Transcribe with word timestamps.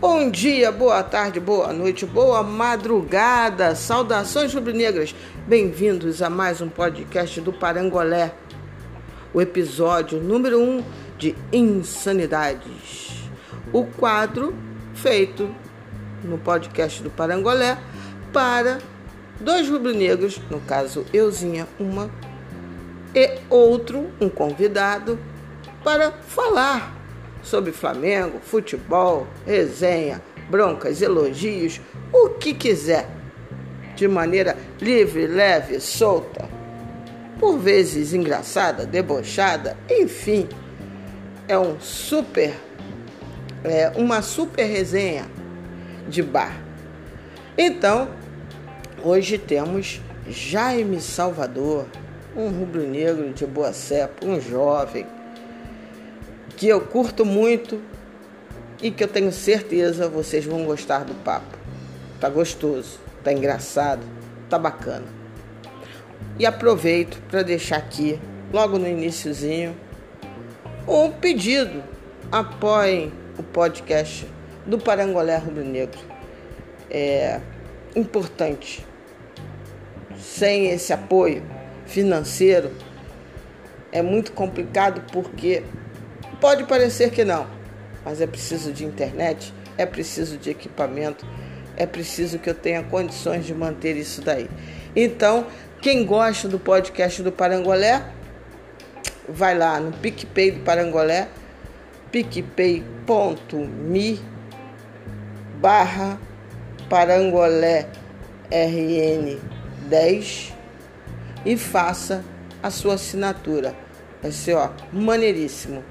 Bom 0.00 0.30
dia, 0.30 0.70
boa 0.70 1.02
tarde, 1.02 1.40
boa 1.40 1.72
noite, 1.72 2.04
boa 2.04 2.42
madrugada, 2.42 3.74
saudações 3.74 4.52
rubro-negras, 4.52 5.14
bem-vindos 5.46 6.20
a 6.20 6.28
mais 6.28 6.60
um 6.60 6.68
podcast 6.68 7.40
do 7.40 7.54
Parangolé, 7.54 8.34
o 9.32 9.40
episódio 9.40 10.20
número 10.20 10.60
1 10.60 10.62
um 10.62 10.84
de 11.16 11.34
Insanidades, 11.50 13.24
o 13.72 13.86
quadro 13.86 14.54
feito 14.92 15.54
no 16.22 16.36
podcast 16.36 17.02
do 17.02 17.08
Parangolé 17.08 17.78
para 18.30 18.78
dois 19.40 19.68
rubro-negros, 19.70 20.38
no 20.50 20.60
caso 20.60 21.06
euzinha, 21.14 21.66
uma, 21.80 22.10
e 23.14 23.38
outro, 23.48 24.10
um 24.20 24.28
convidado, 24.28 25.18
para 25.82 26.10
falar 26.10 26.94
sobre 27.42 27.70
Flamengo, 27.72 28.40
futebol, 28.40 29.26
resenha, 29.46 30.20
broncas, 30.50 31.00
elogios, 31.00 31.80
o 32.12 32.30
que 32.30 32.54
quiser, 32.54 33.08
de 33.94 34.08
maneira 34.08 34.56
livre, 34.80 35.26
leve, 35.26 35.78
solta, 35.78 36.48
por 37.38 37.58
vezes 37.58 38.12
engraçada, 38.12 38.86
debochada, 38.86 39.76
enfim, 39.90 40.48
é 41.46 41.58
um 41.58 41.78
super, 41.78 42.54
é 43.62 43.92
uma 43.94 44.22
super 44.22 44.64
resenha 44.64 45.26
de 46.08 46.22
bar. 46.22 46.56
Então, 47.56 48.08
hoje 49.02 49.38
temos 49.38 50.00
Jaime 50.28 51.00
Salvador, 51.00 51.86
um 52.36 52.48
rubro-negro 52.48 53.32
de 53.32 53.46
boa 53.46 53.72
cepa, 53.72 54.26
um 54.26 54.40
jovem 54.40 55.06
que 56.56 56.68
eu 56.68 56.80
curto 56.80 57.24
muito 57.24 57.80
e 58.82 58.90
que 58.90 59.02
eu 59.04 59.08
tenho 59.08 59.32
certeza 59.32 60.08
vocês 60.08 60.44
vão 60.44 60.64
gostar 60.64 61.04
do 61.04 61.14
papo. 61.14 61.56
Tá 62.20 62.28
gostoso, 62.28 62.98
tá 63.22 63.32
engraçado, 63.32 64.02
tá 64.48 64.58
bacana. 64.58 65.06
E 66.38 66.44
aproveito 66.44 67.20
para 67.28 67.42
deixar 67.42 67.76
aqui, 67.76 68.20
logo 68.52 68.78
no 68.78 68.88
iníciozinho, 68.88 69.76
um 70.86 71.10
pedido. 71.10 71.82
Apoiem 72.32 73.12
o 73.38 73.42
podcast 73.42 74.26
do 74.66 74.78
Parangolé 74.78 75.36
Rubro 75.36 75.64
Negro. 75.64 76.00
É 76.90 77.40
importante. 77.94 78.84
Sem 80.16 80.70
esse 80.70 80.92
apoio 80.92 81.42
financeiro 81.86 82.72
é 83.92 84.02
muito 84.02 84.32
complicado 84.32 85.02
porque 85.12 85.62
Pode 86.40 86.64
parecer 86.64 87.10
que 87.10 87.24
não, 87.24 87.46
mas 88.04 88.20
é 88.20 88.26
preciso 88.26 88.70
de 88.70 88.84
internet, 88.84 89.54
é 89.78 89.86
preciso 89.86 90.36
de 90.36 90.50
equipamento, 90.50 91.26
é 91.76 91.86
preciso 91.86 92.38
que 92.38 92.50
eu 92.50 92.54
tenha 92.54 92.82
condições 92.82 93.46
de 93.46 93.54
manter 93.54 93.96
isso 93.96 94.20
daí. 94.20 94.50
Então, 94.94 95.46
quem 95.80 96.04
gosta 96.04 96.46
do 96.46 96.58
podcast 96.58 97.22
do 97.22 97.32
Parangolé, 97.32 98.02
vai 99.26 99.56
lá 99.56 99.80
no 99.80 99.90
PicPay 99.92 100.50
do 100.50 100.60
Parangolé, 100.60 101.28
picpay.me 102.12 104.20
barra 105.60 106.18
Parangolé 106.90 107.86
RN10 108.50 110.53
e 111.44 111.56
faça 111.56 112.24
a 112.62 112.70
sua 112.70 112.94
assinatura. 112.94 113.74
Vai 114.22 114.32
ser 114.32 114.54
ó, 114.54 114.70
maneiríssimo. 114.92 115.84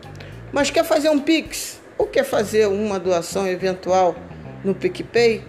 Mas 0.52 0.70
quer 0.70 0.84
fazer 0.84 1.10
um 1.10 1.20
Pix 1.20 1.80
ou 1.98 2.08
quer 2.08 2.24
fazer 2.24 2.68
uma 2.68 3.00
doação 3.00 3.48
eventual 3.48 4.16
no 4.64 4.74
PicPay? 4.74 5.44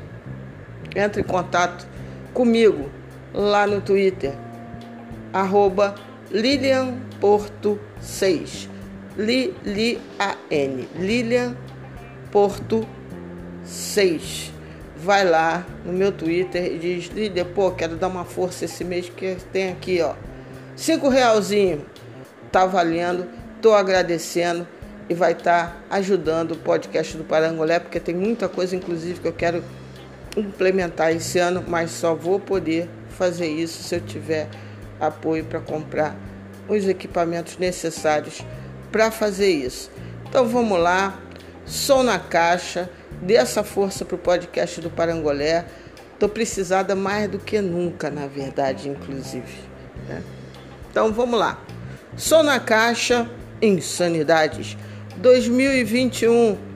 Entre 0.95 1.23
em 1.23 1.25
contato 1.25 1.87
comigo 2.33 2.91
lá 3.33 3.67
no 3.67 3.81
Twitter, 3.81 4.33
arroba 5.33 5.95
Lilian 6.31 6.95
Porto 7.21 7.81
6. 8.01 8.69
Lilian, 9.17 10.01
Lilian 10.97 11.57
Porto 12.31 12.87
6. 13.65 14.54
Vai 15.05 15.23
lá 15.23 15.67
no 15.85 15.93
meu 15.93 16.11
Twitter 16.11 16.65
e 16.65 16.79
diz, 16.79 17.09
Lília, 17.09 17.45
pô, 17.45 17.71
quero 17.71 17.95
dar 17.95 18.09
uma 18.09 18.25
força 18.25 18.65
esse 18.65 18.83
mês 18.83 19.07
que 19.15 19.37
tem 19.53 19.71
aqui, 19.71 20.01
ó. 20.01 20.15
Cinco 20.75 21.11
realzinho. 21.11 21.85
Tá 22.51 22.65
valendo. 22.65 23.27
Tô 23.61 23.75
agradecendo 23.75 24.67
e 25.07 25.13
vai 25.13 25.33
estar 25.33 25.67
tá 25.91 25.97
ajudando 25.97 26.53
o 26.53 26.57
podcast 26.57 27.19
do 27.19 27.25
Parangolé, 27.25 27.81
porque 27.81 28.01
tem 28.01 28.15
muita 28.15 28.49
coisa, 28.49 28.75
inclusive, 28.75 29.21
que 29.21 29.29
eu 29.29 29.35
quero 29.35 29.63
implementar 30.39 31.13
esse 31.13 31.39
ano, 31.39 31.63
mas 31.69 31.91
só 31.91 32.15
vou 32.15 32.41
poder 32.41 32.89
fazer 33.11 33.49
isso 33.49 33.83
se 33.83 33.95
eu 33.95 34.01
tiver 34.01 34.49
apoio 34.99 35.45
para 35.45 35.61
comprar 35.61 36.17
os 36.67 36.89
equipamentos 36.89 37.59
necessários 37.59 38.43
para 38.91 39.11
fazer 39.11 39.51
isso. 39.51 39.91
Então 40.27 40.49
vamos 40.49 40.79
lá, 40.79 41.21
som 41.65 42.03
na 42.03 42.19
caixa, 42.19 42.91
dê 43.23 43.35
essa 43.35 43.63
força 43.65 44.05
para 44.05 44.15
o 44.15 44.19
podcast 44.19 44.81
do 44.81 44.91
Parangolé. 44.91 45.65
Estou 46.13 46.29
precisada 46.29 46.95
mais 46.95 47.29
do 47.29 47.39
que 47.39 47.61
nunca, 47.61 48.11
na 48.11 48.27
verdade, 48.27 48.89
inclusive. 48.89 49.59
Né? 50.09 50.23
Então 50.91 51.13
vamos 51.13 51.39
lá. 51.39 51.61
Som 52.17 52.43
na 52.43 52.61
caixa, 52.61 53.29
insanidades. 53.61 54.77
2021. 55.17 56.74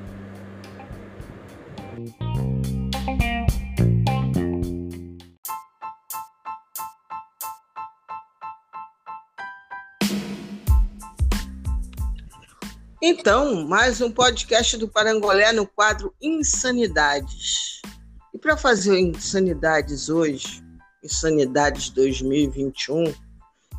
Então, 13.00 13.64
mais 13.64 14.00
um 14.00 14.10
podcast 14.10 14.76
do 14.76 14.88
Parangolé 14.88 15.53
no 15.53 15.64
quadro 15.64 16.12
Insanidades. 16.20 17.81
E 18.34 18.38
para 18.38 18.56
fazer 18.56 18.98
Insanidades 18.98 20.09
hoje, 20.09 20.64
Insanidades 21.04 21.91
2021, 21.91 23.14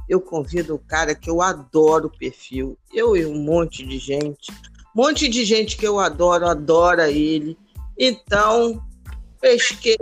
eu 0.08 0.22
convido 0.22 0.75
o 0.75 0.79
cara 0.79 1.13
que 1.13 1.29
eu 1.29 1.41
adoro 1.41 2.08
o 2.08 2.18
perfil. 2.18 2.79
Eu 2.94 3.18
e 3.18 3.25
um 3.25 3.44
monte 3.44 3.85
de 3.85 4.00
gente. 4.00 4.53
Um 4.96 5.03
monte 5.03 5.28
de 5.28 5.44
gente 5.44 5.75
que 5.75 5.85
eu 5.85 6.00
adoro, 6.00 6.47
adora 6.47 7.12
ele. 7.12 7.58
Então, 7.97 8.81
pesquei 9.41 9.97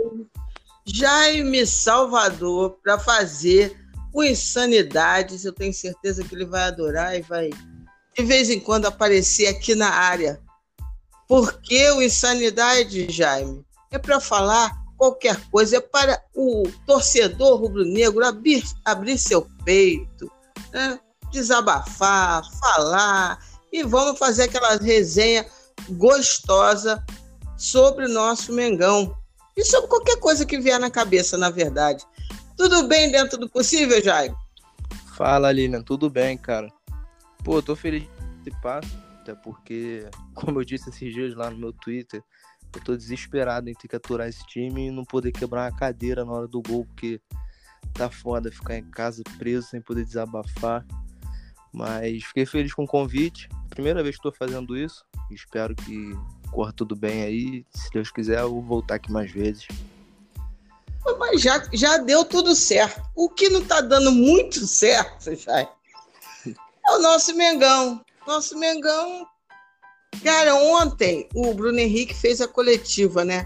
Jaime 0.86 1.66
Salvador 1.66 2.78
para 2.84 3.00
fazer 3.00 3.76
o 4.14 4.22
Insanidades. 4.22 5.44
Eu 5.44 5.52
tenho 5.52 5.74
certeza 5.74 6.22
que 6.22 6.36
ele 6.36 6.46
vai 6.46 6.62
adorar 6.62 7.18
e 7.18 7.22
vai 7.22 7.50
de 8.18 8.24
vez 8.24 8.50
em 8.50 8.58
quando 8.58 8.86
aparecer 8.86 9.46
aqui 9.46 9.76
na 9.76 9.90
área. 9.90 10.40
Porque 11.28 11.88
o 11.92 12.02
Insanidade, 12.02 13.08
Jaime, 13.08 13.64
é 13.92 13.98
para 13.98 14.18
falar 14.18 14.76
qualquer 14.96 15.40
coisa, 15.50 15.76
é 15.76 15.80
para 15.80 16.20
o 16.34 16.64
torcedor 16.84 17.60
rubro-negro 17.60 18.26
abrir, 18.26 18.64
abrir 18.84 19.16
seu 19.18 19.46
peito, 19.64 20.28
né? 20.72 20.98
desabafar, 21.30 22.42
falar 22.58 23.38
e 23.72 23.84
vamos 23.84 24.18
fazer 24.18 24.44
aquela 24.44 24.76
resenha 24.76 25.46
gostosa 25.90 27.04
sobre 27.56 28.06
o 28.06 28.08
nosso 28.08 28.52
Mengão 28.52 29.14
e 29.56 29.64
sobre 29.64 29.88
qualquer 29.88 30.16
coisa 30.16 30.44
que 30.44 30.58
vier 30.58 30.80
na 30.80 30.90
cabeça, 30.90 31.36
na 31.36 31.50
verdade. 31.50 32.02
Tudo 32.56 32.88
bem 32.88 33.12
dentro 33.12 33.38
do 33.38 33.48
possível, 33.48 34.02
Jair? 34.02 34.34
Fala, 35.16 35.52
Lilian, 35.52 35.82
tudo 35.82 36.10
bem, 36.10 36.36
cara. 36.36 36.68
Pô, 37.48 37.62
tô 37.62 37.74
feliz 37.74 38.02
de 38.02 38.50
participar, 38.60 38.84
até 39.22 39.34
porque, 39.34 40.06
como 40.36 40.60
eu 40.60 40.64
disse 40.66 40.90
esses 40.90 41.14
dias 41.14 41.34
lá 41.34 41.48
no 41.48 41.56
meu 41.56 41.72
Twitter, 41.72 42.22
eu 42.76 42.84
tô 42.84 42.94
desesperado 42.94 43.70
em 43.70 43.72
ter 43.72 43.88
que 43.88 43.96
aturar 43.96 44.28
esse 44.28 44.46
time 44.46 44.88
e 44.88 44.90
não 44.90 45.02
poder 45.02 45.32
quebrar 45.32 45.62
uma 45.62 45.74
cadeira 45.74 46.26
na 46.26 46.32
hora 46.32 46.46
do 46.46 46.60
gol, 46.60 46.84
porque 46.84 47.18
tá 47.94 48.10
foda 48.10 48.52
ficar 48.52 48.76
em 48.76 48.84
casa 48.90 49.22
preso 49.38 49.66
sem 49.66 49.80
poder 49.80 50.04
desabafar. 50.04 50.84
Mas 51.72 52.22
fiquei 52.24 52.44
feliz 52.44 52.74
com 52.74 52.84
o 52.84 52.86
convite. 52.86 53.48
Primeira 53.70 54.02
vez 54.02 54.16
que 54.16 54.22
tô 54.22 54.30
fazendo 54.30 54.76
isso. 54.76 55.02
Espero 55.30 55.74
que 55.74 56.14
corra 56.50 56.74
tudo 56.74 56.94
bem 56.94 57.22
aí. 57.22 57.64
Se 57.70 57.90
Deus 57.90 58.10
quiser, 58.10 58.40
eu 58.40 58.50
vou 58.50 58.62
voltar 58.62 58.96
aqui 58.96 59.10
mais 59.10 59.32
vezes. 59.32 59.66
Mas 61.18 61.40
já, 61.40 61.66
já 61.72 61.96
deu 61.96 62.26
tudo 62.26 62.54
certo. 62.54 63.00
O 63.16 63.30
que 63.30 63.48
não 63.48 63.64
tá 63.64 63.80
dando 63.80 64.12
muito 64.12 64.66
certo, 64.66 65.34
já 65.34 65.66
é 66.88 66.96
o 66.96 67.02
nosso 67.02 67.34
Mengão. 67.34 68.04
Nosso 68.26 68.58
Mengão 68.58 69.26
Cara, 70.22 70.54
ontem 70.54 71.28
o 71.34 71.54
Bruno 71.54 71.78
Henrique 71.78 72.14
fez 72.14 72.40
a 72.40 72.48
coletiva, 72.48 73.24
né? 73.24 73.44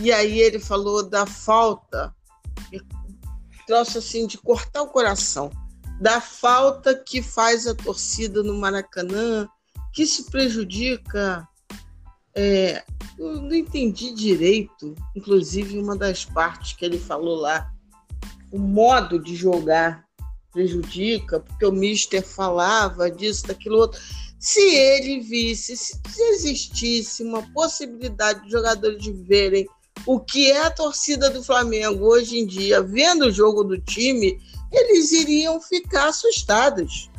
E 0.00 0.12
aí 0.12 0.40
ele 0.40 0.58
falou 0.58 1.02
da 1.02 1.26
falta, 1.26 2.14
troço 3.66 3.98
assim, 3.98 4.26
de 4.26 4.38
cortar 4.38 4.82
o 4.82 4.88
coração, 4.88 5.50
da 6.00 6.20
falta 6.20 6.94
que 6.94 7.22
faz 7.22 7.66
a 7.66 7.74
torcida 7.74 8.42
no 8.42 8.58
Maracanã, 8.58 9.48
que 9.92 10.06
se 10.06 10.30
prejudica. 10.30 11.46
É, 12.34 12.82
eu 13.18 13.42
não 13.42 13.54
entendi 13.54 14.12
direito, 14.12 14.94
inclusive 15.14 15.78
uma 15.78 15.96
das 15.96 16.24
partes 16.24 16.72
que 16.72 16.84
ele 16.84 16.98
falou 16.98 17.36
lá, 17.36 17.70
o 18.50 18.58
modo 18.58 19.18
de 19.18 19.36
jogar 19.36 20.04
prejudica, 20.52 21.40
porque 21.40 21.66
o 21.66 21.72
Mister 21.72 22.22
falava 22.22 23.10
disso, 23.10 23.46
daquilo 23.46 23.78
outro. 23.78 24.00
Se 24.38 24.60
ele 24.60 25.20
visse, 25.20 25.76
se 25.76 25.98
existisse 26.32 27.22
uma 27.22 27.42
possibilidade 27.52 28.44
de 28.44 28.50
jogadores 28.50 29.02
de 29.02 29.12
verem 29.12 29.66
o 30.06 30.18
que 30.18 30.50
é 30.50 30.64
a 30.64 30.70
torcida 30.70 31.28
do 31.28 31.42
Flamengo 31.42 32.06
hoje 32.06 32.38
em 32.38 32.46
dia, 32.46 32.82
vendo 32.82 33.26
o 33.26 33.32
jogo 33.32 33.62
do 33.62 33.78
time, 33.78 34.40
eles 34.72 35.12
iriam 35.12 35.60
ficar 35.60 36.08
assustados. 36.08 37.10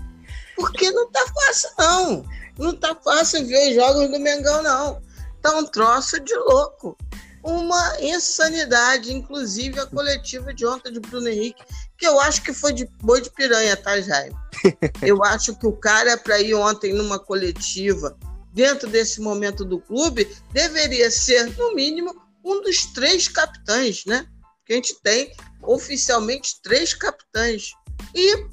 Porque 0.56 0.92
não 0.92 1.10
tá 1.12 1.25
fácil, 1.28 1.69
não. 1.78 2.25
Não 2.57 2.75
tá 2.75 2.95
fácil 2.95 3.45
ver 3.45 3.74
jogos 3.74 4.10
do 4.10 4.19
Mengão, 4.19 4.63
não. 4.63 5.01
Tá 5.42 5.57
um 5.57 5.66
troço 5.66 6.19
de 6.19 6.36
louco. 6.36 6.98
Uma 7.44 8.00
insanidade, 8.00 9.13
inclusive 9.13 9.80
a 9.80 9.88
coletiva 9.88 10.54
de 10.54 10.66
ontem 10.66 10.94
de 10.94 11.00
Bruno 11.00 11.28
Henrique, 11.28 11.63
que 12.01 12.07
eu 12.07 12.19
acho 12.19 12.42
que 12.42 12.51
foi 12.51 12.74
de 12.74 12.89
boi 13.03 13.21
de 13.21 13.30
piranha, 13.30 13.77
tá, 13.77 14.01
Jaime? 14.01 14.36
Eu 15.03 15.24
acho 15.24 15.56
que 15.56 15.68
o 15.68 15.71
cara, 15.71 16.18
para 16.18 16.42
ir 16.42 16.56
ontem 16.56 16.92
numa 16.92 17.19
coletiva, 17.19 18.18
dentro 18.51 18.89
desse 18.89 19.21
momento 19.21 19.63
do 19.63 19.80
clube, 19.80 20.27
deveria 20.51 21.12
ser, 21.12 21.56
no 21.56 21.75
mínimo, 21.75 22.19
um 22.44 22.59
dos 22.63 22.88
três 22.88 23.27
capitães, 23.27 24.03
né? 24.07 24.25
Que 24.65 24.74
a 24.74 24.75
gente 24.77 25.00
tem 25.03 25.31
oficialmente 25.62 26.59
três 26.63 26.95
capitães. 26.95 27.71
E 28.15 28.47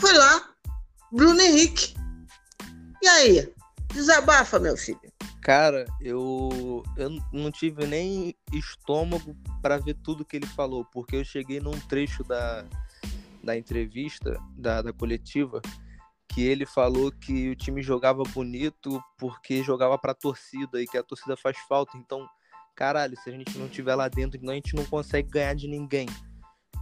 foi 0.00 0.12
lá, 0.12 0.50
Bruno 1.10 1.40
Henrique. 1.40 1.92
E 3.02 3.08
aí? 3.08 3.52
Desabafa, 3.92 4.60
meu 4.60 4.76
filho. 4.76 5.09
Cara, 5.42 5.86
eu, 6.00 6.82
eu 6.96 7.10
não 7.32 7.50
tive 7.50 7.86
nem 7.86 8.34
estômago 8.52 9.34
para 9.62 9.78
ver 9.78 9.94
tudo 9.94 10.24
que 10.24 10.36
ele 10.36 10.46
falou, 10.46 10.84
porque 10.84 11.16
eu 11.16 11.24
cheguei 11.24 11.60
num 11.60 11.78
trecho 11.88 12.22
da, 12.22 12.66
da 13.42 13.56
entrevista, 13.56 14.38
da, 14.54 14.82
da 14.82 14.92
coletiva, 14.92 15.62
que 16.28 16.42
ele 16.42 16.66
falou 16.66 17.10
que 17.10 17.50
o 17.50 17.56
time 17.56 17.82
jogava 17.82 18.22
bonito 18.22 19.02
porque 19.18 19.62
jogava 19.62 19.98
para 19.98 20.12
a 20.12 20.14
torcida 20.14 20.80
e 20.80 20.86
que 20.86 20.98
a 20.98 21.02
torcida 21.02 21.36
faz 21.36 21.56
falta. 21.68 21.96
Então, 21.96 22.28
caralho, 22.74 23.16
se 23.18 23.30
a 23.30 23.32
gente 23.32 23.58
não 23.58 23.68
tiver 23.68 23.94
lá 23.94 24.08
dentro, 24.08 24.38
então 24.38 24.52
a 24.52 24.54
gente 24.54 24.76
não 24.76 24.84
consegue 24.84 25.30
ganhar 25.30 25.54
de 25.54 25.66
ninguém. 25.66 26.06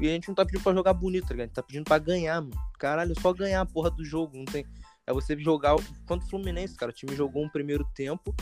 E 0.00 0.08
a 0.08 0.12
gente 0.12 0.28
não 0.28 0.34
tá 0.34 0.44
pedindo 0.44 0.62
pra 0.62 0.75
jogar 0.75 0.93
bonito, 0.93 1.26
tá 1.26 1.34
ligado? 1.34 1.44
A 1.44 1.49
gente 1.49 1.55
tá 1.55 1.62
pedindo 1.62 1.84
pra 1.84 1.99
ganhar, 1.99 2.40
mano. 2.40 2.55
Caralho, 2.78 3.12
é 3.16 3.20
só 3.20 3.32
ganhar 3.32 3.60
a 3.60 3.66
porra 3.66 3.90
do 3.90 4.05
jogo. 4.05 4.37
Não 4.37 4.44
tem. 4.44 4.64
É 5.08 5.12
você 5.12 5.38
jogar. 5.38 5.75
Quanto 6.06 6.25
o 6.25 6.28
Fluminense, 6.28 6.76
cara, 6.76 6.90
o 6.90 6.94
time 6.94 7.16
jogou 7.16 7.43
um 7.43 7.49
primeiro 7.49 7.84
tempo. 7.94 8.34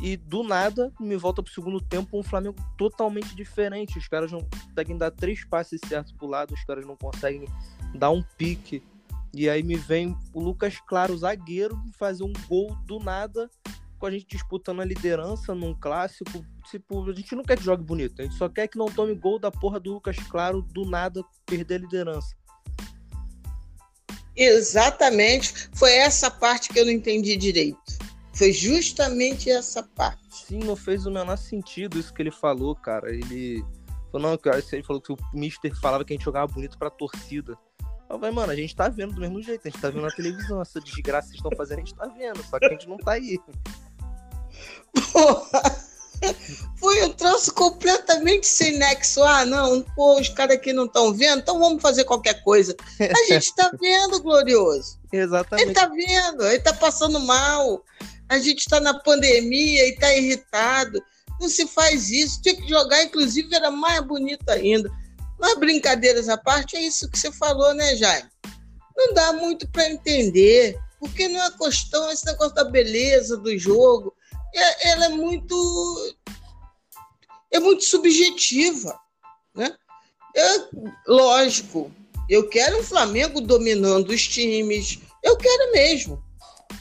E 0.00 0.16
do 0.16 0.42
nada, 0.42 0.90
me 0.98 1.14
volta 1.14 1.42
pro 1.42 1.52
segundo 1.52 1.78
tempo 1.78 2.18
um 2.18 2.22
Flamengo 2.22 2.56
totalmente 2.78 3.36
diferente. 3.36 3.98
Os 3.98 4.08
caras 4.08 4.32
não 4.32 4.40
conseguem 4.40 4.96
dar 4.96 5.10
três 5.10 5.44
passes 5.44 5.78
certos 5.86 6.12
pro 6.12 6.26
lado, 6.26 6.54
os 6.54 6.64
caras 6.64 6.86
não 6.86 6.96
conseguem 6.96 7.46
dar 7.94 8.10
um 8.10 8.22
pique. 8.38 8.82
E 9.34 9.48
aí 9.48 9.62
me 9.62 9.76
vem 9.76 10.16
o 10.32 10.40
Lucas 10.40 10.80
Claro, 10.88 11.16
zagueiro, 11.18 11.78
fazer 11.98 12.24
um 12.24 12.32
gol 12.48 12.74
do 12.86 12.98
nada 12.98 13.50
com 13.98 14.06
a 14.06 14.10
gente 14.10 14.26
disputando 14.26 14.80
a 14.80 14.84
liderança 14.84 15.54
num 15.54 15.74
clássico. 15.74 16.42
Tipo, 16.70 17.08
a 17.08 17.12
gente 17.12 17.36
não 17.36 17.44
quer 17.44 17.58
que 17.58 17.64
jogue 17.64 17.84
bonito, 17.84 18.20
a 18.20 18.24
gente 18.24 18.36
só 18.36 18.48
quer 18.48 18.66
que 18.66 18.78
não 18.78 18.86
tome 18.86 19.14
gol 19.14 19.38
da 19.38 19.50
porra 19.50 19.78
do 19.78 19.92
Lucas 19.92 20.16
Claro 20.30 20.62
do 20.62 20.86
nada 20.86 21.22
perder 21.44 21.74
a 21.74 21.78
liderança. 21.78 22.34
Exatamente, 24.36 25.68
foi 25.74 25.92
essa 25.92 26.30
parte 26.30 26.68
que 26.68 26.78
eu 26.78 26.84
não 26.84 26.92
entendi 26.92 27.36
direito. 27.36 27.78
Foi 28.32 28.52
justamente 28.52 29.50
essa 29.50 29.82
parte. 29.82 30.20
Sim, 30.46 30.60
não 30.60 30.76
fez 30.76 31.04
o 31.04 31.10
menor 31.10 31.36
sentido 31.36 31.98
isso 31.98 32.14
que 32.14 32.22
ele 32.22 32.30
falou, 32.30 32.74
cara. 32.74 33.10
Ele 33.10 33.62
falou, 34.10 34.30
não, 34.30 34.38
cara, 34.38 34.62
ele 34.72 34.82
falou 34.82 35.02
que 35.02 35.12
o 35.12 35.18
Mister 35.34 35.74
falava 35.80 36.04
que 36.04 36.12
a 36.12 36.16
gente 36.16 36.24
jogava 36.24 36.52
bonito 36.52 36.78
pra 36.78 36.90
torcida. 36.90 37.56
Eu 38.08 38.18
falei, 38.18 38.34
mano, 38.34 38.50
a 38.50 38.56
gente 38.56 38.74
tá 38.74 38.88
vendo 38.88 39.14
do 39.14 39.20
mesmo 39.20 39.40
jeito, 39.42 39.66
a 39.66 39.70
gente 39.70 39.80
tá 39.80 39.88
vendo 39.88 40.02
na 40.02 40.10
televisão, 40.10 40.60
essa 40.60 40.80
desgraça 40.80 41.28
que 41.28 41.36
vocês 41.36 41.44
estão 41.44 41.56
fazendo, 41.56 41.78
a 41.78 41.80
gente 41.80 41.94
tá 41.94 42.06
vendo, 42.06 42.42
só 42.44 42.58
que 42.58 42.64
a 42.64 42.70
gente 42.70 42.88
não 42.88 42.96
tá 42.96 43.12
aí. 43.12 43.38
Porra! 45.12 45.62
Foi 46.76 47.04
um 47.04 47.12
troço 47.12 47.52
completamente 47.52 48.46
sem 48.46 48.78
nexo. 48.78 49.22
Ah, 49.22 49.44
não, 49.44 49.82
pô, 49.94 50.18
os 50.18 50.28
caras 50.28 50.56
aqui 50.56 50.72
não 50.72 50.86
estão 50.86 51.12
vendo, 51.12 51.40
então 51.40 51.58
vamos 51.58 51.82
fazer 51.82 52.04
qualquer 52.04 52.42
coisa. 52.42 52.74
A 52.98 53.32
gente 53.32 53.54
tá 53.54 53.70
vendo, 53.78 54.22
Glorioso. 54.22 54.98
Exatamente. 55.12 55.66
Ele 55.66 55.74
tá 55.74 55.86
vendo, 55.86 56.46
ele 56.46 56.60
tá 56.60 56.72
passando 56.72 57.20
mal. 57.20 57.84
A 58.28 58.38
gente 58.38 58.68
tá 58.68 58.80
na 58.80 58.94
pandemia 58.94 59.88
e 59.88 59.96
tá 59.96 60.14
irritado. 60.14 61.02
Não 61.40 61.48
se 61.48 61.66
faz 61.66 62.10
isso. 62.10 62.40
Tinha 62.40 62.54
que 62.54 62.68
jogar, 62.68 63.02
inclusive, 63.02 63.54
era 63.54 63.70
mais 63.70 64.00
bonito 64.02 64.48
ainda. 64.48 64.90
Mas 65.38 65.58
brincadeiras 65.58 66.28
à 66.28 66.36
parte, 66.36 66.76
é 66.76 66.80
isso 66.80 67.10
que 67.10 67.18
você 67.18 67.32
falou, 67.32 67.74
né, 67.74 67.96
Jaime? 67.96 68.28
Não 68.96 69.14
dá 69.14 69.32
muito 69.32 69.66
para 69.68 69.90
entender, 69.90 70.78
porque 70.98 71.28
não 71.28 71.42
é 71.42 71.50
questão, 71.50 72.10
esse 72.10 72.26
negócio 72.26 72.54
da 72.54 72.64
beleza 72.64 73.36
do 73.38 73.56
jogo 73.58 74.14
é, 74.54 74.88
ela 74.90 75.06
é 75.06 75.08
muito 75.08 76.16
é 77.50 77.58
muito 77.58 77.84
subjetiva, 77.84 78.98
né? 79.54 79.74
É, 80.36 80.68
lógico, 81.08 81.90
eu 82.28 82.48
quero 82.48 82.78
um 82.78 82.82
Flamengo 82.82 83.40
dominando 83.40 84.10
os 84.10 84.26
times, 84.28 85.00
eu 85.22 85.36
quero 85.36 85.72
mesmo, 85.72 86.22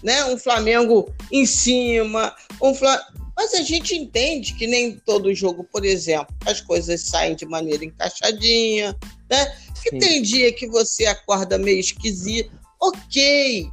né? 0.03 0.23
Um 0.25 0.37
Flamengo 0.37 1.11
em 1.31 1.45
cima, 1.45 2.35
um 2.61 2.73
Flam... 2.75 2.99
mas 3.35 3.55
a 3.55 3.61
gente 3.63 3.95
entende 3.95 4.53
que 4.53 4.67
nem 4.67 4.99
todo 4.99 5.33
jogo, 5.33 5.63
por 5.63 5.83
exemplo, 5.83 6.35
as 6.45 6.61
coisas 6.61 7.01
saem 7.01 7.35
de 7.35 7.47
maneira 7.47 7.83
encaixadinha, 7.83 8.95
né? 9.29 9.57
Que 9.81 9.89
Sim. 9.91 9.99
tem 9.99 10.21
dia 10.21 10.53
que 10.53 10.67
você 10.67 11.07
acorda 11.07 11.57
meio 11.57 11.79
esquisito, 11.79 12.51
ok, 12.79 13.67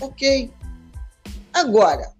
ok. 0.00 0.50
Agora, 1.52 2.14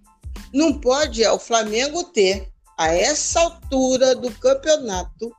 não 0.52 0.78
pode 0.78 1.22
é 1.22 1.30
o 1.30 1.38
Flamengo 1.38 2.04
ter, 2.04 2.48
a 2.78 2.88
essa 2.88 3.40
altura 3.40 4.14
do 4.14 4.30
campeonato, 4.32 5.34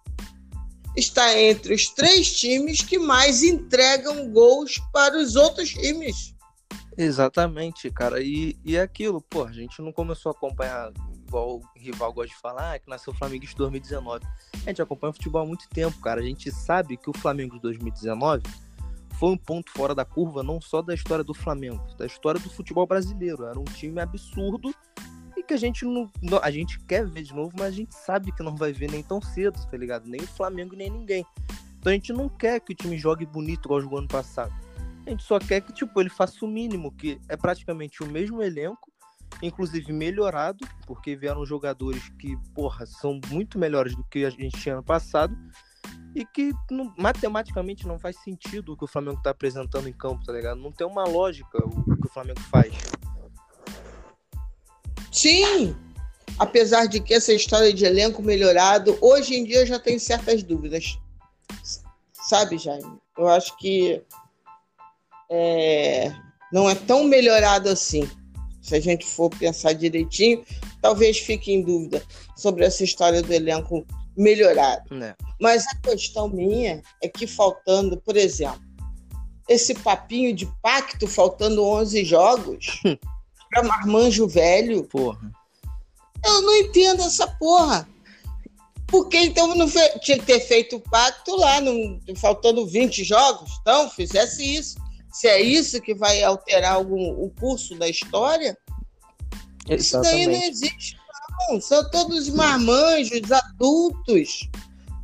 está 0.95 1.39
entre 1.39 1.73
os 1.73 1.87
três 1.87 2.37
times 2.37 2.81
que 2.81 2.97
mais 2.97 3.43
entregam 3.43 4.29
gols 4.29 4.79
para 4.91 5.17
os 5.17 5.35
outros 5.35 5.69
times. 5.69 6.35
Exatamente, 6.97 7.89
cara. 7.89 8.21
E, 8.21 8.57
e 8.63 8.77
aquilo, 8.77 9.21
pô, 9.21 9.43
a 9.43 9.51
gente 9.51 9.81
não 9.81 9.91
começou 9.91 10.31
a 10.31 10.35
acompanhar, 10.35 10.91
igual 11.27 11.57
o 11.57 11.79
rival 11.79 12.13
gosta 12.13 12.33
de 12.33 12.41
falar, 12.41 12.79
que 12.79 12.89
nasceu 12.89 13.13
o 13.13 13.15
Flamengo 13.15 13.45
de 13.45 13.55
2019. 13.55 14.25
A 14.53 14.69
gente 14.69 14.81
acompanha 14.81 15.11
o 15.11 15.13
futebol 15.13 15.41
há 15.41 15.45
muito 15.45 15.67
tempo, 15.69 15.99
cara. 16.01 16.19
A 16.19 16.23
gente 16.23 16.51
sabe 16.51 16.97
que 16.97 17.09
o 17.09 17.17
Flamengo 17.17 17.55
de 17.55 17.61
2019 17.61 18.43
foi 19.21 19.29
um 19.29 19.37
ponto 19.37 19.71
fora 19.71 19.93
da 19.93 20.03
curva, 20.03 20.41
não 20.41 20.59
só 20.59 20.81
da 20.81 20.95
história 20.95 21.23
do 21.23 21.31
Flamengo, 21.31 21.85
da 21.95 22.07
história 22.07 22.39
do 22.39 22.49
futebol 22.49 22.87
brasileiro. 22.87 23.45
Era 23.45 23.59
um 23.59 23.65
time 23.65 24.01
absurdo 24.01 24.73
e 25.37 25.43
que 25.43 25.53
a 25.53 25.57
gente 25.57 25.85
não, 25.85 26.09
a 26.41 26.49
gente 26.49 26.79
quer 26.85 27.05
ver 27.05 27.21
de 27.21 27.31
novo, 27.31 27.51
mas 27.55 27.67
a 27.67 27.71
gente 27.77 27.93
sabe 27.93 28.31
que 28.31 28.41
não 28.41 28.55
vai 28.55 28.73
ver 28.73 28.89
nem 28.89 29.03
tão 29.03 29.21
cedo, 29.21 29.63
tá 29.69 29.77
ligado? 29.77 30.09
Nem 30.09 30.21
o 30.21 30.27
Flamengo 30.27 30.75
nem 30.75 30.89
ninguém. 30.89 31.23
Então 31.77 31.91
a 31.91 31.93
gente 31.93 32.11
não 32.11 32.27
quer 32.27 32.59
que 32.61 32.73
o 32.73 32.75
time 32.75 32.97
jogue 32.97 33.23
bonito 33.27 33.67
igual 33.67 33.79
jogou 33.79 33.99
ano 33.99 34.07
passado. 34.07 34.51
A 35.05 35.11
gente 35.11 35.21
só 35.21 35.37
quer 35.37 35.61
que 35.61 35.71
tipo 35.71 36.01
ele 36.01 36.09
faça 36.09 36.43
o 36.43 36.47
mínimo, 36.47 36.91
que 36.91 37.21
é 37.29 37.37
praticamente 37.37 38.01
o 38.01 38.07
mesmo 38.07 38.41
elenco, 38.41 38.91
inclusive 39.39 39.93
melhorado, 39.93 40.67
porque 40.87 41.15
vieram 41.15 41.45
jogadores 41.45 42.09
que, 42.17 42.35
porra, 42.55 42.87
são 42.87 43.21
muito 43.29 43.59
melhores 43.59 43.95
do 43.95 44.03
que 44.03 44.25
a 44.25 44.31
gente 44.31 44.59
tinha 44.59 44.73
ano 44.73 44.83
passado 44.83 45.37
e 46.13 46.25
que 46.25 46.51
não, 46.69 46.93
matematicamente 46.97 47.87
não 47.87 47.97
faz 47.97 48.17
sentido 48.21 48.73
o 48.73 48.77
que 48.77 48.83
o 48.83 48.87
Flamengo 48.87 49.21
tá 49.21 49.29
apresentando 49.29 49.87
em 49.87 49.93
campo, 49.93 50.25
tá 50.25 50.33
ligado? 50.33 50.59
Não 50.59 50.71
tem 50.71 50.85
uma 50.85 51.05
lógica 51.05 51.57
o 51.57 51.97
que 51.97 52.07
o 52.07 52.11
Flamengo 52.11 52.41
faz. 52.51 52.73
Sim, 55.11 55.75
apesar 56.37 56.85
de 56.85 56.99
que 56.99 57.13
essa 57.13 57.33
história 57.33 57.73
de 57.73 57.85
elenco 57.85 58.21
melhorado, 58.21 58.97
hoje 59.01 59.35
em 59.35 59.43
dia 59.43 59.61
eu 59.61 59.65
já 59.65 59.79
tenho 59.79 59.99
certas 59.99 60.43
dúvidas. 60.43 60.97
Sabe, 62.13 62.57
Jaime? 62.57 62.99
Eu 63.17 63.27
acho 63.27 63.57
que 63.57 64.01
é, 65.29 66.13
não 66.51 66.69
é 66.69 66.75
tão 66.75 67.03
melhorado 67.03 67.69
assim. 67.69 68.09
Se 68.61 68.75
a 68.75 68.79
gente 68.79 69.05
for 69.05 69.29
pensar 69.29 69.73
direitinho, 69.73 70.45
talvez 70.81 71.19
fique 71.19 71.51
em 71.51 71.61
dúvida 71.61 72.03
sobre 72.35 72.65
essa 72.65 72.83
história 72.83 73.21
do 73.21 73.33
elenco 73.33 73.85
melhorado. 74.15 75.03
É. 75.03 75.15
Mas 75.39 75.65
a 75.67 75.75
questão 75.77 76.29
minha 76.29 76.81
é 77.01 77.07
que 77.07 77.25
faltando, 77.25 77.97
por 77.97 78.15
exemplo, 78.15 78.61
esse 79.47 79.73
papinho 79.73 80.33
de 80.33 80.45
pacto 80.61 81.07
faltando 81.07 81.65
11 81.65 82.05
jogos, 82.05 82.81
para 83.51 83.63
marmanjo 83.63 84.27
velho. 84.27 84.83
Porra. 84.83 85.31
Eu 86.23 86.41
não 86.41 86.55
entendo 86.55 87.03
essa 87.03 87.27
porra. 87.27 87.87
Porque 88.87 89.17
então 89.17 89.55
não 89.55 89.67
fe... 89.67 89.99
tinha 89.99 90.19
que 90.19 90.25
ter 90.25 90.41
feito 90.41 90.75
o 90.75 90.81
pacto 90.81 91.35
lá, 91.35 91.61
não... 91.61 91.99
faltando 92.17 92.67
20 92.67 93.03
jogos? 93.03 93.51
Então, 93.61 93.89
fizesse 93.89 94.43
isso. 94.43 94.77
Se 95.11 95.27
é 95.27 95.41
isso 95.41 95.81
que 95.81 95.93
vai 95.93 96.21
alterar 96.23 96.73
algum... 96.73 97.11
o 97.11 97.29
curso 97.29 97.75
da 97.75 97.87
história, 97.87 98.57
Exatamente. 99.67 99.81
isso 99.81 100.01
daí 100.01 100.27
não 100.27 100.43
existe, 100.47 100.97
não. 101.49 101.61
São 101.61 101.89
todos 101.89 102.29
marmanjos, 102.29 103.31
adultos. 103.31 104.49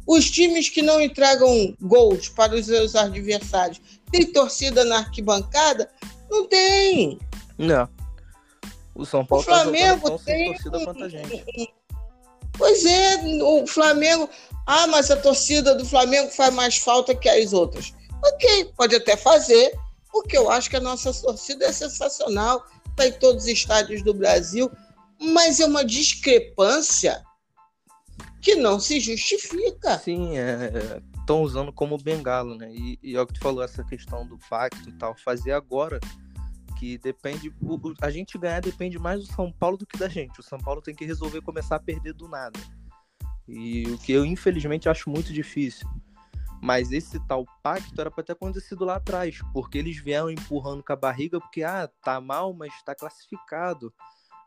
Os 0.06 0.30
times 0.32 0.70
que 0.70 0.82
não 0.82 1.02
entregam 1.02 1.76
gols 1.82 2.30
para 2.30 2.56
os 2.56 2.66
seus 2.66 2.96
adversários 2.96 3.82
tem 4.12 4.26
torcida 4.32 4.86
na 4.86 5.00
arquibancada? 5.00 5.90
Não 6.30 6.48
tem. 6.48 7.20
Não. 7.58 7.90
O 8.96 9.06
São 9.06 9.26
Paulo 9.26 9.44
o 9.44 9.46
Flamengo 9.46 10.12
tá 10.12 10.24
tem 10.26 10.54
torcida 10.54 10.86
quanta 10.86 11.10
gente. 11.10 11.74
Pois 12.58 12.86
é, 12.86 13.18
o 13.44 13.68
Flamengo. 13.68 14.30
Ah, 14.66 14.88
mas 14.88 15.12
a 15.12 15.18
torcida 15.18 15.76
do 15.76 15.86
Flamengo 15.86 16.30
faz 16.32 16.54
mais 16.54 16.78
falta 16.78 17.14
que 17.14 17.30
as 17.30 17.54
outras. 17.54 17.94
Ok, 18.24 18.72
pode 18.76 18.96
até 18.96 19.16
fazer, 19.16 19.78
porque 20.12 20.38
eu 20.38 20.50
acho 20.50 20.70
que 20.70 20.76
a 20.76 20.82
nossa 20.82 21.14
torcida 21.14 21.66
é 21.66 21.72
sensacional, 21.72 22.66
está 22.90 23.08
em 23.08 23.14
todos 23.14 23.44
os 23.44 23.50
estádios 23.50 24.02
do 24.02 24.14
Brasil, 24.14 24.72
mas 25.20 25.60
é 25.60 25.66
uma 25.66 25.84
discrepância 25.84 27.24
que 28.42 28.56
não 28.56 28.80
se 28.80 29.00
justifica. 29.00 30.00
Sim, 30.00 30.34
estão 31.20 31.40
é, 31.40 31.42
usando 31.42 31.74
como 31.74 31.98
bengala, 31.98 32.56
né? 32.56 32.72
E, 32.72 33.00
e 33.04 33.16
é 33.16 33.22
o 33.22 33.28
que 33.28 33.34
tu 33.34 33.42
falou, 33.42 33.64
essa 33.64 33.84
questão 33.84 34.26
do 34.26 34.38
pacto 34.50 34.90
e 34.90 34.94
tal, 34.94 35.16
fazer 35.16 35.52
agora 35.52 36.00
que 36.78 36.98
depende. 36.98 37.54
O, 37.62 37.80
a 38.02 38.10
gente 38.10 38.38
ganhar 38.38 38.62
depende 38.62 38.98
mais 39.00 39.22
do 39.22 39.34
São 39.34 39.52
Paulo 39.52 39.78
do 39.78 39.86
que 39.86 39.98
da 39.98 40.08
gente. 40.08 40.40
O 40.40 40.44
São 40.44 40.60
Paulo 40.60 40.82
tem 40.82 40.96
que 40.96 41.06
resolver 41.06 41.42
começar 41.42 41.76
a 41.76 41.80
perder 41.80 42.14
do 42.14 42.28
nada. 42.28 42.60
E 43.48 43.84
o 43.88 43.98
que 43.98 44.12
eu, 44.12 44.26
infelizmente, 44.26 44.90
acho 44.90 45.10
muito 45.10 45.34
difícil. 45.34 45.88
Mas 46.62 46.92
esse 46.92 47.20
tal 47.28 47.46
pacto 47.62 48.00
era 48.00 48.10
para 48.10 48.24
ter 48.24 48.34
acontecido 48.34 48.84
lá 48.84 48.96
atrás, 48.96 49.40
porque 49.54 49.78
eles 49.78 49.98
vieram 49.98 50.30
empurrando 50.30 50.84
com 50.84 50.92
a 50.92 50.96
barriga, 50.96 51.40
porque, 51.40 51.64
ah, 51.64 51.90
tá 52.04 52.20
mal, 52.20 52.54
mas 52.54 52.74
tá 52.84 52.96
classificado. 52.96 53.94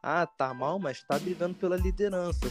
Ah, 0.02 0.26
tá 0.26 0.52
mal, 0.54 0.78
mas 0.78 1.02
tá 1.02 1.19
brigando 1.19 1.54
pela 1.54 1.76
liderança. 1.76 2.50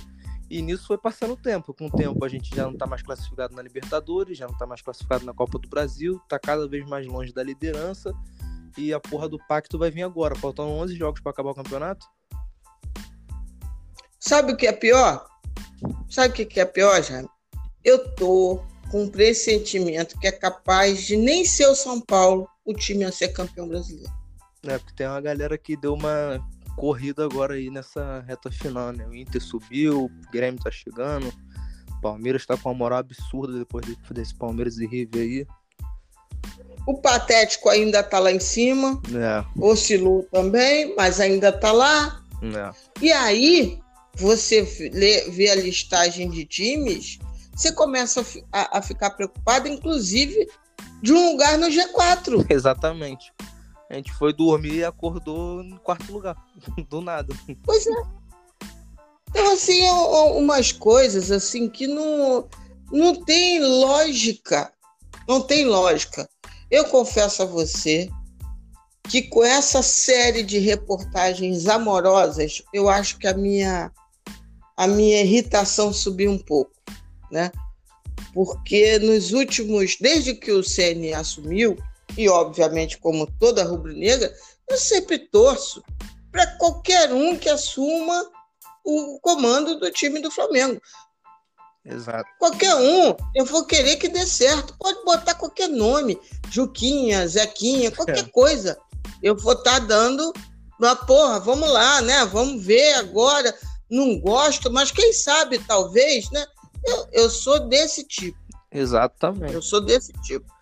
E 0.49 0.61
nisso 0.61 0.87
foi 0.87 0.97
passando 0.97 1.33
o 1.33 1.37
tempo. 1.37 1.73
Com 1.73 1.87
o 1.87 1.91
tempo 1.91 2.23
a 2.25 2.29
gente 2.29 2.55
já 2.55 2.63
não 2.63 2.75
tá 2.75 2.87
mais 2.87 3.03
classificado 3.03 3.55
na 3.55 3.61
Libertadores, 3.61 4.37
já 4.37 4.47
não 4.47 4.57
tá 4.57 4.65
mais 4.65 4.81
classificado 4.81 5.25
na 5.25 5.33
Copa 5.33 5.59
do 5.59 5.69
Brasil, 5.69 6.19
tá 6.27 6.39
cada 6.39 6.67
vez 6.67 6.87
mais 6.87 7.05
longe 7.05 7.31
da 7.31 7.43
liderança 7.43 8.13
e 8.77 8.93
a 8.93 8.99
porra 8.99 9.29
do 9.29 9.37
pacto 9.47 9.77
vai 9.77 9.91
vir 9.91 10.03
agora. 10.03 10.35
Faltam 10.35 10.69
11 10.79 10.95
jogos 10.95 11.21
para 11.21 11.31
acabar 11.31 11.51
o 11.51 11.55
campeonato. 11.55 12.05
Sabe 14.19 14.53
o 14.53 14.57
que 14.57 14.67
é 14.67 14.73
pior? 14.73 15.25
Sabe 16.09 16.43
o 16.43 16.47
que 16.47 16.59
é 16.59 16.65
pior, 16.65 17.01
Jaime? 17.01 17.29
Eu 17.83 18.13
tô 18.15 18.61
com 18.91 19.03
um 19.03 19.09
pressentimento 19.09 20.19
que 20.19 20.27
é 20.27 20.31
capaz 20.31 21.05
de 21.05 21.15
nem 21.15 21.45
ser 21.45 21.67
o 21.67 21.75
São 21.75 22.01
Paulo 22.01 22.49
o 22.65 22.73
time 22.73 23.03
a 23.05 23.11
ser 23.11 23.29
campeão 23.29 23.67
brasileiro. 23.67 24.11
É, 24.63 24.77
porque 24.77 24.93
tem 24.93 25.07
uma 25.07 25.21
galera 25.21 25.57
que 25.57 25.77
deu 25.77 25.93
uma 25.93 26.43
corrida 26.79 27.25
agora 27.25 27.55
aí 27.55 27.69
nessa 27.69 28.23
reta 28.25 28.49
final, 28.49 28.93
né? 28.93 29.05
O 29.05 29.13
Inter 29.13 29.41
subiu, 29.41 30.05
o 30.05 30.31
Grêmio 30.31 30.63
tá 30.63 30.71
chegando, 30.71 31.27
o 31.97 32.01
Palmeiras 32.01 32.45
tá 32.45 32.55
com 32.55 32.69
uma 32.69 32.75
moral 32.75 32.99
absurda 32.99 33.59
depois 33.59 33.85
desse 34.11 34.33
Palmeiras 34.33 34.77
e 34.77 34.87
River 34.87 35.21
aí. 35.21 35.47
O 36.87 36.95
Patético 36.95 37.69
ainda 37.69 37.99
está 37.99 38.17
lá 38.17 38.31
em 38.31 38.39
cima. 38.39 38.99
É. 39.13 39.45
Oscilou 39.61 40.23
também, 40.31 40.95
mas 40.95 41.19
ainda 41.19 41.49
está 41.49 41.73
lá. 41.73 42.23
É. 42.41 42.71
E 43.01 43.11
aí, 43.11 43.77
você 44.15 44.61
vê 44.61 45.49
a 45.49 45.55
listagem 45.55 46.29
de 46.29 46.45
times, 46.45 47.19
você 47.53 47.73
começa 47.73 48.25
a, 48.53 48.79
a 48.79 48.81
ficar 48.81 49.11
preocupado, 49.11 49.67
inclusive, 49.67 50.47
de 51.01 51.11
um 51.11 51.31
lugar 51.31 51.57
no 51.57 51.67
G4. 51.67 52.45
Exatamente. 52.49 53.33
A 53.89 53.95
gente 53.95 54.11
foi 54.13 54.31
dormir 54.31 54.75
e 54.75 54.83
acordou 54.83 55.63
no 55.63 55.79
quarto 55.79 56.11
lugar, 56.11 56.35
do 56.89 57.01
nada. 57.01 57.35
Pois 57.63 57.87
é. 57.87 58.03
Então, 59.29 59.53
assim, 59.53 59.81
é 59.81 59.91
umas 59.91 60.71
coisas 60.71 61.31
assim 61.31 61.67
que 61.67 61.87
não, 61.87 62.47
não 62.91 63.15
tem 63.23 63.59
lógica. 63.59 64.71
Não 65.27 65.41
tem 65.41 65.65
lógica. 65.65 66.29
Eu 66.69 66.85
confesso 66.85 67.43
a 67.43 67.45
você 67.45 68.09
que 69.07 69.23
com 69.23 69.43
essa 69.43 69.81
série 69.81 70.43
de 70.43 70.59
reportagens 70.59 71.67
amorosas, 71.67 72.61
eu 72.71 72.87
acho 72.87 73.17
que 73.17 73.27
a 73.27 73.33
minha 73.33 73.91
a 74.77 74.87
minha 74.87 75.21
irritação 75.21 75.91
subiu 75.91 76.31
um 76.31 76.37
pouco, 76.37 76.71
né? 77.29 77.51
Porque 78.33 78.97
nos 78.99 79.33
últimos, 79.33 79.97
desde 79.99 80.33
que 80.33 80.53
o 80.53 80.63
CN 80.63 81.13
assumiu, 81.13 81.75
e 82.19 82.27
obviamente 82.27 82.97
como 82.97 83.25
toda 83.39 83.63
rubro-negra, 83.63 84.35
eu 84.69 84.77
sempre 84.77 85.17
torço 85.17 85.81
para 86.29 86.45
qualquer 86.57 87.13
um 87.13 87.37
que 87.37 87.47
assuma 87.47 88.29
o 88.83 89.17
comando 89.21 89.79
do 89.79 89.89
time 89.89 90.21
do 90.21 90.29
Flamengo. 90.29 90.81
Exato. 91.85 92.29
Qualquer 92.37 92.75
um, 92.75 93.15
eu 93.33 93.45
vou 93.45 93.65
querer 93.65 93.95
que 93.95 94.09
dê 94.09 94.27
certo. 94.27 94.75
Pode 94.77 95.01
botar 95.05 95.33
qualquer 95.35 95.69
nome, 95.69 96.19
Juquinha, 96.51 97.25
Zequinha, 97.25 97.89
qualquer 97.89 98.25
é. 98.25 98.29
coisa. 98.29 98.77
Eu 99.23 99.37
vou 99.37 99.53
estar 99.53 99.79
tá 99.79 99.85
dando 99.85 100.33
uma 100.77 100.97
porra, 100.97 101.39
vamos 101.39 101.71
lá, 101.71 102.01
né? 102.01 102.25
Vamos 102.25 102.61
ver 102.65 102.95
agora. 102.95 103.55
Não 103.89 104.19
gosto, 104.19 104.69
mas 104.69 104.91
quem 104.91 105.13
sabe, 105.13 105.57
talvez, 105.59 106.29
né? 106.31 106.45
Eu, 106.83 107.07
eu 107.13 107.29
sou 107.29 107.61
desse 107.61 108.03
tipo. 108.03 108.37
Exatamente. 108.69 109.53
Eu 109.53 109.61
sou 109.61 109.79
desse 109.79 110.11
tipo. 110.21 110.58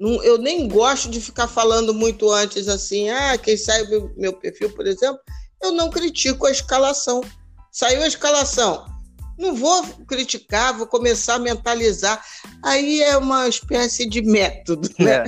Não, 0.00 0.22
eu 0.24 0.38
nem 0.38 0.66
gosto 0.66 1.10
de 1.10 1.20
ficar 1.20 1.46
falando 1.46 1.92
muito 1.92 2.30
antes 2.32 2.66
assim, 2.66 3.10
ah, 3.10 3.36
quem 3.36 3.56
sai 3.56 3.82
meu, 3.84 4.10
meu 4.16 4.32
perfil, 4.32 4.70
por 4.70 4.86
exemplo, 4.86 5.20
eu 5.62 5.72
não 5.72 5.90
critico 5.90 6.46
a 6.46 6.50
escalação. 6.50 7.20
Saiu 7.70 8.02
a 8.02 8.06
escalação 8.06 8.86
não 9.40 9.54
vou 9.54 9.82
criticar, 10.06 10.76
vou 10.76 10.86
começar 10.86 11.36
a 11.36 11.38
mentalizar. 11.38 12.22
Aí 12.62 13.02
é 13.02 13.16
uma 13.16 13.48
espécie 13.48 14.06
de 14.06 14.22
método, 14.22 14.88
né? 15.00 15.24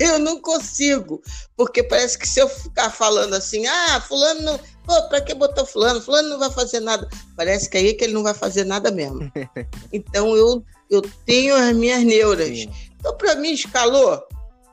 É. 0.00 0.04
Eu 0.04 0.18
não 0.18 0.40
consigo, 0.40 1.22
porque 1.56 1.80
parece 1.84 2.18
que 2.18 2.26
se 2.26 2.40
eu 2.40 2.48
ficar 2.48 2.90
falando 2.90 3.34
assim, 3.34 3.64
ah, 3.64 4.00
fulano 4.00 4.40
não, 4.40 4.58
pô, 4.84 5.08
para 5.08 5.20
que 5.20 5.32
botar 5.32 5.64
fulano? 5.64 6.02
Fulano 6.02 6.30
não 6.30 6.38
vai 6.40 6.50
fazer 6.50 6.80
nada. 6.80 7.08
Parece 7.36 7.70
que 7.70 7.76
aí 7.76 7.90
é 7.90 7.94
que 7.94 8.02
ele 8.02 8.12
não 8.12 8.24
vai 8.24 8.34
fazer 8.34 8.64
nada 8.64 8.90
mesmo. 8.90 9.20
Então 9.92 10.34
eu, 10.36 10.64
eu 10.90 11.02
tenho 11.24 11.54
as 11.54 11.74
minhas 11.74 12.02
neuras. 12.02 12.58
Sim. 12.58 12.70
Então, 12.98 13.16
para 13.16 13.34
mim, 13.36 13.52
escalou, 13.52 14.22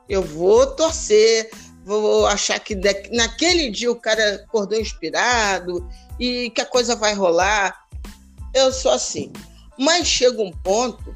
eu 0.08 0.22
vou 0.22 0.65
torcer, 0.68 1.50
vou 1.86 2.25
achar 2.27 2.60
que 2.60 2.75
naquele 3.12 3.70
dia 3.70 3.91
o 3.91 4.00
cara 4.00 4.36
acordou 4.36 4.80
inspirado 4.80 5.88
e 6.20 6.50
que 6.51 6.62
a 6.62 6.65
coisa 6.65 6.96
vai 6.96 7.13
rolar. 7.13 7.75
Eu 8.53 8.72
sou 8.72 8.91
assim. 8.91 9.32
Mas 9.77 10.08
chega 10.08 10.41
um 10.41 10.51
ponto, 10.51 11.15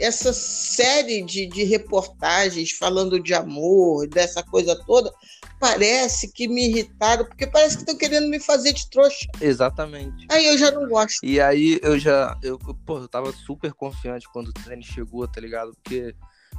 essa 0.00 0.32
série 0.32 1.22
de, 1.22 1.46
de 1.46 1.64
reportagens 1.64 2.70
falando 2.72 3.20
de 3.20 3.34
amor, 3.34 4.06
dessa 4.08 4.42
coisa 4.42 4.76
toda, 4.86 5.12
parece 5.58 6.32
que 6.32 6.48
me 6.48 6.68
irritaram, 6.68 7.24
porque 7.24 7.46
parece 7.46 7.76
que 7.76 7.82
estão 7.82 7.96
querendo 7.96 8.28
me 8.28 8.38
fazer 8.40 8.72
de 8.72 8.88
trouxa. 8.90 9.26
Exatamente. 9.40 10.26
Aí 10.30 10.46
eu 10.46 10.58
já 10.58 10.70
não 10.70 10.88
gosto. 10.88 11.24
E 11.24 11.40
aí 11.40 11.78
eu 11.82 11.98
já, 11.98 12.38
eu, 12.42 12.58
pô, 12.58 12.98
eu 12.98 13.08
tava 13.08 13.32
super 13.32 13.72
confiante 13.72 14.28
quando 14.32 14.48
o 14.48 14.52
Tênis 14.52 14.86
chegou, 14.86 15.26
tá 15.26 15.40
ligado? 15.40 15.74
Porque, 15.82 16.14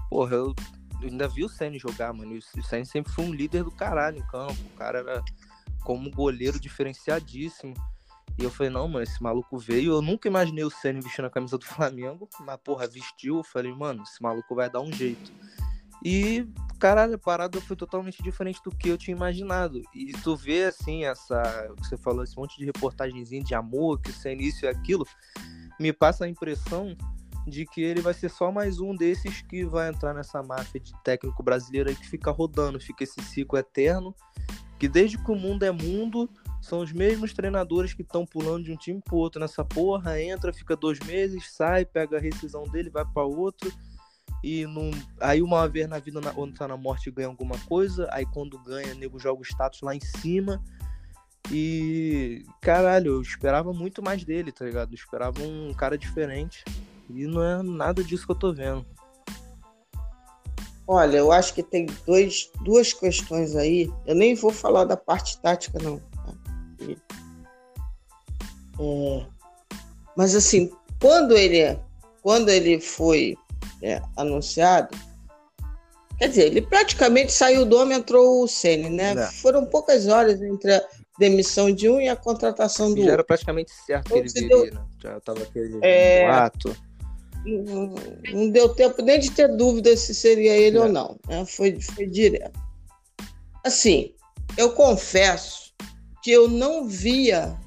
porra, 0.10 0.36
eu 0.36 0.56
eu 1.02 1.10
ainda 1.10 1.28
vi 1.28 1.44
o 1.44 1.50
Senna 1.50 1.78
jogar, 1.78 2.14
mano. 2.14 2.36
E 2.36 2.38
o 2.60 2.64
Senna 2.64 2.86
sempre 2.86 3.12
foi 3.12 3.26
um 3.26 3.34
líder 3.34 3.64
do 3.64 3.72
caralho 3.72 4.18
em 4.18 4.28
campo. 4.28 4.58
O 4.74 4.78
cara 4.78 5.00
era 5.00 5.24
como 5.84 6.10
goleiro 6.12 6.60
diferenciadíssimo. 6.60 7.74
E 8.38 8.44
eu 8.44 8.52
falei, 8.52 8.72
não, 8.72 8.88
mano, 8.88 9.04
esse 9.04 9.22
maluco 9.22 9.58
veio. 9.58 9.94
Eu 9.94 10.02
nunca 10.02 10.28
imaginei 10.28 10.64
o 10.64 10.70
Senna 10.70 11.02
vestindo 11.02 11.26
a 11.26 11.30
camisa 11.30 11.58
do 11.58 11.66
Flamengo. 11.66 12.28
Mas, 12.40 12.58
porra, 12.64 12.88
vestiu. 12.88 13.38
Eu 13.38 13.44
falei, 13.44 13.72
mano, 13.74 14.04
esse 14.04 14.22
maluco 14.22 14.56
vai 14.56 14.70
dar 14.70 14.82
um 14.82 14.92
jeito. 14.92 15.32
E, 16.04 16.48
caralho, 16.80 17.16
a 17.16 17.20
parada 17.20 17.60
foi 17.62 17.76
totalmente 17.76 18.22
diferente 18.22 18.62
do 18.64 18.72
que 18.72 18.90
eu 18.90 18.98
tinha 18.98 19.16
imaginado. 19.16 19.82
E 19.94 20.12
tu 20.24 20.36
vê, 20.36 20.66
assim, 20.66 21.04
essa. 21.06 21.70
Você 21.78 21.98
falou, 21.98 22.24
esse 22.24 22.36
monte 22.38 22.58
de 22.58 22.66
reportagenzinha 22.66 23.44
de 23.44 23.56
amor, 23.56 24.00
que 24.00 24.10
isso 24.10 24.28
é 24.28 24.34
início 24.34 24.66
e 24.66 24.70
aquilo. 24.70 25.06
Me 25.80 25.94
passa 25.94 26.26
a 26.26 26.30
impressão 26.30 26.96
de 27.48 27.66
que 27.66 27.82
ele 27.82 28.02
vai 28.02 28.14
ser 28.14 28.30
só 28.30 28.52
mais 28.52 28.80
um 28.80 28.94
desses 28.94 29.42
que 29.42 29.64
vai 29.64 29.90
entrar 29.90 30.14
nessa 30.14 30.44
máfia 30.44 30.80
de 30.80 30.92
técnico 31.04 31.42
brasileiro 31.42 31.90
aí 31.90 31.96
que 31.96 32.08
fica 32.08 32.30
rodando, 32.30 32.80
fica 32.80 33.04
esse 33.04 33.22
ciclo 33.22 33.58
eterno, 33.58 34.14
que 34.78 34.88
desde 34.88 35.18
que 35.18 35.32
o 35.32 35.36
mundo 35.36 35.64
é 35.64 35.72
mundo, 35.72 36.30
são 36.62 36.80
os 36.80 36.92
mesmos 36.92 37.34
treinadores 37.34 37.94
que 37.94 38.02
estão 38.02 38.26
pulando 38.26 38.66
de 38.66 38.74
um 38.74 38.76
time 38.76 39.02
pro 39.02 39.16
outro 39.16 39.40
nessa 39.40 39.64
porra, 39.64 40.22
entra, 40.22 40.52
fica 40.52 40.76
dois 40.76 41.00
meses, 41.00 41.52
sai, 41.52 41.86
pega 41.86 42.18
a 42.18 42.22
rescisão 42.22 42.64
dele, 42.64 42.90
vai 42.90 43.06
para 43.06 43.24
outro, 43.24 43.72
e 44.44 44.66
não... 44.66 44.92
aí 45.20 45.42
uma 45.42 45.68
vez 45.68 45.88
na 45.88 46.00
vida, 46.00 46.22
quando 46.34 46.54
tá 46.54 46.68
na 46.68 46.78
morte, 46.78 47.12
ganha 47.12 47.28
alguma 47.28 47.58
coisa, 47.68 48.08
aí 48.12 48.26
quando 48.26 48.60
ganha, 48.60 48.94
nego 48.94 49.20
joga 49.20 49.42
o 49.42 49.46
status 49.46 49.82
lá 49.82 49.96
em 49.96 50.00
cima, 50.00 50.62
E, 51.52 52.44
caralho, 52.62 53.14
eu 53.14 53.22
esperava 53.22 53.72
muito 53.72 54.02
mais 54.02 54.24
dele, 54.24 54.52
tá 54.52 54.66
ligado? 54.66 54.92
Eu 54.92 54.96
esperava 54.96 55.42
um 55.42 55.74
cara 55.74 55.98
diferente. 55.98 56.64
E 57.10 57.26
não 57.26 57.42
é 57.42 57.64
nada 57.64 58.04
disso 58.04 58.26
que 58.26 58.32
eu 58.32 58.36
tô 58.36 58.54
vendo. 58.54 58.86
Olha, 60.86 61.18
eu 61.18 61.32
acho 61.32 61.54
que 61.54 61.64
tem 61.64 61.86
dois, 62.06 62.50
duas 62.64 62.94
questões 62.94 63.56
aí. 63.56 63.92
Eu 64.06 64.16
nem 64.16 64.36
vou 64.36 64.52
falar 64.52 64.86
da 64.86 64.98
parte 64.98 65.40
tática, 65.42 65.80
não. 65.82 66.00
Tá? 66.00 66.34
É, 68.80 69.26
mas 70.16 70.36
assim, 70.36 70.72
quando 71.00 71.36
ele, 71.36 71.80
quando 72.22 72.50
ele 72.50 72.80
foi 72.80 73.38
é, 73.82 74.02
anunciado, 74.16 74.98
quer 76.18 76.30
dizer, 76.30 76.48
ele 76.48 76.62
praticamente 76.62 77.32
saiu 77.32 77.66
do 77.66 77.78
homem, 77.78 77.98
entrou 77.98 78.44
o 78.44 78.48
Senna, 78.48 78.90
né? 78.90 79.14
É. 79.14 79.28
Foram 79.28 79.66
poucas 79.66 80.08
horas 80.08 80.42
entre 80.42 80.74
a 80.74 80.84
demissão 81.20 81.72
de 81.72 81.90
um 81.90 82.00
e 82.00 82.08
a 82.08 82.16
contratação 82.16 82.94
do 82.94 83.04
Já 83.04 83.14
era 83.14 83.24
praticamente 83.24 83.72
certo 83.86 84.12
que 84.12 84.18
ele 84.18 84.30
viria, 84.30 84.50
deu... 84.50 84.74
né? 84.74 84.86
Já 85.02 85.18
estava 85.18 85.42
aquele 85.42 85.80
é... 85.82 86.28
ato. 86.28 86.76
Não, 87.46 87.96
não, 88.34 88.50
deu 88.50 88.70
tempo 88.70 89.02
nem 89.02 89.20
de 89.20 89.32
ter 89.32 89.48
dúvida 89.56 89.96
se 89.96 90.14
seria 90.14 90.58
ele 90.58 90.78
é. 90.78 90.82
ou 90.82 90.90
não. 90.90 91.18
Né? 91.28 91.46
Foi, 91.46 91.80
foi 91.80 92.06
direto. 92.06 92.60
Assim, 93.64 94.14
eu 94.58 94.74
confesso 94.74 95.74
que 96.22 96.32
eu 96.32 96.50
não 96.50 96.88
via, 96.88 97.58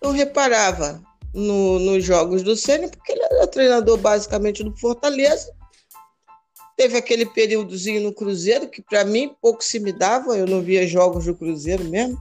eu 0.00 0.12
reparava 0.12 1.02
no, 1.34 1.78
nos 1.78 2.04
jogos 2.04 2.42
do 2.42 2.56
Senna, 2.56 2.88
porque 2.88 3.12
ele 3.12 3.22
era 3.22 3.46
treinador 3.46 3.96
basicamente 3.98 4.62
do 4.64 4.76
Fortaleza. 4.76 5.52
Teve 6.76 6.96
aquele 6.96 7.26
períodozinho 7.26 8.02
no 8.02 8.12
Cruzeiro, 8.12 8.68
que 8.68 8.82
para 8.82 9.04
mim 9.04 9.34
pouco 9.40 9.62
se 9.62 9.78
me 9.78 9.92
dava, 9.92 10.36
eu 10.36 10.46
não 10.46 10.62
via 10.62 10.86
jogos 10.86 11.26
do 11.26 11.34
Cruzeiro 11.34 11.84
mesmo. 11.84 12.18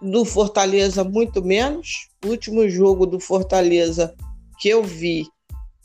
Do 0.00 0.24
Fortaleza, 0.24 1.02
muito 1.02 1.42
menos. 1.42 2.08
O 2.24 2.28
último 2.28 2.68
jogo 2.68 3.06
do 3.06 3.18
Fortaleza 3.18 4.14
que 4.58 4.68
eu 4.68 4.82
vi 4.82 5.26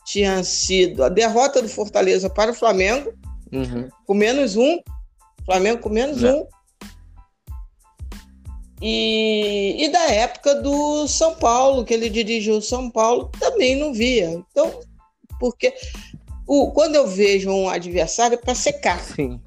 tinha 0.05 0.43
sido 0.43 1.03
a 1.03 1.09
derrota 1.09 1.61
do 1.61 1.69
Fortaleza 1.69 2.29
para 2.29 2.51
o 2.51 2.55
Flamengo, 2.55 3.13
uhum. 3.51 3.87
com 4.05 4.13
menos 4.13 4.55
um. 4.55 4.79
Flamengo 5.45 5.81
com 5.81 5.89
menos 5.89 6.23
é. 6.23 6.33
um. 6.33 6.47
E, 8.81 9.83
e 9.83 9.89
da 9.89 10.11
época 10.11 10.55
do 10.55 11.07
São 11.07 11.35
Paulo, 11.35 11.83
que 11.83 11.93
ele 11.93 12.09
dirigiu 12.09 12.57
o 12.57 12.61
São 12.61 12.89
Paulo, 12.89 13.29
também 13.39 13.75
não 13.75 13.93
via. 13.93 14.29
Então, 14.29 14.79
porque 15.39 15.73
o, 16.47 16.71
quando 16.71 16.95
eu 16.95 17.07
vejo 17.07 17.49
um 17.49 17.69
adversário 17.69 18.35
é 18.35 18.37
para 18.37 18.55
secar. 18.55 18.99
Sim. 18.99 19.39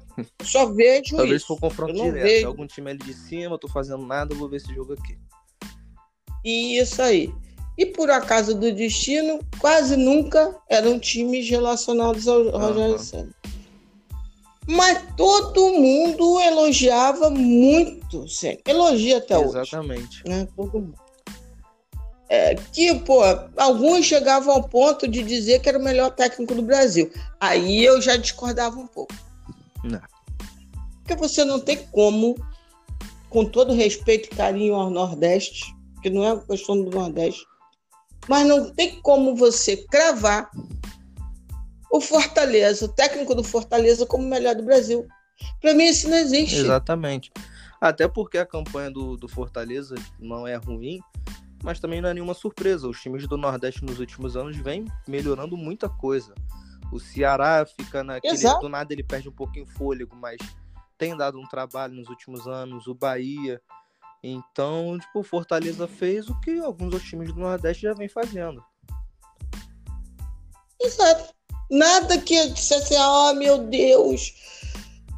Só 0.43 0.67
vejo 0.67 1.15
Talvez 1.15 1.41
isso. 1.41 1.47
for 1.47 1.59
confronto 1.59 1.93
direto. 1.93 2.23
Vejo... 2.23 2.47
Algum 2.47 2.67
time 2.67 2.91
ali 2.91 2.99
de 2.99 3.13
cima, 3.13 3.55
eu 3.55 3.59
tô 3.59 3.67
fazendo 3.67 4.05
nada, 4.05 4.35
vou 4.35 4.47
ver 4.47 4.57
esse 4.57 4.73
jogo 4.73 4.93
aqui. 4.93 5.17
Isso 6.43 7.01
aí. 7.01 7.33
E 7.77 7.87
por 7.87 8.11
acaso 8.11 8.53
do 8.53 8.71
destino, 8.71 9.39
quase 9.59 9.97
nunca 9.97 10.55
eram 10.69 10.99
times 10.99 11.49
relacionados 11.49 12.27
ao 12.27 12.49
Rogério 12.49 12.99
Senna. 12.99 13.33
Mas 14.67 15.03
todo 15.17 15.73
mundo 15.73 16.39
elogiava 16.39 17.29
muito, 17.29 18.27
sim. 18.27 18.57
Elogia 18.65 19.17
até 19.17 19.35
Exatamente. 19.35 19.57
hoje. 19.57 19.67
Exatamente. 19.67 20.23
Né? 20.27 20.47
Todo 20.55 20.79
mundo. 20.79 21.03
É, 22.29 22.55
que, 22.55 22.95
pô, 22.99 23.21
alguns 23.57 24.05
chegavam 24.05 24.53
ao 24.53 24.63
ponto 24.63 25.07
de 25.07 25.21
dizer 25.21 25.61
que 25.61 25.69
era 25.69 25.77
o 25.77 25.83
melhor 25.83 26.09
técnico 26.11 26.55
do 26.55 26.63
Brasil. 26.63 27.11
Aí 27.39 27.83
eu 27.83 28.01
já 28.01 28.15
discordava 28.15 28.79
um 28.79 28.87
pouco. 28.87 29.13
Não. 29.83 30.01
Porque 30.99 31.15
você 31.15 31.43
não 31.43 31.59
tem 31.59 31.77
como, 31.91 32.35
com 33.29 33.45
todo 33.45 33.73
respeito 33.73 34.29
e 34.31 34.35
carinho 34.35 34.73
ao 34.73 34.89
Nordeste, 34.89 35.75
que 36.01 36.09
não 36.09 36.25
é 36.25 36.39
questão 36.39 36.81
do 36.81 36.89
Nordeste, 36.89 37.45
mas 38.27 38.47
não 38.47 38.73
tem 38.73 38.99
como 39.01 39.35
você 39.35 39.77
cravar 39.77 40.49
o 41.93 42.01
Fortaleza, 42.01 42.85
o 42.85 42.87
técnico 42.87 43.35
do 43.35 43.43
Fortaleza, 43.43 44.03
como 44.07 44.23
o 44.23 44.27
melhor 44.27 44.55
do 44.55 44.63
Brasil. 44.63 45.07
Para 45.61 45.75
mim, 45.75 45.83
isso 45.83 46.09
não 46.09 46.17
existe. 46.17 46.55
Exatamente. 46.55 47.31
Até 47.79 48.07
porque 48.07 48.39
a 48.39 48.45
campanha 48.47 48.89
do, 48.89 49.15
do 49.15 49.27
Fortaleza 49.27 49.93
não 50.19 50.47
é 50.47 50.55
ruim, 50.55 50.99
mas 51.63 51.79
também 51.79 52.01
não 52.01 52.09
é 52.09 52.13
nenhuma 52.15 52.33
surpresa. 52.33 52.87
Os 52.89 52.99
times 52.99 53.27
do 53.27 53.37
Nordeste 53.37 53.85
nos 53.85 53.99
últimos 53.99 54.35
anos 54.35 54.57
vêm 54.57 54.85
melhorando 55.07 55.55
muita 55.55 55.87
coisa. 55.87 56.33
O 56.91 56.99
Ceará 56.99 57.63
fica 57.63 58.03
naquele. 58.03 58.33
Exato. 58.33 58.61
Do 58.61 58.69
nada 58.69 58.91
ele 58.91 59.03
perde 59.03 59.29
um 59.29 59.33
pouquinho 59.33 59.67
fôlego, 59.67 60.15
mas 60.15 60.37
tem 60.97 61.15
dado 61.15 61.39
um 61.39 61.47
trabalho 61.47 61.93
nos 61.93 62.09
últimos 62.09 62.47
anos. 62.47 62.87
O 62.87 62.95
Bahia. 62.95 63.61
Então, 64.23 64.97
tipo, 64.99 65.19
o 65.19 65.23
Fortaleza 65.23 65.87
fez 65.87 66.27
o 66.27 66.39
que 66.39 66.57
alguns 66.57 66.91
outros 66.91 67.07
times 67.07 67.31
do 67.31 67.39
Nordeste 67.39 67.83
já 67.83 67.93
vem 67.93 68.09
fazendo. 68.09 68.65
Exato. 70.81 71.42
Nada 71.73 72.19
que 72.19 72.49
dissesse, 72.49 72.93
oh 72.95 73.33
meu 73.33 73.57
Deus, 73.57 74.31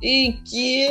e 0.02 0.32
que 0.46 0.88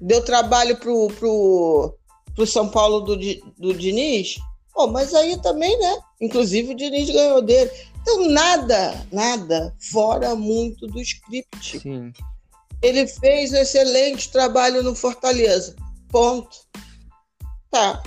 deu 0.00 0.24
trabalho 0.24 0.74
pro, 0.78 1.08
pro, 1.18 1.94
pro 2.34 2.46
São 2.46 2.66
Paulo 2.66 3.00
do, 3.00 3.14
do 3.58 3.74
Diniz. 3.74 4.36
Oh, 4.74 4.86
mas 4.86 5.12
aí 5.12 5.36
também, 5.42 5.78
né? 5.78 5.98
Inclusive 6.18 6.72
o 6.72 6.74
Diniz 6.74 7.10
ganhou 7.10 7.42
dele. 7.42 7.70
Então, 8.00 8.26
nada, 8.30 9.06
nada 9.12 9.76
fora 9.92 10.34
muito 10.34 10.86
do 10.86 10.98
script. 10.98 11.80
Sim. 11.80 12.10
Ele 12.80 13.06
fez 13.06 13.52
um 13.52 13.56
excelente 13.56 14.30
trabalho 14.30 14.82
no 14.82 14.94
Fortaleza. 14.94 15.76
Ponto. 16.08 16.56
Tá. 17.70 18.02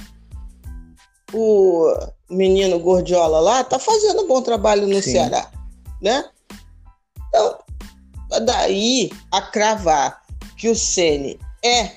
O 1.32 1.86
menino 2.32 2.80
Gordiola 2.80 3.39
lá 3.39 3.63
tá 3.63 3.78
fazendo 3.78 4.24
um 4.24 4.28
bom 4.28 4.41
trabalho 4.41 4.88
no 4.88 5.04
Sim. 5.04 5.12
Ceará 5.12 5.59
né? 6.02 6.30
Então, 7.28 7.60
daí 8.46 9.12
a 9.32 9.42
cravar 9.42 10.22
que 10.58 10.70
o 10.70 10.76
Ceni 10.76 11.40
é 11.64 11.92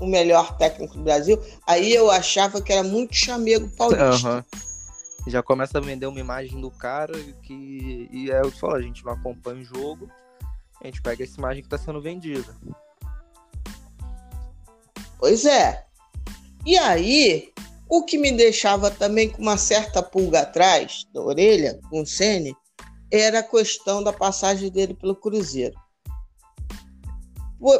o 0.00 0.06
melhor 0.06 0.56
técnico 0.56 0.94
do 0.94 1.02
Brasil, 1.02 1.40
aí 1.66 1.92
eu 1.92 2.10
achava 2.10 2.62
que 2.62 2.72
era 2.72 2.82
muito 2.82 3.14
chamego 3.14 3.68
paulista. 3.70 4.36
Uhum. 4.36 4.44
Já 5.26 5.42
começa 5.42 5.78
a 5.78 5.80
vender 5.80 6.06
uma 6.06 6.20
imagem 6.20 6.60
do 6.60 6.70
cara 6.70 7.12
que. 7.42 8.08
E 8.10 8.30
é 8.30 8.40
o 8.40 8.50
que 8.50 8.58
falo, 8.58 8.76
a 8.76 8.82
gente 8.82 9.04
não 9.04 9.12
acompanha 9.12 9.60
o 9.60 9.64
jogo, 9.64 10.08
a 10.80 10.86
gente 10.86 11.02
pega 11.02 11.24
essa 11.24 11.36
imagem 11.36 11.62
que 11.62 11.66
está 11.66 11.76
sendo 11.76 12.00
vendida. 12.00 12.54
Pois 15.18 15.44
é. 15.44 15.84
E 16.64 16.78
aí, 16.78 17.52
o 17.88 18.04
que 18.04 18.16
me 18.16 18.32
deixava 18.32 18.90
também 18.90 19.28
com 19.28 19.42
uma 19.42 19.56
certa 19.56 20.02
pulga 20.02 20.40
atrás 20.40 21.04
da 21.12 21.20
orelha, 21.20 21.78
com 21.90 22.02
o 22.02 22.06
Sene, 22.06 22.56
era 23.10 23.40
a 23.40 23.42
questão 23.42 24.02
da 24.02 24.12
passagem 24.12 24.70
dele 24.70 24.94
pelo 24.94 25.16
Cruzeiro. 25.16 25.74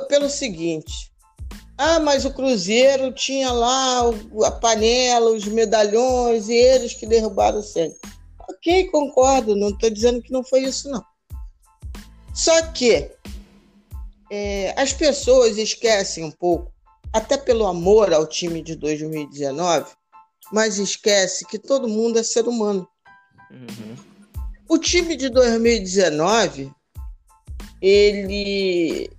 Pelo 0.09 0.29
seguinte, 0.29 1.13
ah, 1.81 2.01
mas 2.01 2.25
o 2.25 2.33
Cruzeiro 2.33 3.13
tinha 3.13 3.53
lá 3.53 4.01
a 4.45 4.51
panela, 4.51 5.31
os 5.31 5.45
medalhões 5.45 6.49
e 6.49 6.55
eles 6.55 6.93
que 6.93 7.07
derrubaram 7.07 7.61
o 7.61 7.63
centro. 7.63 8.01
Ok, 8.49 8.89
concordo, 8.91 9.55
não 9.55 9.69
estou 9.69 9.89
dizendo 9.89 10.21
que 10.21 10.33
não 10.33 10.43
foi 10.43 10.65
isso, 10.65 10.91
não. 10.91 11.05
Só 12.35 12.61
que 12.73 13.09
é, 14.31 14.75
as 14.77 14.93
pessoas 14.93 15.57
esquecem 15.57 16.25
um 16.25 16.33
pouco, 16.33 16.73
até 17.13 17.37
pelo 17.37 17.65
amor 17.65 18.13
ao 18.13 18.27
time 18.27 18.61
de 18.61 18.75
2019, 18.75 19.93
mas 20.53 20.79
esquece 20.79 21.47
que 21.47 21.61
todo 21.61 21.89
mundo 21.89 22.19
é 22.19 22.25
ser 22.25 22.49
humano. 22.49 22.89
Uhum. 23.53 23.97
O 24.69 24.77
time 24.77 25.17
de 25.17 25.31
2019, 25.31 26.71
ele. 27.81 29.11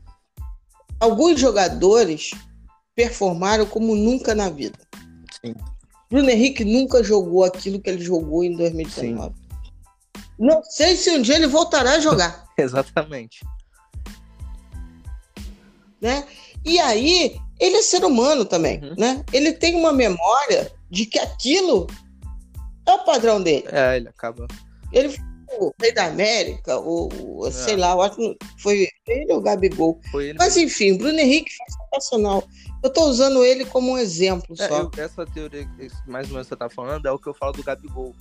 Alguns 1.00 1.40
jogadores 1.40 2.32
performaram 2.96 3.66
como 3.66 3.96
nunca 3.96 4.36
na 4.36 4.50
vida. 4.50 4.78
Sim. 5.44 5.56
Bruno 6.10 6.30
Henrique 6.30 6.66
nunca 6.66 7.04
jogou 7.04 7.44
aquilo 7.44 7.80
que 7.80 7.90
ele 7.90 8.04
jogou 8.04 8.44
em 8.44 8.56
2019. 8.56 9.34
Sim. 9.34 9.50
Não 10.38 10.62
sei 10.64 10.96
se 10.96 11.10
um 11.12 11.22
dia 11.22 11.36
ele 11.36 11.48
voltará 11.48 11.94
a 11.94 12.00
jogar. 12.00 12.46
Exatamente. 12.58 13.40
Né? 16.02 16.28
E 16.66 16.80
aí, 16.80 17.40
ele 17.60 17.78
é 17.78 17.82
ser 17.82 18.04
humano 18.04 18.46
também, 18.46 18.82
uhum. 18.84 18.96
né? 18.98 19.24
Ele 19.34 19.54
tem 19.54 19.76
uma 19.76 19.92
memória 19.94 20.72
de 20.90 21.06
que 21.06 21.20
aquilo 21.20 21.88
é 22.86 22.94
o 22.94 23.04
padrão 23.04 23.42
dele. 23.42 23.66
É, 23.68 23.98
ele 23.98 24.10
acaba. 24.10 24.48
Ele 24.92 25.18
o 25.58 25.74
Rei 25.80 25.94
da 25.94 26.06
América, 26.06 26.78
ou 26.78 27.48
é. 27.48 27.52
sei 27.52 27.76
lá, 27.76 27.94
eu 27.94 28.02
acho 28.02 28.16
que 28.16 28.38
foi 28.58 28.88
ele 29.08 29.32
ou 29.34 29.40
o 29.40 29.42
Gabigol. 29.42 30.00
Ele 30.14 30.34
Mas 30.38 30.56
mesmo. 30.56 30.70
enfim, 30.70 30.98
Bruno 30.98 31.20
Henrique 31.20 31.52
foi 31.56 31.66
sensacional. 31.86 32.44
Eu 32.84 32.90
estou 32.90 33.10
usando 33.10 33.44
ele 33.44 33.66
como 33.66 33.92
um 33.92 33.98
exemplo 33.98 34.56
é, 34.60 34.68
só. 34.68 34.82
Eu, 34.82 34.92
essa 34.98 35.26
teoria, 35.26 35.68
mais 36.08 36.28
ou 36.28 36.34
menos 36.34 36.48
que 36.48 36.50
você 36.50 36.56
tá 36.56 36.70
falando, 36.70 37.06
é 37.06 37.12
o 37.12 37.20
que 37.20 37.28
eu 37.28 37.34
falo 37.34 37.54
do 37.54 37.64
Gabigol. 37.64 38.16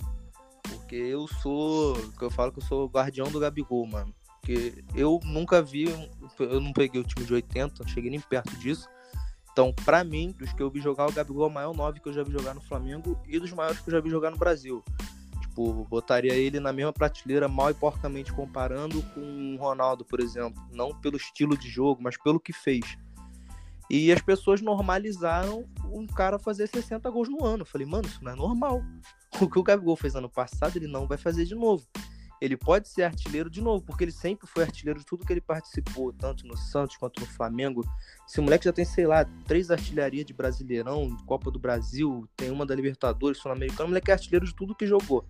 Porque 0.63 0.95
eu 0.95 1.27
sou. 1.41 1.97
Eu 2.21 2.31
falo 2.31 2.51
que 2.51 2.59
eu 2.59 2.65
sou 2.65 2.85
o 2.85 2.89
guardião 2.89 3.31
do 3.31 3.39
Gabigol, 3.39 3.85
mano. 3.85 4.13
Porque 4.39 4.83
eu 4.95 5.19
nunca 5.23 5.61
vi. 5.61 5.85
Eu 6.39 6.59
não 6.59 6.73
peguei 6.73 6.99
o 6.99 7.03
time 7.03 7.25
de 7.25 7.33
80, 7.33 7.83
não 7.83 7.89
cheguei 7.89 8.09
nem 8.09 8.19
perto 8.19 8.55
disso. 8.57 8.87
Então, 9.51 9.73
para 9.73 10.03
mim, 10.03 10.33
dos 10.37 10.53
que 10.53 10.61
eu 10.61 10.69
vi 10.69 10.79
jogar, 10.79 11.07
o 11.07 11.11
Gabigol 11.11 11.45
é 11.45 11.47
o 11.47 11.53
maior 11.53 11.75
9 11.75 11.99
que 11.99 12.07
eu 12.07 12.13
já 12.13 12.23
vi 12.23 12.31
jogar 12.31 12.53
no 12.53 12.61
Flamengo 12.61 13.19
e 13.27 13.39
dos 13.39 13.51
maiores 13.51 13.79
que 13.79 13.89
eu 13.89 13.93
já 13.93 13.99
vi 13.99 14.09
jogar 14.09 14.31
no 14.31 14.37
Brasil. 14.37 14.83
Tipo, 15.59 15.85
botaria 15.89 16.33
ele 16.33 16.57
na 16.57 16.71
mesma 16.71 16.93
prateleira, 16.93 17.49
mal 17.49 17.69
e 17.69 17.73
porcamente 17.73 18.31
comparando 18.31 19.03
com 19.13 19.55
o 19.55 19.57
Ronaldo, 19.57 20.05
por 20.05 20.21
exemplo. 20.21 20.61
Não 20.71 20.97
pelo 20.97 21.17
estilo 21.17 21.57
de 21.57 21.67
jogo, 21.67 22.01
mas 22.01 22.15
pelo 22.15 22.39
que 22.39 22.53
fez. 22.53 22.97
E 23.89 24.09
as 24.09 24.21
pessoas 24.21 24.61
normalizaram 24.61 25.67
um 25.91 26.07
cara 26.07 26.39
fazer 26.39 26.67
60 26.67 27.09
gols 27.09 27.27
no 27.27 27.43
ano. 27.43 27.63
Eu 27.63 27.65
falei, 27.65 27.85
mano, 27.85 28.07
isso 28.07 28.23
não 28.23 28.31
é 28.31 28.35
normal. 28.35 28.81
O 29.39 29.47
que 29.47 29.59
o 29.59 29.63
Gabigol 29.63 29.95
fez 29.95 30.15
ano 30.15 30.27
passado, 30.29 30.75
ele 30.75 30.87
não 30.87 31.07
vai 31.07 31.17
fazer 31.17 31.45
de 31.45 31.53
novo. 31.53 31.85
Ele 32.41 32.57
pode 32.57 32.89
ser 32.89 33.03
artilheiro 33.03 33.47
de 33.47 33.61
novo, 33.61 33.85
porque 33.85 34.03
ele 34.03 34.11
sempre 34.11 34.47
foi 34.47 34.63
artilheiro 34.63 34.99
de 34.99 35.05
tudo 35.05 35.23
que 35.23 35.31
ele 35.31 35.39
participou, 35.39 36.11
tanto 36.11 36.47
no 36.47 36.57
Santos 36.57 36.97
quanto 36.97 37.19
no 37.19 37.27
Flamengo. 37.27 37.83
Esse 38.27 38.41
moleque 38.41 38.65
já 38.65 38.73
tem, 38.73 38.83
sei 38.83 39.05
lá, 39.05 39.23
três 39.45 39.69
artilharias 39.69 40.25
de 40.25 40.33
Brasileirão, 40.33 41.15
Copa 41.27 41.51
do 41.51 41.59
Brasil, 41.59 42.27
tem 42.35 42.49
uma 42.49 42.65
da 42.65 42.73
Libertadores, 42.73 43.37
Sul-Americano. 43.37 43.85
O 43.85 43.87
moleque 43.89 44.09
é 44.09 44.13
artilheiro 44.15 44.45
de 44.45 44.55
tudo 44.55 44.73
que 44.75 44.87
jogou. 44.87 45.23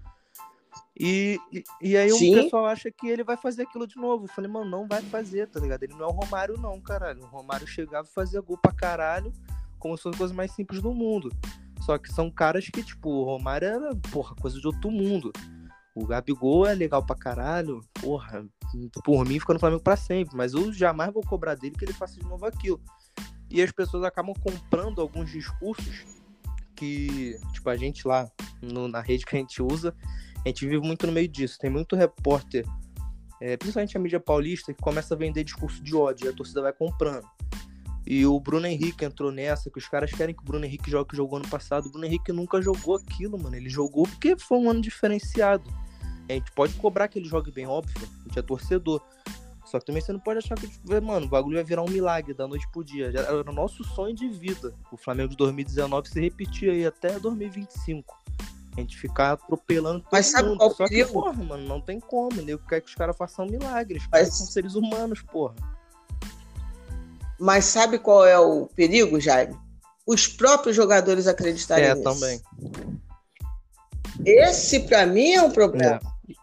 E, 0.99 1.39
e, 1.51 1.63
e 1.81 1.97
aí 1.97 2.11
Sim. 2.11 2.37
o 2.37 2.43
pessoal 2.43 2.65
acha 2.65 2.91
que 2.91 3.07
ele 3.07 3.23
vai 3.23 3.37
fazer 3.37 3.63
aquilo 3.63 3.87
de 3.87 3.95
novo. 3.97 4.25
Eu 4.25 4.29
falei, 4.29 4.51
mano, 4.51 4.69
não 4.69 4.87
vai 4.87 5.01
fazer, 5.01 5.47
tá 5.47 5.59
ligado? 5.59 5.83
Ele 5.83 5.93
não 5.93 6.05
é 6.05 6.07
o 6.07 6.11
Romário, 6.11 6.57
não, 6.57 6.79
caralho. 6.81 7.23
O 7.23 7.27
Romário 7.27 7.65
chegava 7.65 8.07
e 8.07 8.13
fazia 8.13 8.41
gol 8.41 8.57
pra 8.57 8.73
caralho, 8.73 9.31
como 9.77 9.95
se 9.95 10.03
fosse 10.03 10.15
a 10.15 10.19
coisa 10.19 10.33
mais 10.33 10.51
simples 10.51 10.81
do 10.81 10.93
mundo. 10.93 11.31
Só 11.81 11.97
que 11.97 12.11
são 12.11 12.29
caras 12.29 12.67
que, 12.69 12.83
tipo, 12.83 13.09
o 13.09 13.23
Romário 13.23 13.67
era, 13.67 13.95
porra, 14.11 14.35
coisa 14.35 14.59
de 14.59 14.67
outro 14.67 14.91
mundo. 14.91 15.31
O 15.95 16.05
Gabigol 16.05 16.65
é 16.65 16.73
legal 16.73 17.05
pra 17.05 17.15
caralho, 17.15 17.81
porra, 17.99 18.45
por 19.03 19.25
mim 19.25 19.39
fica 19.39 19.53
no 19.53 19.59
Flamengo 19.59 19.81
pra 19.81 19.95
sempre, 19.95 20.35
mas 20.35 20.53
eu 20.53 20.71
jamais 20.71 21.11
vou 21.11 21.23
cobrar 21.23 21.55
dele 21.55 21.75
que 21.75 21.83
ele 21.83 21.93
faça 21.93 22.15
de 22.19 22.25
novo 22.25 22.45
aquilo. 22.45 22.79
E 23.49 23.61
as 23.61 23.71
pessoas 23.71 24.03
acabam 24.03 24.35
comprando 24.41 25.01
alguns 25.01 25.31
discursos 25.31 26.05
que, 26.75 27.37
tipo, 27.51 27.69
a 27.69 27.75
gente 27.75 28.07
lá 28.07 28.29
no, 28.61 28.87
na 28.87 29.01
rede 29.01 29.25
que 29.25 29.35
a 29.35 29.39
gente 29.39 29.61
usa, 29.61 29.93
a 30.45 30.49
gente 30.49 30.65
vive 30.65 30.79
muito 30.79 31.05
no 31.05 31.13
meio 31.13 31.27
disso. 31.27 31.57
Tem 31.59 31.69
muito 31.69 31.95
repórter, 31.95 32.65
é, 33.41 33.57
principalmente 33.57 33.97
a 33.97 33.99
mídia 33.99 34.19
paulista, 34.19 34.73
que 34.73 34.81
começa 34.81 35.13
a 35.13 35.17
vender 35.17 35.43
discurso 35.43 35.81
de 35.83 35.95
ódio 35.95 36.27
e 36.27 36.29
a 36.29 36.33
torcida 36.33 36.61
vai 36.61 36.73
comprando. 36.73 37.27
E 38.05 38.25
o 38.25 38.39
Bruno 38.39 38.65
Henrique 38.65 39.05
entrou 39.05 39.31
nessa, 39.31 39.69
que 39.69 39.77
os 39.77 39.87
caras 39.87 40.09
querem 40.11 40.33
que 40.33 40.41
o 40.41 40.45
Bruno 40.45 40.65
Henrique 40.65 40.89
jogue 40.89 41.03
o 41.03 41.05
que 41.05 41.15
jogou 41.15 41.37
ano 41.37 41.47
passado. 41.47 41.87
O 41.87 41.91
Bruno 41.91 42.05
Henrique 42.05 42.31
nunca 42.31 42.61
jogou 42.61 42.95
aquilo, 42.95 43.37
mano. 43.37 43.55
Ele 43.55 43.69
jogou 43.69 44.03
porque 44.03 44.35
foi 44.35 44.57
um 44.57 44.69
ano 44.69 44.81
diferenciado. 44.81 45.69
A 46.27 46.33
gente 46.33 46.51
pode 46.53 46.73
cobrar 46.75 47.07
que 47.07 47.19
ele 47.19 47.27
jogue 47.27 47.51
bem, 47.51 47.67
óbvio. 47.67 47.95
A 48.01 48.23
gente 48.23 48.39
é 48.39 48.41
torcedor. 48.41 49.01
Só 49.65 49.79
que 49.79 49.85
também 49.85 50.01
você 50.01 50.11
não 50.11 50.19
pode 50.19 50.39
achar 50.39 50.55
que, 50.55 50.67
tipo, 50.67 51.01
mano, 51.01 51.27
o 51.27 51.29
bagulho 51.29 51.55
vai 51.55 51.63
virar 51.63 51.83
um 51.83 51.89
milagre 51.89 52.33
da 52.33 52.47
noite 52.47 52.67
pro 52.71 52.83
dia. 52.83 53.11
Já 53.11 53.19
era 53.19 53.47
o 53.47 53.53
nosso 53.53 53.83
sonho 53.83 54.15
de 54.15 54.27
vida. 54.27 54.73
O 54.91 54.97
Flamengo 54.97 55.29
de 55.29 55.37
2019 55.37 56.09
se 56.09 56.19
repetia 56.19 56.71
aí 56.71 56.87
até 56.87 57.19
2025. 57.19 58.17
A 58.77 58.79
gente 58.81 58.97
ficar 58.97 59.33
atropelando 59.33 59.99
todo 60.01 60.09
Mas 60.11 60.27
sabe 60.27 60.49
mundo. 60.49 60.57
qual 60.59 60.75
Só 60.75 60.87
que, 60.87 61.03
porra, 61.05 61.33
mano, 61.33 61.67
não 61.67 61.81
tem 61.81 61.99
como. 61.99 62.41
Nego 62.41 62.63
quer 62.67 62.81
que 62.81 62.87
os 62.89 62.95
caras 62.95 63.17
façam 63.17 63.45
milagres. 63.45 64.03
Mas- 64.11 64.21
caras 64.21 64.37
são 64.37 64.47
seres 64.47 64.75
humanos, 64.75 65.21
porra. 65.21 65.55
Mas 67.39 67.65
sabe 67.65 67.97
qual 67.99 68.25
é 68.25 68.37
o 68.37 68.67
perigo, 68.67 69.19
Jaime? 69.19 69.57
Os 70.05 70.27
próprios 70.27 70.75
jogadores 70.75 71.27
acreditarem 71.27 71.85
É, 71.85 71.93
nisso. 71.95 72.03
também. 72.03 72.41
Esse, 74.25 74.81
pra 74.81 75.05
mim, 75.05 75.31
é 75.33 75.41
um 75.41 75.51
problema. 75.51 75.99
É. 76.29 76.33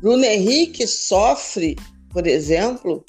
Bruno 0.00 0.24
Henrique 0.24 0.86
sofre, 0.86 1.76
por 2.10 2.26
exemplo, 2.26 3.04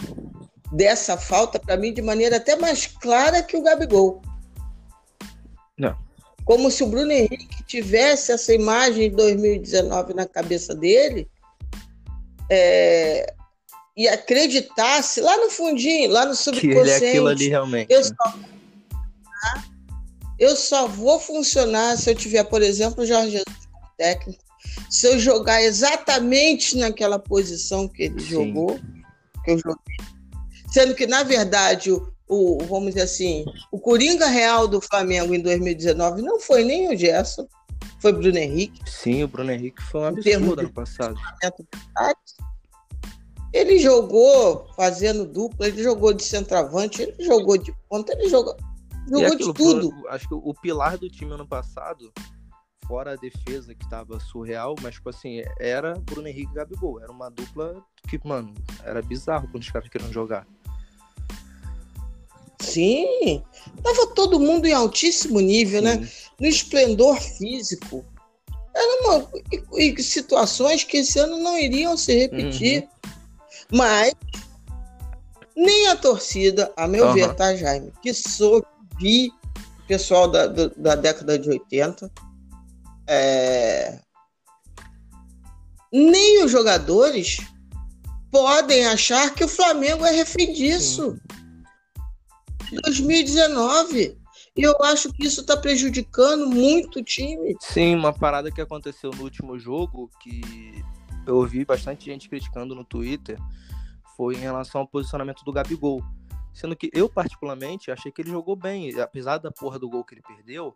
dessa 0.72 1.18
falta, 1.18 1.60
para 1.60 1.78
mim, 1.78 1.94
de 1.94 2.02
maneira 2.02 2.38
até 2.38 2.56
mais 2.56 2.88
clara 2.88 3.44
que 3.44 3.56
o 3.56 3.62
Gabigol. 3.64 4.22
Como 6.46 6.72
se 6.72 6.84
o 6.84 6.88
Bruno 6.88 7.12
Henrique 7.12 7.64
tivesse 7.66 8.32
essa 8.32 8.54
imagem 8.54 9.10
de 9.10 9.16
2019 9.16 10.14
na 10.14 10.26
cabeça 10.26 10.74
dele 10.76 11.28
é, 12.50 13.34
e 13.96 14.08
acreditasse 14.08 15.22
lá 15.22 15.38
no 15.38 15.50
fundinho, 15.50 16.12
lá 16.12 16.26
no 16.26 16.36
Que 16.36 16.50
ele 16.50 16.72
é 16.72 16.74
subconsciente. 16.74 17.06
aquilo 17.06 17.28
ali 17.28 17.48
realmente. 17.48 17.92
Eu 17.92 18.02
né? 18.02 18.06
só, 18.06 18.40
eu 20.40 20.56
só 20.56 20.88
vou 20.88 21.20
funcionar 21.20 21.98
se 21.98 22.10
eu 22.10 22.16
tiver, 22.16 22.44
por 22.44 22.62
exemplo, 22.62 23.04
o 23.04 23.08
Jorge 23.08 23.32
Jesus 23.32 23.68
como 23.72 23.86
técnico. 23.98 24.44
Se 24.90 25.08
eu 25.08 25.20
jogar 25.20 25.62
exatamente 25.62 26.76
naquela 26.78 27.20
posição 27.20 27.88
que 27.88 28.04
ele 28.04 28.20
Sim. 28.20 28.28
jogou, 28.28 28.80
que 29.46 29.52
eu 29.52 29.58
joguei. 29.60 29.98
Sendo 30.72 30.96
que, 30.96 31.06
na 31.06 31.24
verdade, 31.24 31.92
o, 31.92 32.11
o- 32.32 32.58
vamos 32.66 32.90
dizer 32.90 33.02
assim, 33.02 33.44
o 33.72 33.78
Coringa 33.78 34.28
real 34.28 34.66
do 34.66 34.80
Flamengo 34.80 35.36
em 35.36 35.42
2019 35.42 36.22
não 36.22 36.40
foi 36.40 36.64
nem 36.64 36.90
o 36.90 36.96
Gerson, 36.98 37.46
foi 38.00 38.14
Bruno 38.14 38.38
Henrique. 38.38 38.82
Sim, 38.90 39.24
o 39.24 39.28
Bruno 39.28 39.52
Henrique 39.52 39.82
foi 39.84 40.02
um 40.02 40.06
absurdo 40.06 40.60
ano 40.62 40.72
passado. 40.72 41.16
Ele 43.52 43.78
jogou 43.80 44.66
fazendo 44.78 45.26
dupla, 45.26 45.68
ele 45.68 45.84
jogou 45.84 46.14
de 46.14 46.24
centroavante, 46.24 47.02
ele 47.02 47.16
jogou 47.20 47.58
de 47.58 47.76
ponta, 47.90 48.14
ele 48.14 48.30
jogou, 48.30 48.56
jogou 49.10 49.26
aquilo, 49.28 49.54
de 49.54 49.54
tudo. 49.54 50.08
Acho 50.08 50.28
que 50.30 50.34
o 50.34 50.54
pilar 50.54 50.98
do 50.98 51.10
time 51.10 51.34
ano 51.34 51.46
passado, 51.46 52.14
fora 52.88 53.12
a 53.12 53.16
defesa 53.18 53.76
que 53.76 53.90
tava 53.90 54.22
surreal, 54.22 54.74
mas, 54.82 54.96
tipo 54.96 55.10
assim, 55.10 55.44
era 55.60 55.96
Bruno 56.00 56.30
Henrique 56.30 56.52
e 56.52 56.56
Gabigol. 56.56 57.02
Era 57.02 57.12
uma 57.12 57.30
dupla 57.30 57.84
que, 58.08 58.18
mano, 58.26 58.54
era 58.86 59.02
bizarro 59.02 59.50
quando 59.52 59.64
os 59.64 59.70
caras 59.70 59.90
queriam 59.90 60.14
jogar. 60.14 60.48
Sim, 62.62 63.44
tava 63.84 64.08
todo 64.08 64.40
mundo 64.40 64.66
em 64.68 64.74
altíssimo 64.74 65.40
nível, 65.40 65.82
né? 65.82 66.08
No 66.40 66.48
esplendor 66.48 67.20
físico. 67.20 68.06
Era 68.74 69.02
uma 69.04 69.30
e, 69.78 69.94
e 69.94 70.04
situações 70.04 70.84
que 70.84 70.98
esse 70.98 71.20
ano 71.20 71.38
não 71.38 71.58
iriam 71.58 71.98
se 71.98 72.14
repetir. 72.16 72.88
Mas 73.72 74.14
nem 75.56 75.88
a 75.88 75.96
torcida, 75.96 76.72
a 76.78 76.88
meu 76.88 77.08
Uhum. 77.08 77.14
ver, 77.14 77.36
tá, 77.36 77.56
Jaime? 77.56 77.92
Que 78.02 78.14
sou 78.14 78.66
vi 79.00 79.32
pessoal 79.88 80.30
da, 80.30 80.48
do- 80.48 80.70
da 80.78 80.96
década 80.96 81.38
de 81.38 81.50
80. 81.50 82.10
é, 83.08 84.00
Nem 85.92 86.44
os 86.46 86.52
jogadores 86.52 87.38
podem 88.32 88.86
achar 88.86 89.34
que 89.36 89.44
o 89.44 89.48
Flamengo 89.50 90.06
é 90.06 90.12
refém 90.12 90.54
disso. 90.54 91.18
2019. 92.76 94.18
E 94.56 94.64
eu 94.64 94.76
acho 94.84 95.12
que 95.14 95.26
isso 95.26 95.42
está 95.42 95.56
prejudicando 95.56 96.48
muito 96.48 97.00
o 97.00 97.04
time. 97.04 97.56
Sim, 97.60 97.96
uma 97.96 98.14
parada 98.14 98.52
que 98.52 98.60
aconteceu 98.60 99.12
no 99.12 99.24
último 99.24 99.58
jogo, 99.58 100.10
que 100.22 100.42
eu 101.26 101.38
ouvi 101.38 101.64
bastante 101.64 102.06
gente 102.06 102.28
criticando 102.28 102.76
no 102.76 102.84
Twitter, 102.84 103.40
foi 104.18 104.36
em 104.36 104.40
relação 104.40 104.82
ao 104.82 104.88
posicionamento 104.88 105.44
do 105.44 105.54
Gabigol. 105.54 106.04
Sendo 106.54 106.76
que 106.76 106.90
eu, 106.94 107.08
particularmente, 107.08 107.92
achei 107.92 108.12
que 108.12 108.22
ele 108.22 108.32
jogou 108.32 108.58
bem. 108.58 109.00
Apesar 109.00 109.38
da 109.38 109.52
porra 109.52 109.80
do 109.80 109.90
gol 109.90 110.04
que 110.04 110.16
ele 110.16 110.22
perdeu, 110.22 110.76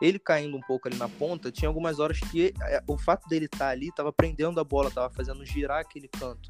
ele 0.00 0.18
caindo 0.18 0.56
um 0.56 0.60
pouco 0.60 0.86
ali 0.86 0.96
na 0.96 1.08
ponta, 1.08 1.50
tinha 1.50 1.68
algumas 1.68 1.98
horas 1.98 2.20
que 2.20 2.54
eh, 2.62 2.82
o 2.86 2.96
fato 2.96 3.28
dele 3.28 3.46
estar 3.46 3.68
ali 3.68 3.90
tava 3.92 4.12
prendendo 4.12 4.60
a 4.60 4.64
bola, 4.64 4.90
tava 4.90 5.12
fazendo 5.12 5.44
girar 5.44 5.80
aquele 5.80 6.08
canto. 6.08 6.48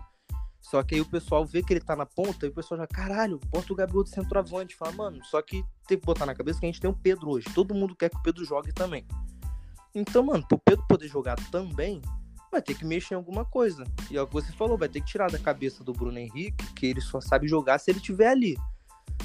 Só 0.67 0.83
que 0.83 0.97
aí 0.97 1.01
o 1.01 1.09
pessoal 1.09 1.47
vê 1.47 1.63
que 1.63 1.73
ele 1.73 1.81
tá 1.81 1.95
na 1.95 2.05
ponta 2.05 2.45
e 2.45 2.49
o 2.49 2.53
pessoal 2.53 2.81
já, 2.81 2.89
caralho, 2.89 3.41
bota 3.51 3.73
o 3.73 3.77
Gabigol 3.77 4.03
de 4.03 4.11
centroavante. 4.11 4.75
Fala, 4.75 4.91
mano, 4.91 5.25
só 5.25 5.41
que 5.41 5.65
tem 5.87 5.97
que 5.97 6.05
botar 6.05 6.27
na 6.27 6.35
cabeça 6.35 6.59
que 6.59 6.67
a 6.67 6.69
gente 6.69 6.81
tem 6.81 6.91
o 6.91 6.93
Pedro 6.93 7.31
hoje. 7.31 7.47
Todo 7.55 7.73
mundo 7.73 7.95
quer 7.95 8.11
que 8.11 8.17
o 8.17 8.23
Pedro 8.23 8.45
jogue 8.45 8.73
também. 8.73 9.07
Então, 9.95 10.25
mano, 10.25 10.45
pro 10.49 10.59
Pedro 10.59 10.85
poder 10.89 11.07
jogar 11.07 11.37
também, 11.53 12.03
vai 12.51 12.61
ter 12.61 12.75
que 12.75 12.85
mexer 12.85 13.15
em 13.15 13.17
alguma 13.17 13.45
coisa. 13.45 13.85
E 14.11 14.17
é 14.17 14.23
o 14.23 14.27
que 14.27 14.33
você 14.33 14.51
falou, 14.55 14.77
vai 14.77 14.89
ter 14.89 15.01
que 15.01 15.07
tirar 15.07 15.31
da 15.31 15.39
cabeça 15.39 15.85
do 15.85 15.93
Bruno 15.93 16.19
Henrique 16.19 16.75
que 16.75 16.87
ele 16.87 17.01
só 17.01 17.21
sabe 17.21 17.47
jogar 17.47 17.79
se 17.79 17.93
ele 17.93 17.99
estiver 17.99 18.29
ali. 18.29 18.57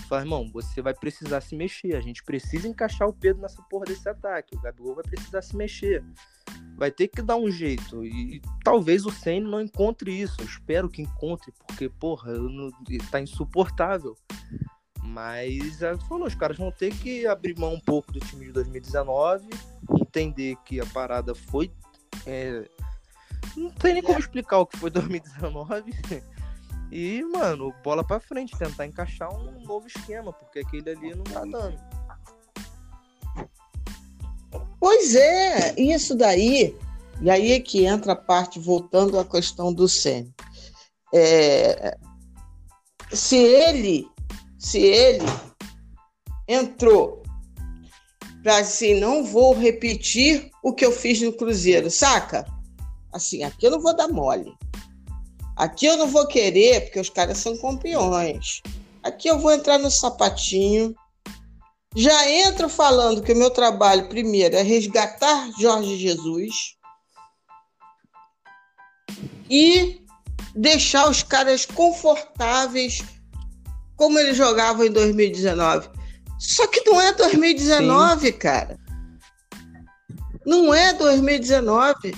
Fala, 0.07 0.21
irmão, 0.23 0.49
você 0.51 0.81
vai 0.81 0.93
precisar 0.93 1.41
se 1.41 1.55
mexer. 1.55 1.95
A 1.95 2.01
gente 2.01 2.23
precisa 2.23 2.67
encaixar 2.67 3.07
o 3.07 3.13
Pedro 3.13 3.41
nessa 3.41 3.61
porra 3.63 3.85
desse 3.85 4.07
ataque. 4.09 4.55
O 4.55 4.61
Gabigol 4.61 4.95
vai 4.95 5.03
precisar 5.03 5.41
se 5.41 5.55
mexer. 5.55 6.03
Vai 6.75 6.91
ter 6.91 7.07
que 7.07 7.21
dar 7.21 7.37
um 7.37 7.49
jeito. 7.49 8.03
E 8.05 8.41
talvez 8.63 9.05
o 9.05 9.11
Senna 9.11 9.49
não 9.49 9.61
encontre 9.61 10.11
isso. 10.11 10.35
Eu 10.41 10.45
espero 10.45 10.89
que 10.89 11.01
encontre, 11.01 11.53
porque, 11.67 11.87
porra, 11.87 12.33
não- 12.33 12.71
tá 13.09 13.21
insuportável. 13.21 14.15
Mas, 15.03 15.81
é, 15.81 15.97
falou, 16.07 16.27
os 16.27 16.35
caras 16.35 16.57
vão 16.57 16.71
ter 16.71 16.93
que 16.93 17.25
abrir 17.25 17.57
mão 17.57 17.73
um 17.73 17.79
pouco 17.79 18.11
do 18.11 18.19
time 18.19 18.45
de 18.45 18.51
2019, 18.51 19.47
entender 19.99 20.55
que 20.65 20.79
a 20.79 20.85
parada 20.87 21.33
foi. 21.33 21.71
é, 22.25 22.69
não 23.57 23.71
tem 23.71 23.93
nem 23.95 24.03
como 24.03 24.19
explicar 24.19 24.59
o 24.59 24.65
que 24.65 24.77
foi 24.77 24.89
2019. 24.89 25.91
E, 26.91 27.23
mano, 27.23 27.73
bola 27.83 28.03
pra 28.03 28.19
frente, 28.19 28.57
tentar 28.57 28.85
encaixar 28.85 29.33
um 29.33 29.61
novo 29.61 29.87
esquema, 29.87 30.33
porque 30.33 30.59
aquele 30.59 30.89
ali 30.89 31.15
não 31.15 31.23
tá 31.23 31.41
dando. 31.41 31.79
Pois 34.79 35.15
é, 35.15 35.73
isso 35.79 36.15
daí. 36.15 36.75
E 37.21 37.29
aí 37.29 37.53
é 37.53 37.59
que 37.59 37.85
entra 37.85 38.13
a 38.13 38.15
parte, 38.15 38.59
voltando 38.59 39.17
à 39.17 39.23
questão 39.23 39.73
do 39.73 39.87
Senna. 39.87 40.27
É, 41.13 41.97
se 43.13 43.37
ele, 43.37 44.07
se 44.57 44.79
ele 44.79 45.25
entrou 46.47 47.21
para 48.41 48.57
assim, 48.57 48.99
não 48.99 49.23
vou 49.23 49.53
repetir 49.53 50.49
o 50.63 50.73
que 50.73 50.83
eu 50.83 50.91
fiz 50.91 51.21
no 51.21 51.31
Cruzeiro, 51.31 51.89
saca? 51.91 52.45
Assim, 53.13 53.43
aqui 53.43 53.67
eu 53.67 53.71
não 53.71 53.81
vou 53.81 53.95
dar 53.95 54.07
mole. 54.07 54.51
Aqui 55.61 55.85
eu 55.85 55.95
não 55.95 56.07
vou 56.07 56.25
querer, 56.25 56.85
porque 56.85 56.99
os 56.99 57.11
caras 57.11 57.37
são 57.37 57.55
campeões. 57.55 58.63
Aqui 59.03 59.27
eu 59.27 59.37
vou 59.37 59.51
entrar 59.51 59.77
no 59.77 59.91
sapatinho. 59.91 60.95
Já 61.95 62.27
entro 62.31 62.67
falando 62.67 63.21
que 63.21 63.31
o 63.31 63.35
meu 63.35 63.51
trabalho 63.51 64.09
primeiro 64.09 64.55
é 64.55 64.63
resgatar 64.63 65.51
Jorge 65.59 65.99
Jesus 65.99 66.75
e 69.47 70.01
deixar 70.55 71.07
os 71.07 71.21
caras 71.21 71.63
confortáveis 71.63 73.03
como 73.95 74.17
eles 74.17 74.35
jogavam 74.35 74.83
em 74.83 74.91
2019. 74.91 75.89
Só 76.39 76.65
que 76.65 76.83
não 76.89 76.99
é 76.99 77.13
2019, 77.13 78.25
Sim. 78.25 78.33
cara. 78.33 78.79
Não 80.43 80.73
é 80.73 80.91
2019. 80.91 82.15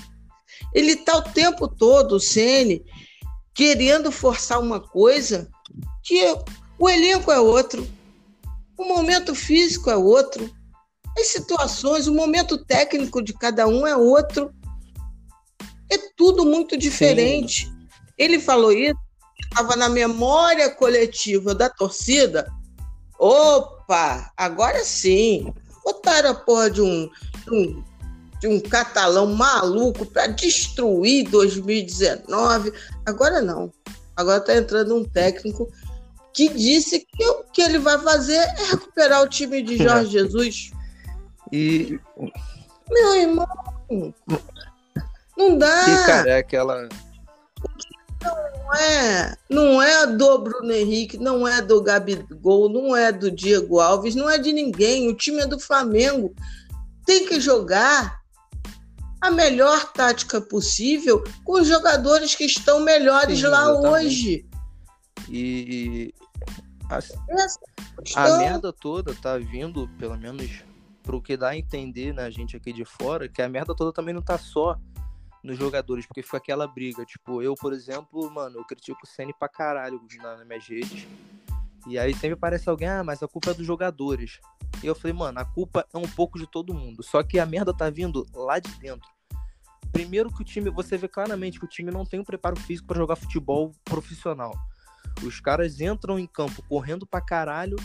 Ele 0.73 0.95
tá 0.95 1.17
o 1.17 1.21
tempo 1.21 1.67
todo, 1.67 2.15
o 2.15 2.19
Ceni, 2.21 2.81
querendo 3.53 4.11
forçar 4.11 4.59
uma 4.59 4.79
coisa 4.79 5.49
que 6.03 6.21
o 6.79 6.89
elenco 6.89 7.31
é 7.31 7.39
outro, 7.39 7.87
o 8.77 8.85
momento 8.85 9.35
físico 9.35 9.89
é 9.89 9.95
outro, 9.95 10.51
as 11.17 11.27
situações, 11.27 12.07
o 12.07 12.13
momento 12.13 12.57
técnico 12.65 13.21
de 13.21 13.33
cada 13.33 13.67
um 13.67 13.85
é 13.85 13.95
outro. 13.95 14.51
É 15.91 15.97
tudo 16.17 16.43
muito 16.43 16.75
diferente. 16.75 17.65
Sim. 17.65 17.87
Ele 18.17 18.39
falou 18.39 18.71
isso, 18.71 18.99
estava 19.43 19.75
na 19.75 19.89
memória 19.89 20.69
coletiva 20.71 21.53
da 21.53 21.69
torcida. 21.69 22.51
Opa, 23.19 24.31
agora 24.35 24.83
sim. 24.83 25.53
Botaram 25.83 26.31
a 26.31 26.35
porra 26.35 26.71
de 26.71 26.81
um, 26.81 27.09
de 27.45 27.51
um, 27.51 27.83
de 28.39 28.47
um 28.47 28.59
catalão 28.59 29.27
maluco 29.27 30.05
para 30.05 30.27
destruir 30.27 31.29
2019. 31.29 32.73
Agora 33.05 33.41
não. 33.41 33.71
Agora 34.15 34.39
está 34.39 34.55
entrando 34.55 34.95
um 34.95 35.03
técnico 35.03 35.69
que 36.33 36.49
disse 36.49 36.99
que 36.99 37.25
o 37.25 37.43
que 37.43 37.61
ele 37.61 37.79
vai 37.79 37.97
fazer 37.99 38.35
é 38.35 38.71
recuperar 38.71 39.21
o 39.21 39.29
time 39.29 39.61
de 39.61 39.77
Jorge. 39.77 40.11
Jesus. 40.11 40.71
E. 41.51 41.99
Meu 42.89 43.15
irmão, 43.15 43.47
não 45.37 45.57
dá. 45.57 45.83
E, 45.87 46.05
cara, 46.05 46.29
é 46.29 46.37
aquela. 46.37 46.89
Não 48.21 48.73
é, 48.75 49.37
não 49.49 49.81
é 49.81 50.07
do 50.07 50.37
Bruno 50.39 50.71
Henrique, 50.71 51.17
não 51.17 51.47
é 51.47 51.61
do 51.61 51.81
Gabigol, 51.81 52.69
não 52.69 52.95
é 52.95 53.11
do 53.11 53.29
Diego 53.29 53.79
Alves, 53.79 54.15
não 54.15 54.29
é 54.29 54.37
de 54.37 54.51
ninguém. 54.53 55.09
O 55.09 55.15
time 55.15 55.41
é 55.41 55.45
do 55.45 55.59
Flamengo. 55.59 56.33
Tem 57.05 57.27
que 57.27 57.39
jogar 57.39 58.22
a 59.23 59.31
melhor 59.31 59.93
tática 59.93 60.41
possível 60.41 61.23
com 61.45 61.53
os 61.53 61.65
jogadores 61.65 62.35
que 62.35 62.43
estão 62.43 62.81
melhores 62.81 63.39
Sim, 63.39 63.47
lá 63.47 63.63
exatamente. 63.63 63.87
hoje. 63.87 64.45
E 65.29 66.13
a, 66.89 68.25
a 68.25 68.37
merda 68.37 68.73
toda 68.73 69.15
tá 69.15 69.37
vindo, 69.37 69.87
pelo 69.97 70.17
menos 70.17 70.61
pro 71.01 71.21
que 71.21 71.37
dá 71.37 71.49
a 71.49 71.57
entender 71.57 72.13
na 72.13 72.23
né, 72.23 72.31
gente 72.31 72.57
aqui 72.57 72.73
de 72.73 72.83
fora, 72.83 73.29
que 73.29 73.41
a 73.41 73.47
merda 73.47 73.73
toda 73.73 73.93
também 73.93 74.13
não 74.13 74.21
tá 74.21 74.37
só 74.37 74.77
nos 75.41 75.57
jogadores, 75.57 76.05
porque 76.05 76.21
fica 76.21 76.37
aquela 76.37 76.67
briga. 76.67 77.05
Tipo, 77.05 77.41
eu, 77.41 77.55
por 77.55 77.71
exemplo, 77.71 78.29
mano, 78.29 78.59
eu 78.59 78.65
critico 78.65 78.99
o 79.05 79.07
Senna 79.07 79.31
pra 79.39 79.47
caralho 79.47 80.01
nas 80.21 80.45
minhas 80.45 80.67
redes. 80.67 81.07
E 81.87 81.99
aí 81.99 82.13
sempre 82.13 82.35
parece 82.35 82.69
alguém, 82.69 82.87
ah, 82.87 83.03
mas 83.03 83.21
a 83.21 83.27
culpa 83.27 83.51
é 83.51 83.53
dos 83.53 83.65
jogadores. 83.65 84.39
E 84.81 84.87
eu 84.87 84.95
falei, 84.95 85.13
mano, 85.13 85.39
a 85.39 85.45
culpa 85.45 85.85
é 85.93 85.97
um 85.97 86.07
pouco 86.07 86.39
de 86.39 86.47
todo 86.47 86.73
mundo. 86.73 87.03
Só 87.03 87.21
que 87.23 87.39
a 87.39 87.45
merda 87.45 87.73
tá 87.73 87.89
vindo 87.89 88.25
lá 88.33 88.59
de 88.59 88.71
dentro. 88.79 89.07
Primeiro 89.91 90.31
que 90.31 90.41
o 90.41 90.45
time, 90.45 90.69
você 90.69 90.97
vê 90.97 91.07
claramente 91.07 91.59
que 91.59 91.65
o 91.65 91.69
time 91.69 91.91
não 91.91 92.05
tem 92.05 92.19
um 92.19 92.23
preparo 92.23 92.55
físico 92.55 92.87
para 92.87 92.97
jogar 92.97 93.15
futebol 93.15 93.71
profissional. 93.83 94.53
Os 95.21 95.39
caras 95.39 95.79
entram 95.79 96.17
em 96.17 96.25
campo 96.25 96.63
correndo 96.63 97.05
pra 97.05 97.21
caralho 97.21 97.75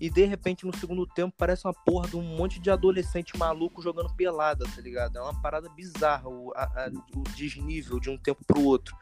e 0.00 0.08
de 0.08 0.24
repente 0.24 0.64
no 0.64 0.76
segundo 0.76 1.04
tempo 1.06 1.34
parece 1.36 1.66
uma 1.66 1.74
porra 1.74 2.08
de 2.08 2.16
um 2.16 2.22
monte 2.22 2.60
de 2.60 2.70
adolescente 2.70 3.36
maluco 3.36 3.82
jogando 3.82 4.14
pelada, 4.14 4.64
tá 4.64 4.80
ligado? 4.80 5.18
É 5.18 5.20
uma 5.20 5.40
parada 5.42 5.68
bizarra 5.70 6.28
o, 6.28 6.52
a, 6.54 6.62
a, 6.62 6.90
o 7.16 7.22
desnível 7.34 7.98
de 7.98 8.08
um 8.08 8.16
tempo 8.16 8.44
pro 8.46 8.62
outro. 8.62 8.96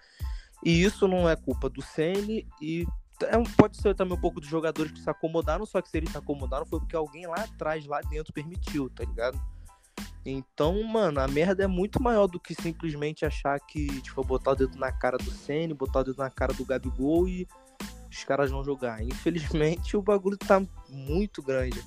E 0.64 0.82
isso 0.82 1.06
não 1.06 1.28
é 1.28 1.36
culpa 1.36 1.68
do 1.68 1.82
Ceni 1.82 2.48
e 2.60 2.86
é, 3.22 3.42
pode 3.56 3.76
ser 3.76 3.94
também 3.94 4.16
um 4.16 4.20
pouco 4.20 4.40
dos 4.40 4.48
jogadores 4.48 4.92
que 4.92 5.00
se 5.00 5.08
acomodaram, 5.08 5.64
só 5.64 5.80
que 5.80 5.88
se 5.88 5.96
eles 5.96 6.10
se 6.10 6.18
acomodaram 6.18 6.66
foi 6.66 6.80
porque 6.80 6.96
alguém 6.96 7.26
lá 7.26 7.36
atrás, 7.36 7.86
lá 7.86 8.00
dentro, 8.02 8.32
permitiu, 8.32 8.90
tá 8.90 9.04
ligado? 9.04 9.40
Então, 10.24 10.82
mano, 10.82 11.20
a 11.20 11.28
merda 11.28 11.62
é 11.62 11.66
muito 11.68 12.02
maior 12.02 12.26
do 12.26 12.40
que 12.40 12.54
simplesmente 12.54 13.24
achar 13.24 13.60
que, 13.60 14.00
tipo, 14.02 14.24
botar 14.24 14.52
o 14.52 14.56
dedo 14.56 14.76
na 14.76 14.90
cara 14.90 15.16
do 15.16 15.30
Ceni, 15.30 15.72
botar 15.72 16.00
o 16.00 16.04
dedo 16.04 16.18
na 16.18 16.28
cara 16.28 16.52
do 16.52 16.64
Gabigol 16.64 17.28
e 17.28 17.46
os 18.10 18.24
caras 18.24 18.50
vão 18.50 18.64
jogar. 18.64 19.02
Infelizmente, 19.02 19.96
o 19.96 20.02
bagulho 20.02 20.36
tá 20.36 20.60
muito 20.88 21.40
grande. 21.42 21.80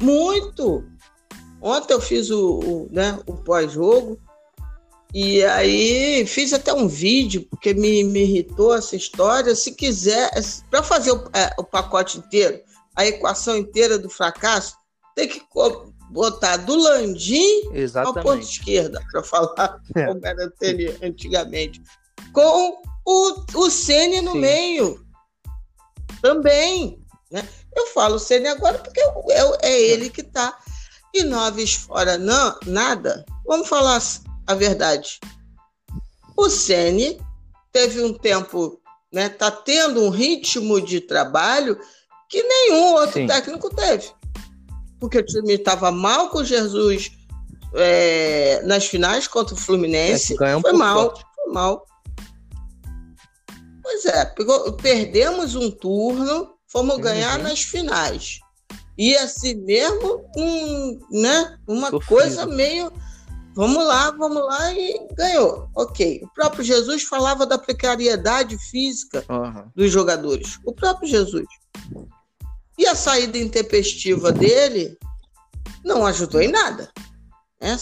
Muito! 0.00 0.84
Ontem 1.60 1.94
eu 1.94 2.00
fiz 2.00 2.30
o, 2.30 2.58
o 2.58 2.88
né, 2.90 3.18
o 3.26 3.34
pós-jogo 3.34 4.18
e 5.14 5.44
aí 5.44 6.26
fiz 6.26 6.52
até 6.52 6.74
um 6.74 6.88
vídeo, 6.88 7.46
porque 7.48 7.72
me, 7.72 8.02
me 8.02 8.22
irritou 8.22 8.74
essa 8.74 8.96
história. 8.96 9.54
Se 9.54 9.70
quiser, 9.70 10.28
para 10.68 10.82
fazer 10.82 11.12
o, 11.12 11.30
é, 11.32 11.54
o 11.56 11.62
pacote 11.62 12.18
inteiro, 12.18 12.60
a 12.96 13.06
equação 13.06 13.56
inteira 13.56 13.96
do 13.96 14.10
fracasso, 14.10 14.76
tem 15.14 15.28
que 15.28 15.40
botar 16.10 16.56
do 16.56 16.74
Landim 16.74 17.70
Exatamente. 17.72 18.18
ao 18.18 18.24
ponto 18.24 18.42
esquerda, 18.42 19.00
para 19.12 19.22
falar 19.22 19.80
é. 19.94 20.04
como 20.04 20.26
era 20.26 20.52
antigamente. 21.00 21.80
Com 22.32 22.82
o, 23.06 23.44
o 23.54 23.70
Sene 23.70 24.20
no 24.20 24.32
Sim. 24.32 24.40
meio. 24.40 25.06
Também. 26.20 26.98
Né? 27.30 27.48
Eu 27.76 27.86
falo 27.86 28.18
Sene 28.18 28.48
agora 28.48 28.78
porque 28.78 29.00
é, 29.00 29.12
é, 29.30 29.56
é 29.62 29.80
ele 29.80 30.10
que 30.10 30.22
está. 30.22 30.58
E 31.14 31.22
Noves 31.22 31.74
fora 31.74 32.18
não, 32.18 32.58
nada. 32.66 33.24
Vamos 33.46 33.68
falar 33.68 34.00
a 34.46 34.54
verdade. 34.54 35.18
O 36.36 36.48
Sene 36.48 37.20
teve 37.72 38.02
um 38.02 38.12
tempo, 38.12 38.80
né? 39.12 39.28
Tá 39.28 39.50
tendo 39.50 40.02
um 40.02 40.10
ritmo 40.10 40.80
de 40.80 41.00
trabalho 41.00 41.78
que 42.28 42.42
nenhum 42.42 42.94
outro 42.94 43.20
Sim. 43.20 43.26
técnico 43.26 43.74
teve. 43.74 44.10
Porque 44.98 45.18
o 45.18 45.24
time 45.24 45.54
estava 45.54 45.90
mal 45.90 46.30
com 46.30 46.42
Jesus 46.42 47.12
é, 47.74 48.62
nas 48.64 48.86
finais 48.86 49.28
contra 49.28 49.54
o 49.54 49.58
Fluminense. 49.58 50.36
É 50.42 50.56
um 50.56 50.60
foi 50.60 50.72
mal, 50.72 51.10
forte. 51.10 51.24
foi 51.34 51.52
mal. 51.52 51.86
Pois 53.82 54.06
é, 54.06 54.34
perdemos 54.80 55.54
um 55.54 55.70
turno, 55.70 56.54
fomos 56.66 56.96
uhum. 56.96 57.02
ganhar 57.02 57.38
nas 57.38 57.60
finais. 57.60 58.40
E 58.96 59.16
assim 59.16 59.54
mesmo, 59.56 60.24
um, 60.36 61.00
né, 61.10 61.58
uma 61.66 61.90
coisa 62.00 62.46
meio. 62.46 62.92
Vamos 63.54 63.86
lá, 63.86 64.10
vamos 64.10 64.44
lá 64.44 64.72
e 64.72 65.06
ganhou. 65.12 65.68
Ok. 65.74 66.22
O 66.24 66.28
próprio 66.34 66.64
Jesus 66.64 67.04
falava 67.04 67.46
da 67.46 67.56
precariedade 67.56 68.58
física 68.58 69.24
uhum. 69.28 69.70
dos 69.74 69.92
jogadores. 69.92 70.58
O 70.64 70.72
próprio 70.72 71.08
Jesus. 71.08 71.46
E 72.76 72.86
a 72.86 72.96
saída 72.96 73.38
intempestiva 73.38 74.32
dele 74.32 74.98
não 75.84 76.04
ajudou 76.04 76.40
em 76.40 76.50
nada. 76.50 76.90
Né? 77.60 77.78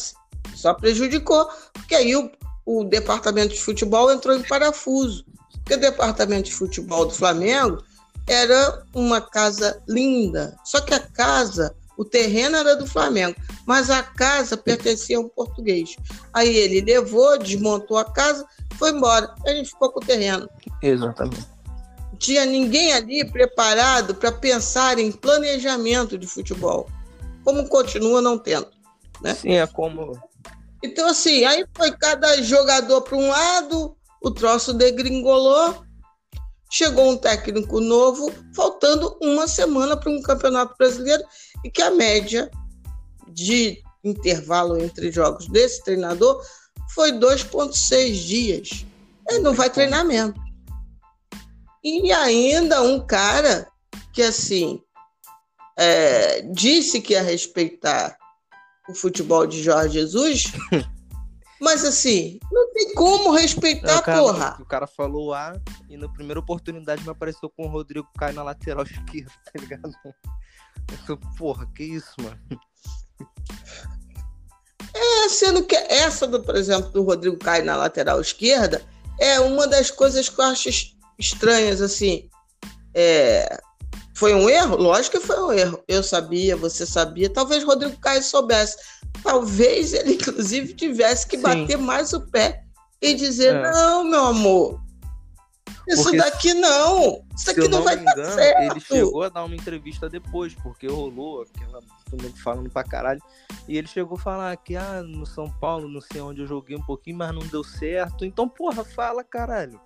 Só 0.54 0.74
prejudicou, 0.74 1.48
porque 1.72 1.94
aí 1.94 2.14
o, 2.14 2.30
o 2.66 2.84
departamento 2.84 3.54
de 3.54 3.60
futebol 3.60 4.12
entrou 4.12 4.36
em 4.36 4.42
parafuso. 4.42 5.24
Porque 5.54 5.74
o 5.74 5.80
departamento 5.80 6.50
de 6.50 6.54
futebol 6.54 7.06
do 7.06 7.14
Flamengo 7.14 7.82
era 8.26 8.84
uma 8.94 9.20
casa 9.20 9.82
linda. 9.88 10.54
Só 10.64 10.80
que 10.82 10.92
a 10.92 11.00
casa, 11.00 11.74
o 11.96 12.04
terreno 12.04 12.56
era 12.56 12.74
do 12.74 12.86
Flamengo, 12.86 13.36
mas 13.66 13.90
a 13.90 14.02
casa 14.02 14.56
pertencia 14.56 15.18
a 15.18 15.20
um 15.20 15.28
português. 15.28 15.96
Aí 16.32 16.54
ele 16.56 16.80
levou, 16.80 17.38
desmontou 17.38 17.96
a 17.96 18.04
casa, 18.04 18.46
foi 18.78 18.90
embora. 18.90 19.34
A 19.46 19.50
gente 19.50 19.70
ficou 19.70 19.90
com 19.90 20.00
o 20.00 20.06
terreno. 20.06 20.48
Exatamente. 20.82 21.46
Não 22.10 22.18
tinha 22.18 22.44
ninguém 22.44 22.92
ali 22.92 23.24
preparado 23.30 24.14
para 24.14 24.32
pensar 24.32 24.98
em 24.98 25.12
planejamento 25.12 26.16
de 26.16 26.26
futebol, 26.26 26.88
como 27.44 27.68
continua 27.68 28.20
não 28.20 28.38
tendo. 28.38 28.68
Né? 29.20 29.34
Sim, 29.34 29.52
é 29.52 29.66
como. 29.66 30.20
Então, 30.82 31.06
assim, 31.08 31.44
aí 31.44 31.64
foi 31.76 31.92
cada 31.92 32.42
jogador 32.42 33.02
para 33.02 33.16
um 33.16 33.28
lado, 33.28 33.96
o 34.20 34.30
troço 34.30 34.74
degringolou, 34.74 35.84
chegou 36.72 37.10
um 37.10 37.18
técnico 37.18 37.80
novo, 37.80 38.32
faltando 38.56 39.16
uma 39.20 39.46
semana 39.46 39.94
para 39.94 40.10
um 40.10 40.22
campeonato 40.22 40.74
brasileiro 40.78 41.22
e 41.62 41.70
que 41.70 41.82
a 41.82 41.90
média 41.90 42.50
de 43.28 43.82
intervalo 44.02 44.78
entre 44.78 45.12
jogos 45.12 45.46
desse 45.48 45.84
treinador 45.84 46.42
foi 46.94 47.12
2,6 47.12 48.12
dias. 48.14 48.86
Ele 49.28 49.40
não 49.40 49.52
vai 49.52 49.68
treinar 49.68 50.04
mesmo. 50.04 50.34
E 51.84 52.10
ainda 52.10 52.82
um 52.82 53.06
cara 53.06 53.68
que 54.12 54.22
assim 54.22 54.80
é, 55.76 56.40
disse 56.42 57.02
que 57.02 57.12
ia 57.12 57.22
respeitar 57.22 58.16
o 58.88 58.94
futebol 58.94 59.46
de 59.46 59.62
Jorge 59.62 60.00
Jesus, 60.00 60.44
mas 61.62 61.84
assim, 61.84 62.40
não 62.50 62.72
tem 62.72 62.92
como 62.92 63.30
respeitar, 63.30 63.98
o 63.98 64.02
cara, 64.02 64.18
porra. 64.18 64.58
O 64.60 64.64
cara 64.66 64.86
falou 64.88 65.32
A 65.32 65.54
e 65.88 65.96
na 65.96 66.08
primeira 66.08 66.40
oportunidade 66.40 67.04
me 67.04 67.10
apareceu 67.10 67.48
com 67.48 67.66
o 67.66 67.68
Rodrigo 67.68 68.08
Caio 68.18 68.34
na 68.34 68.42
lateral 68.42 68.82
esquerda, 68.84 69.30
tá 69.44 69.60
ligado? 69.60 69.94
Eu, 71.08 71.16
porra, 71.38 71.64
que 71.72 71.84
isso, 71.84 72.14
mano? 72.20 72.38
É, 74.92 75.28
sendo 75.28 75.64
que 75.64 75.76
essa, 75.76 76.26
do, 76.26 76.42
por 76.42 76.56
exemplo, 76.56 76.90
do 76.90 77.04
Rodrigo 77.04 77.38
Caio 77.38 77.64
na 77.64 77.76
lateral 77.76 78.20
esquerda, 78.20 78.82
é 79.20 79.38
uma 79.38 79.68
das 79.68 79.88
coisas 79.88 80.28
que 80.28 80.40
eu 80.40 80.44
acho 80.44 80.68
estranhas, 81.16 81.80
assim. 81.80 82.28
É, 82.92 83.62
foi 84.14 84.34
um 84.34 84.48
erro? 84.48 84.76
Lógico 84.76 85.18
que 85.18 85.26
foi 85.26 85.40
um 85.42 85.52
erro. 85.52 85.82
Eu 85.88 86.02
sabia, 86.02 86.56
você 86.56 86.84
sabia. 86.84 87.30
Talvez 87.30 87.64
Rodrigo 87.64 87.98
Caio 87.98 88.22
soubesse. 88.22 88.76
Talvez 89.22 89.92
ele, 89.92 90.14
inclusive, 90.20 90.74
tivesse 90.74 91.26
que 91.26 91.36
Sim. 91.36 91.42
bater 91.42 91.78
mais 91.78 92.12
o 92.12 92.20
pé 92.20 92.64
e 93.00 93.14
dizer: 93.14 93.54
é. 93.54 93.70
não, 93.70 94.04
meu 94.04 94.24
amor. 94.26 94.80
Isso 95.88 96.04
porque, 96.04 96.18
daqui 96.18 96.54
não. 96.54 97.24
Isso 97.34 97.46
daqui 97.46 97.60
não, 97.62 97.78
não 97.78 97.82
vai 97.82 97.94
engano, 97.94 98.16
dar 98.16 98.32
certo. 98.32 98.70
Ele 98.70 98.80
chegou 98.80 99.22
a 99.24 99.28
dar 99.28 99.44
uma 99.44 99.56
entrevista 99.56 100.08
depois, 100.08 100.54
porque 100.54 100.86
rolou 100.86 101.42
aquela 101.42 101.80
falando 102.42 102.70
pra 102.70 102.84
caralho. 102.84 103.20
E 103.66 103.76
ele 103.76 103.86
chegou 103.86 104.16
a 104.16 104.20
falar 104.20 104.56
que, 104.56 104.76
ah, 104.76 105.02
no 105.02 105.26
São 105.26 105.50
Paulo, 105.50 105.88
não 105.88 106.00
sei 106.00 106.20
onde 106.20 106.42
eu 106.42 106.46
joguei 106.46 106.76
um 106.76 106.82
pouquinho, 106.82 107.16
mas 107.16 107.34
não 107.34 107.42
deu 107.46 107.64
certo. 107.64 108.24
Então, 108.24 108.48
porra, 108.48 108.84
fala, 108.84 109.24
caralho. 109.24 109.80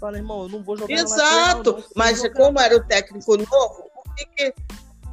Fala, 0.00 0.16
irmão, 0.16 0.42
eu 0.42 0.48
não 0.48 0.62
vou 0.62 0.76
jogar 0.76 0.94
Exato, 0.94 1.70
lateral, 1.70 1.90
mas 1.96 2.18
jogar. 2.18 2.34
como 2.34 2.60
era 2.60 2.76
o 2.76 2.84
técnico 2.84 3.36
novo, 3.36 3.90
o 3.96 4.14
que, 4.14 4.26
que, 4.26 4.54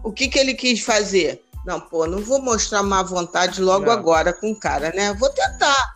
o 0.03 0.11
que, 0.11 0.27
que 0.27 0.39
ele 0.39 0.53
quis 0.53 0.81
fazer? 0.81 1.43
Não, 1.65 1.79
pô, 1.79 2.05
não 2.05 2.19
vou 2.19 2.39
mostrar 2.39 2.83
má 2.83 3.01
vontade 3.01 3.59
logo 3.61 3.85
não. 3.85 3.91
agora 3.91 4.31
com 4.31 4.51
o 4.51 4.59
cara, 4.59 4.91
né? 4.91 5.13
Vou 5.15 5.29
tentar. 5.29 5.95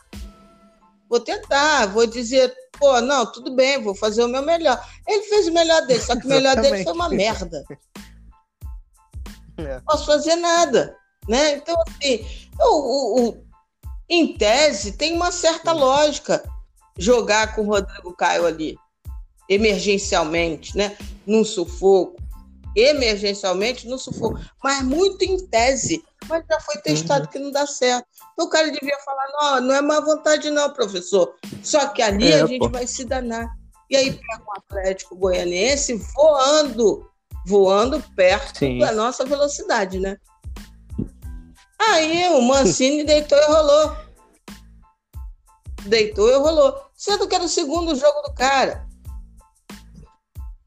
Vou 1.07 1.19
tentar, 1.19 1.85
vou 1.87 2.07
dizer, 2.07 2.53
pô, 2.79 2.99
não, 3.01 3.31
tudo 3.31 3.55
bem, 3.55 3.81
vou 3.81 3.93
fazer 3.93 4.23
o 4.23 4.27
meu 4.27 4.41
melhor. 4.41 4.83
Ele 5.07 5.23
fez 5.23 5.47
o 5.47 5.53
melhor 5.53 5.85
dele, 5.85 6.01
só 6.01 6.15
que 6.15 6.25
o 6.25 6.29
melhor 6.29 6.55
dele 6.55 6.83
foi 6.83 6.93
uma 6.93 7.09
merda. 7.09 7.63
É. 9.57 9.75
Não 9.75 9.81
posso 9.81 10.05
fazer 10.05 10.37
nada, 10.37 10.95
né? 11.27 11.55
Então, 11.55 11.75
assim, 11.85 12.25
o, 12.61 12.75
o, 12.75 13.27
o 13.27 13.43
em 14.09 14.37
tese, 14.37 14.93
tem 14.93 15.13
uma 15.13 15.33
certa 15.33 15.73
lógica 15.73 16.41
jogar 16.99 17.55
com 17.55 17.61
o 17.61 17.65
Rodrigo 17.65 18.13
Caio 18.15 18.45
ali, 18.45 18.77
emergencialmente, 19.49 20.77
né? 20.77 20.95
Num 21.25 21.43
sufoco. 21.43 22.17
Emergencialmente 22.75 23.87
no 23.87 23.97
sufoco. 23.97 24.39
Mas 24.63 24.83
muito 24.83 25.23
em 25.23 25.39
tese. 25.47 26.03
Mas 26.27 26.45
já 26.47 26.59
foi 26.59 26.77
testado 26.77 27.25
uhum. 27.25 27.31
que 27.31 27.39
não 27.39 27.51
dá 27.51 27.65
certo. 27.65 28.05
Então 28.33 28.45
o 28.45 28.49
cara 28.49 28.69
devia 28.69 28.97
falar: 28.99 29.25
não, 29.31 29.61
não 29.67 29.75
é 29.75 29.81
má 29.81 29.99
vontade, 29.99 30.51
não, 30.51 30.71
professor. 30.71 31.35
Só 31.63 31.87
que 31.87 32.01
ali 32.01 32.31
é, 32.31 32.41
a 32.41 32.45
gente 32.45 32.59
pô. 32.59 32.69
vai 32.69 32.85
se 32.85 33.05
danar. 33.05 33.49
E 33.89 33.95
aí 33.95 34.11
pega 34.11 34.43
um 34.43 34.57
Atlético 34.57 35.15
Goianiense 35.15 35.95
voando, 36.15 37.09
voando 37.47 38.03
perto 38.15 38.59
Sim. 38.59 38.77
da 38.77 38.91
nossa 38.91 39.25
velocidade, 39.25 39.99
né? 39.99 40.17
Aí 41.81 42.29
o 42.29 42.41
Mancini 42.41 43.03
deitou 43.03 43.37
e 43.37 43.45
rolou. 43.45 43.97
Deitou 45.85 46.29
e 46.29 46.35
rolou. 46.35 46.88
Sendo 46.99 47.29
que 47.29 47.33
era 47.33 47.45
o 47.45 47.47
segundo 47.47 47.95
jogo 47.95 48.21
do 48.23 48.33
cara. 48.33 48.85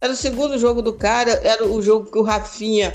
Era 0.01 0.15
o 0.15 0.17
segundo 0.17 0.59
jogo 0.59 0.81
do 0.81 0.95
cara, 0.95 1.33
era 1.45 1.67
o 1.67 1.83
jogo 1.83 2.11
que 2.11 2.19
o 2.19 2.23
Rafinha 2.23 2.91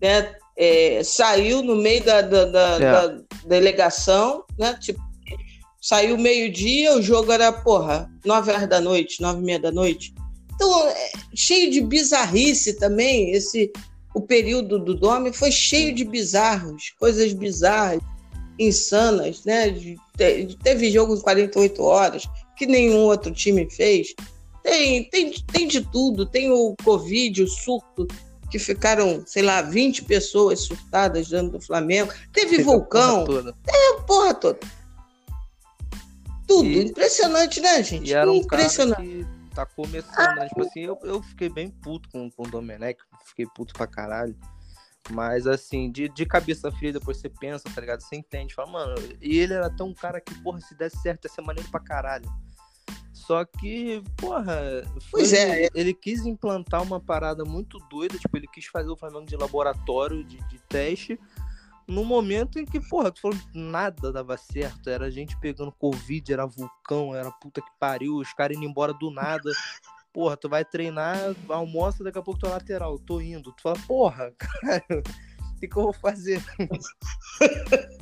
né, 0.00 0.32
é, 0.56 1.02
saiu 1.02 1.60
no 1.60 1.74
meio 1.74 2.04
da, 2.04 2.22
da, 2.22 2.44
da, 2.44 2.76
é. 2.76 2.78
da, 2.78 3.18
delegação, 3.46 4.44
né? 4.56 4.78
Tipo, 4.80 5.00
saiu 5.80 6.16
meio-dia, 6.16 6.96
o 6.96 7.02
jogo 7.02 7.32
era, 7.32 7.50
porra, 7.50 8.08
nove 8.24 8.52
horas 8.52 8.68
da 8.68 8.80
noite, 8.80 9.20
nove 9.20 9.40
e 9.40 9.44
meia 9.44 9.58
da 9.58 9.72
noite. 9.72 10.14
Então, 10.54 10.88
é, 10.88 11.10
cheio 11.34 11.72
de 11.72 11.80
bizarrice 11.80 12.78
também, 12.78 13.32
esse 13.32 13.72
o 14.14 14.20
período 14.20 14.78
do 14.78 14.94
Dome 14.94 15.32
foi 15.32 15.50
cheio 15.50 15.92
de 15.92 16.04
bizarros, 16.04 16.94
coisas 16.98 17.32
bizarras, 17.32 18.00
insanas, 18.56 19.44
né? 19.44 19.74
Teve 20.62 20.92
jogo 20.92 21.16
em 21.16 21.20
48 21.20 21.82
horas, 21.82 22.22
que 22.58 22.66
nenhum 22.66 23.04
outro 23.04 23.32
time 23.32 23.70
fez. 23.70 24.14
Tem, 24.62 25.08
tem, 25.08 25.32
tem 25.32 25.68
de 25.68 25.80
tudo. 25.80 26.26
Tem 26.26 26.50
o 26.50 26.74
Covid, 26.84 27.42
o 27.42 27.48
surto, 27.48 28.06
que 28.50 28.58
ficaram, 28.58 29.22
sei 29.24 29.42
lá, 29.42 29.62
20 29.62 30.04
pessoas 30.04 30.60
surtadas 30.60 31.28
dentro 31.28 31.58
do 31.58 31.60
Flamengo. 31.60 32.12
Teve 32.32 32.62
vulcão. 32.62 33.24
Porra 33.24 33.54
é, 33.68 33.96
a 33.96 34.02
porra 34.02 34.34
toda. 34.34 34.58
Tudo. 36.46 36.66
E, 36.66 36.84
Impressionante, 36.86 37.60
né, 37.60 37.82
gente? 37.82 38.08
E 38.10 38.14
era 38.14 38.30
um 38.30 38.36
Impressionante. 38.36 39.26
tá 39.54 39.64
começando, 39.66 40.36
né? 40.36 40.48
Tipo 40.48 40.62
assim, 40.62 40.80
eu, 40.80 40.98
eu 41.02 41.22
fiquei 41.22 41.48
bem 41.48 41.70
puto 41.70 42.08
com, 42.10 42.30
com 42.30 42.42
o 42.42 42.50
Domenech, 42.50 42.98
fiquei 43.26 43.46
puto 43.54 43.74
pra 43.74 43.86
caralho. 43.86 44.34
Mas 45.10 45.46
assim, 45.46 45.90
de, 45.90 46.08
de 46.08 46.26
cabeça 46.26 46.70
fria, 46.70 46.92
depois 46.92 47.16
você 47.16 47.28
pensa, 47.28 47.64
tá 47.74 47.80
ligado? 47.80 48.00
Você 48.00 48.16
entende, 48.16 48.54
fala, 48.54 48.70
mano, 48.70 48.94
e 49.20 49.38
ele 49.38 49.54
era 49.54 49.70
tão 49.70 49.88
um 49.88 49.94
cara 49.94 50.20
que, 50.20 50.34
porra, 50.42 50.60
se 50.60 50.74
desse 50.74 51.00
certo, 51.00 51.24
ia 51.24 51.30
ser 51.30 51.40
maneiro 51.42 51.68
pra 51.70 51.80
caralho. 51.80 52.28
Só 53.12 53.44
que, 53.44 54.02
porra, 54.16 54.82
foi, 55.10 55.20
pois 55.20 55.32
é, 55.32 55.64
é. 55.64 55.68
ele 55.74 55.92
quis 55.92 56.24
implantar 56.24 56.82
uma 56.82 57.00
parada 57.00 57.44
muito 57.44 57.78
doida, 57.90 58.18
tipo, 58.18 58.36
ele 58.36 58.46
quis 58.46 58.66
fazer 58.66 58.90
o 58.90 58.96
Flamengo 58.96 59.26
de 59.26 59.36
laboratório, 59.36 60.24
de, 60.24 60.36
de 60.48 60.58
teste, 60.68 61.18
no 61.88 62.04
momento 62.04 62.58
em 62.58 62.66
que, 62.66 62.78
porra, 62.78 63.10
tu 63.10 63.22
falou 63.22 63.38
nada 63.54 64.12
dava 64.12 64.36
certo, 64.36 64.90
era 64.90 65.10
gente 65.10 65.38
pegando 65.40 65.72
Covid, 65.72 66.30
era 66.30 66.46
vulcão, 66.46 67.14
era 67.14 67.30
puta 67.30 67.62
que 67.62 67.70
pariu, 67.80 68.16
os 68.16 68.32
caras 68.34 68.58
indo 68.58 68.66
embora 68.66 68.92
do 68.92 69.10
nada. 69.10 69.50
Porra, 70.18 70.36
tu 70.36 70.48
vai 70.48 70.64
treinar, 70.64 71.16
almoça, 71.48 72.02
daqui 72.02 72.18
a 72.18 72.22
pouco 72.22 72.40
tu 72.40 72.46
é 72.46 72.48
lateral, 72.48 72.98
tô 72.98 73.20
indo. 73.20 73.52
Tu 73.52 73.62
fala, 73.62 73.78
porra, 73.86 74.32
cara, 74.36 74.84
o 74.90 75.60
que, 75.60 75.68
que 75.68 75.76
eu 75.76 75.84
vou 75.84 75.92
fazer? 75.92 76.42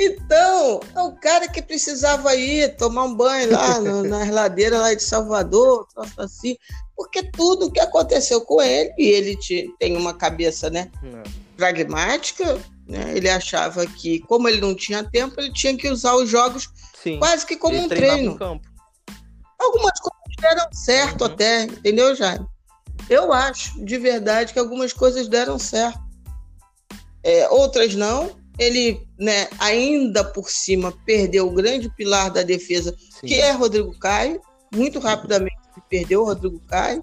Então, 0.00 0.80
é 0.96 1.00
o 1.02 1.12
cara 1.12 1.46
que 1.46 1.62
precisava 1.62 2.34
ir 2.34 2.76
tomar 2.76 3.04
um 3.04 3.14
banho 3.14 3.52
lá 3.52 3.78
no, 3.78 4.02
na 4.02 4.24
ladeira 4.24 4.78
lá 4.78 4.94
de 4.94 5.02
Salvador, 5.02 5.86
assim, 6.16 6.56
porque 6.96 7.22
tudo 7.30 7.70
que 7.70 7.78
aconteceu 7.78 8.40
com 8.40 8.60
ele, 8.60 8.92
e 8.98 9.06
ele 9.06 9.36
te, 9.36 9.72
tem 9.78 9.96
uma 9.96 10.12
cabeça 10.12 10.70
né, 10.70 10.90
é. 11.04 11.22
pragmática, 11.56 12.58
né, 12.88 13.12
ele 13.14 13.28
achava 13.28 13.86
que, 13.86 14.18
como 14.20 14.48
ele 14.48 14.60
não 14.60 14.74
tinha 14.74 15.04
tempo, 15.04 15.40
ele 15.40 15.52
tinha 15.52 15.76
que 15.76 15.88
usar 15.88 16.16
os 16.16 16.28
jogos 16.28 16.68
Sim, 17.00 17.18
quase 17.18 17.46
que 17.46 17.56
como 17.56 17.76
um 17.76 17.88
treino. 17.88 18.36
Algumas 19.62 19.98
coisas 20.00 20.36
deram 20.40 20.72
certo 20.72 21.20
uhum. 21.22 21.26
até, 21.28 21.62
entendeu, 21.64 22.14
Jaime? 22.14 22.46
Eu 23.08 23.32
acho, 23.32 23.84
de 23.84 23.98
verdade, 23.98 24.52
que 24.52 24.58
algumas 24.58 24.92
coisas 24.92 25.28
deram 25.28 25.58
certo. 25.58 26.00
É, 27.22 27.48
outras 27.48 27.94
não, 27.94 28.36
ele, 28.58 29.06
né, 29.18 29.48
ainda 29.58 30.24
por 30.24 30.50
cima, 30.50 30.92
perdeu 31.06 31.46
o 31.46 31.54
grande 31.54 31.88
pilar 31.90 32.30
da 32.30 32.42
defesa, 32.42 32.94
Sim. 33.20 33.26
que 33.26 33.34
é 33.34 33.52
Rodrigo 33.52 33.96
Caio. 33.98 34.40
Muito 34.74 34.98
rapidamente 34.98 35.56
perdeu 35.88 36.22
o 36.22 36.24
Rodrigo 36.24 36.60
Caio. 36.66 37.02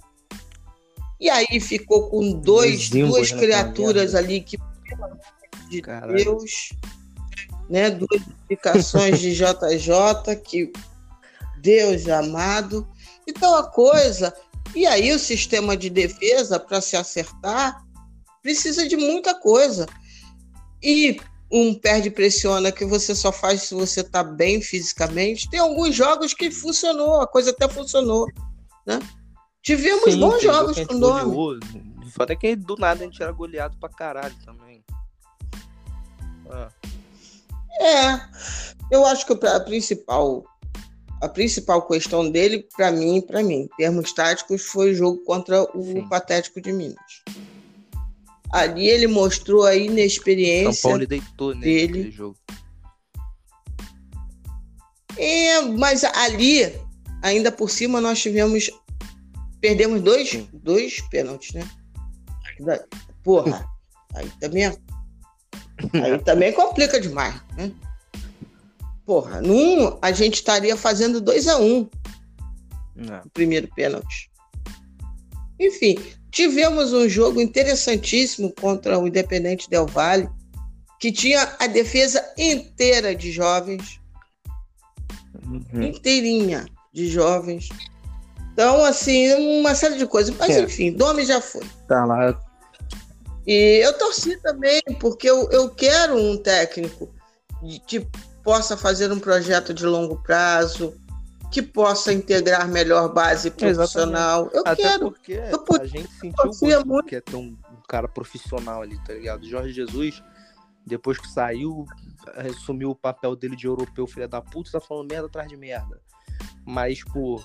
E 1.19 1.29
aí 1.29 1.59
ficou 1.59 2.09
com 2.09 2.31
dois, 2.31 2.89
duas 2.89 3.31
criaturas 3.31 4.15
ali 4.15 4.41
que, 4.41 4.57
de 5.69 5.81
Caralho. 5.81 6.15
Deus, 6.15 6.73
né, 7.69 7.89
duas 7.91 8.21
indicações 8.49 9.19
de 9.19 9.35
JJ, 9.35 10.35
que 10.43 10.71
Deus 11.61 12.07
amado. 12.07 12.87
Então 13.27 13.55
a 13.55 13.69
coisa. 13.69 14.33
E 14.75 14.85
aí 14.85 15.11
o 15.11 15.19
sistema 15.19 15.75
de 15.75 15.89
defesa, 15.89 16.59
para 16.59 16.81
se 16.81 16.95
acertar, 16.95 17.83
precisa 18.41 18.87
de 18.87 18.95
muita 18.95 19.33
coisa. 19.33 19.85
E 20.81 21.19
um 21.51 21.73
perde 21.73 22.11
pressiona 22.11 22.71
que 22.71 22.85
você 22.85 23.15
só 23.15 23.31
faz 23.31 23.63
se 23.63 23.73
você 23.73 24.01
está 24.01 24.23
bem 24.23 24.61
fisicamente. 24.61 25.49
Tem 25.49 25.59
alguns 25.59 25.95
jogos 25.95 26.33
que 26.33 26.51
funcionou, 26.51 27.21
a 27.21 27.27
coisa 27.27 27.49
até 27.49 27.67
funcionou, 27.67 28.27
né? 28.85 28.99
Tivemos 29.61 30.13
Sim, 30.13 30.19
bons 30.19 30.41
jogos 30.41 30.79
com 30.85 30.93
o 30.93 30.97
nome. 30.97 31.59
Foda 32.11 32.33
é 32.33 32.35
que 32.35 32.55
do 32.55 32.75
nada 32.77 33.01
a 33.01 33.05
gente 33.05 33.21
era 33.21 33.31
goleado 33.31 33.77
pra 33.77 33.89
caralho 33.89 34.35
também. 34.45 34.83
Ah. 36.49 36.69
É, 37.81 38.21
eu 38.91 39.05
acho 39.05 39.25
que 39.25 39.47
a 39.47 39.59
principal 39.59 40.43
a 41.21 41.27
principal 41.27 41.85
questão 41.87 42.29
dele, 42.29 42.67
para 42.75 42.91
mim, 42.91 43.21
para 43.21 43.43
mim, 43.43 43.61
em 43.61 43.69
termos 43.77 44.13
táticos, 44.13 44.63
foi 44.63 44.91
o 44.91 44.95
jogo 44.95 45.23
contra 45.25 45.63
o 45.77 45.83
Sim. 45.83 46.07
Patético 46.07 46.61
de 46.61 46.71
Minas. 46.71 47.23
Ali 48.51 48.87
ele 48.87 49.07
mostrou 49.07 49.63
a 49.65 49.75
inexperiência 49.75 50.73
São 50.73 50.91
Paulo 50.91 51.05
deitou 51.05 51.53
dele. 51.53 52.11
jogo. 52.11 52.37
É, 55.17 55.61
mas 55.61 56.03
ali, 56.03 56.73
ainda 57.21 57.51
por 57.51 57.69
cima, 57.69 57.99
nós 57.99 58.19
tivemos 58.19 58.71
Perdemos 59.61 60.01
dois, 60.01 60.47
dois 60.53 61.01
pênaltis, 61.09 61.53
né? 61.53 61.69
Porra, 63.23 63.65
aí 64.15 64.29
também, 64.39 64.65
é, 64.65 64.77
aí 66.01 66.19
também 66.23 66.53
complica 66.53 66.99
demais, 66.99 67.35
né? 67.57 67.71
Porra, 69.09 69.41
num 69.41 69.97
a 70.03 70.11
gente 70.11 70.35
estaria 70.35 70.77
fazendo 70.77 71.19
2 71.19 71.47
a 71.47 71.57
1 71.57 71.65
um, 71.65 71.89
o 73.25 73.29
primeiro 73.33 73.67
pênalti. 73.73 74.29
Enfim, 75.59 75.97
tivemos 76.29 76.93
um 76.93 77.09
jogo 77.09 77.41
interessantíssimo 77.41 78.53
contra 78.61 78.99
o 78.99 79.07
Independente 79.07 79.67
Del 79.67 79.87
Valle, 79.87 80.29
que 80.99 81.11
tinha 81.11 81.55
a 81.59 81.65
defesa 81.65 82.23
inteira 82.37 83.15
de 83.15 83.31
jovens, 83.31 83.99
uhum. 85.43 85.81
inteirinha 85.81 86.67
de 86.93 87.07
jovens. 87.07 87.67
Então, 88.53 88.85
assim, 88.85 89.33
uma 89.59 89.73
série 89.73 89.97
de 89.97 90.05
coisas. 90.05 90.35
Mas, 90.37 90.51
é. 90.51 90.61
enfim, 90.61 90.91
Domi 90.91 91.25
já 91.25 91.41
foi. 91.41 91.65
Tá 91.87 92.05
lá. 92.05 92.39
E 93.47 93.83
eu 93.83 93.97
torci 93.97 94.39
também, 94.43 94.83
porque 94.99 95.27
eu, 95.27 95.49
eu 95.49 95.67
quero 95.71 96.15
um 96.15 96.37
técnico 96.37 97.09
que 97.87 98.07
possa 98.43 98.77
fazer 98.77 99.11
um 99.11 99.19
projeto 99.19 99.73
de 99.73 99.85
longo 99.85 100.21
prazo, 100.23 100.93
que 101.51 101.61
possa 101.61 102.13
integrar 102.13 102.67
melhor 102.67 103.13
base 103.13 103.49
profissional. 103.51 104.49
Exatamente. 104.53 104.55
Eu 104.55 104.71
Até 104.71 104.83
quero. 104.83 105.11
porque 105.11 105.33
eu, 105.33 105.81
a 105.81 105.85
gente 105.85 106.11
sentiu 106.13 106.85
muito 106.85 107.07
que 107.07 107.15
é 107.15 107.21
ter 107.21 107.35
um, 107.35 107.57
um, 107.71 107.81
cara 107.87 108.07
profissional 108.07 108.81
ali, 108.81 109.01
tá 109.03 109.13
ligado? 109.13 109.47
Jorge 109.47 109.73
Jesus, 109.73 110.23
depois 110.85 111.17
que 111.17 111.27
saiu, 111.27 111.85
assumiu 112.35 112.91
o 112.91 112.95
papel 112.95 113.35
dele 113.35 113.55
de 113.55 113.65
europeu, 113.65 114.05
filha 114.05 114.27
da 114.27 114.41
puta, 114.41 114.71
tá 114.71 114.79
falando 114.79 115.09
merda 115.09 115.27
atrás 115.27 115.47
de 115.47 115.57
merda. 115.57 115.99
Mas, 116.65 117.03
pô, 117.03 117.41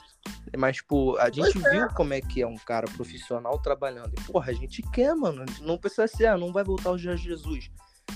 mas, 0.56 0.82
pô, 0.82 1.16
a 1.18 1.30
gente 1.30 1.52
pois 1.52 1.64
é. 1.64 1.70
viu 1.70 1.84
é. 1.84 1.88
como 1.94 2.12
é 2.12 2.20
que 2.20 2.42
é 2.42 2.46
um 2.46 2.56
cara 2.56 2.86
profissional 2.90 3.58
trabalhando. 3.58 4.12
E, 4.18 4.20
porra, 4.22 4.50
a 4.50 4.54
gente 4.54 4.82
quer, 4.90 5.14
mano. 5.14 5.46
Não 5.62 5.78
precisa 5.78 6.06
ser, 6.06 6.26
ah, 6.26 6.36
não 6.36 6.52
vai 6.52 6.62
voltar 6.62 6.90
o 6.90 6.98
Jorge 6.98 7.24
Jesus. 7.24 7.70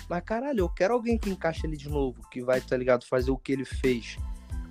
Mas, 0.08 0.22
caralho, 0.24 0.60
eu 0.60 0.68
quero 0.68 0.94
alguém 0.94 1.18
que 1.18 1.30
encaixe 1.30 1.66
ele 1.66 1.76
de 1.76 1.88
novo, 1.88 2.26
que 2.30 2.42
vai, 2.42 2.60
tá 2.60 2.76
ligado, 2.76 3.04
fazer 3.04 3.30
o 3.30 3.38
que 3.38 3.52
ele 3.52 3.64
fez. 3.64 4.16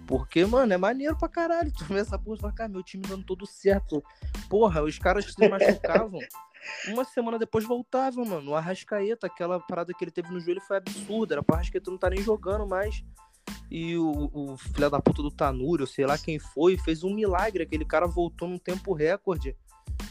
Porque, 0.08 0.46
mano, 0.46 0.74
é 0.74 0.78
maneiro 0.78 1.18
pra 1.18 1.28
caralho. 1.28 1.72
Tu 1.78 1.84
vê 1.86 2.00
essa 2.00 2.18
porra 2.18 2.38
e 2.38 2.42
fala, 2.42 2.54
cara, 2.54 2.70
meu 2.70 2.82
time 2.82 3.04
dando 3.06 3.24
tudo 3.24 3.46
certo. 3.46 4.02
Porra, 4.50 4.82
os 4.82 4.98
caras 4.98 5.26
se 5.26 5.34
machucavam. 5.48 6.20
Uma 6.88 7.04
semana 7.04 7.38
depois 7.38 7.66
voltavam, 7.66 8.26
mano. 8.26 8.52
O 8.52 8.56
Arrascaeta, 8.56 9.28
aquela 9.28 9.60
parada 9.60 9.94
que 9.94 10.04
ele 10.04 10.12
teve 10.12 10.32
no 10.32 10.40
joelho 10.40 10.62
foi 10.62 10.78
absurda. 10.78 11.36
Era 11.36 11.44
pra 11.44 11.58
Arrascaeta 11.58 11.92
não 11.92 11.98
tá 11.98 12.10
nem 12.10 12.22
jogando 12.22 12.66
mais. 12.66 13.04
E 13.70 13.98
o, 13.98 14.30
o 14.34 14.58
filho 14.58 14.90
da 14.90 15.02
puta 15.02 15.22
do 15.22 15.30
Tanuri, 15.30 15.86
sei 15.86 16.06
lá 16.06 16.18
quem 16.18 16.40
foi, 16.40 16.78
fez 16.78 17.04
um 17.04 17.14
milagre. 17.14 17.64
Aquele 17.64 17.86
cara 17.86 18.08
voltou 18.08 18.48
num 18.48 18.58
tempo 18.58 18.94
recorde 18.94 19.56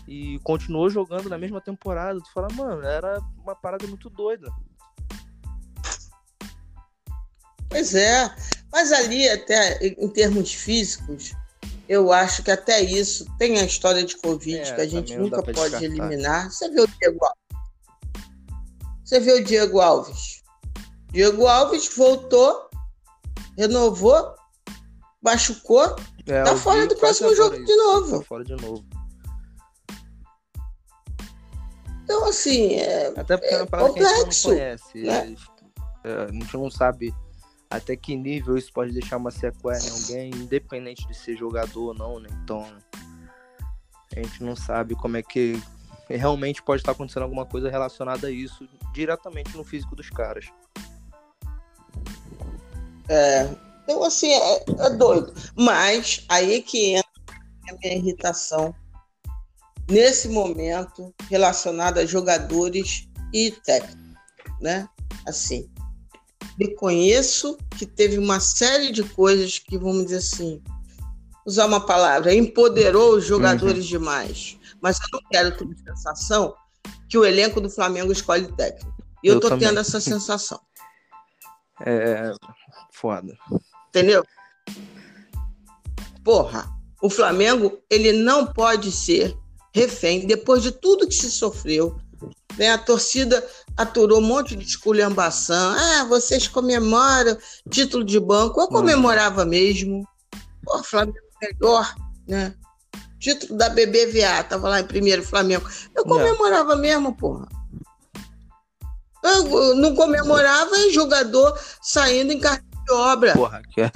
e 0.07 0.39
continuou 0.41 0.91
jogando 0.91 1.29
na 1.29 1.39
mesma 1.39 1.61
temporada. 1.61 2.21
Tu 2.21 2.31
fala, 2.33 2.49
mano, 2.53 2.83
era 2.83 3.19
uma 3.43 3.57
parada 3.57 3.87
muito 3.87 4.11
doida. 4.11 4.51
Pois 7.77 7.95
é, 7.95 8.35
mas 8.73 8.91
ali, 8.91 9.29
até 9.29 9.77
em 9.87 10.09
termos 10.09 10.51
físicos, 10.55 11.35
eu 11.87 12.11
acho 12.11 12.43
que 12.43 12.51
até 12.51 12.81
isso 12.81 13.27
tem 13.39 13.59
a 13.59 13.65
história 13.65 14.03
de 14.03 14.17
Covid 14.17 14.61
é, 14.61 14.75
que 14.75 14.81
a 14.81 14.89
gente 14.89 15.15
nunca 15.15 15.43
pode 15.43 15.57
descartar. 15.57 15.85
eliminar. 15.85 16.51
Você 16.51 16.71
viu 16.71 16.85
o 16.85 16.89
Diego 16.89 17.23
Alves? 17.23 18.25
Você 19.05 19.21
viu 19.21 19.37
o 19.37 19.45
Diego 19.45 19.79
Alves? 19.79 20.43
Diego 21.13 21.47
Alves 21.47 21.95
voltou, 21.95 22.71
renovou, 23.59 24.35
machucou, 25.23 25.95
é, 26.27 26.45
tá 26.45 26.57
fora 26.57 26.87
do 26.87 26.97
próximo 26.97 27.35
jogo 27.35 27.63
de 27.63 27.77
novo. 27.77 28.21
Tá 28.21 28.25
fora 28.25 28.43
de 28.43 28.57
novo. 28.57 28.83
Então, 32.05 32.25
assim, 32.25 32.77
é, 32.77 33.13
Até 33.15 33.37
porque 33.37 33.55
é, 33.55 33.61
é 33.61 33.67
complexo. 33.67 33.99
Que 33.99 34.07
a 34.07 34.17
gente 34.17 34.45
não 34.47 34.55
conhece. 34.55 35.03
Né? 35.03 35.37
É, 36.05 36.25
a 36.25 36.33
gente 36.33 36.55
não 36.55 36.71
sabe 36.71 37.15
até 37.71 37.97
que 37.97 38.17
nível 38.17 38.57
isso 38.57 38.73
pode 38.73 38.93
deixar 38.93 39.17
uma 39.17 39.31
sequela 39.31 39.79
em 39.79 39.91
alguém, 39.91 40.31
independente 40.31 41.07
de 41.07 41.15
ser 41.15 41.37
jogador 41.37 41.89
ou 41.89 41.95
não, 41.95 42.21
né? 42.21 42.29
Então, 42.43 42.67
a 44.15 44.23
gente 44.23 44.43
não 44.43 44.57
sabe 44.57 44.95
como 44.95 45.17
é 45.17 45.23
que 45.23 45.61
realmente 46.09 46.63
pode 46.63 46.83
estar 46.83 46.93
acontecendo 46.93 47.25
alguma 47.25 47.45
coisa 47.45 47.69
relacionada 47.69 48.29
a 48.29 48.31
isso 48.31 48.69
diretamente 48.93 49.57
no 49.57 49.65
físico 49.65 49.97
dos 49.97 50.09
caras. 50.09 50.47
É, 53.09 53.49
então 53.83 54.03
assim, 54.05 54.33
é, 54.33 54.65
é 54.79 54.91
doido. 54.91 55.35
Mas 55.57 56.25
aí 56.29 56.63
que 56.63 56.95
entra 56.95 57.11
a 57.71 57.75
minha 57.83 57.95
irritação 57.97 58.75
nesse 59.89 60.29
momento 60.29 61.15
relacionada 61.29 62.01
a 62.01 62.07
jogadores 62.07 63.09
e 63.33 63.51
técnicos, 63.51 64.17
né? 64.61 64.89
Assim, 65.27 65.69
reconheço 66.59 67.57
que 67.77 67.87
teve 67.87 68.19
uma 68.19 68.41
série 68.41 68.91
de 68.91 69.03
coisas 69.03 69.59
que, 69.59 69.77
vamos 69.77 70.05
dizer 70.05 70.19
assim, 70.19 70.63
usar 71.47 71.67
uma 71.67 71.81
palavra, 71.81 72.35
empoderou 72.35 73.17
os 73.17 73.25
jogadores 73.25 73.85
uhum. 73.85 73.91
demais. 73.91 74.59
Mas 74.81 74.99
eu 75.01 75.07
não 75.13 75.21
quero 75.31 75.57
ter 75.57 75.65
a 75.65 75.97
sensação 75.97 76.55
que 77.09 77.17
o 77.17 77.25
elenco 77.25 77.61
do 77.61 77.71
Flamengo 77.71 78.13
escolhe 78.13 78.51
técnico. 78.53 78.97
E 79.23 79.29
eu, 79.29 79.35
eu 79.35 79.41
tô 79.41 79.49
também. 79.49 79.69
tendo 79.69 79.81
essa 79.81 80.01
sensação. 80.01 80.61
É 81.85 82.33
foda. 82.91 83.37
Entendeu? 83.91 84.25
Porra, 86.25 86.67
o 87.03 87.11
Flamengo, 87.11 87.79
ele 87.91 88.13
não 88.13 88.47
pode 88.47 88.91
ser 88.91 89.37
refém, 89.75 90.27
depois 90.27 90.63
de 90.63 90.73
tudo 90.73 91.07
que 91.07 91.15
se 91.15 91.31
sofreu, 91.31 92.01
né? 92.57 92.71
A 92.71 92.79
torcida 92.79 93.47
aturou 93.77 94.19
um 94.19 94.27
monte 94.27 94.57
de 94.57 94.65
esculhambação. 94.65 95.75
Ah, 95.79 96.05
vocês 96.05 96.49
comemoram 96.49 97.37
título 97.71 98.05
de 98.05 98.19
banco. 98.19 98.61
Eu 98.61 98.69
comemorava 98.69 99.45
mesmo. 99.45 100.07
Pô, 100.65 100.83
Flamengo 100.83 101.19
melhor, 101.41 101.95
né? 102.27 102.55
Título 103.19 103.57
da 103.57 103.69
BBVA, 103.69 104.45
tava 104.45 104.69
lá 104.69 104.81
em 104.81 104.87
primeiro 104.87 105.23
Flamengo. 105.23 105.69
Eu 105.95 106.05
comemorava 106.05 106.75
é. 106.75 106.77
mesmo, 106.77 107.17
porra. 107.17 107.49
Eu 109.23 109.75
não 109.75 109.95
comemorava 109.95 110.77
em 110.79 110.93
jogador 110.93 111.59
saindo 111.83 112.33
em 112.33 112.39
cartão 112.39 112.85
de 112.85 112.93
obra. 112.93 113.33
Porra, 113.33 113.63
que 113.73 113.81
é. 113.81 113.91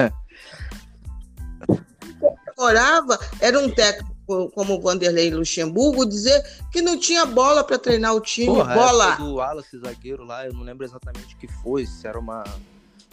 Comemorava, 2.18 3.18
era 3.40 3.58
um 3.58 3.70
técnico 3.70 4.19
como 4.50 4.74
o 4.74 4.80
Vanderlei 4.80 5.30
Luxemburgo, 5.30 6.06
dizer 6.06 6.42
que 6.70 6.80
não 6.80 6.98
tinha 6.98 7.24
bola 7.26 7.64
para 7.64 7.78
treinar 7.78 8.14
o 8.14 8.20
time. 8.20 8.46
Porra, 8.46 8.74
bola! 8.74 9.16
do 9.16 9.34
Wallace, 9.34 9.78
zagueiro 9.78 10.24
lá, 10.24 10.46
eu 10.46 10.52
não 10.52 10.62
lembro 10.62 10.84
exatamente 10.84 11.34
o 11.34 11.38
que 11.38 11.48
foi, 11.48 11.86
se 11.86 12.06
era 12.06 12.18
uma, 12.18 12.44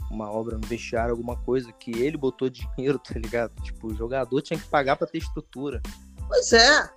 uma 0.10 0.32
obra, 0.32 0.58
um 0.58 0.62
vestiário, 0.62 1.12
alguma 1.12 1.36
coisa, 1.38 1.72
que 1.72 1.92
ele 1.92 2.18
botou 2.18 2.50
dinheiro, 2.50 3.00
tá 3.00 3.20
ligado? 3.20 3.52
Tipo, 3.64 3.88
o 3.88 3.96
jogador 3.96 4.42
tinha 4.42 4.60
que 4.60 4.68
pagar 4.68 4.96
para 4.96 5.08
ter 5.08 5.18
estrutura. 5.18 5.82
Pois 6.28 6.54
é. 6.54 6.90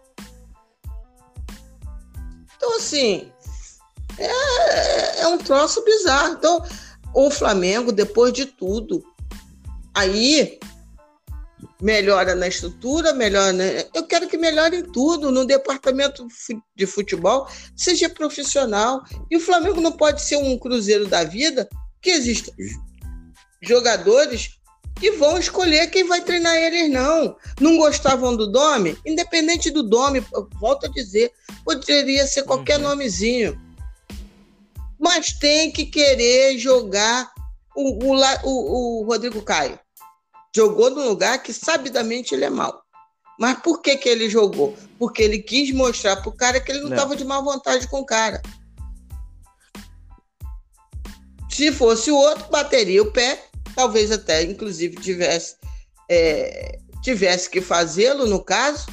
Então, 2.56 2.76
assim, 2.76 3.32
é, 4.18 5.20
é 5.22 5.28
um 5.28 5.38
troço 5.38 5.82
bizarro. 5.84 6.34
Então, 6.34 6.62
o 7.14 7.30
Flamengo, 7.30 7.90
depois 7.90 8.32
de 8.32 8.46
tudo, 8.46 9.02
aí 9.94 10.58
melhora 11.80 12.34
na 12.34 12.46
estrutura, 12.48 13.12
melhora. 13.12 13.52
Na... 13.52 13.64
Eu 13.94 14.04
quero 14.06 14.28
que 14.28 14.36
melhore 14.36 14.76
em 14.76 14.82
tudo, 14.82 15.30
no 15.30 15.44
departamento 15.44 16.26
de 16.76 16.86
futebol, 16.86 17.48
seja 17.76 18.08
profissional. 18.08 19.02
E 19.30 19.36
o 19.36 19.40
Flamengo 19.40 19.80
não 19.80 19.92
pode 19.92 20.22
ser 20.22 20.36
um 20.36 20.58
cruzeiro 20.58 21.06
da 21.06 21.24
vida 21.24 21.68
que 22.00 22.10
existem 22.10 22.54
jogadores 23.62 24.58
que 24.98 25.12
vão 25.12 25.38
escolher 25.38 25.86
quem 25.88 26.04
vai 26.06 26.20
treinar 26.20 26.54
eles, 26.56 26.90
não. 26.90 27.36
Não 27.58 27.76
gostavam 27.78 28.36
do 28.36 28.46
Dome? 28.46 28.98
Independente 29.06 29.70
do 29.70 29.82
Dome, 29.82 30.22
volto 30.60 30.86
a 30.86 30.90
dizer, 30.90 31.32
poderia 31.64 32.26
ser 32.26 32.42
qualquer 32.42 32.76
uhum. 32.76 32.88
nomezinho. 32.88 33.58
Mas 34.98 35.32
tem 35.32 35.70
que 35.70 35.86
querer 35.86 36.58
jogar 36.58 37.30
o, 37.74 38.04
o, 38.04 38.16
o, 38.44 39.00
o 39.00 39.04
Rodrigo 39.04 39.40
Caio 39.40 39.78
jogou 40.54 40.90
num 40.90 41.08
lugar 41.08 41.42
que 41.42 41.52
sabidamente 41.52 42.34
ele 42.34 42.44
é 42.44 42.50
mau. 42.50 42.82
Mas 43.38 43.58
por 43.60 43.80
que, 43.80 43.96
que 43.96 44.08
ele 44.08 44.28
jogou? 44.28 44.76
Porque 44.98 45.22
ele 45.22 45.38
quis 45.38 45.72
mostrar 45.72 46.16
pro 46.16 46.32
cara 46.32 46.60
que 46.60 46.70
ele 46.70 46.80
não 46.80 46.90
estava 46.90 47.16
de 47.16 47.24
má 47.24 47.40
vontade 47.40 47.88
com 47.88 48.00
o 48.00 48.06
cara. 48.06 48.42
Se 51.48 51.72
fosse 51.72 52.10
o 52.10 52.16
outro, 52.16 52.48
bateria 52.50 53.02
o 53.02 53.10
pé, 53.10 53.42
talvez 53.74 54.10
até, 54.12 54.42
inclusive, 54.42 54.96
tivesse, 54.96 55.56
é, 56.08 56.78
tivesse 57.02 57.48
que 57.48 57.60
fazê-lo, 57.60 58.26
no 58.26 58.42
caso, 58.42 58.86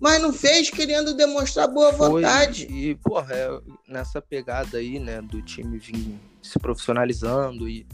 mas 0.00 0.20
não 0.20 0.32
fez 0.32 0.70
querendo 0.70 1.14
demonstrar 1.14 1.68
boa 1.68 1.92
Foi, 1.92 2.22
vontade. 2.22 2.66
E, 2.66 2.96
porra, 2.96 3.34
é 3.34 3.60
nessa 3.88 4.20
pegada 4.20 4.78
aí, 4.78 4.98
né, 4.98 5.22
do 5.22 5.40
time 5.40 5.78
vir 5.78 6.18
se 6.42 6.58
profissionalizando 6.58 7.68
e 7.68 7.86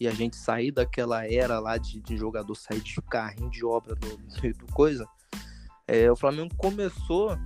e 0.00 0.08
a 0.08 0.10
gente 0.10 0.34
sair 0.34 0.70
daquela 0.70 1.30
era 1.30 1.60
lá 1.60 1.76
de, 1.76 2.00
de 2.00 2.16
jogador 2.16 2.54
sair 2.54 2.80
de 2.80 2.94
carrinho 3.02 3.50
de 3.50 3.64
obra 3.64 3.94
do, 3.94 4.16
do 4.54 4.66
coisa, 4.72 5.06
é, 5.86 6.10
o 6.10 6.16
Flamengo 6.16 6.54
começou 6.56 7.36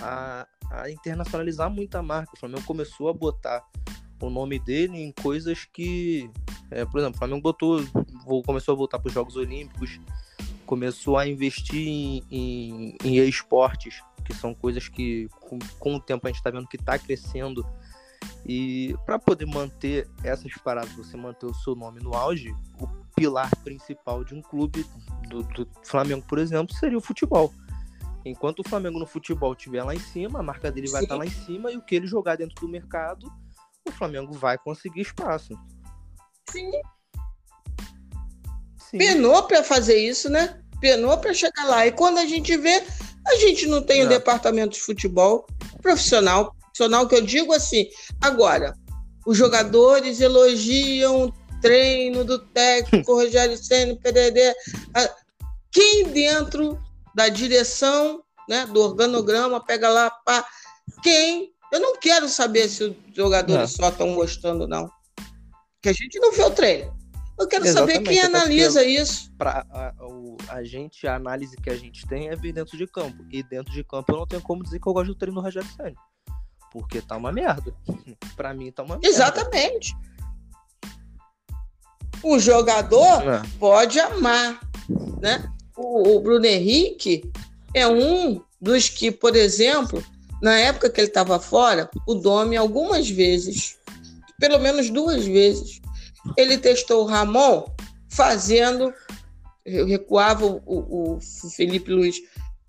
a, 0.00 0.46
a 0.70 0.90
internacionalizar 0.90 1.70
muito 1.70 1.94
a 1.96 2.02
marca. 2.02 2.32
O 2.34 2.40
Flamengo 2.40 2.64
começou 2.64 3.08
a 3.08 3.12
botar 3.12 3.62
o 4.20 4.30
nome 4.30 4.58
dele 4.58 4.98
em 4.98 5.12
coisas 5.12 5.64
que, 5.64 6.30
é, 6.70 6.84
por 6.84 6.98
exemplo, 6.98 7.16
o 7.16 7.18
Flamengo 7.18 7.42
botou, 7.42 7.84
começou 8.44 8.72
a 8.72 8.76
voltar 8.76 8.98
para 8.98 9.08
os 9.08 9.14
Jogos 9.14 9.36
Olímpicos, 9.36 10.00
começou 10.64 11.18
a 11.18 11.28
investir 11.28 11.86
em, 11.86 12.24
em, 12.30 12.96
em 13.04 13.16
esportes, 13.28 14.02
que 14.24 14.34
são 14.34 14.54
coisas 14.54 14.88
que 14.88 15.28
com, 15.40 15.58
com 15.78 15.96
o 15.96 16.00
tempo 16.00 16.26
a 16.26 16.30
gente 16.30 16.38
está 16.38 16.50
vendo 16.50 16.66
que 16.66 16.76
está 16.76 16.98
crescendo. 16.98 17.66
E 18.46 18.94
para 19.06 19.18
poder 19.18 19.46
manter 19.46 20.08
essas 20.24 20.52
paradas, 20.54 20.92
você 20.92 21.16
manter 21.16 21.46
o 21.46 21.54
seu 21.54 21.74
nome 21.74 22.00
no 22.00 22.14
auge, 22.14 22.54
o 22.80 22.88
pilar 23.14 23.50
principal 23.62 24.24
de 24.24 24.34
um 24.34 24.42
clube 24.42 24.84
do, 25.28 25.42
do 25.42 25.68
Flamengo, 25.84 26.24
por 26.26 26.38
exemplo, 26.38 26.74
seria 26.76 26.98
o 26.98 27.00
futebol. 27.00 27.52
Enquanto 28.24 28.60
o 28.60 28.68
Flamengo 28.68 28.98
no 28.98 29.06
futebol 29.06 29.52
estiver 29.52 29.82
lá 29.82 29.94
em 29.94 30.00
cima, 30.00 30.40
a 30.40 30.42
marca 30.42 30.70
dele 30.70 30.88
vai 30.90 31.02
estar 31.02 31.14
tá 31.14 31.18
lá 31.18 31.26
em 31.26 31.30
cima 31.30 31.72
e 31.72 31.76
o 31.76 31.82
que 31.82 31.94
ele 31.94 32.06
jogar 32.06 32.36
dentro 32.36 32.54
do 32.60 32.68
mercado, 32.68 33.30
o 33.86 33.92
Flamengo 33.92 34.32
vai 34.32 34.56
conseguir 34.58 35.00
espaço. 35.00 35.54
Sim. 36.48 36.70
Sim. 38.78 38.98
Penou 38.98 39.42
para 39.44 39.64
fazer 39.64 39.96
isso, 39.96 40.28
né? 40.28 40.62
Penou 40.80 41.16
para 41.18 41.34
chegar 41.34 41.64
lá. 41.64 41.86
E 41.86 41.92
quando 41.92 42.18
a 42.18 42.26
gente 42.26 42.56
vê, 42.56 42.82
a 43.26 43.36
gente 43.36 43.66
não 43.66 43.82
tem 43.82 44.02
o 44.02 44.06
um 44.06 44.08
departamento 44.08 44.74
de 44.74 44.80
futebol 44.80 45.46
profissional. 45.80 46.54
Profissional 46.72 47.06
que 47.06 47.14
eu 47.14 47.22
digo 47.22 47.52
assim. 47.52 47.86
Agora, 48.20 48.74
os 49.26 49.36
jogadores 49.36 50.20
elogiam 50.20 51.26
o 51.26 51.32
treino 51.60 52.24
do 52.24 52.38
técnico 52.38 53.12
Rogério 53.14 53.56
Senna, 53.56 53.94
PDD. 53.96 54.54
Quem 55.70 56.08
dentro 56.08 56.78
da 57.14 57.28
direção, 57.28 58.22
né, 58.48 58.66
do 58.66 58.80
organograma, 58.80 59.64
pega 59.64 59.88
lá, 59.88 60.10
pá, 60.10 60.46
quem. 61.02 61.52
Eu 61.70 61.80
não 61.80 61.98
quero 61.98 62.28
saber 62.28 62.68
se 62.68 62.84
os 62.84 62.96
jogadores 63.14 63.70
só 63.70 63.88
estão 63.88 64.14
gostando, 64.14 64.66
não. 64.66 64.90
Que 65.80 65.88
a 65.88 65.92
gente 65.92 66.18
não 66.18 66.32
vê 66.32 66.42
o 66.42 66.50
treino. 66.50 66.94
Eu 67.38 67.48
quero 67.48 67.64
Exatamente, 67.64 67.94
saber 67.94 68.08
quem 68.08 68.20
analisa 68.20 68.84
isso. 68.84 69.32
Pra, 69.38 69.64
a, 69.70 69.94
a, 70.48 70.62
gente, 70.62 71.06
a 71.06 71.16
análise 71.16 71.56
que 71.56 71.70
a 71.70 71.76
gente 71.76 72.06
tem 72.06 72.28
é 72.28 72.36
vir 72.36 72.52
dentro 72.52 72.76
de 72.76 72.86
campo. 72.86 73.24
E 73.30 73.42
dentro 73.42 73.72
de 73.72 73.82
campo 73.82 74.12
eu 74.12 74.18
não 74.18 74.26
tenho 74.26 74.42
como 74.42 74.62
dizer 74.62 74.78
que 74.78 74.86
eu 74.86 74.92
gosto 74.92 75.08
do 75.08 75.14
treino 75.14 75.40
do 75.40 75.42
Rogério 75.42 75.68
Senna. 75.74 75.94
Porque 76.72 77.00
tá 77.00 77.16
uma 77.16 77.30
merda. 77.30 77.74
pra 78.34 78.54
mim 78.54 78.72
tá 78.72 78.82
uma 78.82 78.96
merda. 78.96 79.08
Exatamente. 79.08 79.94
O 82.22 82.38
jogador 82.38 83.22
é. 83.28 83.42
pode 83.58 83.98
amar, 83.98 84.60
né? 85.20 85.52
o, 85.76 86.16
o 86.16 86.20
Bruno 86.20 86.46
Henrique 86.46 87.30
é 87.74 87.86
um 87.86 88.42
dos 88.60 88.88
que, 88.88 89.10
por 89.10 89.34
exemplo, 89.34 90.02
na 90.40 90.58
época 90.58 90.90
que 90.90 91.00
ele 91.00 91.08
estava 91.08 91.38
fora, 91.40 91.90
o 92.06 92.14
Domi 92.14 92.56
algumas 92.56 93.08
vezes, 93.08 93.76
pelo 94.38 94.58
menos 94.58 94.90
duas 94.90 95.24
vezes, 95.24 95.80
ele 96.36 96.58
testou 96.58 97.02
o 97.02 97.06
Ramon 97.06 97.64
fazendo, 98.08 98.92
recuava 99.64 100.46
o, 100.46 100.60
o, 100.66 101.16
o 101.16 101.20
Felipe 101.50 101.90
Luiz, 101.90 102.16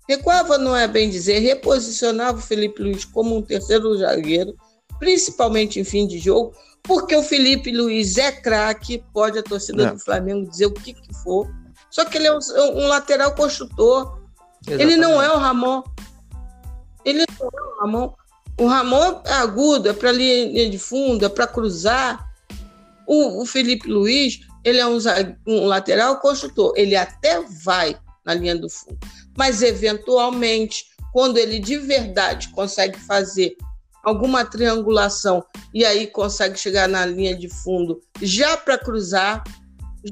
recuava 0.08 0.58
não 0.58 0.76
é 0.76 0.86
bem 0.86 1.10
dizer, 1.10 1.38
reposicionava 1.38 2.38
o 2.38 2.42
Felipe 2.42 2.82
Luiz 2.82 3.04
como 3.04 3.36
um 3.36 3.42
terceiro 3.42 3.96
zagueiro, 3.96 4.54
principalmente 4.98 5.80
em 5.80 5.84
fim 5.84 6.06
de 6.06 6.18
jogo, 6.18 6.54
porque 6.82 7.16
o 7.16 7.22
Felipe 7.22 7.70
Luiz 7.72 8.18
é 8.18 8.30
craque, 8.30 9.02
pode 9.12 9.38
a 9.38 9.42
torcida 9.42 9.92
do 9.92 9.98
Flamengo 9.98 10.48
dizer 10.48 10.66
o 10.66 10.72
que, 10.72 10.92
que 10.92 11.14
for, 11.22 11.48
só 11.94 12.04
que 12.04 12.18
ele 12.18 12.26
é 12.26 12.32
um, 12.32 12.40
um 12.74 12.88
lateral 12.88 13.36
construtor. 13.36 14.18
Exatamente. 14.66 14.82
Ele 14.82 14.96
não 14.96 15.22
é 15.22 15.32
o 15.32 15.38
Ramon. 15.38 15.80
Ele 17.04 17.24
não 17.38 17.48
é 17.48 17.62
o 17.62 17.80
Ramon. 17.80 18.14
O 18.58 18.66
Ramon 18.66 19.20
é 19.24 19.32
agudo, 19.34 19.88
é 19.88 19.92
para 19.92 20.10
linha 20.10 20.68
de 20.68 20.76
fundo, 20.76 21.24
é 21.24 21.28
para 21.28 21.46
cruzar. 21.46 22.28
O, 23.06 23.42
o, 23.42 23.46
Felipe 23.46 23.88
Luiz, 23.88 24.40
ele 24.64 24.78
é 24.78 24.86
um, 24.86 24.98
um 25.46 25.66
lateral 25.66 26.18
construtor. 26.18 26.72
Ele 26.74 26.96
até 26.96 27.40
vai 27.42 27.96
na 28.26 28.34
linha 28.34 28.56
do 28.56 28.68
fundo. 28.68 28.98
Mas, 29.36 29.62
eventualmente, 29.62 30.84
quando 31.12 31.38
ele 31.38 31.58
de 31.58 31.78
verdade 31.78 32.48
consegue 32.48 32.98
fazer 32.98 33.56
alguma 34.02 34.44
triangulação 34.44 35.44
e 35.72 35.84
aí 35.84 36.06
consegue 36.06 36.58
chegar 36.58 36.88
na 36.88 37.06
linha 37.06 37.34
de 37.34 37.48
fundo 37.48 38.00
já 38.20 38.56
para 38.56 38.76
cruzar, 38.76 39.42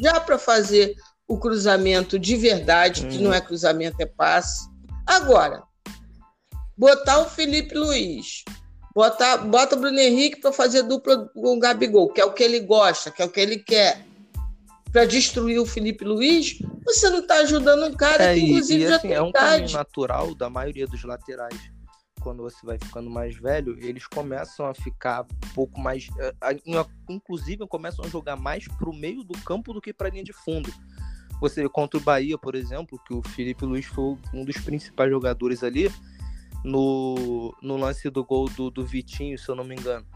já 0.01 0.19
para 0.19 0.39
fazer 0.39 0.95
o 1.29 1.39
cruzamento 1.39 2.19
de 2.19 2.37
verdade, 2.37 3.07
que 3.07 3.19
não 3.19 3.31
uhum. 3.31 3.37
é 3.37 3.41
cruzamento, 3.41 3.97
é 4.01 4.07
passe. 4.07 4.69
Agora, 5.07 5.63
botar 6.77 7.21
o 7.21 7.29
Felipe 7.29 7.75
Luiz, 7.75 8.45
botar, 8.95 9.39
bota 9.39 9.77
o 9.77 9.79
Bruno 9.79 9.99
Henrique 9.99 10.41
para 10.41 10.53
fazer 10.53 10.83
dupla 10.83 11.29
com 11.35 11.57
o 11.57 11.59
Gabigol, 11.59 12.09
que 12.09 12.21
é 12.21 12.25
o 12.25 12.33
que 12.33 12.43
ele 12.43 12.61
gosta, 12.61 13.11
que 13.11 13.23
é 13.23 13.25
o 13.25 13.31
que 13.31 13.41
ele 13.41 13.59
quer, 13.59 14.05
para 14.93 15.07
destruir 15.07 15.59
o 15.59 15.65
Felipe 15.65 16.05
Luiz, 16.05 16.59
você 16.85 17.09
não 17.09 17.21
está 17.21 17.37
ajudando 17.37 17.91
um 17.91 17.97
cara 17.97 18.25
é, 18.25 18.35
que, 18.35 18.41
inclusive, 18.41 18.85
e, 18.85 18.87
e, 18.87 18.87
assim, 18.87 18.95
já 18.95 18.99
tem 18.99 19.13
É 19.13 19.23
um 19.23 19.33
caminho 19.33 19.73
natural 19.73 20.35
da 20.35 20.51
maioria 20.51 20.87
dos 20.87 21.03
laterais. 21.03 21.59
Quando 22.21 22.43
você 22.43 22.65
vai 22.65 22.79
ficando 22.79 23.11
mais 23.11 23.35
velho, 23.35 23.77
eles 23.81 24.07
começam 24.07 24.67
a 24.67 24.75
ficar 24.75 25.23
um 25.23 25.55
pouco 25.55 25.81
mais. 25.81 26.09
Eh, 26.19 26.61
inclusive, 27.09 27.67
começam 27.67 28.05
a 28.05 28.09
jogar 28.09 28.37
mais 28.37 28.69
para 28.69 28.89
o 28.89 28.95
meio 28.95 29.25
do 29.25 29.37
campo 29.41 29.73
do 29.73 29.81
que 29.81 29.93
para 29.93 30.07
a 30.07 30.11
linha 30.11 30.23
de 30.23 30.33
fundo. 30.33 30.73
Você 31.41 31.69
contra 31.69 31.99
o 31.99 32.03
Bahia, 32.03 32.39
por 32.39 32.55
exemplo, 32.55 33.01
que 33.05 33.15
o 33.15 33.23
Felipe 33.23 33.65
Luiz 33.65 33.87
foi 33.87 34.17
um 34.33 34.45
dos 34.45 34.57
principais 34.59 35.11
jogadores 35.11 35.65
ali 35.65 35.91
no, 36.65 37.53
no 37.61 37.77
lance 37.77 38.09
do 38.09 38.25
gol 38.25 38.49
do, 38.51 38.71
do 38.71 38.87
Vitinho, 38.87 39.37
se 39.37 39.49
eu 39.49 39.57
não 39.57 39.65
me 39.65 39.75
engano. 39.75 40.07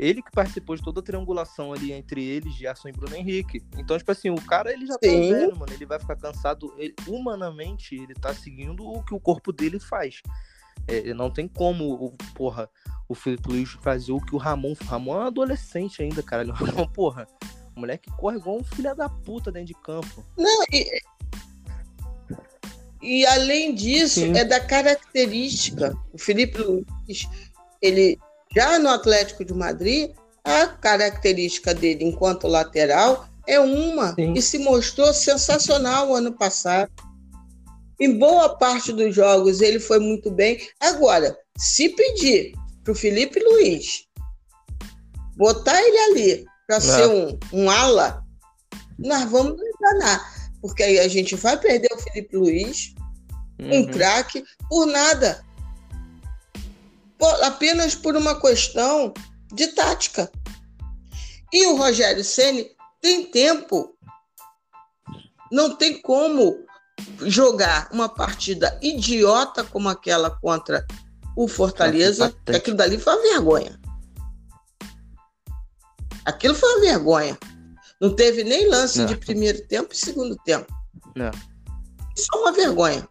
Ele 0.00 0.22
que 0.22 0.30
participou 0.30 0.74
de 0.74 0.82
toda 0.82 1.00
a 1.00 1.02
triangulação 1.02 1.74
ali 1.74 1.92
entre 1.92 2.24
eles, 2.24 2.54
Gerson 2.54 2.88
e 2.88 2.92
Bruno 2.92 3.14
Henrique. 3.14 3.62
Então, 3.76 3.98
tipo 3.98 4.10
assim, 4.10 4.30
o 4.30 4.40
cara 4.40 4.72
ele 4.72 4.86
já 4.86 4.94
tá 4.94 5.06
Sim. 5.06 5.30
velho, 5.30 5.54
mano. 5.54 5.70
Ele 5.74 5.84
vai 5.84 6.00
ficar 6.00 6.16
cansado. 6.16 6.72
Ele, 6.78 6.94
humanamente, 7.06 7.96
ele 7.96 8.14
tá 8.14 8.32
seguindo 8.32 8.82
o 8.82 9.04
que 9.04 9.12
o 9.12 9.20
corpo 9.20 9.52
dele 9.52 9.78
faz. 9.78 10.22
É, 10.88 11.12
não 11.12 11.30
tem 11.30 11.46
como, 11.46 11.92
o, 11.92 12.16
porra, 12.34 12.66
o 13.06 13.14
Felipe 13.14 13.50
Luiz 13.50 13.72
fazer 13.82 14.12
o 14.12 14.24
que 14.24 14.34
o 14.34 14.38
Ramon. 14.38 14.72
O 14.72 14.84
Ramon 14.86 15.16
é 15.16 15.18
um 15.18 15.26
adolescente 15.26 16.02
ainda, 16.02 16.22
cara. 16.22 16.44
Ele, 16.44 16.52
porra, 16.94 17.26
o 17.76 17.80
moleque 17.80 18.10
corre 18.12 18.38
igual 18.38 18.56
um 18.56 18.64
filho 18.64 18.96
da 18.96 19.06
puta 19.06 19.52
dentro 19.52 19.66
de 19.66 19.74
campo. 19.82 20.24
Não, 20.34 20.64
e, 20.72 21.02
e 23.02 23.26
além 23.26 23.74
disso, 23.74 24.20
Sim. 24.20 24.34
é 24.34 24.46
da 24.46 24.60
característica. 24.60 25.94
O 26.10 26.16
Felipe 26.16 26.56
Luiz, 26.56 27.28
ele 27.82 28.18
já 28.54 28.78
no 28.78 28.88
Atlético 28.88 29.44
de 29.44 29.54
Madrid, 29.54 30.10
a 30.44 30.66
característica 30.66 31.74
dele 31.74 32.04
enquanto 32.04 32.48
lateral 32.48 33.28
é 33.46 33.60
uma 33.60 34.14
Sim. 34.14 34.34
e 34.34 34.42
se 34.42 34.58
mostrou 34.58 35.12
sensacional 35.12 36.10
o 36.10 36.14
ano 36.14 36.32
passado. 36.32 36.90
Em 37.98 38.18
boa 38.18 38.56
parte 38.56 38.92
dos 38.92 39.14
jogos 39.14 39.60
ele 39.60 39.78
foi 39.78 39.98
muito 39.98 40.30
bem. 40.30 40.58
Agora, 40.80 41.36
se 41.58 41.90
pedir 41.90 42.52
para 42.82 42.92
o 42.92 42.96
Felipe 42.96 43.38
Luiz 43.40 44.06
botar 45.36 45.80
ele 45.82 45.98
ali 45.98 46.44
para 46.66 46.76
é. 46.76 46.80
ser 46.80 47.06
um, 47.08 47.38
um 47.52 47.70
ala, 47.70 48.22
nós 48.98 49.30
vamos 49.30 49.56
nos 49.56 49.68
enganar. 49.68 50.50
Porque 50.60 50.82
aí 50.82 50.98
a 50.98 51.08
gente 51.08 51.34
vai 51.36 51.58
perder 51.58 51.88
o 51.92 51.98
Felipe 51.98 52.36
Luiz, 52.36 52.94
uhum. 53.60 53.80
um 53.80 53.86
craque, 53.86 54.44
por 54.68 54.86
nada. 54.86 55.44
Apenas 57.42 57.94
por 57.94 58.16
uma 58.16 58.40
questão 58.40 59.12
de 59.52 59.68
tática. 59.68 60.30
E 61.52 61.66
o 61.66 61.76
Rogério 61.76 62.24
Ceni 62.24 62.70
tem 63.00 63.26
tempo. 63.26 63.94
Não 65.50 65.76
tem 65.76 66.00
como 66.00 66.64
jogar 67.26 67.88
uma 67.92 68.08
partida 68.08 68.78
idiota 68.80 69.64
como 69.64 69.88
aquela 69.88 70.30
contra 70.30 70.86
o 71.36 71.48
Fortaleza, 71.48 72.34
que 72.44 72.56
aquilo 72.56 72.76
dali 72.76 72.98
foi 72.98 73.14
uma 73.14 73.22
vergonha. 73.22 73.80
Aquilo 76.24 76.54
foi 76.54 76.68
uma 76.74 76.80
vergonha. 76.80 77.38
Não 78.00 78.14
teve 78.14 78.44
nem 78.44 78.68
lance 78.68 78.98
não. 78.98 79.06
de 79.06 79.16
primeiro 79.16 79.66
tempo 79.66 79.92
e 79.92 79.96
segundo 79.96 80.36
tempo. 80.44 80.72
Não. 81.14 81.30
Isso 82.16 82.28
é 82.34 82.36
uma 82.36 82.52
vergonha. 82.52 83.08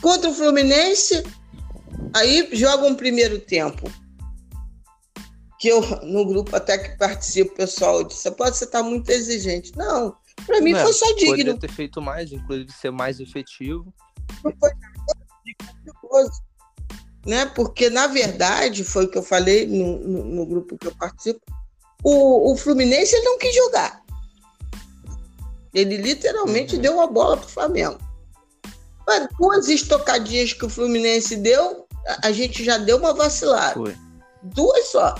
Contra 0.00 0.30
o 0.30 0.34
Fluminense, 0.34 1.22
aí 2.14 2.48
joga 2.52 2.86
um 2.86 2.94
primeiro 2.94 3.38
tempo. 3.38 3.90
Que 5.58 5.68
eu, 5.68 5.82
no 6.02 6.24
grupo 6.24 6.56
até 6.56 6.78
que 6.78 6.96
participo, 6.96 7.52
o 7.52 7.56
pessoal 7.56 8.02
disse: 8.02 8.30
pode 8.30 8.56
você 8.56 8.64
estar 8.64 8.82
tá 8.82 8.84
muito 8.84 9.10
exigente. 9.10 9.76
Não, 9.76 10.16
para 10.46 10.60
mim 10.60 10.72
não, 10.72 10.82
foi 10.82 10.92
só 10.92 11.06
digno. 11.14 11.30
Poderia 11.30 11.58
ter 11.58 11.70
feito 11.70 12.00
mais, 12.00 12.32
inclusive 12.32 12.72
ser 12.72 12.90
mais 12.90 13.20
efetivo. 13.20 13.92
Não 14.42 14.52
foi 14.58 14.70
nada 14.70 15.20
né? 17.26 17.46
Porque, 17.46 17.90
na 17.90 18.06
verdade, 18.06 18.84
foi 18.84 19.04
o 19.04 19.10
que 19.10 19.18
eu 19.18 19.22
falei 19.22 19.66
no, 19.66 19.98
no, 19.98 20.24
no 20.24 20.46
grupo 20.46 20.78
que 20.78 20.86
eu 20.86 20.94
participo, 20.96 21.40
o, 22.02 22.52
o 22.52 22.56
Fluminense 22.56 23.18
não 23.22 23.38
quis 23.38 23.54
jogar. 23.54 24.02
Ele 25.72 25.96
literalmente 25.98 26.76
uhum. 26.76 26.82
deu 26.82 26.94
uma 26.94 27.06
bola 27.06 27.36
para 27.36 27.46
o 27.46 27.50
Flamengo. 27.50 27.98
duas 29.38 29.68
estocadinhas 29.68 30.52
que 30.52 30.64
o 30.64 30.70
Fluminense 30.70 31.36
deu, 31.36 31.86
a 32.22 32.32
gente 32.32 32.64
já 32.64 32.78
deu 32.78 32.96
uma 32.96 33.14
vacilada. 33.14 33.74
Foi. 33.74 33.96
Duas 34.42 34.88
só. 34.88 35.14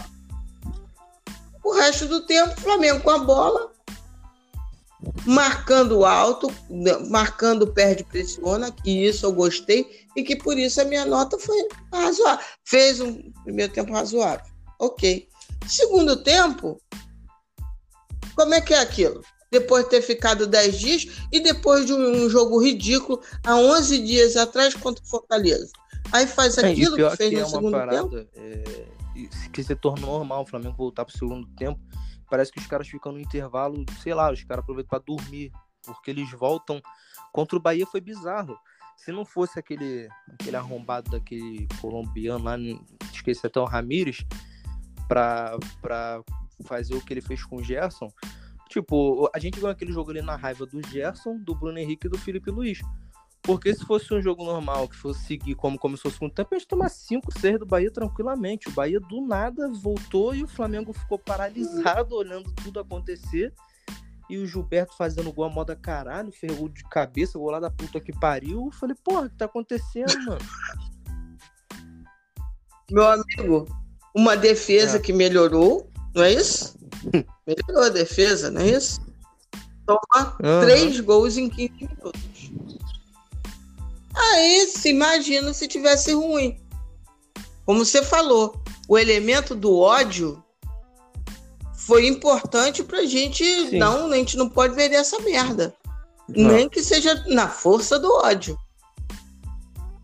O 1.63 1.73
resto 1.73 2.07
do 2.07 2.27
tempo, 2.27 2.55
o 2.57 2.61
Flamengo 2.61 3.03
com 3.03 3.11
a 3.11 3.19
bola, 3.19 3.71
marcando 5.25 6.05
alto, 6.05 6.49
marcando 7.09 7.67
perde 7.67 8.05
pressiona, 8.05 8.71
que 8.71 8.91
isso 8.91 9.27
eu 9.27 9.33
gostei 9.33 10.07
e 10.17 10.23
que 10.23 10.37
por 10.37 10.59
isso 10.59 10.81
a 10.81 10.85
minha 10.85 11.05
nota 11.05 11.39
foi 11.39 11.69
razoável. 11.93 12.45
Fez 12.65 13.01
um 13.01 13.31
primeiro 13.45 13.73
tempo 13.73 13.93
razoável. 13.93 14.45
Ok. 14.79 15.29
Segundo 15.69 16.17
tempo, 16.17 16.81
como 18.35 18.55
é 18.55 18.61
que 18.61 18.75
é 18.75 18.81
aquilo? 18.81 19.23
Depois 19.51 19.85
de 19.85 19.91
ter 19.91 20.03
ficado 20.03 20.47
10 20.47 20.79
dias 20.79 21.07
e 21.31 21.41
depois 21.41 21.85
de 21.85 21.93
um, 21.93 22.29
jogo 22.31 22.63
ridículo 22.63 23.21
há 23.45 23.57
11 23.57 23.99
dias 23.99 24.37
atrás 24.37 24.75
contra 24.75 25.05
o 25.05 25.07
Fortaleza. 25.07 25.71
Aí 26.13 26.27
faz 26.27 26.59
é, 26.59 26.71
aquilo 26.71 26.97
que 26.97 27.17
fez 27.17 27.31
que 27.31 27.37
no 27.37 27.43
é 27.43 27.47
segundo 27.47 27.73
parada, 27.73 28.25
tempo. 28.25 28.31
É, 28.35 28.87
que 29.53 29.63
se 29.63 29.75
tornou 29.77 30.19
normal 30.19 30.43
o 30.43 30.47
Flamengo 30.47 30.77
voltar 30.77 31.05
para 31.05 31.15
o 31.15 31.19
segundo 31.19 31.47
tempo. 31.55 31.81
Parece 32.29 32.53
que 32.53 32.59
os 32.59 32.67
caras 32.67 32.89
ficam 32.89 33.13
no 33.13 33.19
intervalo, 33.19 33.85
sei 34.03 34.15
lá, 34.15 34.31
os 34.33 34.43
caras 34.45 34.63
aproveitam 34.63 34.91
para 34.91 35.05
dormir, 35.05 35.53
porque 35.85 36.11
eles 36.11 36.31
voltam. 36.31 36.81
Contra 37.33 37.57
o 37.57 37.61
Bahia 37.61 37.87
foi 37.87 38.01
bizarro. 38.01 38.57
Se 38.97 39.11
não 39.13 39.25
fosse 39.25 39.59
aquele, 39.59 40.09
aquele 40.33 40.57
arrombado 40.57 41.11
daquele 41.11 41.67
colombiano 41.81 42.45
lá, 42.45 42.57
esqueci 43.13 43.47
até 43.47 43.59
o 43.59 43.65
Ramires, 43.65 44.25
para 45.09 45.59
fazer 46.65 46.95
o 46.95 47.01
que 47.01 47.13
ele 47.13 47.23
fez 47.23 47.45
com 47.45 47.57
o 47.57 47.63
Gerson. 47.63 48.13
Tipo, 48.69 49.29
a 49.35 49.39
gente 49.41 49.59
ganhou 49.59 49.71
aquele 49.71 49.93
jogo 49.93 50.11
ali 50.11 50.23
na 50.23 50.37
raiva 50.37 50.65
do 50.65 50.81
Gerson, 50.87 51.39
do 51.39 51.55
Bruno 51.55 51.79
Henrique 51.79 52.07
e 52.07 52.11
do 52.11 52.19
Felipe 52.19 52.51
Luiz. 52.51 52.81
Porque 53.43 53.75
se 53.75 53.85
fosse 53.85 54.13
um 54.13 54.21
jogo 54.21 54.45
normal, 54.45 54.89
que 54.89 54.97
fosse 54.97 55.25
seguir 55.25 55.55
como 55.55 55.79
começou 55.79 56.11
o 56.11 56.15
segundo 56.15 56.33
tempo, 56.33 56.55
a 56.55 56.59
gente 56.59 56.69
tomar 56.69 56.91
5, 56.91 57.39
6 57.39 57.59
do 57.61 57.67
Bahia 57.67 57.91
tranquilamente. 57.91 58.69
O 58.69 58.73
Bahia 58.73 59.01
do 59.01 59.27
nada 59.27 59.69
voltou 59.73 60.35
e 60.35 60.43
o 60.43 60.49
Flamengo 60.49 60.93
ficou 60.93 61.19
paralisado 61.19 62.15
olhando 62.15 62.53
tudo 62.63 62.81
acontecer. 62.81 63.53
E 64.29 64.39
o 64.39 64.47
Gilberto 64.47 64.97
fazendo 64.97 65.33
gol 65.33 65.47
a 65.47 65.49
moda 65.49 65.75
caralho, 65.75 66.31
ferrou 66.31 66.69
de 66.69 66.85
cabeça, 66.85 67.39
gol 67.39 67.51
lá 67.51 67.59
da 67.59 67.71
puta 67.71 67.99
que 67.99 68.13
pariu. 68.13 68.67
Eu 68.67 68.73
falei, 68.73 68.95
porra, 69.03 69.23
o 69.23 69.31
que 69.31 69.37
tá 69.37 69.47
acontecendo, 69.47 70.15
mano? 70.25 70.41
Meu 72.91 73.09
amigo, 73.09 73.67
uma 74.15 74.37
defesa 74.37 74.99
é. 74.99 75.01
que 75.01 75.13
melhorou, 75.13 75.91
não 76.15 76.23
é 76.23 76.33
isso? 76.33 76.79
melhorou 77.47 77.85
a 77.85 77.89
defesa, 77.89 78.51
não 78.51 78.61
é 78.61 78.69
isso? 78.69 79.01
Toma 79.87 80.37
uhum. 80.43 80.61
três 80.61 81.01
gols 81.01 81.37
em 81.37 81.49
15 81.49 81.73
minutos. 81.73 82.80
Aí 84.33 84.67
se 84.67 84.91
imagina 84.91 85.53
se 85.53 85.67
tivesse 85.67 86.13
ruim. 86.13 86.61
Como 87.67 87.85
você 87.85 88.03
falou, 88.03 88.61
o 88.89 88.99
elemento 88.99 89.55
do 89.55 89.79
ódio 89.79 90.43
foi 91.75 92.07
importante 92.07 92.83
pra 92.83 93.05
gente. 93.05 93.45
Sim. 93.45 93.79
Não, 93.79 94.11
a 94.11 94.17
gente 94.17 94.37
não 94.37 94.49
pode 94.49 94.75
ver 94.75 94.93
essa 94.93 95.19
merda. 95.21 95.75
Não. 96.29 96.53
Nem 96.53 96.69
que 96.69 96.83
seja 96.83 97.25
na 97.27 97.49
força 97.49 97.99
do 97.99 98.13
ódio. 98.13 98.57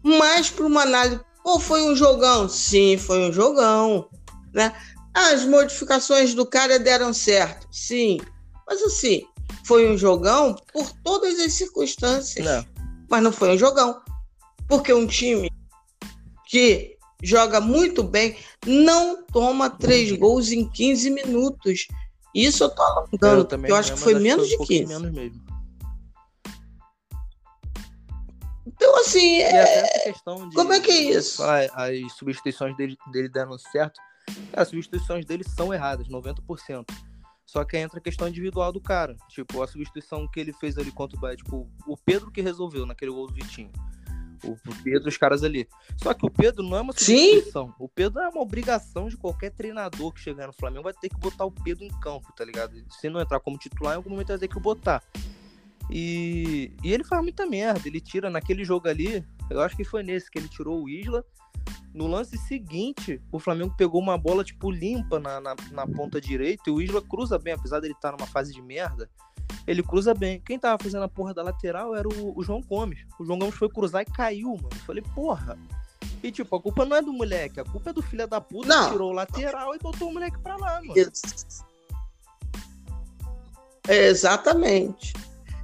Mas 0.02 0.50
para 0.50 0.66
uma 0.66 0.82
análise, 0.82 1.20
pô, 1.42 1.58
foi 1.58 1.82
um 1.82 1.94
jogão? 1.94 2.48
Sim, 2.48 2.96
foi 2.98 3.28
um 3.28 3.32
jogão. 3.32 4.08
Né? 4.52 4.72
As 5.14 5.44
modificações 5.44 6.34
do 6.34 6.44
cara 6.46 6.78
deram 6.78 7.12
certo? 7.12 7.66
Sim. 7.70 8.20
Mas 8.66 8.82
assim, 8.82 9.22
foi 9.64 9.90
um 9.90 9.96
jogão 9.96 10.54
por 10.72 10.90
todas 11.02 11.38
as 11.38 11.52
circunstâncias. 11.52 12.44
Não. 12.44 12.66
Mas 13.08 13.22
não 13.22 13.32
foi 13.32 13.54
um 13.54 13.58
jogão. 13.58 14.00
Porque 14.68 14.92
um 14.92 15.06
time 15.06 15.50
que 16.46 16.96
joga 17.22 17.60
muito 17.60 18.02
bem 18.02 18.36
não 18.66 19.24
toma 19.24 19.70
três 19.70 20.12
gols 20.12 20.50
em 20.50 20.68
15 20.68 21.10
minutos. 21.10 21.86
Isso 22.34 22.64
eu 22.64 22.70
tô 22.70 22.82
alongando, 22.82 23.40
eu, 23.40 23.44
também, 23.44 23.70
eu 23.70 23.76
acho 23.76 23.94
que 23.94 23.98
foi 23.98 24.18
menos 24.18 24.48
de 24.48 24.58
15. 24.58 24.86
Menos 24.86 25.10
mesmo. 25.10 25.46
Então, 28.66 28.94
assim, 29.00 29.40
é... 29.40 30.12
de, 30.12 30.54
como 30.54 30.72
é 30.72 30.80
que 30.80 30.90
é 30.90 31.00
isso? 31.16 31.42
As 31.42 32.12
substituições 32.12 32.76
dele, 32.76 32.96
dele 33.10 33.28
deram 33.28 33.56
certo. 33.58 33.98
As 34.52 34.68
substituições 34.68 35.24
dele 35.24 35.44
são 35.44 35.72
erradas, 35.72 36.08
90%. 36.08 36.84
Só 37.46 37.64
que 37.64 37.78
entra 37.78 37.98
a 37.98 38.02
questão 38.02 38.28
individual 38.28 38.72
do 38.72 38.80
cara. 38.80 39.16
Tipo, 39.28 39.62
a 39.62 39.66
substituição 39.66 40.28
que 40.28 40.40
ele 40.40 40.52
fez 40.52 40.76
ali 40.76 40.90
contra 40.90 41.16
o 41.16 41.20
Bahia. 41.20 41.36
Tipo, 41.36 41.70
o 41.86 41.96
Pedro 41.96 42.30
que 42.30 42.42
resolveu 42.42 42.84
naquele 42.84 43.12
gol 43.12 43.28
do 43.28 43.34
Vitinho. 43.34 43.70
O 44.44 44.82
Pedro, 44.82 45.08
os 45.08 45.16
caras 45.16 45.42
ali. 45.42 45.68
Só 45.96 46.12
que 46.14 46.26
o 46.26 46.30
Pedro 46.30 46.62
não 46.62 46.76
é 46.76 46.80
uma 46.80 46.92
substituição. 46.92 47.68
Sim. 47.68 47.74
O 47.78 47.88
Pedro 47.88 48.20
é 48.20 48.28
uma 48.28 48.40
obrigação 48.40 49.08
de 49.08 49.16
qualquer 49.16 49.50
treinador 49.50 50.12
que 50.12 50.20
chegar 50.20 50.46
no 50.46 50.52
Flamengo 50.52 50.84
vai 50.84 50.92
ter 50.92 51.08
que 51.08 51.18
botar 51.18 51.44
o 51.44 51.50
Pedro 51.50 51.84
em 51.84 52.00
campo, 52.00 52.32
tá 52.36 52.44
ligado? 52.44 52.72
Se 52.90 53.08
não 53.08 53.20
entrar 53.20 53.40
como 53.40 53.58
titular, 53.58 53.94
em 53.94 53.96
algum 53.96 54.10
momento 54.10 54.28
vai 54.28 54.38
ter 54.38 54.48
que 54.48 54.60
botar. 54.60 55.02
E, 55.90 56.72
e 56.82 56.92
ele 56.92 57.04
faz 57.04 57.22
muita 57.22 57.46
merda. 57.46 57.82
Ele 57.86 58.00
tira 58.00 58.28
naquele 58.28 58.64
jogo 58.64 58.88
ali, 58.88 59.24
eu 59.50 59.60
acho 59.60 59.76
que 59.76 59.84
foi 59.84 60.02
nesse 60.02 60.30
que 60.30 60.38
ele 60.38 60.48
tirou 60.48 60.82
o 60.82 60.88
Isla. 60.88 61.24
No 61.92 62.06
lance 62.06 62.36
seguinte, 62.36 63.20
o 63.32 63.38
Flamengo 63.38 63.74
pegou 63.76 64.00
uma 64.00 64.18
bola, 64.18 64.44
tipo, 64.44 64.70
limpa 64.70 65.18
na, 65.18 65.40
na, 65.40 65.56
na 65.72 65.86
ponta 65.86 66.20
direita 66.20 66.64
e 66.68 66.70
o 66.70 66.80
Isla 66.80 67.00
cruza 67.00 67.38
bem, 67.38 67.54
apesar 67.54 67.80
dele 67.80 67.94
estar 67.94 68.12
numa 68.12 68.26
fase 68.26 68.52
de 68.52 68.60
merda 68.60 69.08
ele 69.66 69.82
cruza 69.82 70.14
bem. 70.14 70.40
Quem 70.44 70.58
tava 70.58 70.82
fazendo 70.82 71.02
a 71.02 71.08
porra 71.08 71.34
da 71.34 71.42
lateral 71.42 71.94
era 71.94 72.08
o, 72.08 72.38
o 72.38 72.42
João 72.42 72.60
Gomes. 72.60 73.00
O 73.18 73.24
João 73.24 73.38
Gomes 73.38 73.54
foi 73.54 73.68
cruzar 73.68 74.02
e 74.02 74.04
caiu, 74.04 74.50
mano. 74.50 74.68
Eu 74.72 74.80
falei, 74.86 75.02
porra. 75.14 75.58
E 76.22 76.30
tipo, 76.30 76.56
a 76.56 76.60
culpa 76.60 76.84
não 76.84 76.96
é 76.96 77.02
do 77.02 77.12
moleque, 77.12 77.60
a 77.60 77.64
culpa 77.64 77.90
é 77.90 77.92
do 77.92 78.02
filho 78.02 78.26
da 78.26 78.40
puta 78.40 78.68
não. 78.68 78.84
que 78.86 78.92
tirou 78.92 79.10
o 79.10 79.14
lateral 79.14 79.74
e 79.74 79.78
botou 79.78 80.08
o 80.08 80.12
moleque 80.12 80.38
pra 80.38 80.56
lá, 80.56 80.80
mano. 80.82 80.94
exatamente. 83.88 85.12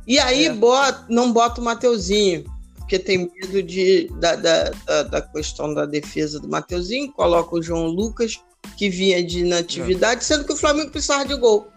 E 0.06 0.18
aí 0.18 0.46
é. 0.46 0.52
bota, 0.52 1.06
não 1.08 1.32
bota 1.32 1.60
o 1.60 1.64
Mateuzinho, 1.64 2.44
porque 2.76 2.98
tem 2.98 3.30
medo 3.34 3.62
de, 3.62 4.08
da, 4.18 4.36
da, 4.36 4.70
da, 4.70 5.02
da 5.04 5.22
questão 5.22 5.72
da 5.72 5.86
defesa 5.86 6.38
do 6.38 6.48
Mateuzinho, 6.48 7.12
coloca 7.12 7.56
o 7.56 7.62
João 7.62 7.86
Lucas, 7.86 8.40
que 8.76 8.88
vinha 8.88 9.24
de 9.24 9.40
inatividade, 9.40 10.20
é. 10.20 10.24
sendo 10.24 10.44
que 10.44 10.52
o 10.52 10.56
Flamengo 10.56 10.90
precisava 10.90 11.24
de 11.24 11.34
gol. 11.34 11.71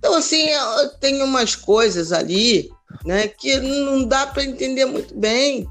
Então, 0.00 0.14
assim, 0.14 0.46
tem 0.98 1.22
umas 1.22 1.54
coisas 1.54 2.10
ali 2.10 2.70
né, 3.04 3.28
que 3.28 3.60
não 3.60 4.02
dá 4.02 4.26
para 4.26 4.42
entender 4.42 4.86
muito 4.86 5.14
bem. 5.14 5.68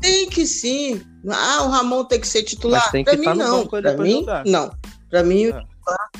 Tem 0.00 0.28
que 0.28 0.46
sim. 0.46 1.02
Ah, 1.28 1.62
o 1.64 1.68
Ramon 1.68 2.04
tem 2.04 2.18
que 2.18 2.26
ser 2.26 2.42
titular. 2.44 2.90
Para 2.90 3.16
mim, 3.16 3.26
não. 3.36 3.66
Para 3.66 3.96
mim, 3.98 4.20
jogar. 4.20 4.44
não. 4.46 4.74
Para 5.10 5.22
mim, 5.22 5.44
é. 5.44 5.48
o 5.50 5.52
titular 5.52 6.10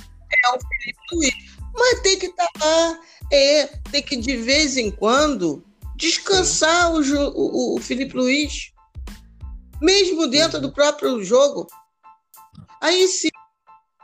é 0.45 0.49
o 0.51 0.59
Felipe 0.61 1.01
Luiz. 1.12 1.35
Mas 1.75 2.01
tem 2.01 2.19
que 2.19 2.27
estar 2.27 2.49
tá 2.59 2.64
lá. 2.64 3.01
É, 3.33 3.67
tem 3.91 4.03
que, 4.03 4.17
de 4.17 4.37
vez 4.37 4.77
em 4.77 4.91
quando, 4.91 5.64
descansar 5.97 6.93
o, 6.93 7.01
o, 7.01 7.77
o, 7.77 7.81
Felipe 7.81 8.14
Luiz. 8.14 8.73
Mesmo 9.81 10.27
dentro 10.27 10.59
uhum. 10.59 10.62
do 10.62 10.73
próprio 10.73 11.25
jogo. 11.25 11.67
Aí 12.81 13.09
sim, 13.09 13.31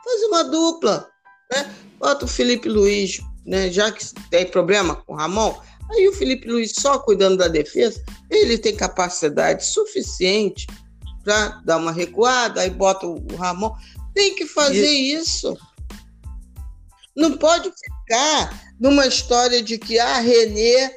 faz 0.02 0.22
uma 0.24 0.44
dupla. 0.44 1.08
Né? 1.52 1.74
Bota 2.02 2.24
o 2.24 2.28
Felipe 2.28 2.68
Luiz, 2.68 3.20
né? 3.46 3.70
Já 3.70 3.92
que 3.92 4.04
tem 4.28 4.44
problema 4.44 4.96
com 4.96 5.12
o 5.12 5.16
Ramon, 5.16 5.56
aí 5.88 6.08
o 6.08 6.12
Felipe 6.12 6.48
Luiz 6.48 6.72
só 6.76 6.98
cuidando 6.98 7.36
da 7.36 7.46
defesa, 7.46 8.02
ele 8.28 8.58
tem 8.58 8.74
capacidade 8.74 9.64
suficiente 9.64 10.66
para 11.22 11.60
dar 11.64 11.76
uma 11.76 11.92
recuada, 11.92 12.60
aí 12.60 12.70
bota 12.70 13.06
o 13.06 13.36
Ramon. 13.36 13.72
Tem 14.12 14.34
que 14.34 14.46
fazer 14.46 14.92
e... 14.92 15.14
isso. 15.14 15.56
Não 17.14 17.38
pode 17.38 17.70
ficar 17.70 18.74
numa 18.80 19.06
história 19.06 19.62
de 19.62 19.78
que 19.78 20.00
a 20.00 20.16
ah, 20.16 20.18
Renê. 20.18 20.88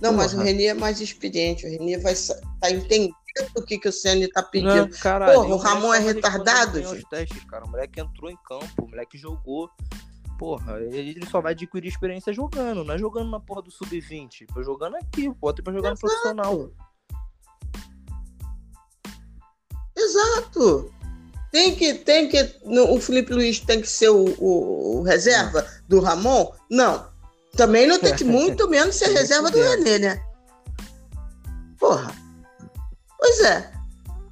Não, 0.00 0.10
Porra. 0.10 0.12
mas 0.12 0.34
o 0.34 0.38
Renê 0.38 0.66
é 0.66 0.74
mais 0.74 1.00
experiente. 1.00 1.66
O 1.66 1.68
Renê 1.68 1.98
vai 1.98 2.12
estar 2.12 2.36
tá 2.60 2.70
entendendo 2.70 3.12
o 3.56 3.62
que, 3.62 3.76
que 3.76 3.88
o 3.88 3.92
Ceni 3.92 4.26
está 4.26 4.42
pedindo. 4.44 4.86
Não, 4.86 4.90
caralho, 4.90 5.34
Porra, 5.34 5.54
o 5.54 5.56
Ramon 5.56 5.92
é 5.92 5.98
retardado. 5.98 6.78
Os 6.78 7.02
testes, 7.10 7.42
cara. 7.44 7.64
O 7.64 7.70
moleque 7.70 8.00
entrou 8.00 8.30
em 8.30 8.38
campo, 8.46 8.84
o 8.84 8.88
moleque 8.88 9.18
jogou 9.18 9.68
porra, 10.38 10.80
ele 10.80 11.26
só 11.26 11.40
vai 11.40 11.52
adquirir 11.52 11.88
experiência 11.88 12.32
jogando, 12.32 12.84
não 12.84 12.94
é 12.94 12.98
jogando 12.98 13.30
na 13.30 13.40
porra 13.40 13.60
do 13.60 13.70
sub-20. 13.70 14.46
Tô 14.54 14.62
jogando 14.62 14.94
aqui, 14.94 15.28
bota 15.28 15.62
pra 15.62 15.72
jogar 15.72 15.92
Exato. 15.92 16.06
no 16.06 16.08
profissional. 16.08 16.70
Exato. 19.96 20.94
Tem 21.50 21.74
que, 21.74 21.94
tem 21.94 22.28
que. 22.28 22.38
O 22.64 23.00
Felipe 23.00 23.32
Luiz 23.32 23.58
tem 23.58 23.80
que 23.80 23.88
ser 23.88 24.10
o, 24.10 24.34
o, 24.38 24.98
o 24.98 25.02
reserva 25.02 25.62
não. 25.62 25.68
do 25.88 26.00
Ramon? 26.00 26.52
Não. 26.70 27.08
Também 27.56 27.86
não 27.86 27.98
tem 27.98 28.14
que 28.14 28.22
muito 28.24 28.68
menos 28.68 28.94
ser 28.94 29.08
reserva 29.08 29.50
do 29.50 29.58
René, 29.60 29.98
né? 29.98 30.24
Porra. 31.80 32.14
Pois 33.18 33.40
é. 33.40 33.72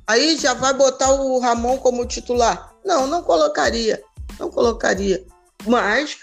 Aí 0.07 0.36
já 0.36 0.54
vai 0.54 0.72
botar 0.72 1.11
o 1.11 1.40
Ramon 1.40 1.78
como 1.78 2.07
titular? 2.07 2.72
Não, 2.84 3.09
não 3.09 3.22
colocaria. 3.22 4.00
Não 4.38 4.50
colocaria. 4.50 5.26
Mas 5.64 6.18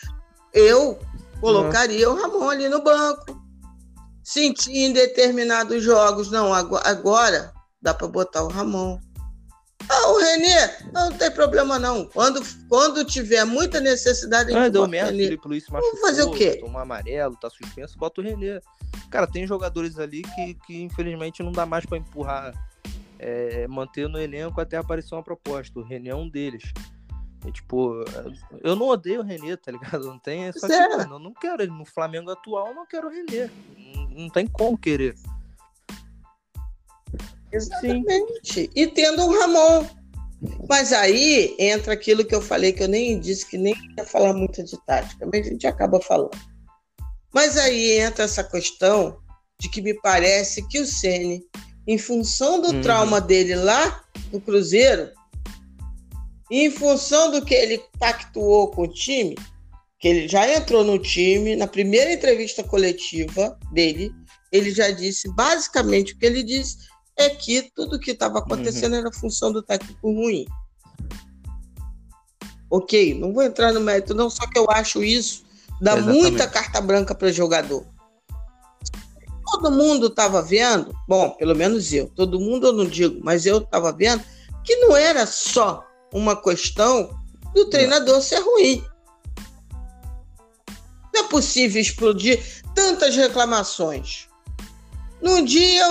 eu 0.53 0.99
colocaria 1.39 2.09
o 2.09 2.15
Ramon 2.15 2.49
ali 2.49 2.69
no 2.69 2.83
banco. 2.83 3.41
sentir 4.23 4.75
em 4.75 4.93
determinados 4.93 5.83
jogos. 5.83 6.31
Não, 6.31 6.53
agora 6.53 7.53
dá 7.81 7.93
para 7.93 8.07
botar 8.07 8.43
o 8.43 8.47
Ramon. 8.47 8.99
Ah, 9.89 10.11
o 10.11 10.17
Renê, 10.17 10.67
não, 10.93 11.09
não 11.09 11.17
tem 11.17 11.29
problema 11.29 11.77
não. 11.77 12.05
Quando, 12.05 12.41
quando 12.69 13.03
tiver 13.03 13.43
muita 13.43 13.81
necessidade, 13.81 14.55
ah, 14.55 14.69
deu 14.69 14.87
merda, 14.87 15.11
Renê. 15.11 15.25
Felipe 15.25 15.47
Luiz 15.47 15.67
machucou, 15.67 15.91
Vamos 15.91 16.01
fazer 16.01 16.23
o 16.23 16.31
quê? 16.31 16.57
Tomou 16.57 16.79
amarelo, 16.79 17.35
tá 17.35 17.49
suspenso, 17.49 17.97
bota 17.97 18.21
o 18.21 18.23
Renê. 18.23 18.61
Cara, 19.09 19.27
tem 19.27 19.45
jogadores 19.45 19.99
ali 19.99 20.21
que, 20.21 20.53
que 20.65 20.81
infelizmente 20.81 21.43
não 21.43 21.51
dá 21.51 21.65
mais 21.65 21.85
para 21.85 21.97
empurrar, 21.97 22.53
é, 23.19 23.67
manter 23.67 24.07
no 24.07 24.19
elenco 24.19 24.61
até 24.61 24.77
aparecer 24.77 25.13
uma 25.15 25.23
proposta. 25.23 25.77
O 25.77 25.83
Renê 25.83 26.09
é 26.09 26.15
um 26.15 26.29
deles. 26.29 26.63
E, 27.45 27.51
tipo, 27.51 28.03
eu 28.61 28.75
não 28.75 28.87
odeio 28.87 29.21
o 29.21 29.23
Renê, 29.23 29.57
tá 29.57 29.71
ligado? 29.71 30.05
Não 30.05 30.17
tem 30.17 30.45
essa. 30.45 30.67
É. 30.73 31.03
eu 31.03 31.19
não 31.19 31.33
quero 31.33 31.61
ele. 31.61 31.71
No 31.71 31.85
Flamengo 31.85 32.31
atual, 32.31 32.67
eu 32.67 32.75
não 32.75 32.85
quero 32.85 33.07
o 33.07 33.11
Renê. 33.11 33.49
Não, 33.77 34.09
não 34.09 34.29
tem 34.29 34.47
como 34.47 34.77
querer. 34.77 35.15
Exatamente. 37.51 38.41
Sim. 38.43 38.69
E 38.75 38.87
tendo 38.87 39.23
um 39.23 39.39
Ramon. 39.39 39.85
Mas 40.67 40.91
aí 40.91 41.55
entra 41.57 41.93
aquilo 41.93 42.25
que 42.25 42.35
eu 42.35 42.41
falei, 42.41 42.73
que 42.73 42.83
eu 42.83 42.87
nem 42.87 43.17
disse 43.17 43.45
que 43.45 43.57
nem 43.57 43.73
ia 43.97 44.05
falar 44.05 44.33
muito 44.33 44.61
de 44.61 44.77
tática, 44.85 45.25
mas 45.31 45.47
a 45.47 45.49
gente 45.49 45.65
acaba 45.65 46.01
falando. 46.01 46.37
Mas 47.33 47.57
aí 47.57 47.99
entra 47.99 48.25
essa 48.25 48.43
questão 48.43 49.17
de 49.57 49.69
que 49.69 49.81
me 49.81 49.93
parece 49.93 50.67
que 50.67 50.79
o 50.79 50.85
Ceni, 50.85 51.41
em 51.87 51.97
função 51.97 52.59
do 52.59 52.71
uhum. 52.71 52.81
trauma 52.81 53.21
dele 53.21 53.55
lá 53.55 54.03
no 54.33 54.41
Cruzeiro, 54.41 55.09
em 56.49 56.69
função 56.69 57.31
do 57.31 57.43
que 57.43 57.53
ele 57.53 57.81
pactuou 57.99 58.69
com 58.69 58.83
o 58.83 58.87
time, 58.87 59.35
que 59.99 60.07
ele 60.07 60.27
já 60.27 60.51
entrou 60.53 60.83
no 60.83 60.99
time, 60.99 61.55
na 61.55 61.67
primeira 61.67 62.11
entrevista 62.11 62.63
coletiva 62.63 63.57
dele, 63.71 64.13
ele 64.51 64.71
já 64.71 64.91
disse 64.91 65.29
basicamente 65.33 66.13
o 66.13 66.17
que 66.17 66.25
ele 66.25 66.43
disse 66.43 66.77
é 67.17 67.29
que 67.29 67.71
tudo 67.75 67.99
que 67.99 68.11
estava 68.11 68.39
acontecendo 68.39 68.93
uhum. 68.93 68.99
era 68.99 69.13
função 69.13 69.51
do 69.51 69.61
técnico 69.61 70.11
ruim. 70.11 70.45
Ok, 72.69 73.13
não 73.13 73.33
vou 73.33 73.43
entrar 73.43 73.71
no 73.71 73.79
mérito, 73.79 74.15
não, 74.15 74.29
só 74.29 74.47
que 74.47 74.57
eu 74.57 74.65
acho 74.69 75.03
isso 75.03 75.43
dá 75.83 75.93
Exatamente. 75.97 76.21
muita 76.21 76.47
carta 76.47 76.81
branca 76.81 77.13
para 77.13 77.31
jogador. 77.31 77.85
Todo 79.51 79.71
mundo 79.71 80.07
estava 80.07 80.41
vendo, 80.41 80.95
bom, 81.07 81.31
pelo 81.31 81.55
menos 81.55 81.91
eu, 81.93 82.07
todo 82.07 82.39
mundo 82.39 82.67
eu 82.67 82.73
não 82.73 82.85
digo, 82.85 83.19
mas 83.23 83.45
eu 83.45 83.59
estava 83.59 83.91
vendo 83.91 84.23
que 84.63 84.75
não 84.77 84.95
era 84.95 85.27
só 85.27 85.85
uma 86.13 86.41
questão 86.41 87.09
do 87.53 87.69
treinador 87.69 88.21
ser 88.21 88.39
ruim. 88.39 88.85
Não 91.13 91.25
é 91.25 91.27
possível 91.27 91.81
explodir 91.81 92.41
tantas 92.73 93.15
reclamações. 93.15 94.27
Num 95.21 95.43
dia, 95.43 95.87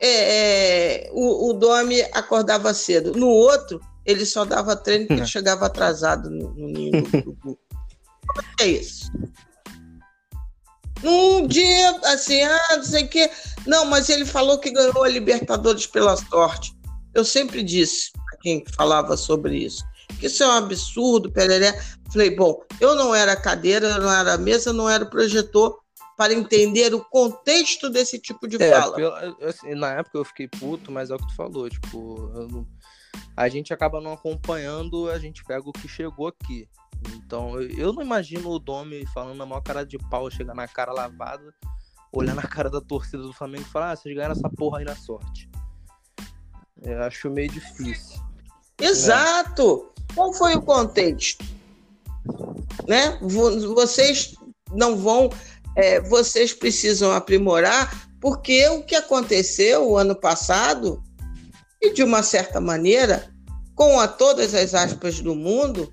é, 0.00 0.08
é, 0.08 1.10
o, 1.12 1.50
o 1.50 1.52
Domi 1.52 2.00
acordava 2.12 2.72
cedo. 2.74 3.12
No 3.12 3.28
outro, 3.28 3.80
ele 4.04 4.24
só 4.24 4.44
dava 4.44 4.76
treino 4.76 5.06
porque 5.06 5.20
ele 5.20 5.28
chegava 5.28 5.66
atrasado 5.66 6.30
no, 6.30 6.50
no 6.54 6.68
ninho 6.68 7.02
do 7.02 7.10
grupo. 7.22 7.58
Como 8.26 8.46
é 8.60 8.66
isso? 8.66 9.10
Num 11.02 11.46
dia, 11.46 11.90
assim, 12.04 12.42
ah, 12.42 12.76
não 12.76 12.84
sei 12.84 13.04
o 13.04 13.08
quê. 13.08 13.30
Não, 13.66 13.84
mas 13.84 14.08
ele 14.08 14.24
falou 14.24 14.58
que 14.58 14.70
ganhou 14.70 15.04
a 15.04 15.08
Libertadores 15.08 15.86
pela 15.86 16.16
sorte. 16.16 16.74
Eu 17.14 17.24
sempre 17.24 17.62
disse 17.62 18.10
quem 18.46 18.64
falava 18.76 19.16
sobre 19.16 19.56
isso 19.56 19.84
que 20.20 20.26
isso 20.26 20.42
é 20.42 20.46
um 20.46 20.52
absurdo, 20.52 21.30
pereré. 21.30 21.72
Falei, 22.12 22.34
bom, 22.34 22.62
eu 22.80 22.94
não 22.94 23.14
era 23.14 23.36
cadeira, 23.36 23.88
eu 23.88 24.00
não 24.00 24.12
era 24.12 24.38
mesa, 24.38 24.72
não 24.72 24.88
era 24.88 25.04
projetor, 25.04 25.80
para 26.16 26.32
entender 26.32 26.94
o 26.94 27.04
contexto 27.04 27.90
desse 27.90 28.18
tipo 28.18 28.46
de 28.46 28.62
é, 28.62 28.70
fala. 28.70 28.98
Eu, 28.98 29.12
assim, 29.46 29.74
na 29.74 29.94
época 29.94 30.18
eu 30.18 30.24
fiquei 30.24 30.48
puto, 30.48 30.90
mas 30.90 31.10
é 31.10 31.14
o 31.14 31.18
que 31.18 31.26
tu 31.26 31.34
falou, 31.34 31.68
tipo, 31.68 32.30
não... 32.50 32.66
a 33.36 33.48
gente 33.48 33.74
acaba 33.74 34.00
não 34.00 34.12
acompanhando, 34.12 35.10
a 35.10 35.18
gente 35.18 35.44
pega 35.44 35.68
o 35.68 35.72
que 35.72 35.88
chegou 35.88 36.28
aqui. 36.28 36.68
Então, 37.16 37.60
eu 37.60 37.92
não 37.92 38.02
imagino 38.02 38.48
o 38.48 38.58
Domi 38.58 39.04
falando 39.12 39.36
na 39.36 39.44
maior 39.44 39.60
cara 39.60 39.84
de 39.84 39.98
pau, 40.08 40.30
chegar 40.30 40.54
na 40.54 40.66
cara 40.66 40.92
lavada, 40.92 41.52
olhar 42.10 42.34
na 42.34 42.42
cara 42.42 42.70
da 42.70 42.80
torcida 42.80 43.22
do 43.22 43.32
Flamengo 43.34 43.64
e 43.68 43.70
falar: 43.70 43.90
ah, 43.90 43.96
vocês 43.96 44.14
ganharam 44.14 44.32
essa 44.32 44.48
porra 44.48 44.78
aí 44.78 44.84
na 44.84 44.96
sorte. 44.96 45.50
Eu 46.82 47.02
acho 47.02 47.28
meio 47.28 47.50
difícil. 47.50 48.25
Exato! 48.80 49.86
Né? 49.96 50.04
Qual 50.14 50.32
foi 50.32 50.54
o 50.54 50.62
contexto? 50.62 51.44
Né? 52.86 53.18
Vocês 53.74 54.34
não 54.72 54.96
vão 54.96 55.30
é, 55.76 56.00
vocês 56.00 56.54
precisam 56.54 57.12
aprimorar, 57.12 58.08
porque 58.20 58.66
o 58.70 58.82
que 58.82 58.96
aconteceu 58.96 59.90
o 59.90 59.98
ano 59.98 60.16
passado, 60.16 61.02
e 61.80 61.92
de 61.92 62.02
uma 62.02 62.22
certa 62.22 62.60
maneira, 62.60 63.30
com 63.74 64.00
a 64.00 64.08
todas 64.08 64.54
as 64.54 64.74
aspas 64.74 65.20
do 65.20 65.34
mundo, 65.34 65.92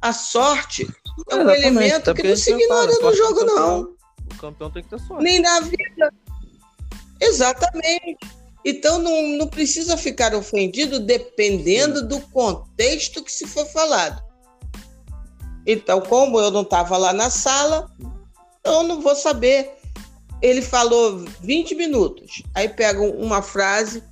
a 0.00 0.12
sorte 0.12 0.88
é 1.28 1.34
um 1.34 1.50
elemento 1.50 2.14
que 2.14 2.22
não 2.22 2.36
se 2.36 2.52
ignora 2.52 2.92
no 3.02 3.14
jogo, 3.14 3.44
não. 3.44 3.80
O 4.32 4.38
campeão 4.38 4.70
tem 4.70 4.82
que 4.84 4.90
ter 4.90 5.00
sorte. 5.00 5.24
Nem 5.24 5.40
na 5.40 5.60
vida. 5.60 6.14
Exatamente. 7.20 8.18
Então 8.64 8.98
não, 8.98 9.28
não 9.38 9.46
precisa 9.46 9.96
ficar 9.96 10.34
ofendido 10.34 11.00
dependendo 11.00 12.06
do 12.06 12.20
contexto 12.20 13.22
que 13.22 13.32
se 13.32 13.46
for 13.46 13.66
falado. 13.66 14.22
Então, 15.66 16.00
como 16.00 16.38
eu 16.38 16.50
não 16.50 16.62
estava 16.62 16.96
lá 16.96 17.12
na 17.12 17.30
sala, 17.30 17.90
eu 18.64 18.82
não 18.82 19.00
vou 19.00 19.14
saber. 19.14 19.72
Ele 20.42 20.62
falou 20.62 21.24
20 21.40 21.74
minutos. 21.74 22.42
Aí 22.54 22.68
pegam 22.68 23.10
uma 23.10 23.42
frase 23.42 24.02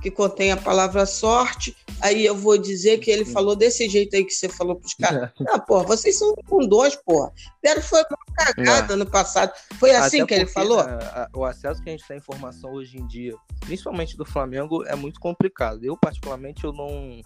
que 0.00 0.10
contém 0.10 0.50
a 0.50 0.56
palavra 0.56 1.04
sorte, 1.04 1.76
aí 2.00 2.24
eu 2.24 2.34
vou 2.34 2.56
dizer 2.56 2.98
que 2.98 3.10
ele 3.10 3.24
falou 3.24 3.54
desse 3.54 3.88
jeito 3.88 4.16
aí 4.16 4.24
que 4.24 4.32
você 4.32 4.48
falou 4.48 4.76
pros 4.76 4.94
caras. 4.94 5.30
Não, 5.38 5.58
porra, 5.60 5.84
vocês 5.84 6.18
são 6.18 6.34
com 6.48 6.66
dois, 6.66 6.96
porra. 6.96 7.32
Deram 7.62 7.82
foi 7.82 8.00
uma 8.00 8.36
cagada 8.36 8.96
no 8.96 9.06
passado. 9.06 9.52
Foi 9.78 9.90
assim 9.90 10.22
Até 10.22 10.26
que 10.26 10.34
ele 10.40 10.46
falou? 10.46 10.80
A, 10.80 10.84
a, 10.84 11.28
o 11.34 11.44
acesso 11.44 11.82
que 11.82 11.90
a 11.90 11.92
gente 11.92 12.06
tem 12.06 12.16
à 12.16 12.18
informação 12.18 12.72
hoje 12.72 12.98
em 12.98 13.06
dia, 13.06 13.34
principalmente 13.60 14.16
do 14.16 14.24
Flamengo, 14.24 14.84
é 14.86 14.96
muito 14.96 15.20
complicado. 15.20 15.84
Eu, 15.84 15.96
particularmente, 15.96 16.64
eu 16.64 16.72
não, 16.72 17.20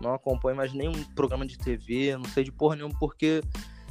não 0.00 0.14
acompanho 0.14 0.56
mais 0.56 0.72
nenhum 0.72 1.04
programa 1.14 1.46
de 1.46 1.56
TV, 1.56 2.16
não 2.16 2.28
sei 2.30 2.44
de 2.44 2.52
porra 2.52 2.76
nenhuma, 2.76 2.94
porque 2.98 3.42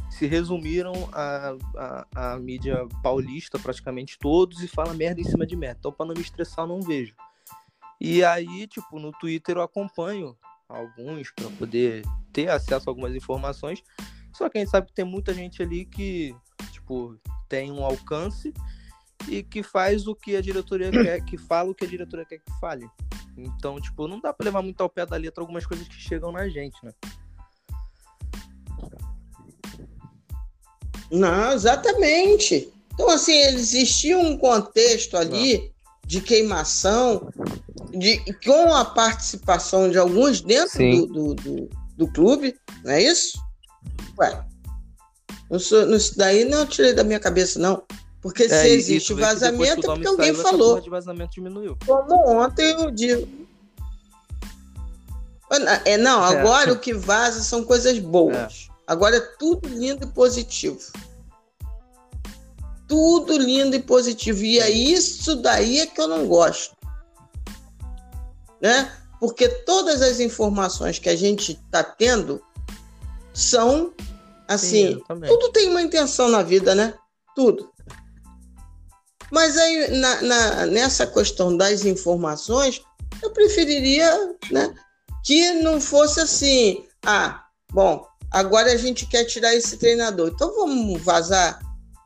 se 0.09 0.25
resumiram 0.25 0.93
a, 1.13 1.55
a, 1.77 2.33
a, 2.33 2.39
mídia 2.39 2.87
paulista, 3.03 3.59
praticamente 3.59 4.17
todos, 4.19 4.61
e 4.61 4.67
fala 4.67 4.93
merda 4.93 5.21
em 5.21 5.23
cima 5.23 5.45
de 5.45 5.55
merda. 5.55 5.77
Então, 5.79 5.91
para 5.91 6.07
não 6.07 6.13
me 6.13 6.21
estressar, 6.21 6.65
eu 6.65 6.67
não 6.67 6.81
vejo. 6.81 7.13
E 7.99 8.23
aí, 8.23 8.65
tipo, 8.67 8.99
no 8.99 9.11
Twitter 9.11 9.57
eu 9.57 9.61
acompanho 9.61 10.37
alguns 10.67 11.31
para 11.31 11.49
poder 11.51 12.03
ter 12.31 12.49
acesso 12.49 12.89
a 12.89 12.91
algumas 12.91 13.13
informações. 13.15 13.83
Só 14.33 14.47
que 14.47 14.57
a 14.57 14.61
gente 14.61 14.69
sabe 14.69 14.87
que 14.87 14.93
tem 14.93 15.03
muita 15.03 15.33
gente 15.33 15.61
ali 15.61 15.85
que, 15.85 16.33
tipo, 16.71 17.19
tem 17.49 17.71
um 17.71 17.83
alcance 17.83 18.53
e 19.27 19.43
que 19.43 19.61
faz 19.61 20.07
o 20.07 20.15
que 20.15 20.35
a 20.35 20.41
diretoria 20.41 20.91
quer, 20.91 21.25
que 21.25 21.37
fala 21.37 21.71
o 21.71 21.75
que 21.75 21.83
a 21.83 21.87
diretoria 21.89 22.25
quer 22.25 22.37
que 22.37 22.59
fale. 22.59 22.89
Então, 23.37 23.79
tipo, 23.81 24.07
não 24.07 24.19
dá 24.19 24.33
para 24.33 24.45
levar 24.45 24.61
muito 24.61 24.81
ao 24.81 24.89
pé 24.89 25.05
da 25.05 25.17
letra 25.17 25.43
algumas 25.43 25.65
coisas 25.65 25.87
que 25.87 25.95
chegam 25.95 26.31
na 26.31 26.47
gente, 26.47 26.77
né? 26.83 26.93
Não, 31.11 31.51
exatamente. 31.53 32.71
Então, 32.93 33.09
assim, 33.09 33.33
existia 33.33 34.17
um 34.17 34.37
contexto 34.37 35.17
ali 35.17 35.57
Não. 35.57 35.78
De 36.09 36.21
queimação, 36.21 37.29
de, 37.91 38.17
com 38.43 38.73
a 38.73 38.83
participação 38.83 39.91
de 39.91 39.97
alguns 39.99 40.41
dentro 40.41 40.79
do, 40.79 41.05
do, 41.05 41.35
do, 41.35 41.69
do, 41.97 42.07
clube, 42.07 42.55
não 42.83 42.93
é 42.93 43.03
isso? 43.03 43.37
Ué, 44.17 44.43
isso, 45.51 45.79
isso 45.95 46.17
daí 46.17 46.45
não 46.45 46.65
tirei 46.65 46.93
da 46.93 47.03
minha 47.03 47.19
cabeça, 47.19 47.59
não. 47.59 47.83
Porque 48.23 48.45
é, 48.45 48.49
se 48.49 48.69
existe 48.69 49.13
vazamento 49.13 49.81
é 49.81 49.95
porque 49.95 50.07
alguém 50.07 50.33
saiu, 50.33 50.43
falou. 50.43 50.81
de 50.81 50.89
vazamento 50.89 51.31
diminuiu. 51.35 51.77
Como 51.85 52.15
ontem 52.27 52.71
eu 52.71 52.89
digo. 52.89 53.29
É, 55.85 55.95
não, 55.95 56.25
é. 56.25 56.39
agora 56.39 56.71
é. 56.71 56.73
o 56.73 56.79
que 56.79 56.91
vaza 56.91 57.43
são 57.43 57.63
coisas 57.63 57.99
boas. 57.99 58.67
É. 58.67 58.73
Agora 58.87 59.17
é 59.17 59.21
tudo 59.37 59.69
lindo 59.69 60.05
e 60.05 60.07
positivo. 60.07 60.79
Tudo 62.89 63.37
lindo 63.37 63.75
e 63.75 63.81
positivo. 63.81 64.43
E 64.43 64.59
é 64.59 64.69
isso 64.69 65.37
daí 65.37 65.79
é 65.79 65.85
que 65.87 66.01
eu 66.01 66.07
não 66.07 66.27
gosto. 66.27 66.75
Né? 68.61 68.91
Porque 69.19 69.47
todas 69.47 70.01
as 70.01 70.19
informações 70.19 70.99
que 70.99 71.07
a 71.07 71.15
gente 71.15 71.53
está 71.53 71.83
tendo 71.83 72.41
são 73.33 73.93
assim. 74.47 74.95
Sim, 74.95 75.03
tudo 75.07 75.51
tem 75.53 75.69
uma 75.69 75.81
intenção 75.81 76.27
na 76.27 76.43
vida, 76.43 76.75
né? 76.75 76.93
Tudo. 77.33 77.71
Mas 79.31 79.57
aí, 79.57 79.91
na, 79.99 80.21
na, 80.21 80.65
nessa 80.65 81.05
questão 81.05 81.55
das 81.55 81.85
informações, 81.85 82.81
eu 83.21 83.29
preferiria 83.31 84.35
né, 84.51 84.73
que 85.23 85.53
não 85.53 85.79
fosse 85.79 86.19
assim. 86.19 86.83
Ah, 87.05 87.45
bom, 87.71 88.09
Agora 88.31 88.71
a 88.71 88.77
gente 88.77 89.07
quer 89.07 89.25
tirar 89.25 89.55
esse 89.55 89.77
treinador. 89.77 90.31
Então 90.33 90.53
vamos 90.55 91.01
vazar 91.01 91.59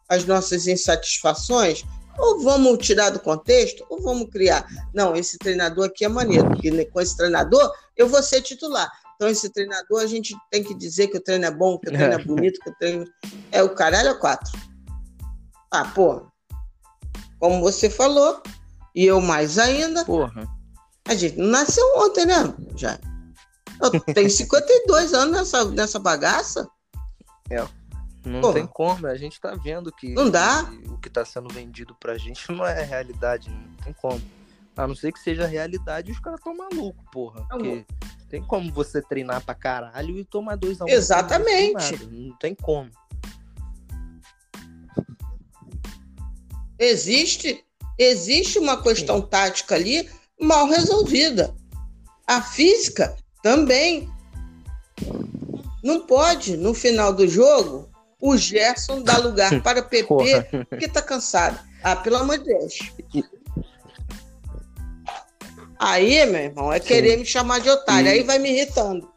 as 0.10 0.26
nossas 0.26 0.68
insatisfações. 0.68 1.84
Ou 2.18 2.42
vamos 2.42 2.86
tirar 2.86 3.10
do 3.10 3.20
contexto, 3.20 3.84
ou 3.90 4.02
vamos 4.02 4.30
criar. 4.30 4.68
Não, 4.94 5.16
esse 5.16 5.38
treinador 5.38 5.86
aqui 5.86 6.06
é 6.06 6.08
maneiro, 6.08 6.48
porque 6.48 6.86
com 6.86 7.02
esse 7.02 7.18
treinador 7.18 7.72
eu 7.98 8.08
vou 8.08 8.22
ser 8.22 8.42
titular. 8.42 8.92
Então, 9.16 9.28
esse 9.28 9.50
treinador, 9.50 10.02
a 10.02 10.06
gente 10.06 10.36
tem 10.52 10.64
que 10.64 10.74
dizer 10.74 11.08
que 11.08 11.18
o 11.18 11.22
treino 11.22 11.46
é 11.46 11.52
bom, 11.52 11.78
que 11.80 11.90
o 11.90 11.92
treino 11.92 12.14
é 12.14 12.24
bonito, 12.24 12.60
que 12.60 12.70
o 12.70 12.76
treino 12.76 13.06
é 13.52 13.64
o 13.64 13.74
caralho 13.74 14.12
a 14.12 14.16
quatro. 14.16 14.52
Ah, 15.72 15.86
pô. 15.86 16.28
Como 17.40 17.62
você 17.62 17.90
falou, 17.90 18.42
e 18.96 19.06
eu 19.06 19.20
mais 19.20 19.58
ainda. 19.58 20.06
Porra. 20.06 20.48
A 21.08 21.16
gente 21.16 21.38
não 21.38 21.48
nasceu 21.48 21.86
ontem, 21.98 22.26
né? 22.26 22.54
Já. 22.76 23.00
Eu 23.82 24.00
tenho 24.14 24.30
52 24.30 25.14
anos 25.14 25.38
nessa, 25.38 25.66
nessa 25.66 26.00
bagaça. 26.00 26.68
É. 27.50 27.66
Não 28.26 28.42
Porra. 28.42 28.54
tem 28.54 28.68
como, 28.68 29.08
a 29.08 29.18
gente 29.18 29.40
tá 29.40 29.54
vendo 29.56 29.92
que, 29.92 30.14
não 30.14 30.30
dá. 30.30 30.64
Que 30.64 30.90
o 30.90 30.98
que 30.98 31.10
tá 31.10 31.26
sendo 31.26 31.54
vendido 31.54 31.94
pra 31.96 32.18
gente 32.18 32.50
não 32.52 32.66
é 32.66 32.82
realidade, 32.84 33.50
não 33.50 33.76
tem 33.84 33.94
como. 33.94 34.22
A 34.76 34.88
não 34.88 34.96
ser 34.96 35.12
que 35.12 35.20
seja 35.20 35.46
realidade, 35.46 36.12
os 36.12 36.20
caras 36.20 36.40
tão 36.42 36.56
malucos, 36.56 37.04
porra. 37.12 37.46
Porque 37.50 37.86
tem 38.30 38.42
como 38.42 38.72
você 38.72 39.02
treinar 39.02 39.44
pra 39.44 39.54
caralho 39.54 40.18
e 40.18 40.26
tomar 40.26 40.56
dois 40.56 40.82
a 40.82 40.86
um. 40.86 40.90
Exatamente. 40.90 42.06
Não 42.08 42.36
tem 42.38 42.56
como. 42.56 42.90
Existe, 46.80 47.64
existe 48.00 48.58
uma 48.58 48.82
questão 48.82 49.22
Sim. 49.22 49.28
tática 49.28 49.76
ali 49.76 50.10
mal 50.42 50.68
resolvida. 50.68 51.54
A 52.26 52.42
física 52.42 53.16
também. 53.44 54.10
Não 55.84 56.08
pode, 56.08 56.56
no 56.56 56.74
final 56.74 57.14
do 57.14 57.28
jogo, 57.28 57.93
o 58.24 58.38
Gerson 58.38 59.02
dar 59.02 59.18
lugar 59.18 59.52
para 59.62 59.84
PP 59.84 60.08
porque 60.70 60.88
tá 60.88 61.02
cansado. 61.02 61.60
Ah, 61.84 61.98
pelo 61.98 62.16
amor 62.16 62.38
de 62.38 62.46
Deus. 62.46 62.80
Aí, 65.78 66.26
meu 66.26 66.42
irmão, 66.42 66.72
é 66.72 66.80
Sim. 66.80 66.88
querer 66.88 67.18
me 67.18 67.26
chamar 67.26 67.60
de 67.60 67.70
otário. 67.70 68.10
Aí 68.10 68.24
vai 68.24 68.40
me 68.40 68.50
irritando. 68.50 69.12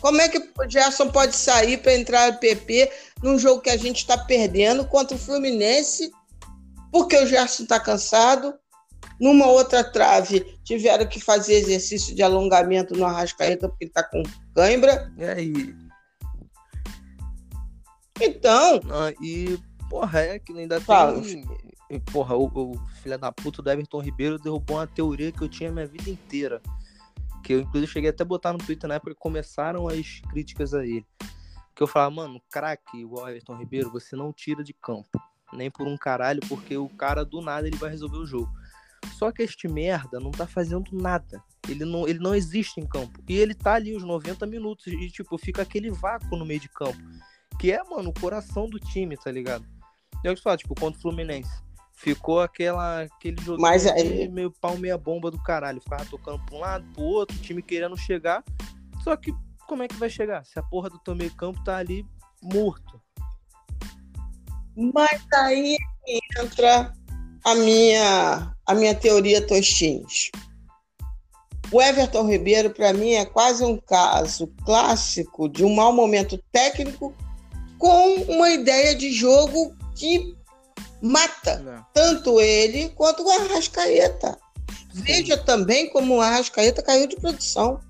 Como 0.00 0.20
é 0.20 0.28
que 0.28 0.38
o 0.38 0.70
Gerson 0.70 1.08
pode 1.08 1.34
sair 1.34 1.78
para 1.78 1.96
entrar 1.96 2.32
no 2.32 2.38
PP 2.38 2.90
num 3.20 3.36
jogo 3.36 3.60
que 3.60 3.68
a 3.68 3.76
gente 3.76 3.98
está 3.98 4.16
perdendo 4.16 4.84
contra 4.84 5.16
o 5.16 5.20
Fluminense? 5.20 6.12
Porque 6.92 7.18
o 7.18 7.26
Gerson 7.26 7.64
está 7.64 7.80
cansado. 7.80 8.54
Numa 9.20 9.46
outra 9.48 9.82
trave, 9.82 10.46
tiveram 10.64 11.06
que 11.06 11.20
fazer 11.20 11.54
exercício 11.54 12.14
de 12.14 12.22
alongamento 12.22 12.96
no 12.96 13.04
Arrascaeta 13.04 13.68
porque 13.68 13.84
ele 13.84 13.90
está 13.90 14.02
com 14.02 14.22
cãibra. 14.54 15.12
E 15.18 15.24
aí? 15.24 15.79
Então. 18.20 18.80
Ah, 18.90 19.12
e, 19.20 19.58
porra, 19.88 20.20
é 20.20 20.38
que 20.38 20.52
ainda 20.52 20.80
Fala. 20.80 21.20
tem 21.20 21.44
Porra, 22.12 22.36
o, 22.36 22.46
o 22.46 22.78
filho 23.02 23.18
da 23.18 23.32
puta 23.32 23.60
do 23.60 23.70
Everton 23.70 24.00
Ribeiro 24.00 24.38
derrubou 24.38 24.76
uma 24.76 24.86
teoria 24.86 25.32
que 25.32 25.42
eu 25.42 25.48
tinha 25.48 25.70
a 25.70 25.72
minha 25.72 25.86
vida 25.86 26.08
inteira. 26.08 26.62
Que 27.42 27.54
eu, 27.54 27.60
inclusive, 27.60 27.90
cheguei 27.90 28.10
até 28.10 28.22
a 28.22 28.26
botar 28.26 28.52
no 28.52 28.58
Twitter 28.58 28.88
na 28.88 28.94
época 28.94 29.14
que 29.14 29.20
começaram 29.20 29.88
as 29.88 30.20
críticas 30.30 30.72
a 30.72 30.84
ele. 30.84 31.06
Que 31.74 31.82
eu 31.82 31.88
falava, 31.88 32.14
mano, 32.14 32.40
craque 32.48 32.98
igual 32.98 33.28
Everton 33.28 33.56
Ribeiro, 33.56 33.90
você 33.90 34.14
não 34.14 34.32
tira 34.32 34.62
de 34.62 34.72
campo. 34.72 35.20
Nem 35.52 35.68
por 35.68 35.88
um 35.88 35.96
caralho, 35.96 36.40
porque 36.48 36.76
o 36.76 36.88
cara 36.88 37.24
do 37.24 37.40
nada 37.40 37.66
ele 37.66 37.76
vai 37.76 37.90
resolver 37.90 38.18
o 38.18 38.26
jogo. 38.26 38.48
Só 39.18 39.32
que 39.32 39.42
este 39.42 39.66
merda 39.66 40.20
não 40.20 40.30
tá 40.30 40.46
fazendo 40.46 40.84
nada. 40.92 41.42
Ele 41.68 41.84
não, 41.84 42.06
ele 42.06 42.18
não 42.20 42.34
existe 42.34 42.80
em 42.80 42.86
campo. 42.86 43.20
E 43.28 43.36
ele 43.36 43.54
tá 43.54 43.74
ali 43.74 43.96
os 43.96 44.04
90 44.04 44.46
minutos 44.46 44.86
e, 44.86 45.10
tipo, 45.10 45.36
fica 45.38 45.62
aquele 45.62 45.90
vácuo 45.90 46.36
no 46.36 46.46
meio 46.46 46.60
de 46.60 46.68
campo. 46.68 46.98
Que 47.60 47.70
é, 47.72 47.84
mano, 47.84 48.10
o 48.10 48.20
coração 48.20 48.68
do 48.68 48.80
time, 48.80 49.16
tá 49.16 49.30
ligado? 49.30 49.64
E 50.24 50.26
eu 50.26 50.34
te 50.34 50.42
falo, 50.42 50.56
tipo, 50.56 50.74
contra 50.74 50.98
o 50.98 51.02
Fluminense 51.02 51.50
ficou 52.00 52.40
aquela, 52.40 53.02
aquele 53.02 53.36
jogo 53.42 53.60
Mas 53.60 53.86
aí... 53.86 54.26
meio 54.28 54.50
pau 54.50 54.76
meia 54.78 54.96
bomba 54.96 55.30
do 55.30 55.40
caralho. 55.42 55.80
Ficava 55.80 56.04
tocando 56.06 56.42
pra 56.46 56.56
um 56.56 56.60
lado, 56.60 56.86
pro 56.94 57.02
outro, 57.02 57.36
o 57.36 57.40
time 57.40 57.62
querendo 57.62 57.96
chegar. 57.96 58.42
Só 59.04 59.14
que 59.16 59.32
como 59.68 59.82
é 59.82 59.88
que 59.88 59.96
vai 59.96 60.08
chegar? 60.08 60.44
Se 60.44 60.58
a 60.58 60.62
porra 60.62 60.88
do 60.88 60.98
teu 60.98 61.14
meio 61.14 61.30
campo 61.36 61.62
tá 61.62 61.76
ali 61.76 62.04
morto. 62.42 63.00
Mas 64.74 65.22
aí 65.34 65.76
entra 66.34 66.92
a 67.44 67.54
minha, 67.54 68.54
a 68.66 68.74
minha 68.74 68.94
teoria 68.94 69.46
Tostins. 69.46 70.30
O 71.70 71.80
Everton 71.80 72.26
Ribeiro, 72.26 72.70
para 72.70 72.92
mim, 72.92 73.12
é 73.12 73.24
quase 73.24 73.62
um 73.62 73.76
caso 73.76 74.48
clássico 74.64 75.48
de 75.48 75.64
um 75.64 75.74
mau 75.74 75.92
momento 75.92 76.42
técnico 76.50 77.14
com 77.80 78.14
uma 78.28 78.50
ideia 78.50 78.94
de 78.94 79.10
jogo 79.10 79.74
que 79.96 80.36
mata 81.02 81.58
Não. 81.58 81.72
É. 81.72 81.84
tanto 81.94 82.38
ele 82.38 82.90
quanto 82.90 83.24
o 83.24 83.30
Arrascaeta. 83.30 84.38
Sim. 84.92 85.02
Veja 85.02 85.38
também 85.38 85.88
como 85.88 86.16
o 86.16 86.20
Arrascaeta 86.20 86.82
caiu 86.82 87.06
de 87.08 87.16
produção. 87.16 87.80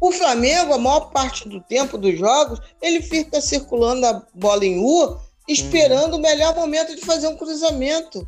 O 0.00 0.10
Flamengo, 0.10 0.72
a 0.72 0.78
maior 0.78 1.10
parte 1.10 1.46
do 1.46 1.60
tempo 1.60 1.98
dos 1.98 2.18
jogos, 2.18 2.58
ele 2.80 3.02
fica 3.02 3.42
circulando 3.42 4.06
a 4.06 4.22
bola 4.34 4.64
em 4.64 4.78
U, 4.82 5.20
esperando 5.46 6.14
o 6.14 6.20
melhor 6.20 6.54
momento 6.54 6.96
de 6.96 7.02
fazer 7.02 7.28
um 7.28 7.36
cruzamento. 7.36 8.26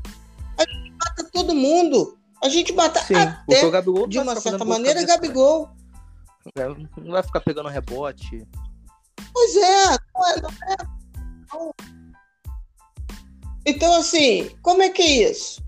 A 0.59 0.71
gente 0.71 0.93
mata 0.93 1.31
todo 1.33 1.55
mundo. 1.55 2.19
A 2.45 2.51
gente 2.51 2.73
mata 2.75 3.01
Sim, 3.01 3.15
até, 3.15 3.63
de 4.09 4.19
uma 4.19 4.39
certa 4.39 4.65
maneira, 4.65 5.03
Gabigol. 5.05 5.71
É, 6.59 6.69
não 7.01 7.13
vai 7.13 7.23
ficar 7.23 7.41
pegando 7.41 7.71
rebote. 7.71 8.47
Pois 9.33 9.57
é, 9.57 9.87
não 10.15 10.29
é, 10.29 10.41
não 10.41 10.51
é. 10.51 10.77
Não 11.53 11.75
então, 13.65 13.95
assim, 13.95 14.51
como 14.63 14.83
é 14.83 14.91
que 14.91 15.03
é 15.03 15.31
isso? 15.31 15.63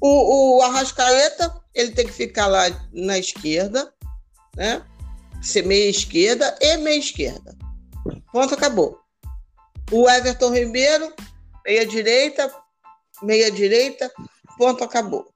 O, 0.00 0.56
o 0.58 0.62
Arrascaeta, 0.62 1.54
ele 1.74 1.92
tem 1.92 2.06
que 2.06 2.12
ficar 2.12 2.46
lá 2.46 2.64
na 2.92 3.18
esquerda, 3.18 3.92
né? 4.56 4.82
Ser 5.42 5.62
meia 5.62 5.90
esquerda 5.90 6.56
e 6.60 6.76
meia 6.78 6.98
esquerda. 6.98 7.54
Ponto, 8.32 8.54
acabou. 8.54 8.98
O 9.90 10.08
Everton 10.08 10.50
Ribeiro, 10.50 11.12
meia 11.64 11.86
direita, 11.86 12.50
meia 13.22 13.50
direita, 13.50 14.10
ponto, 14.56 14.82
acabou. 14.82 15.28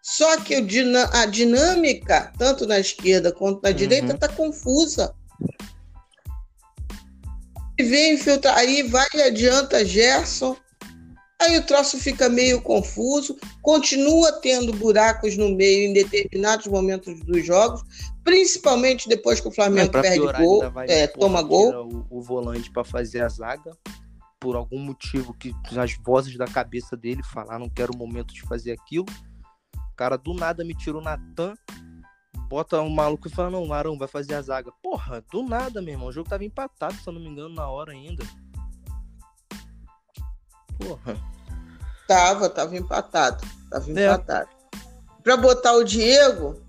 Só 0.00 0.36
que 0.36 0.54
a 0.54 1.26
dinâmica, 1.26 2.32
tanto 2.38 2.66
na 2.66 2.78
esquerda 2.78 3.32
quanto 3.32 3.62
na 3.62 3.70
uhum. 3.70 3.74
direita, 3.74 4.12
está 4.14 4.28
confusa. 4.28 5.14
E 7.78 7.82
vem 7.82 8.14
infiltrar, 8.14 8.56
aí 8.56 8.82
vai 8.82 9.06
e 9.14 9.22
adianta 9.22 9.84
Gerson, 9.84 10.56
Aí 11.44 11.58
o 11.58 11.66
troço 11.66 11.98
fica 11.98 12.28
meio 12.28 12.62
confuso, 12.62 13.36
continua 13.60 14.32
tendo 14.40 14.72
buracos 14.72 15.36
no 15.36 15.54
meio 15.54 15.90
em 15.90 15.92
determinados 15.92 16.66
momentos 16.66 17.20
dos 17.20 17.44
jogos, 17.44 17.82
principalmente 18.22 19.08
depois 19.08 19.40
que 19.40 19.48
o 19.48 19.52
Flamengo 19.52 19.98
é, 19.98 20.02
perde 20.02 20.20
piorar, 20.20 20.40
gol, 20.40 20.62
é, 20.88 21.06
toma 21.06 21.42
gol. 21.42 22.06
O, 22.10 22.18
o 22.18 22.22
volante 22.22 22.70
para 22.70 22.84
fazer 22.84 23.22
a 23.22 23.28
zaga, 23.28 23.76
por 24.40 24.56
algum 24.56 24.78
motivo 24.78 25.34
que 25.34 25.52
as 25.76 25.94
vozes 26.04 26.36
da 26.36 26.46
cabeça 26.46 26.96
dele 26.96 27.22
falaram 27.32 27.68
que 27.68 27.82
era 27.82 27.92
o 27.92 27.96
momento 27.96 28.32
de 28.32 28.42
fazer 28.42 28.72
aquilo. 28.72 29.06
O 29.76 29.96
cara 29.96 30.16
do 30.16 30.34
nada 30.34 30.64
me 30.64 30.74
tirou 30.74 31.02
Natan, 31.02 31.54
bota 32.48 32.80
um 32.80 32.90
maluco 32.90 33.28
e 33.28 33.30
fala: 33.30 33.50
Não, 33.50 33.72
Arão 33.72 33.98
vai 33.98 34.08
fazer 34.08 34.34
a 34.34 34.42
zaga. 34.42 34.70
Porra, 34.82 35.24
do 35.30 35.42
nada, 35.42 35.80
meu 35.82 35.94
irmão. 35.94 36.08
O 36.08 36.12
jogo 36.12 36.28
tava 36.28 36.44
empatado, 36.44 36.94
se 36.94 37.06
eu 37.06 37.12
não 37.12 37.20
me 37.20 37.28
engano, 37.28 37.54
na 37.54 37.68
hora 37.68 37.92
ainda. 37.92 38.24
Porra. 40.78 41.16
Tava, 42.06 42.50
tava 42.50 42.76
empatado. 42.76 43.44
Tava 43.70 43.88
é. 43.88 44.06
empatado. 44.06 44.50
Para 45.22 45.36
botar 45.36 45.72
o 45.74 45.84
Diego, 45.84 46.62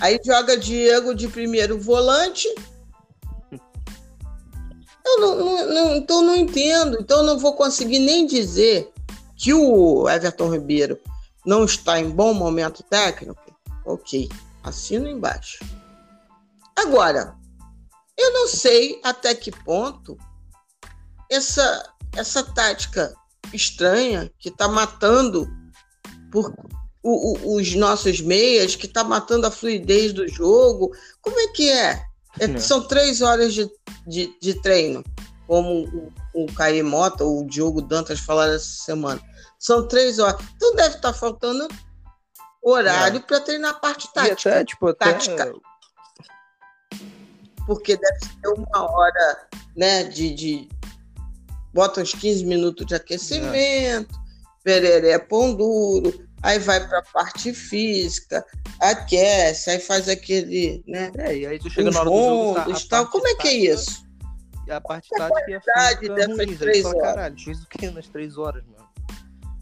aí 0.00 0.20
joga 0.24 0.56
Diego 0.56 1.14
de 1.14 1.28
primeiro 1.28 1.80
volante. 1.80 2.48
Eu 5.04 5.20
não, 5.20 5.36
não, 5.36 5.74
não, 5.74 5.96
então 5.96 6.22
não 6.22 6.34
entendo. 6.34 6.98
Então 7.00 7.22
não 7.22 7.38
vou 7.38 7.54
conseguir 7.54 8.00
nem 8.00 8.26
dizer 8.26 8.92
que 9.36 9.54
o 9.54 10.08
Everton 10.08 10.50
Ribeiro 10.50 10.98
não 11.44 11.64
está 11.64 12.00
em 12.00 12.10
bom 12.10 12.34
momento 12.34 12.82
técnico. 12.82 13.40
Ok, 13.84 14.28
assino 14.66 15.08
embaixo. 15.08 15.64
Agora, 16.76 17.34
eu 18.18 18.32
não 18.32 18.48
sei 18.48 19.00
até 19.02 19.34
que 19.34 19.50
ponto 19.50 20.16
essa, 21.30 21.92
essa 22.14 22.42
tática 22.42 23.14
estranha 23.52 24.30
que 24.38 24.48
está 24.48 24.68
matando 24.68 25.48
por 26.30 26.52
o, 27.02 27.52
o, 27.52 27.56
os 27.56 27.72
nossos 27.76 28.20
meias, 28.20 28.74
que 28.74 28.86
está 28.86 29.04
matando 29.04 29.46
a 29.46 29.50
fluidez 29.50 30.12
do 30.12 30.26
jogo. 30.26 30.90
Como 31.22 31.38
é 31.38 31.48
que 31.48 31.70
é? 31.70 32.02
é 32.40 32.58
são 32.58 32.82
três 32.82 33.22
horas 33.22 33.54
de, 33.54 33.70
de, 34.04 34.36
de 34.42 34.60
treino, 34.60 35.04
como 35.46 35.84
o, 36.34 36.46
o 36.46 36.84
Mota, 36.84 37.24
o 37.24 37.46
Diogo 37.46 37.80
Dantas 37.80 38.18
falaram 38.18 38.54
essa 38.54 38.84
semana. 38.84 39.22
São 39.56 39.86
três 39.86 40.18
horas. 40.18 40.44
Então 40.56 40.74
deve 40.74 40.96
estar 40.96 41.12
tá 41.12 41.14
faltando 41.14 41.68
horário 42.70 43.18
é. 43.18 43.22
para 43.22 43.40
treinar 43.40 43.70
a 43.70 43.74
parte 43.74 44.12
tática. 44.12 44.50
Até, 44.50 44.64
tipo, 44.64 44.92
tática. 44.94 45.42
Até... 45.42 45.52
Porque 47.66 47.96
deve 47.96 48.18
ser 48.20 48.48
uma 48.56 48.90
hora 48.90 49.48
né, 49.76 50.04
de, 50.04 50.34
de, 50.34 50.68
bota 51.72 52.00
uns 52.00 52.12
15 52.12 52.44
minutos 52.44 52.86
de 52.86 52.94
aquecimento, 52.94 54.14
é. 54.14 54.18
pereré 54.62 55.18
pão 55.18 55.54
duro, 55.54 56.26
aí 56.42 56.58
vai 56.58 56.86
para 56.86 57.00
a 57.00 57.02
parte 57.02 57.52
física, 57.52 58.44
aquece, 58.80 59.70
aí 59.70 59.80
faz 59.80 60.08
aquele, 60.08 60.82
né? 60.86 61.10
É, 61.18 61.36
e 61.36 61.46
aí 61.46 61.58
tu 61.58 61.68
chega 61.68 61.90
na 61.90 62.00
hora 62.00 62.08
rondos, 62.08 62.82
do 62.82 62.88
tal. 62.88 63.06
Como 63.08 63.26
é 63.26 63.34
que 63.34 63.48
é 63.48 63.54
isso? 63.54 64.06
E 64.66 64.70
a 64.72 64.80
parte 64.80 65.08
tática 65.10 65.50
é 65.50 65.56
a 65.56 65.60
física 66.36 66.58
três 66.58 66.84
horas. 66.84 67.02
caralho, 67.02 67.38
fez 67.38 67.62
o 67.62 67.66
que 67.68 67.90
nas 67.90 68.08
três 68.08 68.38
horas, 68.38 68.64
mano? 68.66 68.88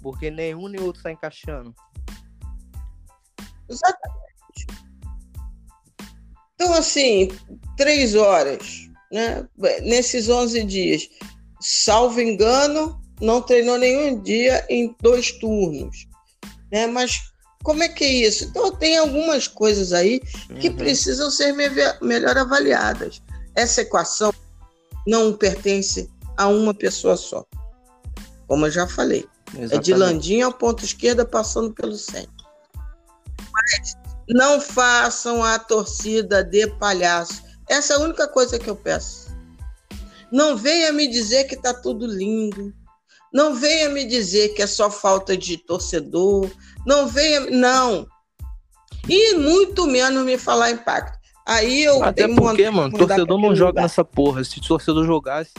Porque 0.03 0.31
nenhum 0.31 0.69
nem 0.69 0.81
outro 0.81 1.03
tá 1.03 1.11
encaixando. 1.11 1.75
Exatamente. 3.69 4.25
Então, 6.55 6.73
assim, 6.75 7.31
três 7.77 8.15
horas, 8.15 8.89
né? 9.13 9.47
Nesses 9.83 10.29
11 10.29 10.65
dias, 10.65 11.09
salvo 11.61 12.21
engano, 12.21 13.01
não 13.21 13.43
treinou 13.43 13.79
nenhum 13.79 14.21
dia 14.23 14.65
em 14.69 14.95
dois 15.01 15.33
turnos, 15.33 16.07
né? 16.71 16.87
Mas 16.87 17.21
como 17.63 17.83
é 17.83 17.89
que 17.89 18.05
é 18.05 18.13
isso? 18.13 18.45
Então, 18.45 18.71
tem 18.73 18.99
algumas 18.99 19.49
coisas 19.49 19.93
aí 19.93 20.21
que 20.61 20.69
uhum. 20.69 20.77
precisam 20.77 21.31
ser 21.31 21.53
me 21.53 21.65
melhor 22.03 22.37
avaliadas. 22.37 23.23
Essa 23.55 23.81
equação 23.83 24.33
não 25.07 25.33
pertence 25.33 26.11
a 26.37 26.47
uma 26.49 26.75
pessoa 26.75 27.17
só. 27.17 27.45
Como 28.47 28.67
eu 28.67 28.71
já 28.71 28.87
falei. 28.87 29.27
Exatamente. 29.49 29.75
É 29.75 29.79
de 29.79 29.95
Landim 29.95 30.41
ao 30.43 30.53
ponto 30.53 30.85
esquerda, 30.85 31.25
passando 31.25 31.73
pelo 31.73 31.95
centro. 31.95 32.34
Mas 33.71 33.97
não 34.29 34.61
façam 34.61 35.43
a 35.43 35.59
torcida 35.59 36.43
de 36.43 36.67
palhaço. 36.67 37.43
Essa 37.69 37.95
é 37.95 37.97
a 37.97 38.01
única 38.01 38.27
coisa 38.29 38.59
que 38.59 38.69
eu 38.69 38.77
peço. 38.77 39.35
Não 40.33 40.57
venha 40.57 40.93
me 40.93 41.07
dizer 41.07 41.45
que 41.45 41.55
está 41.55 41.73
tudo 41.73 42.07
lindo. 42.07 42.73
Não 43.33 43.55
venha 43.55 43.89
me 43.89 44.05
dizer 44.05 44.51
que 44.55 44.63
é 44.63 44.67
só 44.67 44.91
falta 44.91 45.37
de 45.37 45.57
torcedor. 45.57 46.51
Não 46.87 47.07
venha. 47.09 47.41
Não. 47.51 48.07
E 49.09 49.35
muito 49.37 49.87
menos 49.87 50.25
me 50.25 50.39
falar 50.39 50.71
impacto. 50.71 51.19
Aí 51.47 51.83
eu. 51.83 52.03
Até 52.03 52.27
porque, 52.27 52.71
mano, 52.71 52.97
torcedor 52.97 53.39
não 53.39 53.55
joga 53.55 53.71
lugar. 53.71 53.83
nessa 53.83 54.05
porra. 54.05 54.43
Se 54.45 54.61
torcedor 54.61 55.05
jogasse, 55.05 55.53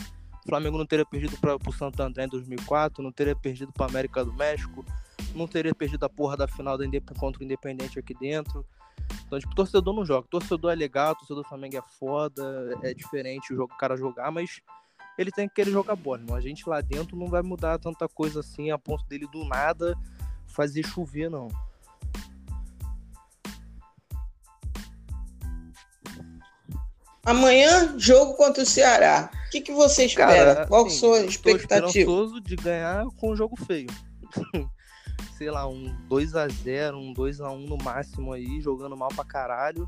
o 0.44 0.50
Flamengo 0.50 0.78
não 0.78 0.86
teria 0.86 1.06
perdido 1.06 1.38
para 1.38 1.56
o 1.56 1.74
Santo 1.74 2.02
André 2.02 2.26
em 2.26 2.30
2004, 2.30 3.04
não 3.04 3.12
teria 3.12 3.36
perdido 3.36 3.72
para 3.72 3.86
América 3.86 4.26
do 4.26 4.34
México, 4.34 4.86
não 5.34 5.48
teria 5.48 5.74
perdido 5.74 6.06
a 6.06 6.10
porra 6.10 6.38
da 6.38 6.48
final 6.48 6.78
da 6.78 6.86
contra 7.18 7.42
o 7.42 7.46
Independente 7.46 7.98
aqui 8.00 8.14
dentro. 8.14 8.66
Então, 9.26 9.40
tipo, 9.40 9.56
torcedor 9.56 9.94
não 9.94 10.06
joga. 10.06 10.28
Torcedor 10.30 10.72
é 10.72 10.76
legal, 10.76 11.16
torcedor 11.16 11.44
do 11.44 11.50
Flamengo 11.50 11.78
é 11.78 11.84
foda, 12.00 12.78
é 12.84 12.94
diferente 12.94 13.54
o, 13.54 13.56
jogo, 13.56 13.74
o 13.74 13.78
cara 13.78 13.98
jogar, 13.98 14.32
mas 14.32 14.62
ele 15.18 15.32
tem 15.32 15.48
que 15.48 15.56
querer 15.56 15.72
jogar 15.72 15.96
bola. 15.96 16.22
Irmão. 16.22 16.36
A 16.36 16.42
gente 16.42 16.68
lá 16.68 16.82
dentro 16.82 17.18
não 17.18 17.28
vai 17.28 17.42
mudar 17.42 17.80
tanta 17.80 18.08
coisa 18.08 18.40
assim 18.40 18.72
a 18.72 18.78
ponto 18.78 19.06
dele 19.08 19.28
do 19.32 19.46
nada 19.46 19.98
fazer 20.48 20.86
chover, 20.86 21.30
não. 21.30 21.48
Amanhã, 27.26 27.98
jogo 27.98 28.36
contra 28.36 28.62
o 28.62 28.66
Ceará. 28.66 29.32
O 29.48 29.50
que, 29.50 29.60
que 29.60 29.72
você 29.72 30.06
espera? 30.06 30.56
Cara, 30.56 30.68
Qual 30.68 30.86
assim, 30.86 31.00
sua 31.00 31.22
expectativa? 31.22 32.12
Eu 32.12 32.40
de 32.40 32.56
ganhar 32.56 33.06
com 33.18 33.32
um 33.32 33.36
jogo 33.36 33.56
feio. 33.66 33.88
Sei 35.38 35.52
lá, 35.52 35.68
um 35.68 35.96
2 36.08 36.36
a 36.36 36.48
0 36.48 36.98
um 36.98 37.14
2 37.14 37.42
a 37.42 37.50
1 37.52 37.66
no 37.68 37.78
máximo 37.78 38.34
aí, 38.34 38.62
jogando 38.62 38.96
mal 38.96 39.10
pra 39.10 39.26
caralho. 39.26 39.88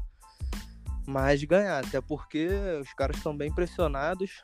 Mas 1.06 1.44
ganhar, 1.44 1.86
até 1.86 2.02
porque 2.02 2.50
os 2.82 2.94
caras 2.94 3.18
estão 3.18 3.36
bem 3.36 3.52
pressionados. 3.52 4.42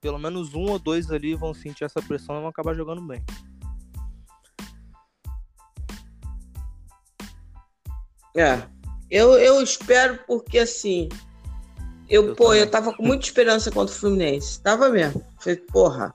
Pelo 0.00 0.18
menos 0.18 0.54
um 0.54 0.70
ou 0.70 0.78
dois 0.78 1.10
ali 1.10 1.34
vão 1.34 1.52
sentir 1.52 1.84
essa 1.84 2.00
pressão 2.00 2.36
e 2.36 2.40
vão 2.40 2.48
acabar 2.48 2.74
jogando 2.74 3.02
bem. 3.02 3.22
É. 8.34 8.62
Eu, 9.10 9.34
eu 9.34 9.60
espero 9.60 10.20
porque 10.26 10.58
assim 10.58 11.08
eu, 12.10 12.28
eu 12.28 12.34
pô, 12.34 12.46
também. 12.46 12.60
eu 12.60 12.70
tava 12.70 12.92
com 12.92 13.02
muita 13.04 13.24
esperança 13.24 13.70
contra 13.70 13.94
o 13.94 13.98
Fluminense. 13.98 14.60
Tava 14.60 14.88
mesmo. 14.88 15.24
Falei, 15.38 15.56
porra, 15.56 16.14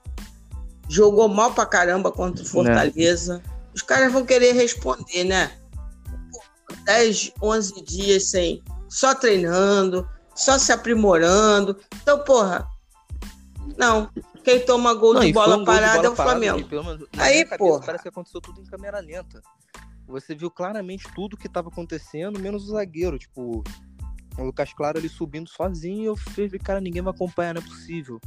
jogou 0.90 1.30
mal 1.30 1.54
pra 1.54 1.66
caramba 1.66 2.12
contra 2.12 2.44
o 2.44 2.48
Fortaleza. 2.48 3.38
Né? 3.38 3.55
Os 3.76 3.82
caras 3.82 4.12
vão 4.12 4.26
querer 4.26 4.54
responder, 4.54 5.26
né? 5.26 5.52
10, 6.86 7.34
11 7.42 7.82
dias 7.84 8.30
sem, 8.30 8.64
só 8.88 9.14
treinando, 9.14 10.08
só 10.34 10.58
se 10.58 10.72
aprimorando. 10.72 11.78
Então, 12.02 12.24
porra, 12.24 12.66
não. 13.78 14.10
Quem 14.44 14.64
toma 14.64 14.94
gol 14.94 15.16
não, 15.16 15.22
de 15.22 15.34
bola 15.34 15.58
um 15.58 15.66
parada 15.66 16.02
gol 16.02 16.12
de 16.12 16.16
bola 16.16 16.32
é 16.32 16.38
o 16.38 16.40
Flamengo. 16.40 16.70
Parada, 16.70 17.08
aí, 17.18 17.46
porra. 17.58 17.82
Parece 17.86 18.04
que 18.04 18.10
aconteceu 18.10 18.40
tudo 18.40 18.62
em 18.62 18.66
câmera 18.66 19.00
lenta. 19.00 19.42
Você 20.08 20.36
viu 20.36 20.52
claramente 20.52 21.08
tudo 21.16 21.36
que 21.36 21.48
estava 21.48 21.70
acontecendo, 21.70 22.40
menos 22.40 22.70
o 22.70 22.74
zagueiro. 22.74 23.18
Tipo, 23.18 23.64
o 24.38 24.44
Lucas 24.44 24.72
Claro 24.74 25.00
ali 25.00 25.10
subindo 25.10 25.50
sozinho 25.50 26.02
e 26.04 26.06
eu 26.06 26.16
falei, 26.16 26.50
cara, 26.60 26.80
ninguém 26.80 27.02
vai 27.02 27.12
acompanhar, 27.12 27.56
não 27.56 27.62
é 27.62 27.66
possível. 27.66 28.22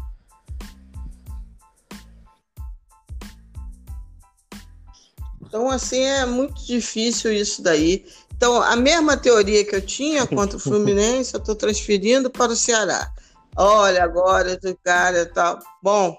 Então, 5.49 5.71
assim, 5.71 6.03
é 6.03 6.27
muito 6.27 6.67
difícil 6.67 7.33
isso 7.33 7.63
daí. 7.63 8.05
Então, 8.37 8.61
a 8.63 8.77
mesma 8.77 9.17
teoria 9.17 9.65
que 9.65 9.75
eu 9.75 9.81
tinha 9.81 10.27
contra 10.27 10.59
o 10.59 10.61
Fluminense, 10.61 11.35
eu 11.35 11.41
estou 11.41 11.57
transferindo 11.57 12.31
para 12.31 12.53
o 12.53 12.57
Ceará. 12.57 13.11
Olha, 13.57 14.05
agora 14.05 14.61
o 14.63 14.77
cara 14.85 15.25
tal. 15.27 15.59
Bom, 15.83 16.17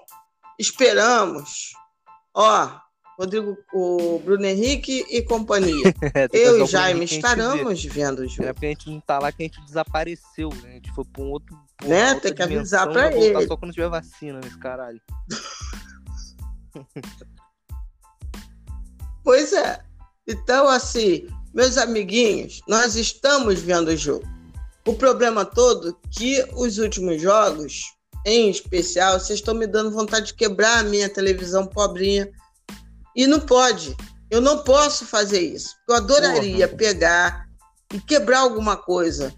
esperamos. 0.58 1.70
Ó, 2.34 2.70
Rodrigo, 3.18 3.56
o 3.72 4.18
Bruno 4.18 4.44
Henrique 4.44 5.06
e 5.08 5.22
companhia. 5.22 5.94
é, 6.12 6.28
eu 6.32 6.64
e 6.64 6.66
Jaime 6.66 7.04
estaremos 7.04 7.84
vendo 7.84 8.22
o 8.22 8.28
jogo. 8.28 8.48
É 8.48 8.52
porque 8.52 8.66
a 8.66 8.70
gente 8.70 8.90
não 8.90 9.00
tá 9.00 9.20
lá 9.20 9.30
que 9.30 9.44
a 9.44 9.46
gente 9.46 9.64
desapareceu, 9.64 10.48
né? 10.62 10.70
A 10.70 10.72
gente 10.72 10.92
foi 10.92 11.04
para 11.04 11.22
um 11.22 11.30
outro. 11.30 11.56
Né? 11.84 12.16
Tem 12.16 12.34
que 12.34 12.42
avisar 12.42 12.90
para 12.90 13.16
ele. 13.16 13.46
Só 13.46 13.56
quando 13.56 13.72
tiver 13.72 13.88
vacina 13.88 14.40
nesse 14.42 14.58
caralho. 14.58 15.00
pois 19.24 19.52
é. 19.52 19.80
Então, 20.26 20.68
assim, 20.68 21.26
meus 21.52 21.76
amiguinhos, 21.76 22.60
nós 22.68 22.94
estamos 22.94 23.60
vendo 23.60 23.88
o 23.88 23.96
jogo. 23.96 24.24
O 24.86 24.94
problema 24.94 25.44
todo 25.44 25.90
é 25.90 26.08
que 26.10 26.44
os 26.54 26.78
últimos 26.78 27.20
jogos, 27.20 27.84
em 28.24 28.50
especial, 28.50 29.18
vocês 29.18 29.38
estão 29.38 29.54
me 29.54 29.66
dando 29.66 29.90
vontade 29.90 30.26
de 30.26 30.34
quebrar 30.34 30.78
a 30.78 30.84
minha 30.84 31.08
televisão 31.08 31.66
pobrinha 31.66 32.30
e 33.14 33.26
não 33.26 33.40
pode. 33.40 33.96
Eu 34.30 34.40
não 34.40 34.58
posso 34.62 35.04
fazer 35.04 35.40
isso. 35.40 35.74
Eu 35.88 35.96
adoraria 35.96 36.68
Porra. 36.68 36.78
pegar 36.78 37.46
e 37.92 38.00
quebrar 38.00 38.40
alguma 38.40 38.76
coisa 38.76 39.34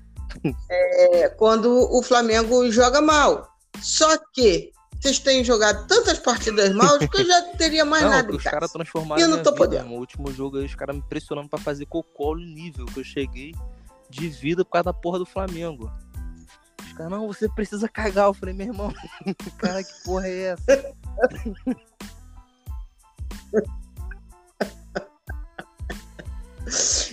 é, 0.70 1.28
quando 1.30 1.88
o 1.90 2.02
Flamengo 2.02 2.70
joga 2.70 3.00
mal. 3.00 3.48
Só 3.80 4.16
que 4.32 4.70
vocês 5.02 5.18
têm 5.18 5.42
jogado 5.42 5.84
tantas 5.88 6.20
partidas 6.20 6.72
mal 6.72 6.96
que 6.96 7.20
eu 7.20 7.26
já 7.26 7.42
teria 7.56 7.84
mais 7.84 8.04
não, 8.04 8.10
nada. 8.10 8.36
Os 8.36 8.42
caras 8.44 8.70
transformaram. 8.70 9.20
E 9.20 9.24
eu 9.24 9.28
não 9.28 9.42
tô 9.42 9.50
vida, 9.50 9.56
podendo. 9.56 9.88
No 9.88 9.96
último 9.96 10.30
jogo 10.32 10.58
aí, 10.58 10.64
os 10.64 10.76
caras 10.76 10.94
me 10.94 11.02
pressionando 11.02 11.48
para 11.48 11.58
fazer 11.58 11.86
cocô 11.86 12.36
no 12.36 12.46
nível 12.46 12.86
que 12.86 13.00
eu 13.00 13.04
cheguei 13.04 13.52
de 14.08 14.28
vida 14.28 14.64
por 14.64 14.70
causa 14.70 14.84
da 14.84 14.92
porra 14.92 15.18
do 15.18 15.26
Flamengo. 15.26 15.90
Os 16.86 16.92
caras, 16.92 17.10
não, 17.10 17.26
você 17.26 17.48
precisa 17.48 17.88
cagar. 17.88 18.26
Eu 18.26 18.34
falei, 18.34 18.54
meu 18.54 18.68
irmão, 18.68 18.94
cara, 19.58 19.82
que 19.82 20.04
porra 20.04 20.28
é 20.28 20.54
essa? 20.54 20.94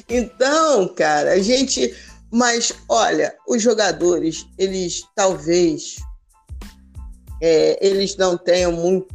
Então, 0.07 0.87
cara, 0.95 1.33
a 1.33 1.39
gente. 1.39 1.93
Mas, 2.31 2.71
olha, 2.87 3.35
os 3.47 3.61
jogadores, 3.61 4.47
eles 4.57 5.03
talvez. 5.15 5.97
É, 7.41 7.85
eles 7.85 8.15
não 8.17 8.37
tenham 8.37 8.71
muito. 8.71 9.07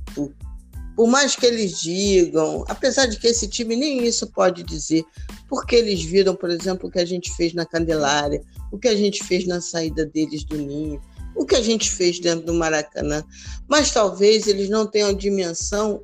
Por 0.96 1.08
mais 1.08 1.34
que 1.34 1.44
eles 1.44 1.80
digam, 1.80 2.64
apesar 2.68 3.06
de 3.06 3.18
que 3.18 3.26
esse 3.26 3.48
time 3.48 3.74
nem 3.74 4.04
isso 4.06 4.28
pode 4.28 4.62
dizer, 4.62 5.04
porque 5.48 5.74
eles 5.74 6.02
viram, 6.02 6.36
por 6.36 6.50
exemplo, 6.50 6.88
o 6.88 6.92
que 6.92 7.00
a 7.00 7.04
gente 7.04 7.34
fez 7.34 7.52
na 7.52 7.66
Candelária, 7.66 8.40
o 8.70 8.78
que 8.78 8.88
a 8.88 8.96
gente 8.96 9.22
fez 9.24 9.46
na 9.46 9.60
saída 9.60 10.06
deles 10.06 10.44
do 10.44 10.56
Ninho, 10.56 11.00
o 11.34 11.44
que 11.44 11.56
a 11.56 11.62
gente 11.62 11.90
fez 11.90 12.20
dentro 12.20 12.46
do 12.46 12.54
Maracanã. 12.54 13.24
Mas 13.68 13.90
talvez 13.90 14.46
eles 14.46 14.68
não 14.70 14.86
tenham 14.86 15.12
dimensão 15.12 16.00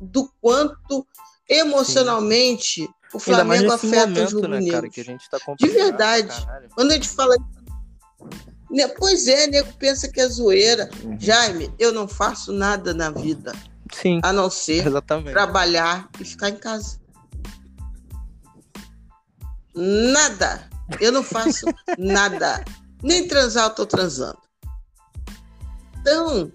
do 0.00 0.30
quanto 0.40 1.06
emocionalmente 1.48 2.82
Sim. 2.82 2.88
o 3.12 3.18
Flamengo 3.18 3.72
afeta 3.72 4.06
momento, 4.06 4.36
os 4.36 4.48
né, 4.48 4.82
gente 4.94 5.28
tá 5.28 5.38
De 5.58 5.68
verdade. 5.68 6.46
Quando 6.74 6.92
a 6.92 6.94
gente 6.94 7.08
fala 7.08 7.36
Pois 8.98 9.26
é, 9.26 9.46
nego 9.46 9.72
pensa 9.74 10.08
que 10.08 10.20
é 10.20 10.28
zoeira. 10.28 10.88
Uhum. 11.02 11.18
Jaime, 11.18 11.72
eu 11.78 11.92
não 11.92 12.06
faço 12.06 12.52
nada 12.52 12.94
na 12.94 13.10
vida. 13.10 13.52
Sim. 13.92 14.20
A 14.22 14.32
não 14.32 14.48
ser 14.48 14.86
exatamente. 14.86 15.32
trabalhar 15.32 16.08
e 16.20 16.24
ficar 16.24 16.50
em 16.50 16.56
casa. 16.56 17.00
Nada. 19.74 20.68
Eu 21.00 21.12
não 21.12 21.22
faço 21.22 21.66
nada. 21.98 22.64
Nem 23.02 23.26
transar 23.26 23.64
eu 23.64 23.74
tô 23.74 23.86
transando. 23.86 24.38
Então, 26.00 26.50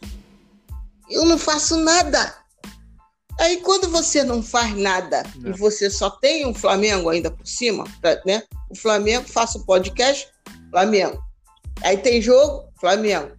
eu 1.09 1.26
não 1.26 1.38
faço 1.38 1.78
nada. 1.78 2.36
Aí 3.39 3.57
quando 3.57 3.89
você 3.89 4.24
não 4.24 4.41
faz 4.41 4.76
nada 4.78 5.24
não. 5.36 5.51
e 5.51 5.57
você 5.57 5.89
só 5.89 6.09
tem 6.09 6.47
um 6.47 6.53
Flamengo 6.53 7.09
ainda 7.09 7.30
por 7.30 7.45
cima, 7.45 7.84
né? 8.26 8.43
O 8.70 8.76
Flamengo, 8.76 9.28
faça 9.28 9.57
o 9.57 9.66
podcast, 9.66 10.30
Flamengo. 10.72 11.24
Aí 11.84 11.97
tem 11.97 12.21
jogo, 12.21 12.65
Flamengo. 12.80 13.32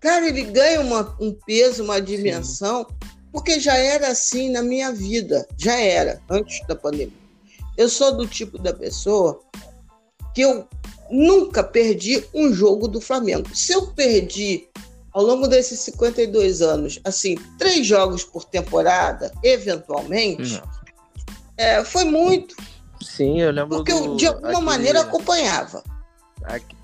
Cara, 0.00 0.28
ele 0.28 0.42
ganha 0.42 0.80
uma, 0.80 1.16
um 1.20 1.32
peso, 1.32 1.82
uma 1.82 2.00
dimensão, 2.00 2.86
Sim. 2.88 3.08
porque 3.32 3.58
já 3.58 3.76
era 3.76 4.08
assim 4.08 4.50
na 4.50 4.62
minha 4.62 4.92
vida, 4.92 5.46
já 5.56 5.78
era, 5.78 6.20
antes 6.30 6.64
da 6.66 6.76
pandemia. 6.76 7.12
Eu 7.76 7.88
sou 7.88 8.16
do 8.16 8.26
tipo 8.26 8.58
da 8.58 8.72
pessoa 8.72 9.40
que 10.34 10.42
eu 10.42 10.68
nunca 11.10 11.64
perdi 11.64 12.24
um 12.34 12.52
jogo 12.52 12.86
do 12.86 13.00
Flamengo. 13.00 13.54
Se 13.54 13.72
eu 13.72 13.88
perdi 13.88 14.68
ao 15.12 15.22
longo 15.22 15.48
desses 15.48 15.80
52 15.80 16.62
anos, 16.62 17.00
assim, 17.04 17.36
três 17.58 17.86
jogos 17.86 18.22
por 18.22 18.44
temporada, 18.44 19.32
eventualmente, 19.42 20.62
é, 21.56 21.82
foi 21.84 22.04
muito. 22.04 22.54
Sim, 23.02 23.40
eu 23.40 23.50
lembro. 23.50 23.78
Porque 23.78 23.92
eu, 23.92 24.16
de 24.16 24.26
alguma 24.26 24.60
maneira, 24.60 25.00
acompanhava. 25.00 25.82
Aqui. 26.44 26.77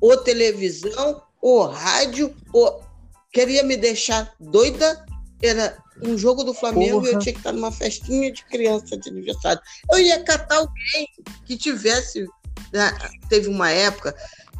Ou 0.00 0.16
televisão, 0.18 1.22
ou 1.40 1.66
rádio, 1.66 2.34
ou 2.52 2.82
queria 3.32 3.62
me 3.62 3.76
deixar 3.76 4.34
doida, 4.38 5.04
era 5.42 5.76
um 6.02 6.16
jogo 6.16 6.44
do 6.44 6.54
Flamengo 6.54 7.00
Porra. 7.00 7.10
e 7.10 7.14
eu 7.14 7.18
tinha 7.18 7.32
que 7.32 7.40
estar 7.40 7.52
numa 7.52 7.72
festinha 7.72 8.32
de 8.32 8.44
criança 8.44 8.96
de 8.96 9.08
aniversário. 9.08 9.60
Eu 9.90 9.98
ia 9.98 10.22
catar 10.22 10.56
alguém 10.56 11.08
que 11.46 11.56
tivesse. 11.56 12.26
Né? 12.72 12.96
Teve 13.28 13.48
uma 13.48 13.70
época 13.70 14.14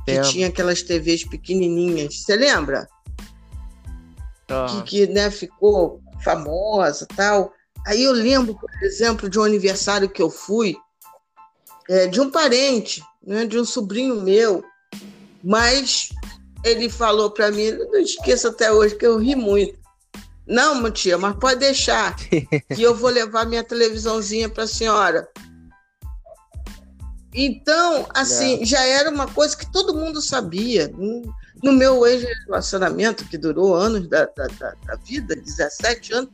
que 0.04 0.20
tinha 0.22 0.48
aquelas 0.48 0.82
TVs 0.82 1.24
pequenininhas. 1.24 2.22
Você 2.22 2.36
lembra? 2.36 2.88
Que, 4.68 4.82
que 4.82 5.06
né, 5.06 5.30
ficou 5.30 6.00
famosa 6.22 7.06
tal. 7.16 7.52
Aí 7.86 8.02
eu 8.02 8.12
lembro, 8.12 8.54
por 8.54 8.70
exemplo, 8.82 9.28
de 9.28 9.38
um 9.38 9.44
aniversário 9.44 10.08
que 10.08 10.20
eu 10.20 10.28
fui 10.28 10.76
é, 11.88 12.06
de 12.06 12.20
um 12.20 12.30
parente, 12.30 13.02
né, 13.24 13.44
de 13.44 13.58
um 13.58 13.64
sobrinho 13.64 14.20
meu, 14.20 14.64
mas 15.42 16.10
ele 16.64 16.88
falou 16.88 17.30
para 17.30 17.50
mim, 17.50 17.70
não 17.70 18.00
esqueço 18.00 18.48
até 18.48 18.72
hoje 18.72 18.94
que 18.94 19.06
eu 19.06 19.18
ri 19.18 19.34
muito. 19.34 19.78
Não, 20.46 20.90
tia, 20.90 21.16
mas 21.16 21.36
pode 21.36 21.60
deixar, 21.60 22.16
que 22.74 22.82
eu 22.82 22.94
vou 22.94 23.10
levar 23.10 23.46
minha 23.46 23.62
televisãozinha 23.62 24.48
para 24.48 24.64
a 24.64 24.68
senhora. 24.68 25.28
Então, 27.32 28.06
assim, 28.12 28.62
é. 28.62 28.64
já 28.64 28.84
era 28.84 29.08
uma 29.08 29.28
coisa 29.28 29.56
que 29.56 29.70
todo 29.70 29.94
mundo 29.94 30.20
sabia. 30.20 30.92
No 31.62 31.72
meu 31.72 32.04
ex-relacionamento, 32.06 33.24
que 33.26 33.38
durou 33.38 33.76
anos 33.76 34.08
da, 34.08 34.24
da, 34.24 34.46
da, 34.48 34.96
vida, 35.04 35.36
17 35.36 36.14
anos, 36.14 36.30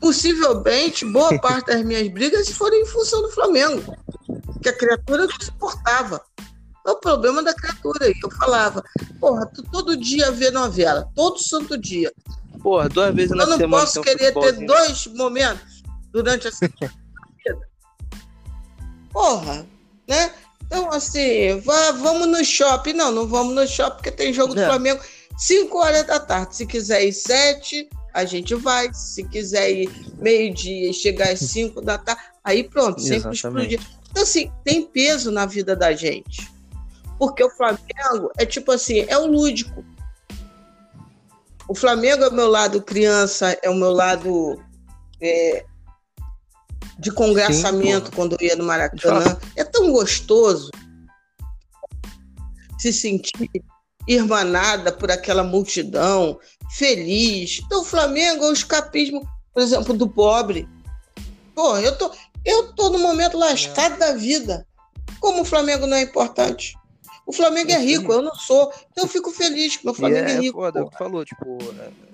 possivelmente 0.00 1.04
boa 1.04 1.36
parte 1.40 1.66
das 1.66 1.82
minhas 1.82 2.08
brigas 2.08 2.48
foram 2.50 2.76
em 2.76 2.86
função 2.86 3.22
do 3.22 3.30
Flamengo, 3.30 3.96
que 4.62 4.68
a 4.68 4.76
criatura 4.76 5.26
não 5.26 5.40
suportava. 5.40 6.20
É 6.86 6.90
o 6.90 7.00
problema 7.00 7.42
da 7.42 7.52
criatura. 7.52 8.08
Eu 8.08 8.30
falava, 8.38 8.84
porra, 9.18 9.44
tu 9.46 9.62
todo 9.64 9.96
dia 9.96 10.30
vê 10.30 10.50
novela, 10.50 11.08
todo 11.16 11.42
santo 11.42 11.76
dia. 11.76 12.12
Porra, 12.62 12.88
duas 12.88 13.14
vezes 13.14 13.32
eu 13.32 13.36
na 13.36 13.44
semana. 13.44 13.62
Eu 13.64 13.68
não 13.68 13.78
posso 13.80 14.00
querer 14.02 14.32
ter 14.32 14.52
dois 14.64 15.06
momentos 15.08 15.82
durante 16.12 16.46
a 16.48 16.52
semana. 16.52 16.94
Porra, 19.12 19.66
né? 20.06 20.32
Então, 20.66 20.92
assim, 20.92 21.60
vá, 21.60 21.92
vamos 21.92 22.28
no 22.28 22.44
shopping. 22.44 22.92
Não, 22.92 23.10
não 23.10 23.26
vamos 23.26 23.54
no 23.54 23.66
shopping 23.66 23.96
porque 23.96 24.10
tem 24.10 24.32
jogo 24.32 24.54
do 24.54 24.60
é. 24.60 24.66
Flamengo 24.66 25.00
5 25.38 25.78
horas 25.78 26.06
da 26.06 26.20
tarde. 26.20 26.56
Se 26.56 26.66
quiser 26.66 27.04
ir 27.04 27.12
7, 27.12 27.88
a 28.16 28.24
gente 28.24 28.54
vai. 28.54 28.92
Se 28.94 29.22
quiser 29.24 29.70
ir 29.70 29.90
meio-dia 30.18 30.90
e 30.90 30.94
chegar 30.94 31.28
às 31.28 31.40
5 31.40 31.82
da 31.82 31.98
tarde, 31.98 32.22
aí 32.42 32.64
pronto, 32.64 33.00
sempre 33.00 33.32
explodir. 33.32 33.80
Então, 34.10 34.22
assim, 34.22 34.50
tem 34.64 34.86
peso 34.86 35.30
na 35.30 35.44
vida 35.44 35.76
da 35.76 35.92
gente. 35.92 36.50
Porque 37.18 37.44
o 37.44 37.50
Flamengo 37.50 38.32
é 38.38 38.46
tipo 38.46 38.72
assim, 38.72 39.04
é 39.06 39.18
o 39.18 39.26
lúdico. 39.26 39.84
O 41.68 41.74
Flamengo 41.74 42.24
é 42.24 42.28
o 42.28 42.32
meu 42.32 42.48
lado 42.48 42.80
criança, 42.80 43.58
é 43.62 43.68
o 43.68 43.74
meu 43.74 43.90
lado 43.90 44.62
é, 45.20 45.66
de 46.98 47.10
congraçamento 47.10 48.06
Sim, 48.06 48.12
quando 48.14 48.36
eu 48.40 48.46
ia 48.46 48.56
no 48.56 48.64
Maracanã. 48.64 49.36
É 49.54 49.64
tão 49.64 49.92
gostoso 49.92 50.70
se 52.78 52.92
sentir 52.92 53.50
irmanada 54.08 54.92
por 54.92 55.10
aquela 55.10 55.42
multidão, 55.42 56.38
feliz. 56.70 57.60
Então, 57.64 57.82
o 57.82 57.84
Flamengo 57.84 58.44
é 58.44 58.48
o 58.48 58.52
escapismo, 58.52 59.26
por 59.52 59.62
exemplo, 59.62 59.94
do 59.94 60.08
pobre. 60.08 60.68
Pô, 61.54 61.76
eu 61.78 61.96
tô, 61.96 62.10
eu 62.44 62.72
tô 62.74 62.90
no 62.90 62.98
momento 62.98 63.38
lascado 63.38 63.94
é. 63.94 63.98
da 63.98 64.12
vida. 64.14 64.66
Como 65.20 65.42
o 65.42 65.44
Flamengo 65.44 65.86
não 65.86 65.96
é 65.96 66.02
importante? 66.02 66.76
O 67.26 67.32
Flamengo 67.32 67.72
é 67.72 67.78
rico, 67.78 68.12
eu 68.12 68.22
não 68.22 68.34
sou. 68.34 68.72
Então 68.92 69.04
eu 69.04 69.08
fico 69.08 69.32
feliz 69.32 69.76
que 69.76 69.84
meu 69.84 69.94
Flamengo 69.94 70.28
é, 70.28 70.32
é 70.32 70.40
rico. 70.40 70.60
Foda, 70.60 70.84
tu 70.84 70.96
falou, 70.96 71.24
tipo, 71.24 71.58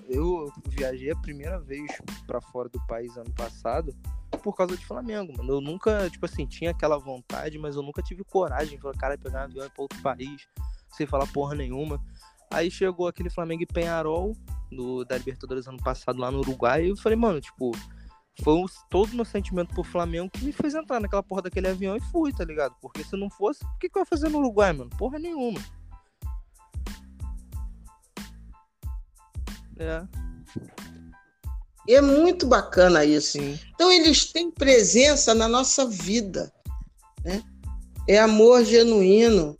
eu 0.09 0.51
viajei 0.69 1.11
a 1.11 1.15
primeira 1.15 1.59
vez 1.59 1.91
para 2.25 2.41
fora 2.41 2.67
do 2.69 2.79
país 2.87 3.15
ano 3.15 3.31
passado 3.35 3.93
por 4.41 4.55
causa 4.55 4.75
de 4.75 4.85
Flamengo, 4.85 5.33
mano. 5.37 5.53
Eu 5.53 5.61
nunca, 5.61 6.09
tipo 6.09 6.25
assim, 6.25 6.45
tinha 6.45 6.71
aquela 6.71 6.97
vontade, 6.97 7.57
mas 7.57 7.75
eu 7.75 7.83
nunca 7.83 8.01
tive 8.01 8.23
coragem 8.23 8.75
de 8.75 8.81
falar, 8.81 8.95
cara, 8.95 9.17
pegar 9.17 9.41
um 9.41 9.43
avião 9.43 9.69
pra 9.69 9.83
outro 9.83 10.01
país, 10.01 10.47
sem 10.97 11.05
falar 11.05 11.27
porra 11.27 11.55
nenhuma. 11.55 12.03
Aí 12.53 12.69
chegou 12.69 13.07
aquele 13.07 13.29
Flamengo 13.29 13.63
e 13.63 13.65
Penharol, 13.65 14.37
do, 14.71 15.03
da 15.03 15.17
Libertadores 15.17 15.67
ano 15.67 15.81
passado 15.81 16.19
lá 16.19 16.31
no 16.31 16.39
Uruguai, 16.39 16.85
e 16.85 16.89
eu 16.89 16.95
falei, 16.95 17.17
mano, 17.17 17.41
tipo, 17.41 17.71
foi 18.41 18.53
um, 18.53 18.65
todo 18.89 19.11
o 19.11 19.15
meu 19.15 19.25
sentimento 19.25 19.73
por 19.73 19.85
Flamengo 19.85 20.29
que 20.29 20.45
me 20.45 20.51
fez 20.51 20.73
entrar 20.73 20.99
naquela 20.99 21.23
porra 21.23 21.41
daquele 21.43 21.67
avião 21.67 21.97
e 21.97 22.01
fui, 22.01 22.31
tá 22.31 22.45
ligado? 22.45 22.75
Porque 22.79 23.03
se 23.03 23.17
não 23.17 23.29
fosse, 23.29 23.63
o 23.63 23.77
que, 23.79 23.89
que 23.89 23.97
eu 23.97 24.01
ia 24.01 24.05
fazer 24.05 24.29
no 24.29 24.39
Uruguai, 24.39 24.71
mano? 24.71 24.89
Porra 24.97 25.17
nenhuma. 25.19 25.59
É. 29.77 30.03
E 31.87 31.95
é 31.95 32.01
muito 32.01 32.47
bacana 32.47 33.03
isso. 33.03 33.33
Sim. 33.33 33.59
Então 33.73 33.91
eles 33.91 34.31
têm 34.31 34.51
presença 34.51 35.33
na 35.33 35.47
nossa 35.47 35.87
vida, 35.87 36.51
né? 37.23 37.43
É 38.07 38.19
amor 38.19 38.63
genuíno. 38.63 39.57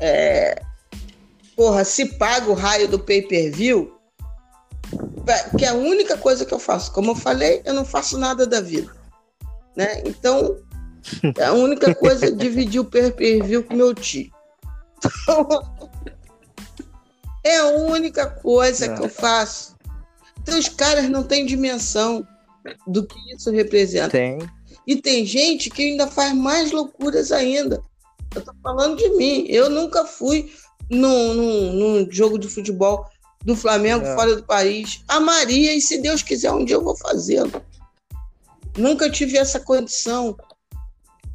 É... 0.00 0.60
Porra, 1.56 1.84
se 1.84 2.06
paga 2.16 2.50
o 2.50 2.54
raio 2.54 2.88
do 2.88 2.98
pay-per-view, 2.98 3.96
que 5.56 5.64
é 5.64 5.68
a 5.68 5.74
única 5.74 6.16
coisa 6.16 6.44
que 6.44 6.52
eu 6.52 6.58
faço. 6.58 6.92
Como 6.92 7.12
eu 7.12 7.16
falei, 7.16 7.62
eu 7.64 7.72
não 7.72 7.84
faço 7.84 8.18
nada 8.18 8.46
da 8.46 8.60
vida, 8.60 8.90
né? 9.76 10.02
Então, 10.04 10.56
é 11.38 11.44
a 11.44 11.52
única 11.52 11.94
coisa 11.94 12.26
é 12.26 12.30
dividir 12.30 12.80
o 12.80 12.84
pay-per-view 12.84 13.62
com 13.62 13.74
meu 13.74 13.94
tio. 13.94 14.30
Então, 14.98 15.48
é 17.44 17.58
a 17.58 17.66
única 17.66 18.26
coisa 18.26 18.94
que 18.94 19.02
eu 19.02 19.08
faço. 19.08 19.74
Então 20.40 20.58
os 20.58 20.68
caras 20.68 21.08
não 21.08 21.22
têm 21.22 21.46
dimensão 21.46 22.26
do 22.86 23.06
que 23.06 23.16
isso 23.34 23.50
representa. 23.50 24.10
Tem. 24.10 24.38
E 24.86 24.96
tem 24.96 25.24
gente 25.24 25.70
que 25.70 25.82
ainda 25.82 26.06
faz 26.06 26.34
mais 26.34 26.70
loucuras 26.70 27.32
ainda. 27.32 27.82
Eu 28.34 28.42
tô 28.42 28.52
falando 28.62 28.96
de 28.96 29.08
mim. 29.10 29.46
Eu 29.48 29.70
nunca 29.70 30.04
fui 30.04 30.52
num, 30.90 31.34
num, 31.34 31.72
num 31.72 32.10
jogo 32.10 32.38
de 32.38 32.48
futebol 32.48 33.08
do 33.44 33.56
Flamengo 33.56 34.06
é. 34.06 34.14
fora 34.14 34.36
do 34.36 34.42
país. 34.42 35.02
Amaria, 35.08 35.74
e 35.74 35.80
se 35.80 36.00
Deus 36.00 36.22
quiser, 36.22 36.52
um 36.52 36.64
dia 36.64 36.76
eu 36.76 36.84
vou 36.84 36.96
fazê-lo. 36.96 37.62
Nunca 38.76 39.10
tive 39.10 39.36
essa 39.36 39.60
condição. 39.60 40.36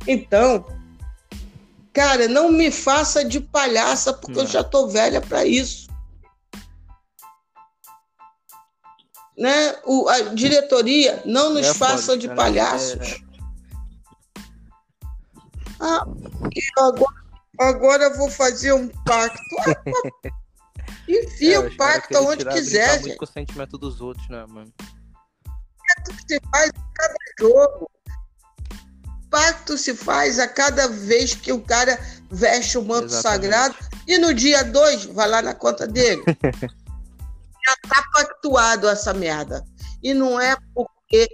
Então, 0.07 0.65
cara, 1.93 2.27
não 2.27 2.51
me 2.51 2.71
faça 2.71 3.23
de 3.23 3.39
palhaça, 3.39 4.13
porque 4.13 4.37
não. 4.37 4.43
eu 4.43 4.47
já 4.47 4.63
tô 4.63 4.87
velha 4.87 5.21
para 5.21 5.45
isso. 5.45 5.89
né, 9.39 9.73
o, 9.85 10.09
a 10.09 10.19
diretoria 10.33 11.23
não 11.25 11.53
nos 11.53 11.67
é 11.67 11.73
façam 11.73 12.17
de 12.17 12.27
palhaços. 12.27 12.99
É... 13.01 13.29
Ah, 15.79 16.05
agora, 16.77 17.18
agora 17.59 18.05
eu 18.05 18.17
vou 18.17 18.29
fazer 18.29 18.73
um 18.73 18.87
pacto. 18.87 19.39
Enfia 21.07 21.55
é, 21.55 21.59
o 21.59 21.75
pacto 21.75 22.17
onde 22.19 22.45
quiser, 22.45 22.97
gente. 22.97 23.07
Muito 23.07 23.17
com 23.17 23.25
o 23.25 23.27
sentimento 23.27 23.77
dos 23.77 23.99
outros, 23.99 24.27
né, 24.29 24.45
mano? 24.47 24.71
Pacto 25.47 26.13
se 26.27 26.39
faz 26.51 26.69
a 26.69 26.93
cada 26.93 27.15
jogo. 27.39 27.91
Pacto 29.29 29.77
se 29.77 29.95
faz 29.95 30.39
a 30.39 30.47
cada 30.47 30.87
vez 30.87 31.33
que 31.33 31.51
o 31.51 31.61
cara 31.61 31.99
veste 32.31 32.77
o 32.77 32.83
manto 32.83 33.05
Exatamente. 33.05 33.51
sagrado 33.51 33.75
e 34.07 34.17
no 34.17 34.33
dia 34.33 34.63
2 34.63 35.05
vai 35.05 35.27
lá 35.27 35.41
na 35.41 35.53
conta 35.53 35.87
dele. 35.87 36.23
já 37.69 37.75
tá 37.87 38.03
pactuado 38.13 38.87
essa 38.87 39.13
merda. 39.13 39.63
E 40.01 40.13
não 40.13 40.39
é 40.39 40.55
porque 40.73 41.27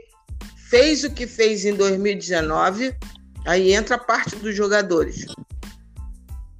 fez 0.70 1.04
o 1.04 1.12
que 1.12 1.28
fez 1.28 1.66
em 1.66 1.76
2019, 1.76 2.98
aí 3.46 3.74
entra 3.74 3.96
a 3.96 4.00
parte 4.00 4.36
dos 4.36 4.56
jogadores. 4.56 5.26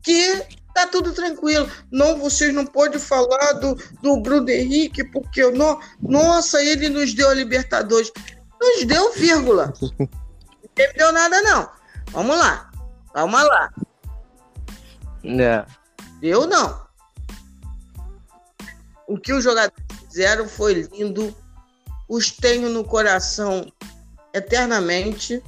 Que 0.06 0.46
Tá 0.76 0.86
tudo 0.88 1.14
tranquilo. 1.14 1.72
Não, 1.90 2.20
vocês 2.20 2.54
não 2.54 2.66
podem 2.66 3.00
falar 3.00 3.54
do, 3.54 3.76
do 4.02 4.20
Bruno 4.20 4.50
Henrique, 4.50 5.06
porque 5.06 5.42
eu 5.42 5.56
não. 5.56 5.80
Nossa, 6.02 6.62
ele 6.62 6.90
nos 6.90 7.14
deu 7.14 7.30
a 7.30 7.34
Libertadores. 7.34 8.12
Nos 8.60 8.84
deu, 8.86 9.14
vírgula. 9.14 9.74
Não 10.78 10.94
deu 10.98 11.14
nada, 11.14 11.42
não. 11.42 11.70
Vamos 12.12 12.38
lá. 12.38 12.70
Calma 13.14 13.44
lá. 13.44 13.74
É. 15.24 15.66
Deu, 16.20 16.46
não. 16.46 16.86
O 19.08 19.18
que 19.18 19.32
os 19.32 19.42
jogadores 19.42 19.86
fizeram 20.10 20.50
foi 20.50 20.74
lindo. 20.74 21.34
Os 22.10 22.30
tenho 22.32 22.70
no 22.70 22.84
coração 22.84 23.72
eternamente. 24.34 25.42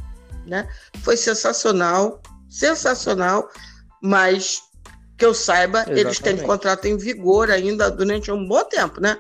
Né? 0.45 0.65
Foi 1.03 1.17
sensacional. 1.17 2.21
Sensacional. 2.49 3.49
Mas 4.02 4.61
que 5.18 5.26
eu 5.26 5.34
saiba, 5.34 5.80
Exatamente. 5.80 6.02
eles 6.02 6.19
têm 6.19 6.38
contrato 6.38 6.86
em 6.86 6.98
vigor 6.98 7.49
ainda 7.49 7.90
durante 7.90 8.32
um 8.32 8.48
bom 8.48 8.64
tempo, 8.65 9.02
né? 9.02 9.19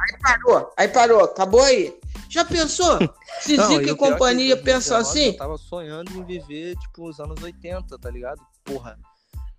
Aí 0.00 0.18
parou, 0.20 0.72
aí 0.76 0.88
parou, 0.88 1.20
acabou 1.24 1.62
aí. 1.62 1.98
Já 2.28 2.44
pensou? 2.44 2.98
Se 3.40 3.56
Zico 3.56 3.82
e 3.82 3.96
companhia 3.96 4.56
pensam 4.56 4.96
assim? 4.96 5.28
Eu 5.28 5.36
tava 5.36 5.58
sonhando 5.58 6.10
em 6.12 6.24
viver, 6.24 6.76
tipo, 6.78 7.08
os 7.08 7.20
anos 7.20 7.42
80, 7.42 7.98
tá 7.98 8.10
ligado? 8.10 8.40
Porra, 8.64 8.98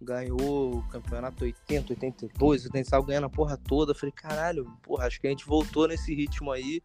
ganhou 0.01 0.77
o 0.77 0.87
campeonato 0.89 1.43
80, 1.43 1.93
82, 1.93 2.65
80, 2.65 2.89
saiu 2.89 3.03
ganhando 3.03 3.25
a 3.25 3.29
porra 3.29 3.57
toda. 3.57 3.93
falei, 3.93 4.11
caralho, 4.11 4.65
porra, 4.81 5.07
acho 5.07 5.19
que 5.21 5.27
a 5.27 5.29
gente 5.29 5.45
voltou 5.45 5.87
nesse 5.87 6.13
ritmo 6.13 6.51
aí. 6.51 6.81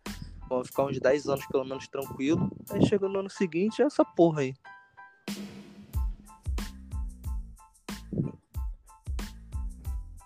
Vamos 0.48 0.68
ficar 0.68 0.85
uns 0.85 0.98
10 0.98 1.28
anos 1.28 1.47
pelo 1.47 1.64
menos 1.64 1.86
tranquilo. 1.89 2.51
Aí 2.70 2.85
chega 2.86 3.09
no 3.09 3.20
ano 3.20 3.31
seguinte, 3.31 3.82
é 3.82 3.85
essa 3.85 4.05
porra 4.05 4.43
aí. 4.43 4.55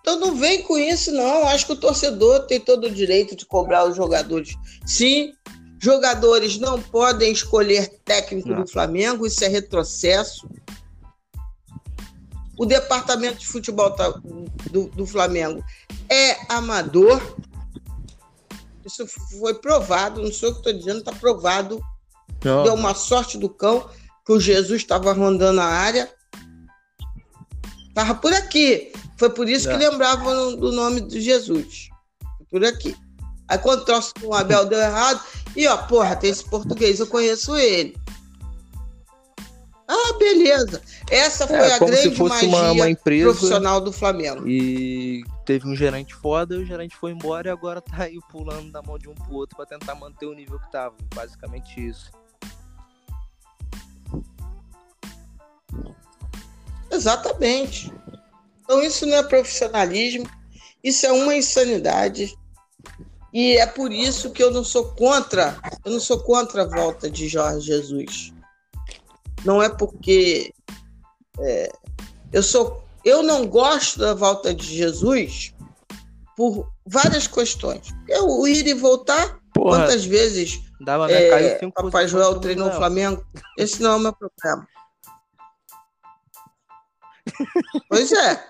Então 0.05 0.19
não 0.19 0.35
vem 0.35 0.61
com 0.61 0.77
isso, 0.77 1.11
não. 1.11 1.47
Acho 1.47 1.65
que 1.65 1.71
o 1.73 1.79
torcedor 1.79 2.41
tem 2.45 2.59
todo 2.59 2.85
o 2.85 2.91
direito 2.91 3.35
de 3.35 3.45
cobrar 3.45 3.85
os 3.85 3.95
jogadores. 3.95 4.55
Sim, 4.85 5.33
jogadores 5.79 6.59
não 6.59 6.79
podem 6.79 7.31
escolher 7.31 7.87
técnico 8.05 8.49
não. 8.49 8.61
do 8.61 8.67
Flamengo, 8.67 9.25
isso 9.25 9.43
é 9.43 9.47
retrocesso. 9.47 10.47
O 12.57 12.65
departamento 12.65 13.39
de 13.39 13.47
futebol 13.47 13.91
tá, 13.91 14.09
do, 14.71 14.87
do 14.89 15.05
Flamengo 15.05 15.63
é 16.07 16.37
amador. 16.53 17.19
Isso 18.85 19.07
foi 19.39 19.55
provado, 19.55 20.21
não 20.21 20.31
sou 20.31 20.49
o 20.49 20.53
que 20.53 20.59
estou 20.59 20.73
dizendo, 20.73 20.99
está 20.99 21.11
provado. 21.11 21.81
Não. 22.43 22.63
Deu 22.63 22.75
uma 22.75 22.93
sorte 22.93 23.37
do 23.37 23.49
cão, 23.49 23.89
que 24.23 24.31
o 24.31 24.39
Jesus 24.39 24.81
estava 24.81 25.11
rondando 25.13 25.59
a 25.59 25.65
área. 25.65 26.13
Estava 27.95 28.13
por 28.13 28.33
aqui. 28.33 28.91
Foi 29.17 29.29
por 29.29 29.47
isso 29.47 29.69
que 29.69 29.73
é. 29.73 29.89
lembravam 29.89 30.57
do 30.57 30.73
nome 30.73 30.99
de 30.99 31.21
Jesus. 31.21 31.87
Por 32.51 32.65
aqui. 32.65 32.93
Aí 33.47 33.57
quando 33.57 33.83
o 33.83 33.85
troço 33.85 34.13
com 34.19 34.27
o 34.27 34.33
Abel 34.33 34.65
deu 34.65 34.79
errado, 34.79 35.23
e 35.55 35.65
ó, 35.65 35.77
porra, 35.77 36.13
tem 36.13 36.29
esse 36.29 36.43
português, 36.43 36.99
eu 36.99 37.07
conheço 37.07 37.55
ele. 37.55 37.95
Ah, 39.87 40.13
beleza. 40.19 40.81
Essa 41.09 41.47
foi 41.47 41.55
é, 41.55 41.73
a 41.73 41.79
grande 41.79 42.21
magia 42.21 42.49
uma, 42.49 42.71
uma 42.73 42.89
empresa 42.89 43.29
profissional 43.29 43.79
do 43.79 43.93
Flamengo. 43.93 44.45
E 44.45 45.23
teve 45.45 45.65
um 45.65 45.75
gerente 45.75 46.13
foda, 46.15 46.57
o 46.57 46.65
gerente 46.65 46.97
foi 46.97 47.11
embora 47.11 47.47
e 47.47 47.51
agora 47.51 47.79
tá 47.79 48.03
aí 48.03 48.19
pulando 48.29 48.73
da 48.73 48.81
mão 48.81 48.97
de 48.97 49.07
um 49.07 49.13
pro 49.13 49.35
outro 49.35 49.55
para 49.55 49.65
tentar 49.67 49.95
manter 49.95 50.25
o 50.25 50.33
nível 50.33 50.59
que 50.59 50.69
tava. 50.69 50.95
Basicamente 51.13 51.79
isso. 51.79 52.11
Exatamente. 56.95 57.91
Então 58.63 58.81
isso 58.81 59.05
não 59.05 59.17
é 59.17 59.23
profissionalismo, 59.23 60.27
isso 60.83 61.05
é 61.05 61.11
uma 61.11 61.35
insanidade. 61.35 62.33
E 63.33 63.57
é 63.57 63.65
por 63.65 63.91
isso 63.91 64.31
que 64.31 64.41
eu 64.41 64.49
não 64.49 64.63
sou 64.63 64.85
contra, 64.93 65.57
eu 65.83 65.91
não 65.91 65.99
sou 65.99 66.19
contra 66.21 66.63
a 66.63 66.67
volta 66.67 67.09
de 67.09 67.27
Jorge 67.27 67.67
Jesus. 67.67 68.33
Não 69.43 69.61
é 69.61 69.67
porque 69.67 70.53
é, 71.39 71.71
eu 72.31 72.41
sou, 72.41 72.81
eu 73.03 73.21
não 73.21 73.45
gosto 73.45 73.99
da 73.99 74.13
volta 74.13 74.53
de 74.53 74.65
Jesus 74.65 75.53
por 76.37 76.71
várias 76.85 77.27
questões. 77.27 77.93
Eu 78.07 78.27
o 78.27 78.47
ir 78.47 78.65
e 78.65 78.73
voltar, 78.73 79.37
Porra, 79.53 79.79
quantas 79.79 80.05
vezes 80.05 80.61
dava 80.79 81.11
é, 81.11 81.59
Papai 81.71 82.07
Joel 82.07 82.39
treinou 82.39 82.69
o 82.69 82.73
Flamengo? 82.73 83.23
Esse 83.57 83.81
não 83.81 83.91
é 83.91 83.95
o 83.97 83.99
meu 83.99 84.13
problema. 84.13 84.65
Pois 87.89 88.11
é. 88.11 88.47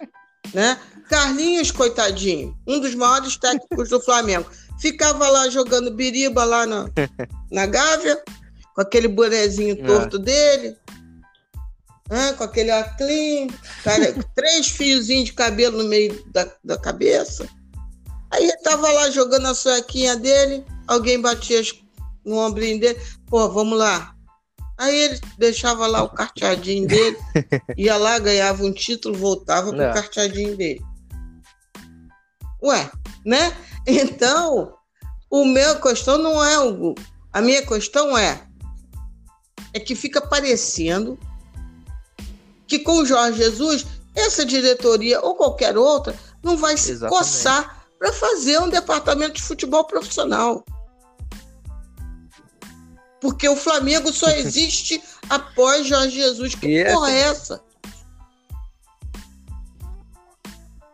Né? 0.53 0.79
Carlinhos, 1.09 1.71
coitadinho, 1.71 2.57
um 2.67 2.79
dos 2.79 2.95
maiores 2.95 3.37
técnicos 3.37 3.89
do 3.89 4.01
Flamengo, 4.01 4.49
ficava 4.79 5.27
lá 5.29 5.49
jogando 5.49 5.91
biriba 5.91 6.43
lá 6.43 6.65
na, 6.65 6.89
na 7.51 7.65
Gávea, 7.65 8.21
com 8.73 8.81
aquele 8.81 9.07
bonezinho 9.07 9.77
é. 9.79 9.85
torto 9.85 10.17
é. 10.17 10.19
dele, 10.19 10.77
né? 12.09 12.33
com 12.33 12.43
aquele 12.43 12.71
aclim, 12.71 13.47
cara, 13.83 14.13
três 14.35 14.67
fiozinhos 14.69 15.25
de 15.25 15.33
cabelo 15.33 15.81
no 15.81 15.89
meio 15.89 16.23
da, 16.31 16.47
da 16.63 16.77
cabeça. 16.77 17.47
Aí 18.31 18.43
ele 18.43 18.57
tava 18.57 18.91
lá 18.91 19.09
jogando 19.09 19.47
a 19.47 19.53
suequinha 19.53 20.15
dele, 20.15 20.65
alguém 20.87 21.21
batia 21.21 21.61
no 22.25 22.37
ombrinho 22.37 22.79
dele, 22.79 22.99
pô, 23.27 23.47
vamos 23.49 23.77
lá, 23.77 24.14
Aí 24.77 24.95
ele 24.95 25.19
deixava 25.37 25.87
lá 25.87 26.03
o 26.03 26.09
carteadinho 26.09 26.87
dele, 26.87 27.17
ia 27.77 27.95
lá, 27.97 28.19
ganhava 28.19 28.63
um 28.63 28.73
título, 28.73 29.17
voltava 29.17 29.71
com 29.71 29.77
o 29.77 29.81
é. 29.81 29.93
carteadinho 29.93 30.57
dele. 30.57 30.81
Ué, 32.61 32.91
né? 33.25 33.55
Então, 33.87 34.73
o 35.29 35.45
meu 35.45 35.79
questão 35.79 36.17
não 36.17 36.43
é 36.43 36.59
o. 36.59 36.95
A 37.31 37.41
minha 37.41 37.65
questão 37.65 38.17
é 38.17 38.41
é 39.73 39.79
que 39.79 39.93
fica 39.93 40.21
parecendo 40.21 41.19
que 42.65 42.79
com 42.79 42.99
o 42.99 43.05
Jorge 43.05 43.37
Jesus, 43.37 43.85
essa 44.15 44.45
diretoria 44.45 45.19
ou 45.21 45.35
qualquer 45.35 45.77
outra 45.77 46.15
não 46.41 46.55
vai 46.55 46.77
se 46.77 46.91
Exatamente. 46.91 47.17
coçar 47.17 47.85
para 47.99 48.13
fazer 48.13 48.59
um 48.59 48.69
departamento 48.69 49.33
de 49.33 49.41
futebol 49.41 49.83
profissional. 49.83 50.63
Porque 53.25 53.49
o 53.49 53.55
Flamengo 53.55 54.13
só 54.13 54.29
existe 54.37 55.01
após 55.27 55.87
Jorge 55.87 56.11
Jesus. 56.11 56.53
Que 56.53 56.85
porra 56.85 57.09
é 57.09 57.19
essa? 57.21 57.59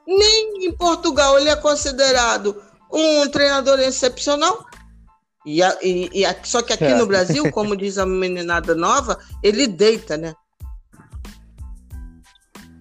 Nem 0.07 0.65
em 0.65 0.71
Portugal 0.71 1.37
ele 1.37 1.49
é 1.49 1.55
considerado 1.57 2.63
um 2.89 3.27
treinador 3.27 3.81
excepcional. 3.81 4.65
E, 5.45 5.61
a, 5.61 5.77
e, 5.81 6.09
e 6.13 6.25
só 6.45 6.61
que 6.61 6.71
aqui 6.71 6.85
é. 6.85 6.95
no 6.95 7.05
Brasil, 7.05 7.51
como 7.51 7.75
diz 7.75 7.97
a 7.97 8.05
meninada 8.05 8.75
nova, 8.75 9.19
ele 9.43 9.67
deita, 9.67 10.15
né? 10.15 10.33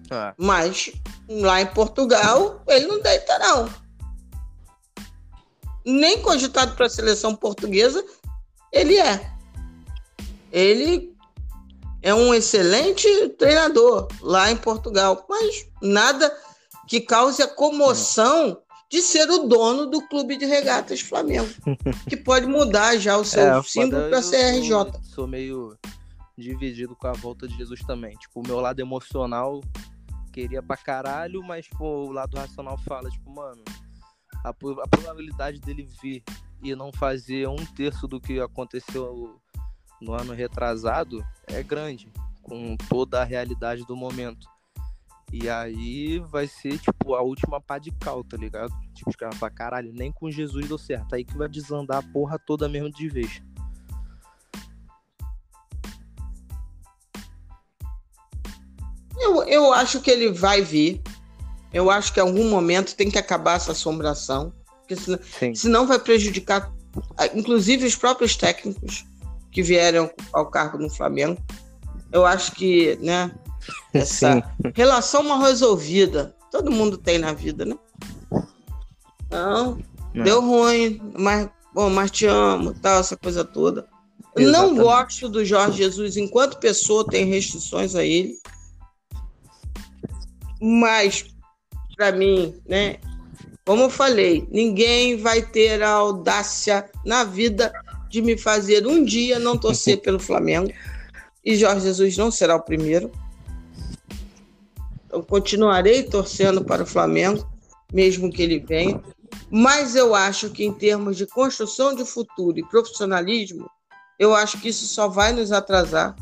É. 0.09 0.33
Mas 0.37 0.93
lá 1.27 1.59
em 1.59 1.65
Portugal, 1.65 2.63
ele 2.67 2.87
não 2.87 3.01
deita, 3.01 3.37
não. 3.37 3.69
Nem 5.85 6.21
cogitado 6.21 6.73
para 6.73 6.85
a 6.85 6.89
seleção 6.89 7.35
portuguesa, 7.35 8.01
ele 8.71 8.97
é 8.97 9.30
ele 10.51 11.15
é 12.01 12.13
um 12.13 12.33
excelente 12.33 13.07
treinador 13.37 14.07
lá 14.21 14.51
em 14.51 14.57
Portugal, 14.57 15.25
mas 15.29 15.67
nada 15.81 16.35
que 16.87 16.99
cause 16.99 17.41
a 17.41 17.47
comoção 17.47 18.61
de 18.89 19.01
ser 19.01 19.29
o 19.29 19.47
dono 19.47 19.85
do 19.85 20.05
clube 20.07 20.35
de 20.35 20.45
regatas 20.45 20.99
Flamengo, 20.99 21.49
que 22.09 22.17
pode 22.17 22.45
mudar 22.45 22.97
já 22.97 23.17
o 23.17 23.23
seu 23.23 23.59
é, 23.59 23.63
símbolo 23.63 24.09
para 24.09 24.21
CRJ. 24.21 24.69
Sou, 24.69 25.03
sou 25.03 25.27
meio 25.27 25.77
dividido 26.37 26.95
com 26.95 27.07
a 27.07 27.13
volta 27.13 27.47
de 27.47 27.55
Jesus 27.55 27.79
também. 27.81 28.17
Tipo, 28.17 28.41
o 28.41 28.47
meu 28.47 28.59
lado 28.59 28.79
emocional 28.81 29.61
queria 30.33 30.61
pra 30.61 30.75
caralho, 30.75 31.41
mas 31.43 31.67
pô, 31.69 32.07
o 32.07 32.11
lado 32.11 32.35
racional 32.35 32.77
fala, 32.79 33.09
tipo, 33.09 33.29
mano, 33.31 33.63
a, 34.43 34.49
a 34.49 34.87
probabilidade 34.87 35.59
dele 35.61 35.87
vir 36.01 36.23
e 36.61 36.75
não 36.75 36.91
fazer 36.91 37.47
um 37.47 37.55
terço 37.55 38.07
do 38.07 38.19
que 38.19 38.39
aconteceu 38.39 39.39
no 40.01 40.13
ano 40.13 40.33
retrasado 40.33 41.23
é 41.47 41.61
grande, 41.61 42.11
com 42.41 42.75
toda 42.89 43.21
a 43.21 43.23
realidade 43.23 43.85
do 43.85 43.95
momento. 43.95 44.47
E 45.31 45.47
aí 45.47 46.19
vai 46.19 46.45
ser, 46.45 46.77
tipo, 46.77 47.15
a 47.15 47.21
última 47.21 47.61
pá 47.61 47.77
de 47.77 47.89
cal, 47.91 48.21
tá 48.21 48.35
ligado? 48.35 48.73
Tipo, 48.93 49.11
os 49.11 49.15
caras 49.15 49.37
falam, 49.37 49.55
caralho, 49.55 49.93
nem 49.93 50.11
com 50.11 50.29
Jesus 50.29 50.67
deu 50.67 50.77
certo. 50.77 51.15
Aí 51.15 51.23
que 51.23 51.37
vai 51.37 51.47
desandar 51.47 51.99
a 51.99 52.03
porra 52.11 52.37
toda 52.37 52.67
mesmo 52.67 52.91
de 52.91 53.07
vez. 53.07 53.41
Eu, 59.17 59.43
eu 59.43 59.73
acho 59.73 60.01
que 60.01 60.11
ele 60.11 60.31
vai 60.33 60.61
vir. 60.61 61.01
Eu 61.71 61.89
acho 61.89 62.11
que 62.11 62.19
em 62.19 62.23
algum 62.23 62.49
momento 62.49 62.95
tem 62.95 63.09
que 63.09 63.17
acabar 63.17 63.55
essa 63.55 63.71
assombração. 63.71 64.53
Porque 64.79 64.97
senão, 64.97 65.19
senão 65.55 65.87
vai 65.87 65.99
prejudicar, 65.99 66.73
inclusive, 67.33 67.85
os 67.85 67.95
próprios 67.95 68.35
técnicos 68.35 69.05
que 69.51 69.61
vieram 69.61 70.09
ao 70.33 70.49
cargo 70.49 70.77
no 70.77 70.89
Flamengo. 70.89 71.41
Eu 72.11 72.25
acho 72.25 72.53
que, 72.53 72.97
né, 73.01 73.31
Essa 73.93 74.35
Sim. 74.35 74.43
relação 74.75 75.23
mal 75.23 75.39
resolvida. 75.39 76.35
Todo 76.49 76.71
mundo 76.71 76.97
tem 76.97 77.17
na 77.17 77.33
vida, 77.33 77.65
né? 77.65 77.77
Não, 79.29 79.79
não. 80.13 80.23
deu 80.23 80.41
ruim, 80.41 81.01
mas, 81.17 81.49
bom, 81.73 81.89
mas 81.89 82.11
te 82.11 82.25
amo, 82.25 82.73
tal, 82.73 82.99
essa 82.99 83.15
coisa 83.15 83.45
toda. 83.45 83.87
Exatamente. 84.35 84.75
Não 84.75 84.83
gosto 84.83 85.29
do 85.29 85.45
Jorge 85.45 85.77
Jesus 85.77 86.17
enquanto 86.17 86.59
pessoa, 86.59 87.07
tem 87.07 87.25
restrições 87.25 87.95
a 87.95 88.03
ele. 88.03 88.37
Mas, 90.61 91.25
para 91.95 92.11
mim, 92.11 92.53
né, 92.67 92.97
como 93.65 93.83
eu 93.83 93.89
falei, 93.89 94.47
ninguém 94.51 95.17
vai 95.17 95.41
ter 95.41 95.81
a 95.81 95.91
audácia 95.91 96.89
na 97.05 97.23
vida 97.23 97.71
de 98.11 98.21
me 98.21 98.37
fazer 98.37 98.85
um 98.85 99.03
dia 99.03 99.39
não 99.39 99.57
torcer 99.57 100.01
pelo 100.01 100.19
Flamengo. 100.19 100.71
E 101.43 101.55
Jorge 101.55 101.85
Jesus 101.85 102.17
não 102.17 102.29
será 102.29 102.55
o 102.55 102.61
primeiro. 102.61 103.11
Eu 105.11 105.23
continuarei 105.23 106.03
torcendo 106.03 106.63
para 106.63 106.83
o 106.83 106.85
Flamengo, 106.85 107.49
mesmo 107.91 108.31
que 108.31 108.41
ele 108.41 108.59
venha. 108.59 109.01
Mas 109.49 109.95
eu 109.95 110.13
acho 110.13 110.49
que, 110.49 110.63
em 110.63 110.73
termos 110.73 111.17
de 111.17 111.25
construção 111.25 111.95
de 111.95 112.05
futuro 112.05 112.59
e 112.59 112.67
profissionalismo, 112.67 113.69
eu 114.19 114.35
acho 114.35 114.59
que 114.61 114.69
isso 114.69 114.85
só 114.85 115.07
vai 115.07 115.33
nos 115.33 115.51
atrasar. 115.51 116.15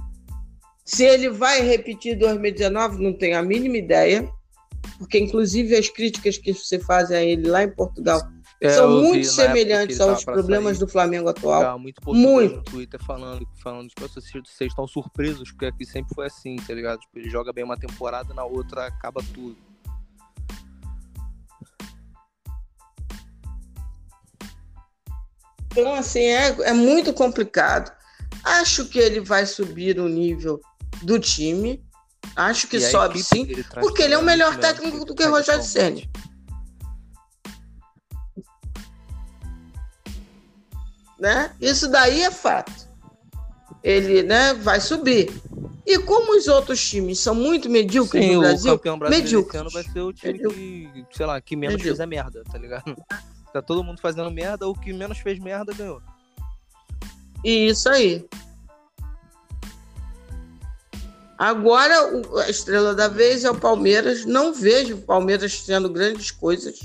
Se 0.86 1.04
ele 1.04 1.30
vai 1.30 1.62
repetir 1.62 2.18
2019, 2.18 3.04
não 3.04 3.14
tenho 3.14 3.38
a 3.38 3.44
mínima 3.44 3.78
ideia 3.78 4.28
porque 4.98 5.18
inclusive 5.18 5.76
as 5.76 5.90
críticas 5.90 6.38
que 6.38 6.54
você 6.54 6.80
faz 6.80 7.12
a 7.12 7.22
ele 7.22 7.48
lá 7.48 7.64
em 7.64 7.70
Portugal 7.70 8.22
é, 8.62 8.70
são 8.74 8.90
muito 9.02 9.26
semelhantes 9.26 10.02
aos 10.02 10.26
problemas 10.26 10.78
sair. 10.78 10.86
do 10.86 10.92
Flamengo 10.92 11.30
atual. 11.30 11.62
Tá, 11.62 11.78
muito 11.78 12.02
muito. 12.14 12.58
no 12.58 12.64
Twitter 12.64 13.02
falando, 13.06 13.48
falando 13.64 13.88
tipo, 13.88 14.02
vocês, 14.02 14.26
vocês 14.32 14.72
estão 14.72 14.86
surpresos, 14.86 15.52
porque 15.52 15.68
aqui 15.68 15.86
sempre 15.86 16.14
foi 16.14 16.26
assim, 16.26 16.58
tá 16.58 16.74
ligado? 16.74 17.00
Tipo, 17.00 17.20
ele 17.20 17.30
joga 17.30 17.54
bem 17.54 17.64
uma 17.64 17.78
temporada, 17.78 18.34
na 18.34 18.44
outra 18.44 18.88
acaba 18.88 19.22
tudo. 19.34 19.56
Então, 25.72 25.94
assim, 25.94 26.20
é, 26.20 26.48
é 26.64 26.74
muito 26.74 27.14
complicado. 27.14 27.92
Acho 28.44 28.86
que 28.86 29.00
ele 29.00 29.22
vai 29.22 29.46
subir 29.46 30.00
o 30.00 30.10
nível 30.10 30.60
do 31.02 31.18
time. 31.18 31.82
Acho 32.36 32.68
que 32.68 32.78
e 32.78 32.82
sobe 32.82 33.24
sim, 33.24 33.44
ele 33.44 33.64
porque 33.80 34.04
ele 34.04 34.14
é 34.14 34.18
o 34.18 34.24
melhor 34.24 34.58
técnico 34.58 35.06
do 35.06 35.16
que 35.16 35.24
o 35.24 35.32
Rogério 35.32 35.64
Senna. 35.64 36.02
Né? 41.20 41.52
Isso 41.60 41.90
daí 41.90 42.24
é 42.24 42.32
fato. 42.32 42.88
Ele 43.84 44.24
né, 44.24 44.54
vai 44.54 44.80
subir. 44.80 45.30
E 45.86 45.98
como 46.00 46.38
os 46.38 46.48
outros 46.48 46.88
times 46.88 47.20
são 47.20 47.34
muito 47.34 47.70
medíocres 47.70 48.24
Sim, 48.24 48.36
no 48.36 48.42
Brasil, 48.42 48.74
o 48.74 48.78
campeão 48.78 49.00
brasileiro 49.00 49.70
vai 49.72 49.84
ser 49.84 50.02
o 50.02 50.14
time 50.14 50.40
que, 50.40 51.18
sei 51.18 51.26
lá, 51.26 51.42
que 51.42 51.56
menos 51.56 51.76
medíocre. 51.76 51.92
fizer 51.92 52.06
merda, 52.06 52.44
tá 52.50 52.58
ligado? 52.58 52.96
Tá 53.52 53.64
todo 53.64 53.84
mundo 53.84 54.00
fazendo 54.00 54.30
merda, 54.30 54.68
o 54.68 54.76
que 54.76 54.94
menos 54.94 55.18
fez 55.18 55.40
merda 55.40 55.74
ganhou. 55.74 56.00
Isso 57.44 57.90
aí. 57.90 58.24
Agora, 61.36 61.96
a 62.46 62.48
estrela 62.48 62.94
da 62.94 63.08
vez 63.08 63.44
é 63.44 63.50
o 63.50 63.56
Palmeiras. 63.56 64.24
Não 64.24 64.54
vejo 64.54 64.98
o 64.98 65.02
Palmeiras 65.02 65.64
tendo 65.66 65.90
grandes 65.90 66.30
coisas. 66.30 66.80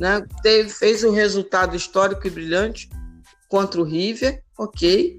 Né? 0.00 0.26
Teve, 0.42 0.70
fez 0.70 1.04
um 1.04 1.10
resultado 1.10 1.76
histórico 1.76 2.26
e 2.26 2.30
brilhante 2.30 2.88
contra 3.48 3.80
o 3.80 3.84
River, 3.84 4.42
ok. 4.58 5.18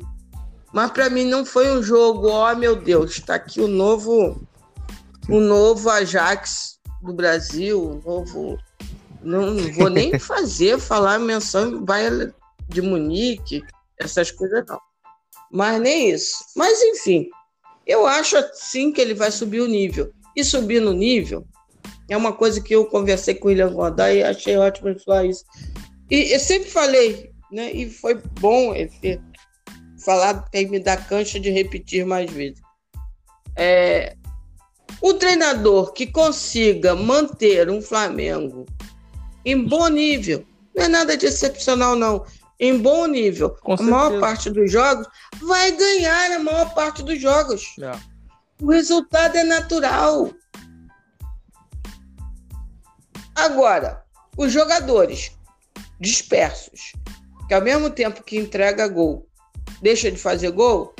Mas 0.72 0.92
para 0.92 1.10
mim 1.10 1.26
não 1.26 1.46
foi 1.46 1.72
um 1.72 1.82
jogo, 1.82 2.30
ó 2.30 2.52
oh, 2.52 2.56
meu 2.56 2.76
Deus, 2.76 3.12
está 3.12 3.36
aqui 3.36 3.60
o 3.60 3.68
novo, 3.68 4.40
o 5.28 5.40
novo 5.40 5.90
Ajax 5.90 6.80
do 7.02 7.14
Brasil, 7.14 7.82
o 7.82 8.02
novo. 8.06 8.58
Não, 9.22 9.52
não 9.52 9.74
vou 9.74 9.90
nem 9.90 10.18
fazer 10.20 10.80
falar 10.80 11.20
menção 11.20 11.84
Bayern 11.84 12.32
de 12.68 12.82
Munique, 12.82 13.64
essas 13.98 14.32
coisas 14.32 14.64
não. 14.68 14.80
Mas 15.52 15.82
nem 15.82 16.12
isso. 16.12 16.38
Mas 16.56 16.82
enfim, 16.84 17.28
eu 17.86 18.06
acho 18.06 18.36
sim 18.54 18.92
que 18.92 19.02
ele 19.02 19.16
vai 19.16 19.32
subir 19.32 19.62
o 19.62 19.68
nível. 19.68 20.12
E 20.36 20.44
subir 20.44 20.80
no 20.80 20.94
nível 20.94 21.46
é 22.08 22.16
uma 22.16 22.32
coisa 22.32 22.62
que 22.62 22.74
eu 22.74 22.86
conversei 22.86 23.34
com 23.34 23.48
o 23.48 23.50
William 23.50 23.74
Godoy 23.74 24.18
e 24.18 24.24
achei 24.24 24.56
ótimo 24.56 24.90
ele 24.90 25.00
falar 25.00 25.26
isso. 25.26 25.44
E 26.10 26.34
eu 26.34 26.40
sempre 26.40 26.70
falei, 26.70 27.29
né? 27.52 27.72
E 27.72 27.90
foi 27.90 28.16
bom 28.40 28.74
ele 28.74 28.92
ter 29.02 29.22
falado, 30.04 30.50
ter 30.50 30.70
me 30.70 30.80
dar 30.80 31.08
cancha 31.08 31.40
de 31.40 31.50
repetir 31.50 32.06
mais 32.06 32.32
vezes. 32.32 32.62
É, 33.56 34.16
o 35.02 35.14
treinador 35.14 35.94
que 35.94 36.08
consiga 36.08 36.96
manter 36.96 37.70
um 37.70 37.82
Flamengo 37.82 38.66
em 39.46 39.66
bom 39.66 39.88
nível, 39.88 40.46
não 40.76 40.86
é 40.86 40.88
nada 40.88 41.18
de 41.18 41.26
excepcional, 41.26 41.96
não 41.96 42.26
em 42.60 42.78
bom 42.78 43.06
nível, 43.08 43.52
Com 43.62 43.74
a 43.74 43.78
certeza. 43.78 43.98
maior 43.98 44.20
parte 44.20 44.50
dos 44.50 44.70
jogos, 44.70 45.08
vai 45.42 45.72
ganhar 45.72 46.32
a 46.32 46.40
maior 46.40 46.74
parte 46.74 47.02
dos 47.02 47.20
jogos. 47.20 47.64
É. 47.80 47.92
O 48.62 48.70
resultado 48.70 49.38
é 49.38 49.44
natural. 49.44 50.30
Agora, 53.34 54.04
os 54.36 54.52
jogadores 54.52 55.32
dispersos, 56.02 56.92
que 57.50 57.54
ao 57.56 57.62
mesmo 57.64 57.90
tempo 57.90 58.24
que 58.24 58.38
entrega 58.38 58.88
gol, 58.88 59.28
deixa 59.82 60.12
de 60.12 60.18
fazer 60.18 60.52
gol, 60.52 60.94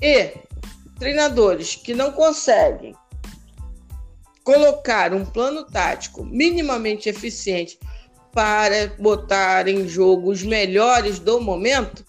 e 0.00 0.32
treinadores 0.98 1.76
que 1.76 1.92
não 1.92 2.10
conseguem 2.10 2.96
colocar 4.42 5.12
um 5.12 5.26
plano 5.26 5.62
tático 5.64 6.24
minimamente 6.24 7.10
eficiente 7.10 7.78
para 8.32 8.88
botar 8.98 9.68
em 9.68 9.86
jogo 9.86 10.30
os 10.30 10.42
melhores 10.42 11.18
do 11.18 11.38
momento? 11.38 12.02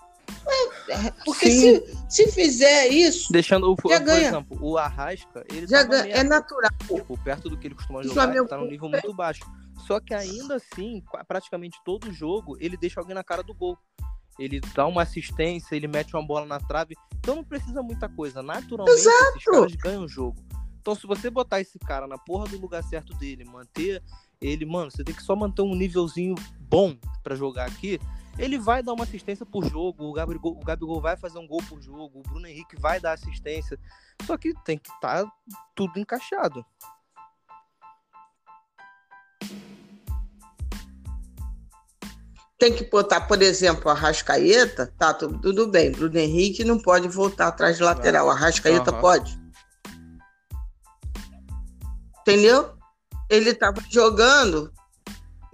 É, 0.88 1.12
porque 1.26 1.50
se, 1.50 1.84
se 2.08 2.32
fizer 2.32 2.88
isso. 2.88 3.30
Deixando 3.34 3.74
o, 3.74 3.90
já 3.90 4.00
por 4.00 4.06
ganha. 4.06 4.28
exemplo, 4.30 4.58
o 4.62 4.78
Arrasca, 4.78 5.44
ele 5.52 5.68
já 5.68 5.84
ganha, 5.84 6.14
é 6.14 6.24
natural. 6.24 6.72
Tipo, 6.88 7.18
perto 7.24 7.50
do 7.50 7.58
que 7.58 7.68
ele 7.68 7.76
costuma 7.76 8.02
jogar, 8.04 8.34
ele 8.34 8.48
tá 8.48 8.58
num 8.58 8.68
nível 8.68 8.88
muito 8.88 9.14
baixo. 9.14 9.44
Só 9.80 10.00
que 10.00 10.14
ainda 10.14 10.56
assim, 10.56 11.04
praticamente 11.28 11.78
todo 11.84 12.12
jogo, 12.12 12.58
ele 12.60 12.78
deixa 12.78 13.00
alguém 13.00 13.16
na 13.16 13.24
cara 13.24 13.44
do 13.44 13.54
gol. 13.54 13.78
Ele 14.38 14.60
dá 14.60 14.86
uma 14.86 15.04
assistência, 15.04 15.76
ele 15.76 15.88
mete 15.88 16.16
uma 16.16 16.26
bola 16.26 16.46
na 16.46 16.60
trave. 16.60 16.96
Então 17.20 17.36
não 17.36 17.44
precisa 17.44 17.82
muita 17.82 18.10
coisa. 18.10 18.42
Naturalmente, 18.42 19.00
Exato. 19.00 19.38
esses 19.38 19.46
caras 19.46 19.76
ganham 19.76 20.04
o 20.04 20.08
jogo. 20.08 20.44
Então, 20.86 20.94
se 20.94 21.08
você 21.08 21.32
botar 21.32 21.60
esse 21.60 21.80
cara 21.80 22.06
na 22.06 22.18
porra 22.18 22.46
do 22.46 22.60
lugar 22.60 22.84
certo 22.84 23.12
dele, 23.18 23.44
manter 23.44 24.04
ele, 24.40 24.66
mano, 24.66 24.92
você 24.92 25.04
tem 25.04 25.16
que 25.16 25.24
só 25.24 25.36
manter 25.36 25.64
um 25.64 25.74
nívelzinho 25.74 26.36
bom 26.60 26.96
para 27.24 27.36
jogar 27.36 27.66
aqui. 27.66 28.00
Ele 28.38 28.60
vai 28.60 28.84
dar 28.84 28.94
uma 28.94 29.04
assistência 29.04 29.46
por 29.46 29.66
jogo, 29.66 30.04
o 30.04 30.14
Gabigol, 30.14 30.52
o 30.52 30.64
Gabigol 30.64 31.02
vai 31.02 31.18
fazer 31.18 31.40
um 31.40 31.48
gol 31.48 31.64
por 31.68 31.82
jogo, 31.82 32.20
o 32.20 32.22
Bruno 32.22 32.46
Henrique 32.46 32.80
vai 32.80 33.00
dar 33.00 33.14
assistência. 33.14 33.80
Só 34.28 34.38
que 34.38 34.54
tem 34.64 34.78
que 34.78 34.92
estar 34.92 35.24
tá 35.24 35.32
tudo 35.74 35.98
encaixado. 35.98 36.64
Tem 42.58 42.74
que 42.74 42.86
botar, 42.86 43.22
por 43.22 43.42
exemplo, 43.42 43.92
a 43.92 43.94
Rascaeta, 43.94 44.94
tá 44.98 45.14
tudo, 45.14 45.40
tudo 45.40 45.68
bem. 45.68 45.92
Bruno 45.92 46.18
Henrique 46.18 46.64
não 46.64 46.80
pode 46.80 47.08
voltar 47.08 47.48
atrás 47.48 47.78
de 47.78 47.84
lateral. 47.84 48.30
A 48.30 48.36
Rascaeta 48.36 48.94
uhum. 48.94 49.02
pode. 49.02 49.40
Entendeu? 52.22 52.76
ele 53.30 53.52
estava 53.52 53.82
jogando 53.90 54.72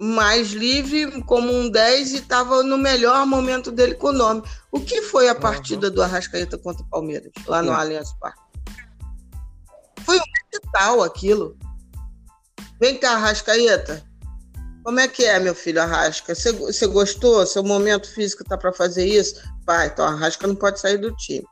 mais 0.00 0.50
livre 0.50 1.22
como 1.22 1.52
um 1.52 1.70
10 1.70 2.12
e 2.12 2.16
estava 2.16 2.62
no 2.62 2.76
melhor 2.76 3.24
momento 3.24 3.70
dele 3.70 3.94
com 3.94 4.08
o 4.08 4.12
nome. 4.12 4.42
O 4.70 4.80
que 4.80 5.02
foi 5.02 5.28
a 5.28 5.34
partida 5.34 5.88
uhum. 5.88 5.94
do 5.94 6.02
Arrascaeta 6.02 6.58
contra 6.58 6.82
o 6.82 6.88
Palmeiras, 6.88 7.30
lá 7.46 7.62
no 7.62 7.72
é. 7.72 7.74
Allianz 7.74 8.12
Parque? 8.14 8.40
Foi 10.04 10.18
um 10.18 10.70
tal 10.72 11.02
aquilo. 11.02 11.56
Vem 12.80 12.98
cá, 12.98 13.12
Arrascaeta. 13.12 14.04
Como 14.82 14.98
é 14.98 15.06
que 15.06 15.24
é, 15.24 15.38
meu 15.38 15.54
filho 15.54 15.80
Arrasca? 15.80 16.34
Você 16.34 16.86
gostou? 16.86 17.46
Seu 17.46 17.62
momento 17.62 18.12
físico 18.12 18.44
tá 18.44 18.58
para 18.58 18.72
fazer 18.72 19.06
isso? 19.06 19.40
Pai, 19.64 19.86
então 19.86 20.04
Arrasca 20.04 20.46
não 20.46 20.56
pode 20.56 20.80
sair 20.80 20.98
do 20.98 21.14
time. 21.16 21.46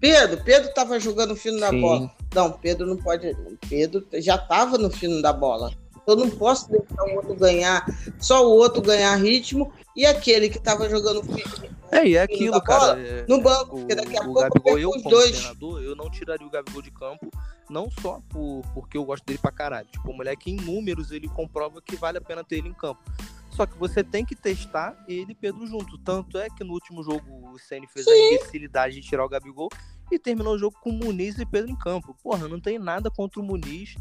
Pedro, 0.00 0.42
Pedro 0.42 0.68
estava 0.68 0.98
jogando 0.98 1.30
o 1.30 1.36
fino 1.36 1.60
da 1.60 1.70
bola. 1.70 2.10
Não, 2.34 2.50
Pedro 2.50 2.86
não 2.86 2.96
pode. 2.96 3.36
Pedro 3.68 4.04
já 4.14 4.34
estava 4.34 4.76
no 4.76 4.90
fino 4.90 5.22
da 5.22 5.32
bola. 5.32 5.70
Eu 6.08 6.16
não 6.16 6.28
posso 6.28 6.68
deixar 6.68 7.04
o 7.04 7.14
outro 7.14 7.36
ganhar, 7.36 7.86
só 8.18 8.44
o 8.44 8.50
outro 8.50 8.82
ganhar 8.82 9.14
ritmo 9.14 9.72
e 9.96 10.04
aquele 10.04 10.48
que 10.48 10.58
estava 10.58 10.90
jogando 10.90 11.22
fino. 11.22 11.72
É, 11.92 12.08
e 12.08 12.16
é 12.16 12.22
aquilo, 12.22 12.60
cara. 12.62 12.98
É, 12.98 13.26
no 13.28 13.42
banco, 13.42 13.76
o, 13.76 13.80
porque 13.80 13.94
daqui 13.94 14.16
a 14.16 14.22
o 14.22 14.24
pouco 14.24 14.40
Gabigol, 14.40 14.78
eu, 14.78 14.88
os 14.88 15.02
como 15.02 15.10
dois. 15.10 15.32
Treinador, 15.32 15.82
eu 15.82 15.94
não 15.94 16.10
tiraria 16.10 16.46
o 16.46 16.50
Gabigol 16.50 16.80
de 16.80 16.90
campo, 16.90 17.30
não 17.68 17.90
só 18.00 18.18
por, 18.30 18.62
porque 18.72 18.96
eu 18.96 19.04
gosto 19.04 19.26
dele 19.26 19.38
pra 19.38 19.52
caralho. 19.52 19.86
Tipo, 19.88 20.10
o 20.10 20.16
moleque 20.16 20.50
em 20.50 20.56
números 20.56 21.10
ele 21.10 21.28
comprova 21.28 21.82
que 21.82 21.94
vale 21.94 22.16
a 22.16 22.20
pena 22.22 22.42
ter 22.42 22.56
ele 22.56 22.68
em 22.68 22.72
campo. 22.72 23.02
Só 23.50 23.66
que 23.66 23.76
você 23.78 24.02
tem 24.02 24.24
que 24.24 24.34
testar 24.34 24.96
ele 25.06 25.32
e 25.32 25.34
Pedro 25.34 25.66
junto. 25.66 25.98
Tanto 25.98 26.38
é 26.38 26.48
que 26.48 26.64
no 26.64 26.72
último 26.72 27.02
jogo 27.02 27.52
o 27.52 27.58
Ceni 27.58 27.86
fez 27.86 28.06
Sim. 28.06 28.10
a 28.10 28.34
imbecilidade 28.34 28.94
de 28.94 29.02
tirar 29.02 29.26
o 29.26 29.28
Gabigol 29.28 29.68
e 30.10 30.18
terminou 30.18 30.54
o 30.54 30.58
jogo 30.58 30.78
com 30.80 30.90
Muniz 30.90 31.38
e 31.38 31.44
Pedro 31.44 31.70
em 31.70 31.76
campo. 31.76 32.16
Porra, 32.22 32.48
não 32.48 32.58
tem 32.58 32.78
nada 32.78 33.10
contra 33.10 33.38
o 33.38 33.44
Muniz. 33.44 33.94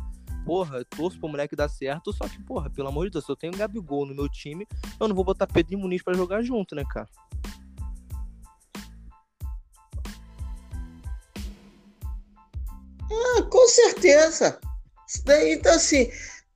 Porra, 0.45 0.85
torço 0.85 1.19
pro 1.19 1.27
moleque 1.27 1.55
dar 1.55 1.69
certo, 1.69 2.11
só 2.13 2.27
que, 2.27 2.41
porra, 2.41 2.69
pelo 2.69 2.87
amor 2.87 3.05
de 3.05 3.11
Deus, 3.11 3.25
se 3.25 3.31
eu 3.31 3.35
tenho 3.35 3.55
Gabigol 3.55 4.07
no 4.07 4.15
meu 4.15 4.27
time, 4.27 4.65
eu 4.99 5.07
não 5.07 5.15
vou 5.15 5.23
botar 5.23 5.45
Pedro 5.45 5.73
e 5.73 5.77
Muniz 5.77 6.01
para 6.01 6.15
jogar 6.15 6.41
junto, 6.41 6.73
né, 6.73 6.83
cara? 6.89 7.07
Ah, 13.11 13.41
com 13.43 13.67
certeza. 13.67 14.59
Então, 15.47 15.73
assim, 15.73 16.09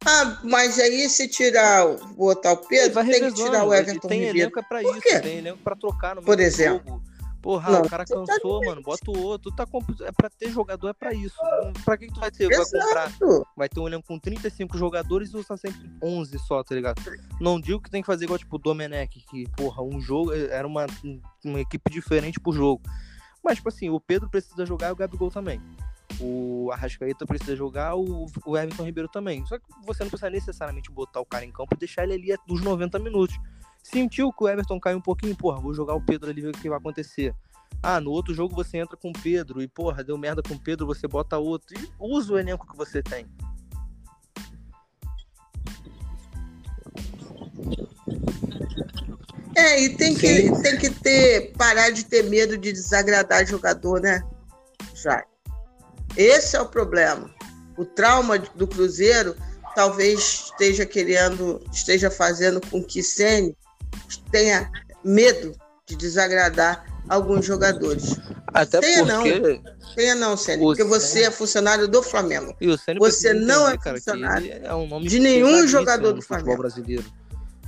ah, 0.05 0.39
mas 0.43 0.79
aí 0.79 1.09
se 1.09 1.27
tirar, 1.27 1.85
botar 2.15 2.53
o 2.53 2.57
Pedro, 2.57 3.03
tem 3.03 3.19
que 3.21 3.33
tirar 3.33 3.65
o 3.65 3.73
Everton 3.73 4.07
Tem 4.07 4.19
Ribeiro. 4.19 4.39
elenco 4.39 4.59
é 4.59 4.63
pra 4.63 4.81
isso, 4.81 5.21
tem 5.21 5.37
elenco 5.39 5.59
pra 5.63 5.75
trocar 5.75 6.15
no 6.15 6.21
Por 6.23 6.39
exemplo. 6.39 6.81
jogo. 6.87 7.03
Porra, 7.41 7.73
Não, 7.73 7.81
o 7.81 7.89
cara 7.89 8.03
tá 8.05 8.15
cansou, 8.15 8.53
doente. 8.59 8.65
mano, 8.69 8.81
bota 8.81 9.11
o 9.11 9.19
outro. 9.21 9.51
Tu 9.51 9.55
tá 9.55 9.67
comp... 9.67 9.87
É 10.01 10.11
pra 10.11 10.31
ter 10.31 10.49
jogador, 10.49 10.89
é 10.89 10.93
pra 10.93 11.13
isso. 11.13 11.35
Pra 11.83 11.95
que, 11.95 12.07
que 12.07 12.13
tu 12.13 12.19
vai 12.19 12.31
ter? 12.31 12.47
Vai 12.47 12.57
comprar 12.57 13.07
Exato. 13.07 13.47
vai 13.55 13.69
ter 13.69 13.79
um 13.79 13.87
elenco 13.87 14.07
com 14.07 14.17
35 14.17 14.75
jogadores 14.75 15.29
e 15.29 15.37
usa 15.37 15.55
sempre 15.55 15.87
11 16.01 16.39
só, 16.39 16.63
tá 16.63 16.73
ligado? 16.73 16.99
Não 17.39 17.61
digo 17.61 17.79
que 17.79 17.91
tem 17.91 18.01
que 18.01 18.07
fazer 18.07 18.23
igual, 18.25 18.39
tipo, 18.39 18.55
o 18.55 18.59
Domenech, 18.59 19.19
que, 19.29 19.47
porra, 19.55 19.83
um 19.83 20.01
jogo 20.01 20.33
era 20.33 20.65
uma, 20.65 20.87
uma 21.43 21.59
equipe 21.59 21.91
diferente 21.91 22.39
pro 22.39 22.51
jogo. 22.51 22.81
Mas, 23.43 23.57
tipo 23.57 23.69
assim, 23.69 23.91
o 23.91 23.99
Pedro 23.99 24.27
precisa 24.27 24.65
jogar 24.65 24.89
e 24.89 24.93
o 24.93 24.95
Gabigol 24.95 25.29
também. 25.29 25.61
O 26.19 26.69
Arrascaeta 26.71 27.25
precisa 27.25 27.55
jogar, 27.55 27.95
o, 27.95 28.27
o 28.45 28.57
Everton 28.57 28.83
Ribeiro 28.83 29.09
também. 29.09 29.45
Só 29.45 29.57
que 29.57 29.65
você 29.85 30.03
não 30.03 30.09
precisa 30.09 30.29
necessariamente 30.29 30.91
botar 30.91 31.19
o 31.19 31.25
cara 31.25 31.45
em 31.45 31.51
campo 31.51 31.75
e 31.75 31.79
deixar 31.79 32.03
ele 32.03 32.13
ali 32.13 32.41
dos 32.47 32.61
90 32.61 32.97
minutos. 32.99 33.35
Sentiu 33.83 34.31
que 34.31 34.43
o 34.43 34.47
Everton 34.47 34.79
caiu 34.79 34.97
um 34.97 35.01
pouquinho, 35.01 35.35
porra, 35.35 35.59
vou 35.59 35.73
jogar 35.73 35.93
o 35.93 36.01
Pedro 36.01 36.29
ali 36.29 36.41
ver 36.41 36.49
o 36.49 36.51
que 36.57 36.69
vai 36.69 36.77
acontecer. 36.77 37.35
Ah, 37.83 37.99
no 37.99 38.11
outro 38.11 38.33
jogo 38.33 38.55
você 38.55 38.77
entra 38.77 38.97
com 38.97 39.09
o 39.09 39.13
Pedro 39.13 39.61
e, 39.61 39.67
porra, 39.67 40.03
deu 40.03 40.17
merda 40.17 40.41
com 40.41 40.55
o 40.55 40.59
Pedro, 40.59 40.87
você 40.87 41.07
bota 41.07 41.37
outro. 41.37 41.67
E 41.77 41.89
usa 41.99 42.33
o 42.33 42.39
elenco 42.39 42.67
que 42.67 42.75
você 42.75 43.03
tem. 43.03 43.27
É, 49.55 49.81
e 49.83 49.95
tem 49.95 50.15
que, 50.15 50.51
tem 50.61 50.77
que 50.77 50.89
ter, 50.89 51.53
parar 51.53 51.89
de 51.89 52.03
ter 52.05 52.23
medo 52.23 52.57
de 52.57 52.73
desagradar 52.73 53.45
jogador, 53.45 54.01
né? 54.01 54.21
Já. 54.93 55.23
Esse 56.17 56.55
é 56.55 56.61
o 56.61 56.65
problema. 56.67 57.29
O 57.77 57.83
trauma 57.85 58.37
do 58.39 58.67
Cruzeiro 58.67 59.35
talvez 59.75 60.19
esteja 60.45 60.85
querendo, 60.85 61.61
esteja 61.71 62.09
fazendo 62.09 62.61
com 62.69 62.81
que 62.83 63.03
Ceni 63.03 63.55
tenha 64.31 64.71
medo 65.03 65.53
de 65.85 65.95
desagradar 65.95 66.85
alguns 67.09 67.45
jogadores. 67.45 68.17
Até 68.47 68.79
Tenha 68.79 69.05
porque. 69.05 69.61
Tenha 69.95 70.15
não, 70.15 70.33
O 70.33 70.37
porque 70.37 70.83
você 70.83 71.07
Ceni- 71.07 71.25
é 71.25 71.31
funcionário 71.31 71.87
do 71.87 72.01
Flamengo. 72.01 72.55
E 72.59 72.67
Você 72.97 73.33
não 73.33 73.67
é 73.67 73.73
entender, 73.73 73.93
que 73.93 73.99
funcionário 73.99 74.51
é 74.63 74.73
um 74.73 75.01
de 75.01 75.19
nenhum 75.19 75.67
jogador 75.67 76.13
do 76.13 76.21
Flamengo. 76.21 76.57
brasileiro. 76.57 77.05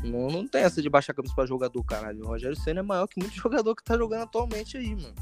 Não, 0.04 0.28
não 0.28 0.48
tem 0.48 0.62
essa 0.64 0.82
de 0.82 0.90
baixar 0.90 1.12
a 1.12 1.16
cabeça 1.16 1.36
pra 1.36 1.46
jogador, 1.46 1.84
caralho. 1.84 2.24
O 2.24 2.28
Rogério 2.28 2.56
Senna 2.56 2.80
é 2.80 2.84
maior 2.84 3.08
que 3.08 3.20
muito 3.20 3.36
jogador 3.36 3.76
que 3.76 3.84
tá 3.84 3.98
jogando 3.98 4.24
atualmente 4.24 4.78
aí, 4.78 4.96
mano. 4.96 5.14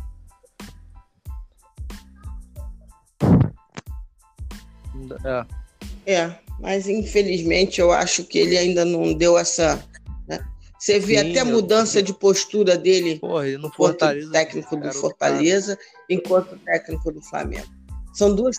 É, 5.23 5.45
É, 6.15 6.39
mas 6.59 6.87
infelizmente 6.87 7.81
eu 7.81 7.91
acho 7.91 8.23
que 8.23 8.37
ele 8.37 8.57
ainda 8.57 8.85
não 8.85 9.13
deu 9.13 9.37
essa. 9.37 9.83
né? 10.27 10.39
Você 10.79 10.99
vê 10.99 11.19
Sim, 11.19 11.31
até 11.31 11.39
a 11.39 11.43
eu- 11.43 11.47
mudança 11.51 12.01
de 12.01 12.13
postura 12.13 12.77
dele 12.77 13.19
porra, 13.19 13.47
ele 13.47 13.57
no 13.57 13.67
enquanto 13.67 13.75
Fortaleza. 13.99 14.31
técnico 14.31 14.77
do 14.77 14.93
Fortaleza, 14.93 15.79
enquanto 16.09 16.57
técnico 16.59 17.11
do 17.11 17.21
Flamengo. 17.21 17.67
São 18.13 18.33
duas 18.35 18.57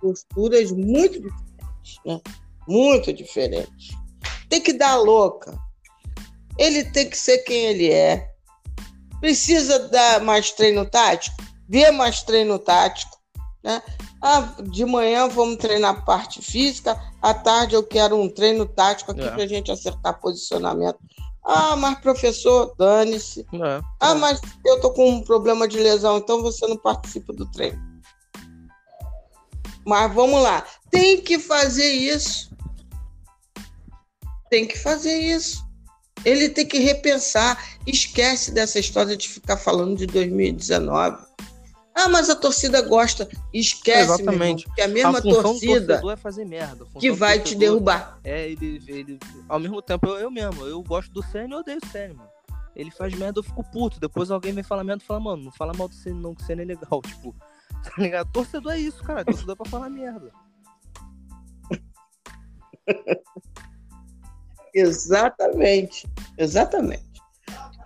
posturas 0.00 0.70
muito 0.70 1.20
diferentes, 1.20 1.98
né? 2.06 2.20
Muito 2.68 3.12
diferentes. 3.12 3.88
Tem 4.48 4.60
que 4.60 4.72
dar 4.72 4.90
a 4.92 4.96
louca. 4.96 5.58
Ele 6.58 6.84
tem 6.84 7.08
que 7.10 7.16
ser 7.18 7.38
quem 7.38 7.64
ele 7.66 7.90
é. 7.90 8.30
Precisa 9.20 9.88
dar 9.88 10.20
mais 10.20 10.50
treino 10.52 10.84
tático? 10.86 11.36
Dê 11.68 11.90
mais 11.90 12.22
treino 12.22 12.58
tático. 12.58 13.18
Né? 13.64 13.82
Ah, 14.26 14.54
de 14.62 14.86
manhã 14.86 15.28
vamos 15.28 15.56
treinar 15.58 15.90
a 15.98 16.00
parte 16.00 16.40
física, 16.40 16.98
à 17.20 17.34
tarde 17.34 17.74
eu 17.74 17.82
quero 17.82 18.18
um 18.18 18.26
treino 18.26 18.64
tático 18.64 19.10
aqui 19.12 19.20
É. 19.20 19.30
para 19.30 19.42
a 19.42 19.46
gente 19.46 19.70
acertar 19.70 20.18
posicionamento. 20.18 20.98
Ah, 21.44 21.76
mas 21.76 21.98
professor, 21.98 22.74
dane-se. 22.78 23.40
É, 23.52 23.82
Ah, 24.00 24.12
é. 24.12 24.14
mas 24.14 24.40
eu 24.64 24.80
tô 24.80 24.90
com 24.92 25.10
um 25.10 25.20
problema 25.22 25.68
de 25.68 25.78
lesão, 25.78 26.16
então 26.16 26.40
você 26.40 26.66
não 26.66 26.78
participa 26.78 27.34
do 27.34 27.44
treino. 27.52 27.78
Mas 29.86 30.14
vamos 30.14 30.42
lá. 30.42 30.64
Tem 30.90 31.20
que 31.20 31.38
fazer 31.38 31.92
isso. 31.92 32.50
Tem 34.48 34.66
que 34.66 34.78
fazer 34.78 35.18
isso. 35.18 35.62
Ele 36.24 36.48
tem 36.48 36.66
que 36.66 36.78
repensar. 36.78 37.62
Esquece 37.86 38.50
dessa 38.52 38.78
história 38.78 39.14
de 39.14 39.28
ficar 39.28 39.58
falando 39.58 39.98
de 39.98 40.06
2019. 40.06 41.23
Ah, 41.94 42.08
mas 42.08 42.28
a 42.28 42.34
torcida 42.34 42.82
gosta. 42.82 43.28
Esquece, 43.52 44.22
meu 44.22 44.32
irmão, 44.32 44.48
Exatamente. 44.48 44.74
que 44.74 44.80
a 44.82 44.88
mesma 44.88 45.18
a 45.18 45.22
torcida 45.22 46.02
é 46.12 46.16
fazer 46.16 46.44
merda. 46.44 46.84
Que 46.98 47.12
vai 47.12 47.38
te 47.38 47.54
derrubar. 47.54 48.18
É, 48.24 48.50
ele, 48.50 48.82
ele. 48.88 49.18
Ao 49.48 49.60
mesmo 49.60 49.80
tempo, 49.80 50.08
eu, 50.08 50.18
eu 50.18 50.30
mesmo, 50.30 50.66
eu 50.66 50.82
gosto 50.82 51.12
do 51.12 51.22
Senna 51.22 51.54
e 51.54 51.58
odeio 51.58 51.78
o 51.82 51.86
Senna, 51.86 52.14
mano. 52.14 52.30
Ele 52.74 52.90
faz 52.90 53.14
merda, 53.14 53.38
eu 53.38 53.44
fico 53.44 53.62
puto. 53.62 54.00
Depois 54.00 54.32
alguém 54.32 54.52
vem 54.52 54.64
falar 54.64 54.82
merda 54.82 55.04
e 55.04 55.06
fala, 55.06 55.20
mano, 55.20 55.44
não 55.44 55.52
fala 55.52 55.72
mal 55.72 55.86
do 55.86 55.94
Senna, 55.94 56.20
não, 56.20 56.34
que 56.34 56.42
o 56.42 56.46
Senna 56.46 56.62
é 56.62 56.64
legal. 56.64 57.00
Tipo, 57.06 57.32
tá 57.84 57.92
ligado? 57.98 58.32
Torcedor 58.32 58.72
é 58.72 58.78
isso, 58.78 59.02
cara. 59.04 59.24
Torcedor 59.24 59.52
é 59.52 59.56
pra 59.56 59.70
falar 59.70 59.88
merda. 59.88 60.32
Exatamente. 64.74 66.08
Exatamente. 66.36 67.22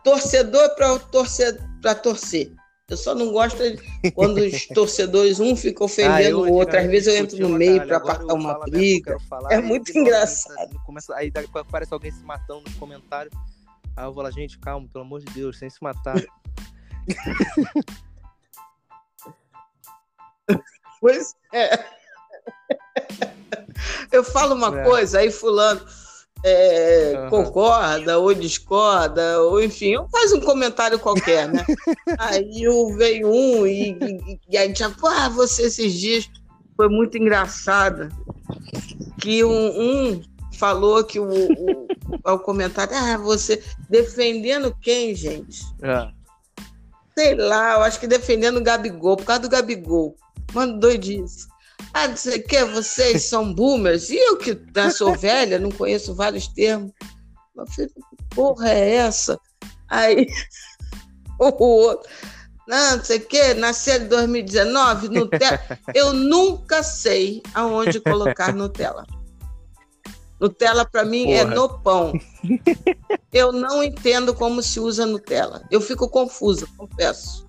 Torcedor 0.02 0.74
para 0.74 0.98
torcer, 0.98 1.60
para 1.82 1.94
torcer. 1.94 2.50
Eu 2.90 2.96
só 2.96 3.14
não 3.14 3.30
gosto 3.32 3.58
de- 3.58 4.10
quando 4.12 4.38
os 4.38 4.66
torcedores, 4.68 5.38
um 5.38 5.54
fica 5.54 5.82
Ah, 5.82 5.86
ofendendo 5.86 6.22
eu 6.22 6.38
o 6.40 6.52
outro. 6.54 6.78
Às 6.78 6.86
vezes 6.86 7.08
eu 7.08 7.16
entro 7.22 7.38
no 7.38 7.50
meio 7.50 7.86
para 7.86 7.98
apartar 7.98 8.32
uma 8.32 8.52
eu 8.54 8.60
briga. 8.60 9.18
falar, 9.28 9.52
É 9.52 9.60
muito 9.60 9.96
engraçado. 9.96 10.80
Começa, 10.86 11.14
aí 11.14 11.30
aparece 11.54 11.92
alguém 11.92 12.10
se 12.10 12.22
matando 12.24 12.62
nos 12.62 12.74
comentários. 12.76 13.34
Aí 13.94 14.04
eu 14.06 14.12
vou 14.14 14.22
lá, 14.22 14.30
gente, 14.30 14.58
calma, 14.58 14.88
pelo 14.90 15.04
amor 15.04 15.20
de 15.22 15.26
Deus, 15.34 15.58
sem 15.58 15.68
se 15.68 15.82
matar. 15.82 16.14
Pois 21.00 21.34
é. 21.52 21.78
Eu 24.10 24.24
falo 24.24 24.54
uma 24.54 24.80
É. 24.80 24.84
coisa, 24.84 25.20
aí 25.20 25.30
fulano 25.30 25.80
é, 26.44 27.14
Aham. 27.16 27.30
concorda 27.30 28.18
ou 28.18 28.32
discorda, 28.32 29.42
ou 29.42 29.62
enfim, 29.62 29.96
faz 30.10 30.32
um 30.32 30.40
comentário 30.40 30.98
qualquer, 30.98 31.48
né? 31.48 31.64
aí 32.18 32.62
eu 32.62 32.94
veio 32.96 33.28
um 33.28 33.66
e, 33.66 33.90
e, 33.90 34.40
e 34.50 34.56
aí 34.56 34.72
já, 34.74 34.90
ah, 35.04 35.28
você 35.28 35.62
esses 35.62 35.92
dias 35.92 36.30
foi 36.76 36.88
muito 36.88 37.18
engraçada. 37.18 38.08
Que 39.20 39.42
um, 39.44 39.50
um 39.50 40.22
falou 40.54 41.02
que 41.04 41.18
o, 41.18 41.28
o, 41.28 41.86
o 42.24 42.38
comentário, 42.38 42.96
ah, 42.96 43.16
você 43.16 43.62
defendendo 43.88 44.74
quem, 44.80 45.14
gente? 45.14 45.62
É. 45.82 46.08
sei 47.16 47.34
lá, 47.34 47.74
eu 47.74 47.82
acho 47.82 47.98
que 47.98 48.06
defendendo 48.06 48.58
o 48.58 48.62
Gabigol, 48.62 49.16
por 49.16 49.24
causa 49.24 49.42
do 49.42 49.48
Gabigol. 49.48 50.16
Mano, 50.54 50.78
doidice. 50.78 51.48
Ah, 51.92 52.08
não 52.08 52.16
sei 52.16 52.38
o 52.38 52.46
que, 52.46 52.64
vocês 52.64 53.24
são 53.24 53.52
boomers. 53.52 54.10
E 54.10 54.16
eu 54.16 54.36
que 54.36 54.54
né, 54.74 54.90
sou 54.90 55.16
velha, 55.16 55.58
não 55.58 55.70
conheço 55.70 56.14
vários 56.14 56.48
termos. 56.48 56.92
Eu 57.56 57.66
falei, 57.66 57.88
que 57.88 58.34
porra 58.34 58.70
é 58.70 58.94
essa? 58.96 59.38
Aí 59.88 60.26
o 61.40 61.64
outro, 61.64 62.08
não, 62.68 62.98
não 62.98 63.04
sei 63.04 63.16
o 63.16 63.26
que, 63.26 63.54
nasceu 63.54 64.02
em 64.02 64.08
2019, 64.08 65.08
Nutella. 65.08 65.60
Eu 65.94 66.12
nunca 66.12 66.82
sei 66.82 67.42
aonde 67.54 67.98
colocar 67.98 68.52
Nutella. 68.54 69.06
Nutella 70.38 70.84
para 70.84 71.04
mim 71.04 71.32
é 71.32 71.44
Porra. 71.44 71.54
no 71.54 71.78
pão. 71.80 72.12
Eu 73.32 73.52
não 73.52 73.82
entendo 73.82 74.34
como 74.34 74.62
se 74.62 74.78
usa 74.78 75.06
Nutella. 75.06 75.64
Eu 75.70 75.80
fico 75.80 76.08
confusa, 76.08 76.68
confesso. 76.76 77.47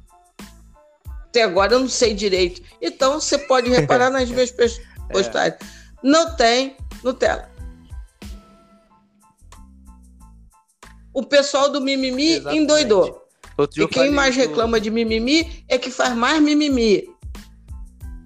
Até 1.29 1.43
agora 1.43 1.73
eu 1.73 1.79
não 1.79 1.89
sei 1.89 2.13
direito. 2.13 2.61
Então 2.81 3.19
você 3.21 3.37
pode 3.37 3.69
reparar 3.69 4.09
nas 4.09 4.29
minhas 4.29 4.51
pes- 4.51 4.81
postagens. 5.11 5.59
Não 6.03 6.35
tem 6.35 6.75
Nutella. 7.03 7.49
O 11.13 11.23
pessoal 11.23 11.69
do 11.71 11.81
mimimi 11.81 12.33
Exatamente. 12.33 12.63
endoidou. 12.63 13.25
E 13.77 13.87
quem 13.87 14.11
mais 14.11 14.35
do- 14.35 14.39
reclama 14.41 14.79
de 14.79 14.89
mimimi 14.89 15.63
é 15.67 15.77
que 15.77 15.91
faz 15.91 16.15
mais 16.15 16.41
mimimi. 16.41 17.03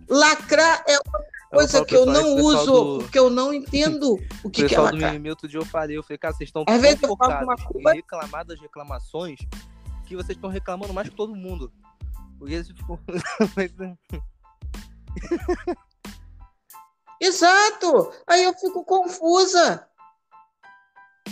Lacrar 0.08 0.84
é 0.88 0.96
outra 0.98 1.26
coisa 1.52 1.72
falo, 1.72 1.86
que 1.86 1.96
eu 1.96 2.06
não 2.06 2.36
uso, 2.36 2.66
do- 2.66 3.00
porque 3.00 3.18
eu 3.18 3.30
não 3.30 3.54
entendo 3.54 4.14
o 4.44 4.50
que, 4.50 4.62
que 4.62 4.66
é 4.66 4.70
pessoal 4.70 4.88
do 4.88 4.94
lacrar. 4.94 5.12
mimimi, 5.14 5.30
outro 5.30 5.48
dia 5.48 5.60
eu 5.60 5.66
falei, 5.66 5.98
eu 5.98 6.04
falei, 6.04 6.18
cara, 6.20 6.34
vocês 6.34 6.50
estão 6.50 6.64
tão 6.64 6.76
focados 7.08 7.44
uma 7.44 7.54
em 7.54 7.64
coisa- 7.66 7.94
reclamar 7.94 8.46
das 8.46 8.60
reclamações 8.60 9.40
que 10.06 10.16
vocês 10.16 10.38
estão 10.38 10.50
reclamando 10.50 10.94
mais 10.94 11.10
que 11.10 11.16
todo 11.16 11.36
mundo. 11.36 11.72
Porque 12.44 12.62
se 12.66 12.74
for. 12.74 13.00
Exato! 17.22 18.12
Aí 18.28 18.44
eu 18.44 18.54
fico 18.54 18.84
confusa. 18.84 19.88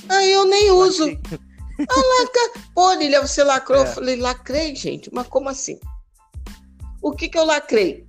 Aí 0.07 0.31
eu 0.31 0.45
nem 0.45 0.71
uso. 0.71 1.03
Ah, 1.03 2.21
lacra... 2.21 2.63
Pô, 2.73 2.93
Lilia, 2.93 3.21
você 3.21 3.43
lacrou? 3.43 3.79
É. 3.79 3.81
Eu 3.81 3.87
falei, 3.87 4.15
lacrei, 4.15 4.73
gente. 4.73 5.13
Mas 5.13 5.27
como 5.27 5.49
assim? 5.49 5.77
O 7.01 7.11
que 7.11 7.27
que 7.27 7.37
eu 7.37 7.43
lacrei? 7.43 8.07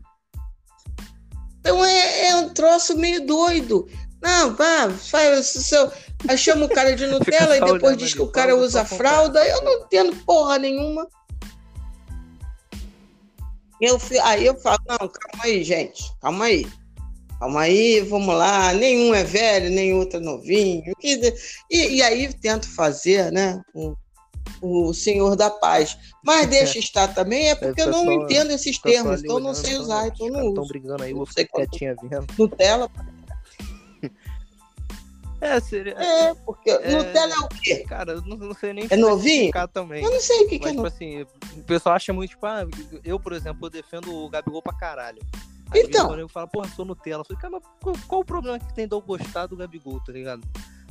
Então 1.59 1.85
é, 1.85 2.29
é 2.29 2.37
um 2.37 2.51
troço 2.55 2.97
meio 2.97 3.27
doido. 3.27 3.89
Não, 4.23 4.55
vá, 4.55 4.89
faz 4.91 5.47
seu. 5.47 5.91
Aí 6.29 6.39
chama 6.39 6.67
o 6.67 6.69
cara 6.69 6.95
de 6.95 7.07
Nutella 7.09 7.57
e 7.57 7.65
depois 7.65 7.97
diz 7.97 8.15
que 8.15 8.23
o 8.23 8.31
cara 8.31 8.55
usa 8.55 8.85
fralda. 8.85 9.45
Eu 9.45 9.63
não 9.63 9.73
entendo 9.81 10.15
porra 10.25 10.57
nenhuma. 10.57 11.09
Eu, 13.83 13.99
aí 14.23 14.47
eu 14.47 14.55
falo, 14.61 14.79
não, 14.89 14.97
calma 14.97 15.43
aí, 15.43 15.65
gente, 15.65 16.05
calma 16.21 16.45
aí. 16.45 16.65
Calma 17.41 17.63
aí, 17.63 18.01
vamos 18.03 18.33
lá. 18.33 18.73
Nenhum 18.73 19.13
é 19.13 19.25
velho, 19.25 19.69
nem 19.71 19.93
outro 19.93 20.19
é 20.19 20.23
novinho. 20.23 20.95
E, 21.03 21.35
e, 21.69 21.97
e 21.97 22.03
aí 22.03 22.33
tento 22.33 22.69
fazer, 22.69 23.33
né? 23.33 23.61
O, 23.75 23.97
o 24.61 24.95
Senhor 24.95 25.35
da 25.35 25.51
Paz. 25.51 25.99
Mas 26.25 26.47
deixa 26.47 26.79
estar 26.79 27.09
também, 27.09 27.51
é 27.51 27.57
porque 27.57 27.83
eu 27.83 27.91
não 27.91 28.05
só, 28.05 28.13
entendo 28.13 28.53
esses 28.53 28.79
termos, 28.79 29.25
então 29.25 29.41
não 29.41 29.53
sei 29.53 29.77
usar, 29.77 30.07
então 30.07 30.29
não 30.29 30.41
uso. 30.43 30.49
Estão 30.51 30.67
brigando 30.69 31.03
aí, 31.03 31.13
vou 31.13 31.27
ficar 31.27 31.45
quietinha 31.47 31.97
vendo. 32.01 32.27
Nutella. 32.39 32.89
É, 35.43 35.59
seria. 35.59 35.95
É, 35.95 36.33
porque 36.47 36.71
é... 36.71 36.97
Nutella 36.97 37.35
é 37.35 37.39
o 37.41 37.49
quê? 37.49 37.85
Cara, 37.89 38.13
eu 38.13 38.23
não, 38.23 38.37
não 38.37 38.55
sei 38.55 38.73
nem 38.73 38.87
É 38.89 38.97
novinho? 38.97 39.51
também. 39.73 40.05
Eu 40.05 40.13
não 40.13 40.21
sei 40.21 40.45
o 40.45 40.49
que, 40.49 40.61
Mas, 40.61 40.63
que 40.63 40.69
é 40.69 40.71
tipo 40.71 40.87
assim, 40.87 41.23
o 41.59 41.65
pessoal 41.65 41.97
acha 41.97 42.13
muito, 42.13 42.31
tipo, 42.31 42.47
ah, 42.47 42.65
eu, 43.03 43.19
por 43.19 43.33
exemplo, 43.33 43.67
eu 43.67 43.71
defendo 43.71 44.15
o 44.15 44.31
Gabigol 44.31 44.63
pra 44.63 44.73
caralho. 44.73 45.21
Aí 45.73 45.81
então. 45.83 46.07
Quando 46.07 46.21
eu 46.21 46.29
falo, 46.29 46.47
porra, 46.47 46.69
sou 46.69 46.85
Nutella. 46.85 47.23
Eu 47.23 47.25
falei, 47.25 47.41
cara, 47.43 47.51
mas 47.51 47.63
qual, 47.81 47.97
qual, 48.07 48.21
o 48.21 48.25
problema 48.25 48.57
que 48.57 48.73
tem 48.73 48.87
de 48.87 48.95
eu 48.95 49.01
gostar 49.01 49.47
do 49.47 49.57
Gabigol, 49.57 50.01
tá 50.05 50.13
ligado? 50.13 50.43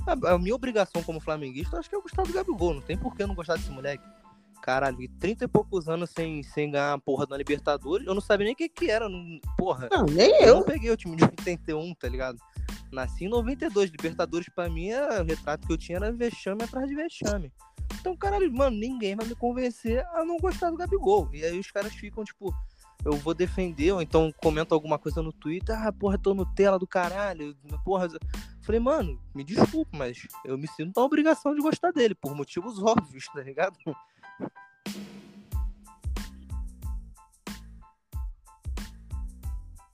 A, 0.05 0.33
a, 0.33 0.37
minha 0.37 0.53
obrigação 0.53 1.01
como 1.01 1.21
flamenguista, 1.21 1.77
acho 1.77 1.89
que 1.89 1.95
é 1.95 2.01
gostar 2.01 2.23
do 2.23 2.33
Gabigol. 2.33 2.73
Não 2.73 2.81
tem 2.81 2.97
por 2.97 3.15
que 3.15 3.23
eu 3.23 3.27
não 3.27 3.35
gostar 3.35 3.55
desse 3.55 3.71
moleque. 3.71 4.03
Caralho, 4.61 4.97
30 5.17 5.45
e 5.45 5.47
poucos 5.47 5.87
anos 5.87 6.09
sem, 6.09 6.43
sem 6.43 6.69
ganhar 6.69 6.93
a 6.93 6.99
porra 6.99 7.25
da 7.25 7.37
Libertadores, 7.37 8.05
eu 8.05 8.13
não 8.13 8.21
sabia 8.21 8.45
nem 8.45 8.53
o 8.53 8.55
que, 8.55 8.67
que 8.67 8.91
era. 8.91 9.07
Não, 9.07 9.39
porra. 9.57 9.87
Não, 9.89 10.05
nem 10.05 10.29
eu. 10.41 10.49
Eu 10.49 10.55
não 10.55 10.63
peguei 10.63 10.91
o 10.91 10.97
time 10.97 11.15
de 11.15 11.23
81, 11.23 11.95
tá 11.95 12.09
ligado? 12.09 12.37
Nasci 12.91 13.25
em 13.25 13.29
92. 13.29 13.89
Libertadores, 13.89 14.47
pra 14.49 14.69
mim, 14.69 14.89
é, 14.89 15.21
o 15.21 15.25
retrato 15.25 15.67
que 15.67 15.73
eu 15.73 15.77
tinha 15.77 15.97
era 15.97 16.11
vexame 16.11 16.63
atrás 16.63 16.87
de 16.87 16.95
vexame. 16.95 17.51
Então, 17.99 18.15
caralho, 18.15 18.51
mano, 18.51 18.75
ninguém 18.77 19.15
vai 19.15 19.25
me 19.25 19.35
convencer 19.35 20.05
a 20.13 20.23
não 20.25 20.37
gostar 20.37 20.69
do 20.69 20.77
Gabigol. 20.77 21.29
E 21.33 21.43
aí 21.43 21.59
os 21.59 21.69
caras 21.69 21.93
ficam, 21.93 22.23
tipo, 22.23 22.53
eu 23.03 23.13
vou 23.13 23.33
defender, 23.33 23.91
ou 23.91 24.01
então 24.01 24.31
comento 24.37 24.73
alguma 24.73 24.97
coisa 24.99 25.21
no 25.21 25.33
Twitter, 25.33 25.75
ah, 25.75 25.91
porra, 25.91 26.17
tô 26.17 26.33
no 26.33 26.45
tela 26.45 26.77
do 26.77 26.87
caralho, 26.87 27.55
porra. 27.83 28.07
Falei, 28.61 28.79
mano, 28.79 29.19
me 29.33 29.43
desculpe, 29.43 29.97
mas 29.97 30.27
eu 30.45 30.57
me 30.57 30.67
sinto 30.67 30.99
na 30.99 31.03
obrigação 31.03 31.55
de 31.55 31.61
gostar 31.61 31.91
dele, 31.91 32.13
por 32.13 32.35
motivos 32.35 32.81
óbvios, 32.83 33.25
tá 33.33 33.41
ligado? 33.41 33.77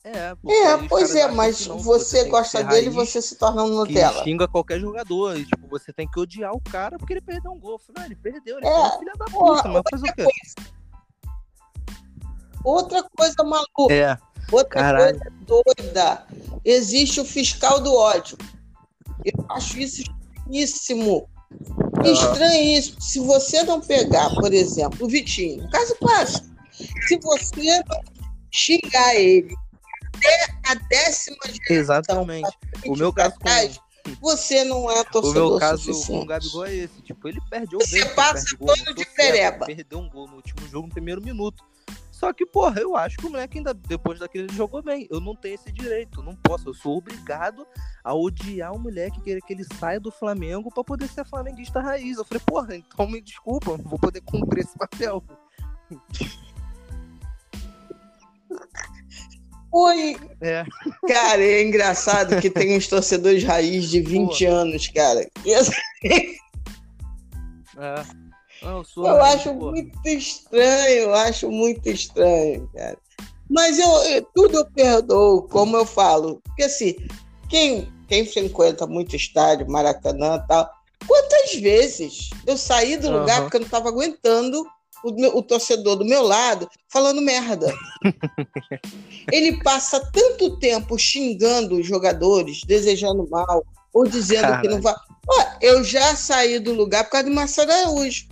É, 0.08 0.34
é 0.74 0.88
pois 0.88 1.14
é, 1.16 1.28
mas 1.30 1.68
não, 1.68 1.78
você, 1.80 2.24
você 2.24 2.30
gosta 2.30 2.64
dele 2.64 2.88
e 2.88 2.90
você 2.90 3.22
se 3.22 3.36
torna 3.36 3.64
um 3.64 3.70
Nutella. 3.70 4.24
xinga 4.24 4.48
qualquer 4.48 4.80
jogador. 4.80 5.38
E, 5.38 5.46
tipo, 5.46 5.68
você 5.68 5.92
tem 5.92 6.08
que 6.08 6.20
odiar 6.20 6.54
o 6.54 6.62
cara 6.62 6.98
porque 6.98 7.14
ele 7.14 7.22
perdeu 7.22 7.52
um 7.52 7.60
gol. 7.60 7.78
Falei, 7.78 8.04
ah, 8.04 8.06
ele 8.06 8.16
perdeu, 8.16 8.58
ele 8.58 8.68
é, 8.68 8.98
filho 8.98 9.12
da 9.18 9.26
puta, 9.26 9.68
mas 9.68 9.84
fazer 9.92 10.10
o 10.10 10.14
quê? 10.14 10.28
Outra 12.64 13.04
coisa 13.04 13.44
maluca. 13.44 13.94
É. 13.94 14.18
Outra 14.52 14.70
Caralho. 14.70 15.20
coisa 15.20 15.66
doida. 15.76 16.28
Existe 16.64 17.20
o 17.20 17.26
fiscal 17.26 17.82
do 17.82 17.94
ódio. 17.94 18.38
Eu 19.26 19.46
acho 19.50 19.78
isso 19.78 20.04
estranhíssimo. 20.04 21.30
Estranhíssimo. 22.06 23.02
Se 23.02 23.20
você 23.20 23.64
não 23.64 23.82
pegar, 23.82 24.30
por 24.36 24.54
exemplo, 24.54 25.06
o 25.06 25.10
Vitinho, 25.10 25.70
caso 25.70 25.96
clássico, 25.96 26.48
se 27.08 27.18
você 27.18 27.84
não 27.90 28.02
xingar 28.52 29.16
ele 29.16 29.54
até 30.18 30.72
a 30.72 30.76
décima 30.76 31.38
Exatamente. 31.70 32.50
O 32.86 32.96
meu 32.96 33.14
caso 33.14 33.36
trás, 33.40 33.78
com... 33.78 34.16
você 34.22 34.64
não 34.64 34.90
é 34.90 35.04
torcedor 35.04 35.48
O 35.48 35.50
meu 35.52 35.60
caso 35.60 35.84
suficiente. 35.84 36.08
com 36.08 36.24
o 36.24 36.26
Gabigol 36.26 36.66
é 36.66 36.76
esse. 36.76 37.02
Tipo, 37.02 37.28
ele 37.28 37.42
perde 37.50 37.76
o 37.76 37.80
Você 37.80 38.06
passa 38.10 38.58
todo 38.58 38.96
de 38.96 39.06
pereba. 39.06 39.66
Perdeu 39.66 40.00
um 40.00 40.10
gol 40.10 40.28
no 40.28 40.36
último 40.38 40.68
jogo, 40.68 40.88
no 40.88 40.94
primeiro 40.94 41.22
minuto. 41.22 41.64
Só 42.12 42.34
que, 42.34 42.48
porra, 42.48 42.82
eu 42.82 42.98
acho 42.98 43.16
que 43.18 43.28
o 43.28 43.30
moleque 43.30 43.60
ainda, 43.60 43.76
depois 43.76 44.18
daquele, 44.18 44.46
ele 44.46 44.54
jogou 44.56 44.82
bem. 44.82 45.08
Eu 45.12 45.20
não 45.20 45.36
tenho 45.36 45.54
esse 45.54 45.72
direito, 45.72 46.24
não 46.24 46.36
posso. 46.36 46.68
Eu 46.68 46.74
sou 46.74 46.98
obrigado 46.98 47.66
a 48.04 48.12
odiar 48.12 48.74
o 48.74 48.80
moleque, 48.80 49.22
querer 49.22 49.40
que 49.42 49.54
ele 49.54 49.64
saia 49.80 50.00
do 50.00 50.10
Flamengo 50.10 50.72
para 50.74 50.84
poder 50.84 51.08
ser 51.08 51.24
flamenguista 51.26 51.80
raiz. 51.80 52.18
Eu 52.18 52.26
falei, 52.26 52.42
porra, 52.44 52.76
então 52.76 53.08
me 53.08 53.22
desculpa, 53.22 53.78
não 53.78 53.84
vou 53.84 54.00
poder 54.00 54.22
cumprir 54.22 54.64
esse 54.64 54.76
papel. 54.76 55.24
Oi! 59.72 60.18
É. 60.42 60.64
Cara, 61.08 61.44
é 61.44 61.64
engraçado 61.64 62.40
que 62.42 62.50
tem 62.50 62.78
uns 62.78 62.88
torcedores 62.88 63.44
raiz 63.44 63.90
de 63.90 64.02
20 64.02 64.46
porra. 64.46 64.58
anos, 64.62 64.88
cara. 64.88 65.30
É. 67.80 68.04
Eu, 68.62 68.84
eu 69.04 69.24
acho 69.24 69.54
muito 69.54 70.08
estranho, 70.08 71.00
eu 71.02 71.14
acho 71.14 71.52
muito 71.52 71.88
estranho, 71.90 72.68
cara. 72.74 72.98
Mas 73.50 73.78
eu, 73.78 73.90
eu, 73.90 74.28
tudo 74.34 74.58
eu 74.58 74.66
perdoo, 74.66 75.44
como 75.44 75.78
eu 75.78 75.86
falo. 75.86 76.42
Porque 76.44 76.64
assim, 76.64 76.96
quem, 77.50 77.92
quem 78.08 78.26
frequenta 78.26 78.88
muito 78.88 79.16
estádio, 79.16 79.70
Maracanã 79.70 80.42
e 80.44 80.48
tal, 80.48 80.70
quantas 81.08 81.54
vezes 81.56 82.30
eu 82.46 82.58
saí 82.58 82.98
do 82.98 83.08
uhum. 83.08 83.20
lugar 83.20 83.42
porque 83.42 83.58
eu 83.58 83.62
não 83.62 83.68
estava 83.68 83.90
aguentando 83.90 84.66
o, 85.10 85.38
o, 85.38 85.42
torcedor 85.42 85.96
do 85.96 86.06
meu 86.06 86.24
lado 86.24 86.70
falando 86.90 87.22
merda. 87.22 87.74
Ele 89.32 89.62
passa 89.64 90.00
tanto 90.12 90.58
tempo 90.60 90.98
xingando 90.98 91.76
os 91.76 91.86
jogadores, 91.86 92.62
desejando 92.66 93.28
mal, 93.30 93.66
ou 93.94 94.08
dizendo 94.08 94.42
Caralho. 94.42 94.62
que 94.62 94.68
não 94.68 94.82
vai. 94.82 94.96
Ó, 95.30 95.46
eu 95.62 95.84
já 95.84 96.16
saí 96.16 96.60
do 96.60 96.74
lugar 96.74 97.04
por 97.06 97.12
causa 97.12 97.28
de 97.28 97.34
Marcelo 97.34 97.72
Araújo. 97.72 98.28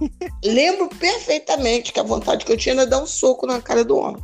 Lembro 0.44 0.88
perfeitamente 0.88 1.92
que 1.92 2.00
a 2.00 2.04
vontade 2.04 2.44
que 2.44 2.52
eu 2.52 2.56
tinha 2.56 2.74
era 2.74 2.86
dar 2.86 3.02
um 3.02 3.06
soco 3.06 3.46
na 3.46 3.60
cara 3.60 3.84
do 3.84 3.96
homem. 3.96 4.22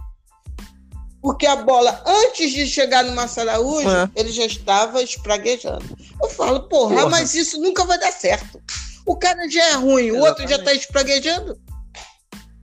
Porque 1.27 1.45
a 1.45 1.57
bola, 1.57 2.05
antes 2.07 2.53
de 2.53 2.67
chegar 2.69 3.03
no 3.03 3.13
Massa 3.13 3.41
Araújo, 3.41 3.91
é. 3.91 4.09
ele 4.15 4.31
já 4.31 4.45
estava 4.45 5.03
espraguejando. 5.03 5.85
Eu 6.23 6.29
falo, 6.29 6.69
porra, 6.69 6.95
porra, 6.95 7.09
mas 7.09 7.35
isso 7.35 7.61
nunca 7.61 7.85
vai 7.85 7.99
dar 7.99 8.13
certo. 8.13 8.63
O 9.07 9.17
cara 9.17 9.49
já 9.49 9.65
é 9.71 9.75
ruim, 9.75 10.09
Exatamente. 10.09 10.13
o 10.13 10.21
outro 10.21 10.49
já 10.49 10.57
está 10.57 10.75
espraguejando. 10.75 11.61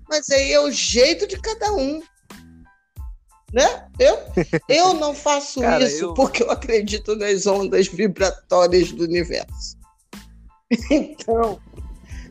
Mas 0.10 0.30
aí 0.30 0.52
é 0.52 0.60
o 0.60 0.70
jeito 0.70 1.26
de 1.28 1.40
cada 1.40 1.74
um. 1.74 2.02
Né? 3.54 3.88
Eu, 3.98 4.20
eu 4.68 4.94
não 4.96 5.16
faço 5.16 5.62
cara, 5.62 5.84
isso 5.84 6.06
eu... 6.06 6.14
porque 6.14 6.44
eu 6.44 6.52
acredito 6.52 7.16
nas 7.16 7.48
ondas 7.48 7.88
vibratórias 7.88 8.92
do 8.92 9.04
universo. 9.04 9.78
Então, 10.90 11.62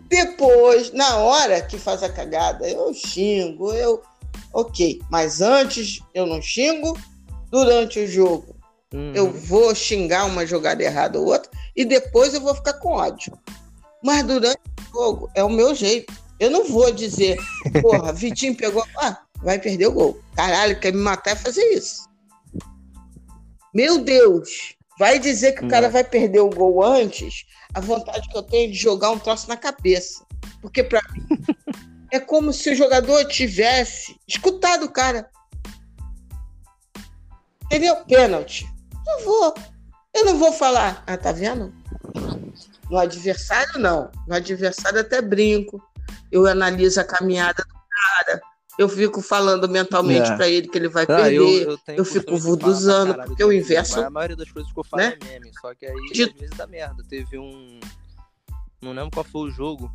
depois, 0.08 0.92
na 0.92 1.18
hora 1.18 1.62
que 1.62 1.78
faz 1.78 2.02
a 2.02 2.08
cagada, 2.08 2.68
eu 2.68 2.92
xingo, 2.92 3.72
eu. 3.72 4.02
Ok, 4.52 5.00
mas 5.08 5.40
antes 5.40 6.00
eu 6.12 6.26
não 6.26 6.42
xingo, 6.42 6.98
durante 7.50 8.00
o 8.00 8.06
jogo 8.06 8.52
uhum. 8.92 9.12
eu 9.14 9.32
vou 9.32 9.74
xingar 9.74 10.26
uma 10.26 10.46
jogada 10.46 10.82
errada 10.82 11.18
ou 11.18 11.26
outra, 11.26 11.50
e 11.74 11.84
depois 11.84 12.34
eu 12.34 12.40
vou 12.40 12.54
ficar 12.54 12.74
com 12.74 12.90
ódio. 12.90 13.32
Mas 14.02 14.24
durante 14.24 14.60
o 14.80 14.92
jogo 14.92 15.30
é 15.34 15.42
o 15.42 15.48
meu 15.48 15.74
jeito. 15.74 16.12
Eu 16.40 16.50
não 16.50 16.64
vou 16.64 16.90
dizer, 16.90 17.36
porra, 17.80 18.12
Vitinho 18.14 18.56
pegou. 18.56 18.84
Ah, 18.98 19.22
vai 19.42 19.58
perder 19.58 19.86
o 19.86 19.92
gol. 19.92 20.20
Caralho, 20.34 20.78
quer 20.80 20.92
me 20.92 21.00
matar 21.00 21.32
é 21.32 21.36
fazer 21.36 21.62
isso. 21.72 22.08
Meu 23.74 23.98
Deus, 23.98 24.74
vai 24.98 25.18
dizer 25.18 25.52
que 25.52 25.64
o 25.64 25.68
cara 25.68 25.88
vai 25.88 26.04
perder 26.04 26.40
o 26.40 26.50
gol 26.50 26.84
antes 26.84 27.46
a 27.74 27.80
vontade 27.80 28.28
que 28.28 28.36
eu 28.36 28.42
tenho 28.42 28.70
de 28.70 28.76
jogar 28.76 29.10
um 29.10 29.18
troço 29.18 29.48
na 29.48 29.56
cabeça. 29.56 30.24
Porque 30.60 30.82
para 30.82 31.00
mim 31.12 31.26
é 32.10 32.20
como 32.20 32.52
se 32.52 32.70
o 32.70 32.74
jogador 32.74 33.24
tivesse 33.26 34.16
escutado 34.28 34.84
o 34.84 34.92
cara. 34.92 35.30
Entendeu? 37.64 37.96
Pênalti. 38.04 38.66
Não 39.06 39.24
vou. 39.24 39.54
Eu 40.14 40.26
não 40.26 40.38
vou 40.38 40.52
falar. 40.52 41.02
Ah, 41.06 41.16
tá 41.16 41.32
vendo? 41.32 41.72
No 42.92 42.98
adversário, 42.98 43.80
não. 43.80 44.12
No 44.28 44.34
adversário, 44.34 45.00
até 45.00 45.22
brinco. 45.22 45.82
Eu 46.30 46.46
analiso 46.46 47.00
a 47.00 47.04
caminhada 47.04 47.64
do 47.66 47.74
cara. 47.74 48.42
Eu 48.78 48.86
fico 48.86 49.22
falando 49.22 49.66
mentalmente 49.66 50.30
é. 50.30 50.36
para 50.36 50.46
ele 50.46 50.68
que 50.68 50.76
ele 50.76 50.88
vai 50.88 51.04
ah, 51.04 51.06
perder. 51.06 51.36
Eu, 51.36 51.70
eu, 51.70 51.78
eu 51.96 52.04
fico 52.04 52.36
vuduzando, 52.36 53.14
porque 53.24 53.42
o 53.42 53.50
inverso. 53.50 53.98
A 53.98 54.10
maioria 54.10 54.36
das 54.36 54.50
coisas 54.50 54.70
que 54.70 54.78
eu 54.78 54.84
falo 54.84 55.04
né? 55.04 55.16
é 55.18 55.24
meme, 55.24 55.50
só 55.58 55.74
que 55.74 55.86
aí 55.86 55.94
de... 56.12 56.24
às 56.24 56.32
vezes 56.32 56.54
dá 56.54 56.66
merda. 56.66 57.02
Teve 57.08 57.38
um. 57.38 57.80
Não 58.82 58.92
lembro 58.92 59.10
qual 59.10 59.24
foi 59.24 59.48
o 59.48 59.50
jogo. 59.50 59.90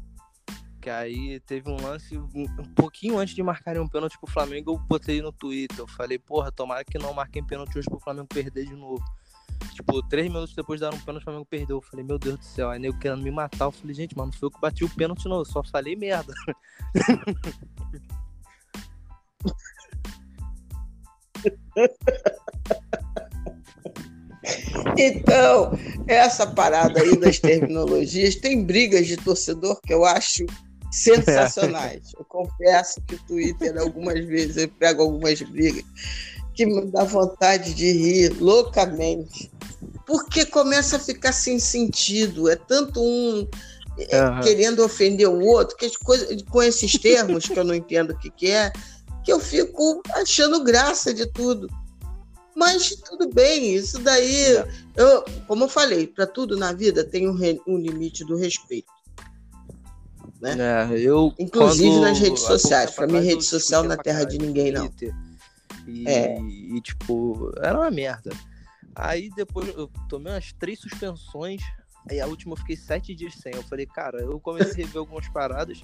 Que 0.82 0.90
aí 0.90 1.40
teve 1.42 1.70
um 1.70 1.80
lance, 1.80 2.18
um, 2.18 2.34
um 2.34 2.74
pouquinho 2.74 3.20
antes 3.20 3.36
de 3.36 3.44
marcarem 3.44 3.80
um 3.80 3.88
pênalti 3.88 4.18
pro 4.18 4.32
Flamengo, 4.32 4.72
eu 4.72 4.78
botei 4.80 5.22
no 5.22 5.32
Twitter. 5.32 5.78
Eu 5.78 5.88
falei, 5.88 6.18
porra, 6.18 6.52
tomara 6.52 6.84
que 6.84 6.98
não 6.98 7.14
marquem 7.14 7.46
pênalti 7.46 7.78
hoje 7.78 7.88
pro 7.88 8.00
Flamengo 8.00 8.28
perder 8.28 8.66
de 8.66 8.76
novo. 8.76 9.04
Tipo, 9.74 10.02
três 10.08 10.28
minutos 10.28 10.56
depois 10.56 10.80
de 10.80 10.88
dar 10.88 10.94
um 10.94 11.00
pênalti, 11.00 11.22
o 11.22 11.26
Flamengo 11.26 11.46
perdeu. 11.46 11.78
Eu 11.78 11.82
falei, 11.82 12.06
meu 12.06 12.18
Deus 12.18 12.38
do 12.40 12.46
céu. 12.46 12.70
Aí 12.70 12.80
nego 12.80 12.98
querendo 13.00 13.24
me 13.24 13.32
matar. 13.32 13.66
Eu 13.66 13.72
falei, 13.72 13.94
gente, 13.94 14.18
mano, 14.18 14.32
não 14.32 14.40
foi 14.40 14.48
eu 14.48 14.52
que 14.52 14.60
bati 14.60 14.84
o 14.84 14.90
pênalti, 14.90 15.28
não. 15.28 15.40
Eu 15.40 15.46
só 15.46 15.64
falei 15.64 15.96
merda. 15.96 16.34
Então, 24.98 25.72
essa 26.08 26.48
parada 26.48 27.02
aí 27.02 27.18
das 27.18 27.40
terminologias, 27.40 28.36
tem 28.36 28.64
brigas 28.64 29.06
de 29.06 29.18
torcedor 29.18 29.80
que 29.82 29.94
eu 29.94 30.06
acho 30.06 30.46
sensacionais. 30.92 32.14
Eu 32.18 32.26
confesso 32.26 33.02
que 33.02 33.16
o 33.16 33.20
Twitter, 33.26 33.78
algumas 33.78 34.26
vezes, 34.26 34.58
eu 34.58 34.70
pego 34.70 35.04
algumas 35.04 35.42
brigas 35.42 35.84
que 36.58 36.66
me 36.66 36.88
dá 36.88 37.04
vontade 37.04 37.76
de 37.76 37.92
rir 37.92 38.36
loucamente. 38.42 39.52
Porque 40.08 40.44
começa 40.44 40.96
a 40.96 41.00
ficar 41.00 41.32
sem 41.32 41.60
sentido. 41.60 42.50
É 42.50 42.56
tanto 42.56 43.00
um 43.00 43.48
uhum. 43.98 44.42
querendo 44.42 44.84
ofender 44.84 45.30
o 45.30 45.40
outro, 45.46 45.78
que 45.78 45.86
as 45.86 45.96
coisas, 45.96 46.42
com 46.50 46.64
esses 46.64 46.94
termos 46.94 47.48
que 47.48 47.58
eu 47.58 47.64
não 47.64 47.76
entendo 47.76 48.12
o 48.12 48.18
que, 48.18 48.32
que 48.32 48.52
é, 48.52 48.74
que 49.24 49.32
eu 49.32 49.40
fico 49.40 50.02
achando 50.16 50.64
graça 50.64 51.14
de 51.14 51.28
tudo. 51.28 51.70
Mas 52.56 52.96
tudo 52.96 53.30
bem, 53.30 53.76
isso 53.76 54.00
daí, 54.00 54.64
eu, 54.96 55.24
como 55.48 55.66
eu 55.66 55.70
falei, 55.70 56.08
para 56.08 56.26
tudo 56.26 56.58
na 56.58 56.74
vida 56.74 57.04
tem 57.04 57.30
um, 57.30 57.36
re, 57.36 57.62
um 57.68 57.78
limite 57.78 58.26
do 58.26 58.36
respeito. 58.36 58.92
Né? 60.42 60.56
É, 60.60 61.00
eu, 61.00 61.32
Inclusive 61.38 62.00
nas 62.00 62.18
redes 62.18 62.42
sociais. 62.42 62.92
Para 62.92 63.06
mim, 63.06 63.20
rede 63.20 63.44
social 63.44 63.84
não 63.84 63.92
é 63.92 63.98
terra 63.98 64.24
de 64.24 64.40
ninguém, 64.40 64.72
não. 64.72 64.90
E, 65.88 66.08
é. 66.08 66.40
e, 66.40 66.82
tipo, 66.82 67.52
era 67.62 67.78
uma 67.78 67.90
merda. 67.90 68.32
Aí 68.96 69.30
depois 69.36 69.68
eu 69.70 69.90
tomei 70.10 70.34
umas 70.34 70.52
três 70.54 70.80
suspensões. 70.80 71.62
Aí 72.10 72.20
a 72.20 72.28
última 72.28 72.54
eu 72.54 72.58
fiquei 72.58 72.76
sete 72.76 73.16
dias 73.16 73.34
sem. 73.36 73.54
Eu 73.54 73.64
falei, 73.64 73.86
cara, 73.86 74.20
eu 74.22 74.40
comecei 74.40 74.84
a 74.84 74.88
rever 74.88 75.00
algumas 75.00 75.28
paradas. 75.30 75.82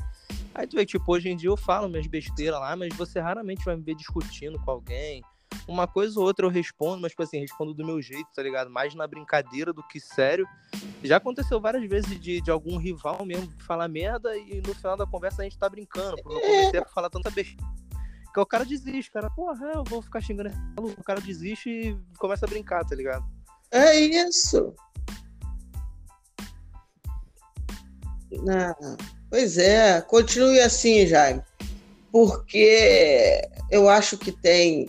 Aí 0.54 0.68
tu 0.68 0.76
vê, 0.76 0.86
tipo, 0.86 1.12
hoje 1.12 1.30
em 1.30 1.36
dia 1.36 1.50
eu 1.50 1.58
falo 1.58 1.90
minhas 1.90 2.08
besteiras 2.08 2.60
lá, 2.60 2.76
mas 2.76 2.94
você 2.96 3.20
raramente 3.20 3.64
vai 3.66 3.76
me 3.76 3.84
ver 3.84 3.96
discutindo 3.96 4.60
com 4.60 4.72
alguém 4.72 5.24
uma 5.68 5.88
coisa 5.88 6.20
ou 6.20 6.26
outra 6.26 6.46
eu 6.46 6.50
respondo, 6.50 7.02
mas, 7.02 7.12
tipo 7.12 7.24
assim, 7.24 7.40
respondo 7.40 7.74
do 7.74 7.86
meu 7.86 8.02
jeito, 8.02 8.28
tá 8.36 8.42
ligado? 8.42 8.70
Mais 8.70 8.94
na 8.96 9.08
brincadeira 9.08 9.72
do 9.72 9.84
que 9.84 10.00
sério. 10.00 10.48
Já 11.04 11.18
aconteceu 11.18 11.60
várias 11.60 11.88
vezes 11.88 12.20
de, 12.20 12.42
de 12.42 12.52
algum 12.52 12.78
rival 12.78 13.26
mesmo 13.26 13.50
falar 13.60 13.88
merda 13.88 14.36
e 14.38 14.62
no 14.66 14.74
final 14.74 14.98
da 14.98 15.06
conversa 15.06 15.42
a 15.42 15.46
gente 15.46 15.58
tá 15.58 15.70
brincando, 15.70 16.22
porque 16.22 16.38
eu 16.38 16.42
comecei 16.42 16.80
a 16.80 16.86
falar 16.86 17.10
tanta 17.10 17.30
besteira. 17.30 17.64
Que 18.34 18.40
o 18.40 18.46
cara 18.46 18.66
desiste, 18.66 19.12
cara, 19.12 19.30
porra, 19.30 19.72
eu 19.76 19.84
vou 19.84 20.02
ficar 20.02 20.20
xingando 20.20 20.50
o 20.78 21.04
cara 21.04 21.22
desiste 21.22 21.70
e 21.70 21.98
começa 22.18 22.46
a 22.46 22.50
brincar, 22.50 22.84
tá 22.84 22.96
ligado? 22.96 23.24
É 23.72 24.00
isso. 24.00 24.74
Não. 28.32 28.98
Pois 29.30 29.58
é, 29.58 30.02
continue 30.02 30.60
assim, 30.60 31.06
Jaime. 31.06 31.44
Porque 32.12 33.42
eu 33.70 33.90
acho 33.90 34.18
que 34.18 34.32
tem 34.32 34.88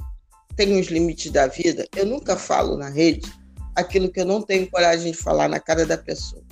tem 0.57 0.79
os 0.79 0.87
limites 0.87 1.33
da 1.33 1.49
vida, 1.49 1.85
eu 1.97 2.07
nunca 2.07 2.37
falo 2.37 2.77
na 2.77 2.89
rede 2.89 3.29
aquilo 3.75 4.11
que 4.11 4.21
eu 4.21 4.25
não 4.25 4.41
tenho 4.41 4.71
coragem 4.71 5.11
de 5.11 5.19
falar 5.19 5.49
na 5.49 5.59
cara 5.59 5.85
da 5.85 5.99
pessoa. 5.99 6.43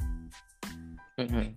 Uhum. 1.19 1.55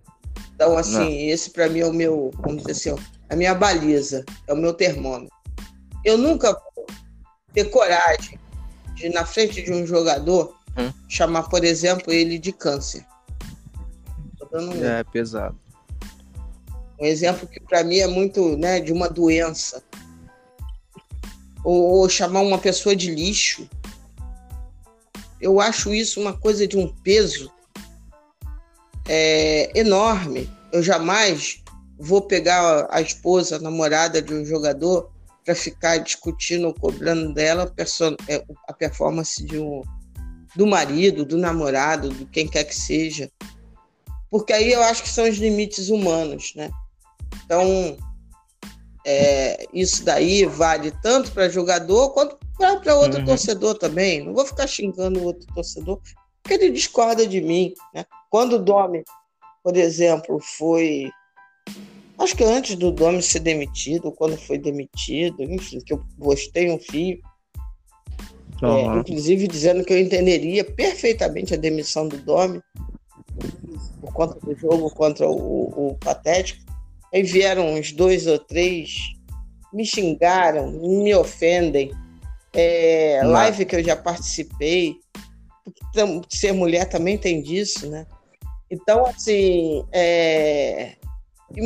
Então, 0.53 0.77
assim, 0.77 0.99
não. 0.99 1.33
esse 1.33 1.49
para 1.49 1.67
mim 1.67 1.79
é 1.79 1.85
o 1.85 1.93
meu, 1.93 2.31
vamos 2.35 2.63
dizer 2.63 2.91
assim, 2.91 3.03
a 3.35 3.37
minha 3.37 3.53
baliza, 3.53 4.23
é 4.47 4.53
o 4.53 4.57
meu 4.57 4.73
termômetro. 4.73 5.35
Eu 6.05 6.17
nunca 6.17 6.53
vou 6.53 6.87
ter 7.53 7.65
coragem 7.65 8.39
de, 8.93 9.09
na 9.09 9.25
frente 9.25 9.61
de 9.61 9.73
um 9.73 9.85
jogador, 9.85 10.55
uhum. 10.77 10.93
chamar, 11.09 11.43
por 11.43 11.65
exemplo, 11.65 12.13
ele 12.13 12.39
de 12.39 12.53
câncer. 12.53 13.05
Um, 14.53 14.85
é 14.85 15.03
pesado. 15.03 15.59
Um 16.97 17.05
exemplo 17.05 17.45
que 17.45 17.59
para 17.59 17.83
mim 17.83 17.97
é 17.97 18.07
muito, 18.07 18.55
né, 18.55 18.79
de 18.79 18.93
uma 18.93 19.09
doença 19.09 19.83
ou, 21.61 21.97
ou 21.97 22.07
chamar 22.07 22.39
uma 22.39 22.57
pessoa 22.57 22.95
de 22.95 23.13
lixo. 23.13 23.69
Eu 25.41 25.59
acho 25.59 25.93
isso 25.93 26.21
uma 26.21 26.31
coisa 26.31 26.65
de 26.65 26.77
um 26.77 26.87
peso 26.87 27.51
é, 29.09 29.77
enorme. 29.77 30.49
Eu 30.71 30.81
jamais 30.81 31.64
vou 31.97 32.21
pegar 32.21 32.87
a 32.89 33.01
esposa, 33.01 33.55
a 33.55 33.59
namorada 33.59 34.21
de 34.21 34.33
um 34.33 34.45
jogador 34.45 35.11
para 35.43 35.55
ficar 35.55 35.97
discutindo 35.97 36.67
ou 36.67 36.73
cobrando 36.73 37.33
dela 37.33 37.71
é, 38.27 38.43
a 38.67 38.73
performance 38.73 39.43
de 39.43 39.59
um, 39.59 39.81
do 40.55 40.65
marido, 40.65 41.25
do 41.25 41.37
namorado, 41.37 42.09
de 42.09 42.25
quem 42.25 42.47
quer 42.47 42.63
que 42.63 42.75
seja. 42.75 43.29
Porque 44.29 44.51
aí 44.51 44.71
eu 44.71 44.81
acho 44.83 45.03
que 45.03 45.09
são 45.09 45.29
os 45.29 45.37
limites 45.37 45.89
humanos, 45.89 46.53
né? 46.55 46.69
Então, 47.45 47.97
é, 49.05 49.67
isso 49.71 50.03
daí 50.03 50.45
vale 50.45 50.91
tanto 51.03 51.31
para 51.31 51.47
jogador 51.47 52.09
quanto 52.09 52.37
para 52.57 52.95
outro 52.95 53.19
uhum. 53.19 53.25
torcedor 53.25 53.75
também. 53.75 54.25
Não 54.25 54.33
vou 54.33 54.45
ficar 54.45 54.65
xingando 54.65 55.19
o 55.19 55.23
outro 55.25 55.45
torcedor 55.53 56.01
porque 56.45 56.53
ele 56.53 56.69
discorda 56.69 57.25
de 57.25 57.41
mim. 57.41 57.73
Né? 57.91 58.05
Quando 58.29 58.53
o 58.53 58.59
Domi, 58.59 59.03
por 59.63 59.75
exemplo, 59.75 60.39
foi. 60.39 61.09
Acho 62.17 62.35
que 62.35 62.43
antes 62.43 62.75
do 62.75 62.91
Domi 62.91 63.21
ser 63.21 63.39
demitido, 63.39 64.11
quando 64.11 64.37
foi 64.37 64.57
demitido, 64.57 65.43
enfim, 65.43 65.79
que 65.79 65.93
eu 65.93 66.01
gostei 66.17 66.71
um 66.71 66.79
fio. 66.79 67.19
Uhum. 68.61 68.95
É, 68.95 68.99
inclusive 68.99 69.47
dizendo 69.47 69.83
que 69.83 69.91
eu 69.91 69.99
entenderia 69.99 70.63
perfeitamente 70.63 71.53
a 71.53 71.57
demissão 71.57 72.07
do 72.07 72.17
Domi 72.17 72.61
por 73.99 74.13
conta 74.13 74.39
do 74.39 74.55
jogo 74.55 74.89
contra 74.91 75.27
o, 75.27 75.89
o 75.89 75.95
Patético. 75.95 76.63
Aí 77.13 77.23
vieram 77.23 77.73
uns 77.73 77.91
dois 77.91 78.27
ou 78.27 78.39
três, 78.39 78.97
me 79.73 79.85
xingaram, 79.85 80.71
me 80.71 81.13
ofendem. 81.13 81.91
É, 82.53 83.19
live 83.23 83.65
que 83.65 83.75
eu 83.75 83.83
já 83.83 83.97
participei, 83.97 84.95
ser 86.29 86.53
mulher 86.53 86.87
também 86.87 87.17
tem 87.17 87.41
disso, 87.41 87.89
né? 87.89 88.05
Então, 88.71 89.05
assim, 89.05 89.85
é... 89.91 90.95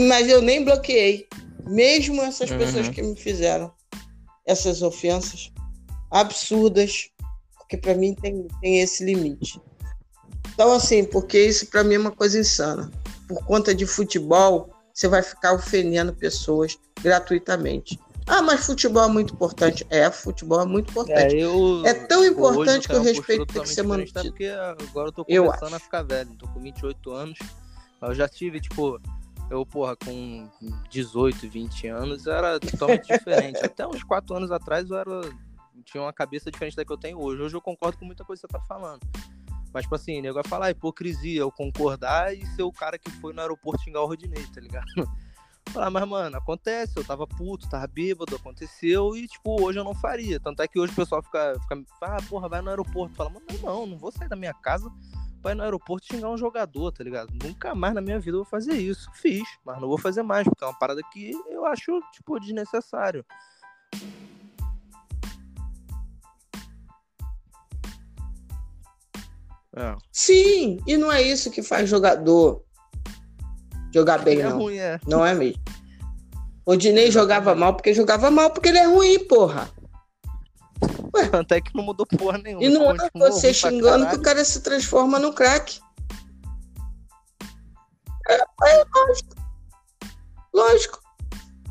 mas 0.08 0.28
eu 0.28 0.42
nem 0.42 0.64
bloqueei, 0.64 1.28
mesmo 1.68 2.22
essas 2.22 2.50
uhum. 2.50 2.58
pessoas 2.58 2.90
que 2.90 3.02
me 3.02 3.16
fizeram 3.16 3.72
essas 4.46 4.82
ofensas 4.82 5.52
absurdas, 6.10 7.10
porque 7.58 7.78
para 7.78 7.94
mim 7.94 8.16
tem, 8.16 8.48
tem 8.62 8.82
esse 8.82 9.04
limite. 9.04 9.62
Então, 10.54 10.74
assim, 10.74 11.04
porque 11.04 11.40
isso 11.40 11.68
para 11.68 11.84
mim 11.84 11.96
é 11.96 12.00
uma 12.00 12.12
coisa 12.12 12.40
insana. 12.40 12.92
Por 13.28 13.46
conta 13.46 13.74
de 13.76 13.86
futebol, 13.86 14.74
você 14.94 15.08
vai 15.08 15.22
ficar 15.22 15.54
ofendendo 15.54 16.14
pessoas 16.14 16.78
gratuitamente. 17.02 18.00
Ah, 18.28 18.42
mas 18.42 18.66
futebol 18.66 19.04
é 19.04 19.08
muito 19.08 19.34
importante. 19.34 19.86
É, 19.90 20.10
futebol 20.12 20.62
é 20.62 20.66
muito 20.66 20.92
importante. 20.92 21.36
É, 21.36 21.40
eu, 21.40 21.84
é 21.86 21.94
tão 21.94 22.24
importante 22.26 22.88
que 22.88 22.96
o 22.96 23.02
respeito 23.02 23.46
tem 23.46 23.62
que 23.62 23.70
ser 23.70 23.84
mantido. 23.84 24.22
Porque 24.22 24.46
agora 24.46 25.10
eu 25.10 25.12
tô 25.12 25.26
começando 25.26 25.70
eu 25.70 25.76
a 25.76 25.80
ficar 25.80 26.04
velho. 26.04 26.36
Tô 26.36 26.48
com 26.48 26.60
28 26.60 27.12
anos. 27.12 27.40
Eu 28.02 28.14
já 28.14 28.28
tive, 28.28 28.62
tipo, 28.62 29.00
eu, 29.50 29.66
porra, 29.66 29.96
com 29.96 30.50
18, 30.90 31.50
20 31.50 31.88
anos, 31.88 32.28
era 32.28 32.60
totalmente 32.60 33.08
diferente. 33.08 33.64
Até 33.64 33.88
uns 33.88 34.04
4 34.04 34.36
anos 34.36 34.52
atrás 34.52 34.90
eu 34.90 34.98
era. 34.98 35.22
Tinha 35.86 36.04
uma 36.04 36.14
cabeça 36.14 36.52
diferente 36.52 36.76
da 36.76 36.86
que 36.86 36.92
eu 36.92 36.98
tenho 36.98 37.20
hoje. 37.20 37.42
Hoje 37.42 37.56
eu 37.56 37.62
concordo 37.62 37.98
com 37.98 38.06
muita 38.06 38.24
coisa 38.24 38.42
que 38.42 38.48
você 38.48 38.60
tá 38.60 38.64
falando. 38.66 39.02
Mas, 39.74 39.84
tipo 39.84 39.96
assim, 39.96 40.22
nego 40.22 40.36
vai 40.36 40.44
falar 40.44 40.68
ah, 40.68 40.72
hipocrisia, 40.72 41.42
eu 41.42 41.52
concordar 41.52 42.36
e 42.36 42.46
ser 42.48 42.64
o 42.64 42.72
cara 42.72 42.98
que 42.98 43.10
foi 43.12 43.34
no 43.34 43.42
aeroporto 43.42 43.84
xingar 43.84 44.02
o 44.02 44.08
Rodinei, 44.08 44.46
tá 44.48 44.60
ligado? 44.60 44.86
Falar, 45.72 45.92
mas, 45.92 46.08
mano, 46.08 46.36
acontece, 46.36 46.98
eu 46.98 47.04
tava 47.04 47.28
puto, 47.28 47.70
tava 47.70 47.86
bêbado, 47.86 48.36
aconteceu 48.36 49.16
e, 49.16 49.28
tipo, 49.28 49.62
hoje 49.62 49.78
eu 49.78 49.84
não 49.84 49.94
faria. 49.94 50.40
Tanto 50.40 50.64
é 50.64 50.68
que 50.68 50.80
hoje 50.80 50.92
o 50.92 50.96
pessoal 50.96 51.22
fica, 51.22 51.56
fica 51.62 51.84
ah, 52.02 52.18
porra, 52.28 52.50
vai 52.50 52.62
no 52.62 52.72
aeroporto. 52.72 53.16
Fala, 53.16 53.30
mano, 53.30 53.46
não, 53.62 53.86
não 53.86 53.98
vou 53.98 54.12
sair 54.12 54.28
da 54.28 54.36
minha 54.36 54.54
casa 54.54 54.92
vai 55.42 55.56
no 55.56 55.64
aeroporto 55.64 56.06
xingar 56.06 56.30
um 56.30 56.38
jogador, 56.38 56.92
tá 56.92 57.04
ligado? 57.04 57.34
Nunca 57.42 57.74
mais 57.74 57.94
na 57.94 58.02
minha 58.02 58.20
vida 58.20 58.38
eu 58.38 58.44
vou 58.44 58.50
fazer 58.50 58.74
isso. 58.74 59.10
Fiz, 59.14 59.48
mas 59.66 59.80
não 59.80 59.88
vou 59.88 59.98
fazer 59.98 60.24
mais, 60.24 60.46
porque 60.48 60.64
é 60.64 60.68
uma 60.68 60.78
parada 60.78 61.02
que 61.12 61.32
eu 61.50 61.66
acho, 61.66 62.02
tipo, 62.14 62.40
desnecessário. 62.40 63.26
É. 69.76 69.96
Sim, 70.12 70.80
e 70.86 70.98
não 70.98 71.12
é 71.12 71.22
isso 71.22 71.52
que 71.52 71.64
faz 71.64 71.90
jogador 71.90 72.64
jogar 73.94 74.20
bem, 74.20 74.42
é 74.42 74.44
não. 74.44 74.58
Ruim, 74.58 74.78
é. 74.78 75.00
Não 75.08 75.26
é 75.26 75.34
mesmo. 75.34 75.62
O 76.66 76.76
Dinei 76.76 77.10
jogava 77.10 77.56
mal 77.56 77.74
porque 77.74 77.94
jogava 77.94 78.30
mal 78.30 78.52
porque 78.52 78.70
ele 78.70 78.78
é 78.78 78.86
ruim, 78.86 79.20
porra. 79.26 79.70
Ué. 81.20 81.30
Até 81.40 81.62
que 81.62 81.76
não 81.76 81.84
mudou 81.84 82.06
porra 82.06 82.38
nenhuma. 82.38 82.64
E 82.64 82.70
não 82.70 82.92
é 82.92 83.10
você 83.16 83.54
xingando 83.54 84.08
que 84.10 84.16
o 84.16 84.22
cara 84.22 84.44
se 84.44 84.62
transforma 84.62 85.20
no 85.20 85.34
craque. 85.34 85.80
É, 88.28 88.36
é 88.36 88.86
lógico. 88.96 89.36
Lógico. 90.54 91.02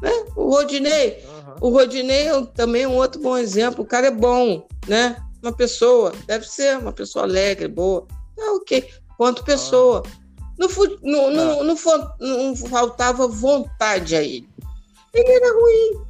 Né? 0.03 0.11
O 0.37 0.51
Rodinei. 0.51 1.25
Uhum. 1.25 1.55
O 1.61 1.69
Rodinei 1.70 2.29
é 2.29 2.47
também 2.55 2.87
um 2.87 2.97
outro 2.97 3.20
bom 3.20 3.37
exemplo. 3.37 3.85
O 3.85 3.87
cara 3.87 4.09
é 4.09 4.12
bom, 4.12 4.66
né? 4.87 5.16
Uma 5.43 5.53
pessoa, 5.53 6.12
deve 6.27 6.49
ser 6.49 6.79
uma 6.79 6.93
pessoa 6.93 7.25
alegre, 7.25 7.69
boa. 7.69 8.07
Tá 8.37 8.53
ok. 8.55 8.89
Quanto 9.16 9.45
pessoa. 9.45 10.03
Não, 10.59 10.69
não, 11.03 11.31
não, 11.31 11.65
não, 11.65 11.77
não 12.20 12.57
faltava 12.57 13.29
vontade 13.29 14.16
a 14.16 14.23
ele. 14.23 14.49
Ele 15.15 15.31
era 15.31 15.53
ruim. 15.53 16.07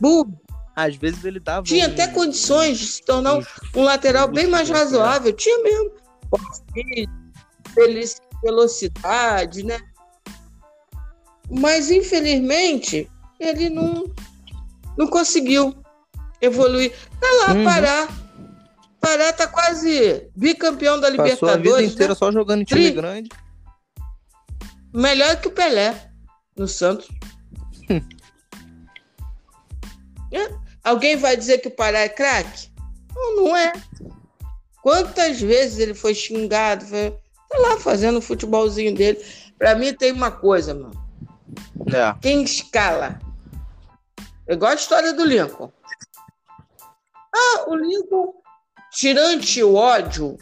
Burro. 0.00 0.43
Às 0.74 0.96
vezes 0.96 1.24
ele 1.24 1.38
dava. 1.38 1.62
Tinha 1.64 1.88
um... 1.88 1.92
até 1.92 2.08
condições 2.08 2.78
de 2.78 2.86
se 2.86 3.02
tornar 3.02 3.38
um, 3.38 3.44
um 3.76 3.82
lateral 3.82 4.28
bem 4.28 4.46
mais 4.46 4.68
razoável. 4.68 5.32
Tinha 5.32 5.62
mesmo. 5.62 5.92
Velocidade, 8.42 9.62
né? 9.62 9.78
Mas, 11.50 11.90
infelizmente, 11.90 13.10
ele 13.38 13.70
não, 13.70 14.04
não 14.96 15.06
conseguiu 15.06 15.74
evoluir. 16.40 16.92
Tá 17.20 17.26
lá, 17.46 17.54
uhum. 17.54 17.64
Pará. 17.64 18.08
Pará 19.00 19.32
tá 19.32 19.46
quase 19.46 20.30
bicampeão 20.34 20.98
da 20.98 21.10
Libertadores. 21.10 21.40
Passou 21.40 21.74
a 21.74 21.78
vida 21.78 21.82
inteira 21.82 22.12
né? 22.12 22.14
só 22.14 22.32
jogando 22.32 22.62
em 22.62 22.64
time 22.64 22.80
Tri... 22.84 22.92
grande. 22.92 23.28
Melhor 24.92 25.40
que 25.40 25.48
o 25.48 25.50
Pelé 25.50 26.10
no 26.56 26.66
Santos. 26.66 27.08
é. 30.32 30.48
Alguém 30.84 31.16
vai 31.16 31.36
dizer 31.36 31.58
que 31.58 31.68
o 31.68 31.70
Pará 31.70 32.00
é 32.00 32.08
craque? 32.08 32.70
Não, 33.14 33.36
não 33.36 33.56
é. 33.56 33.72
Quantas 34.82 35.40
vezes 35.40 35.78
ele 35.78 35.94
foi 35.94 36.14
xingado? 36.14 36.84
Foi... 36.84 37.10
Tá 37.48 37.58
lá 37.58 37.78
fazendo 37.78 38.18
o 38.18 38.22
futebolzinho 38.22 38.94
dele. 38.94 39.24
Para 39.58 39.74
mim 39.74 39.94
tem 39.94 40.12
uma 40.12 40.30
coisa, 40.30 40.74
mano. 40.74 40.92
É. 41.86 42.14
Quem 42.20 42.42
escala? 42.42 43.18
É 44.46 44.52
igual 44.52 44.72
a 44.72 44.74
história 44.74 45.12
do 45.14 45.24
Lincoln. 45.24 45.72
Ah, 47.34 47.64
o 47.66 47.76
Lincoln, 47.76 48.34
tirante 48.92 49.62
o 49.62 49.74
ódio, 49.74 50.36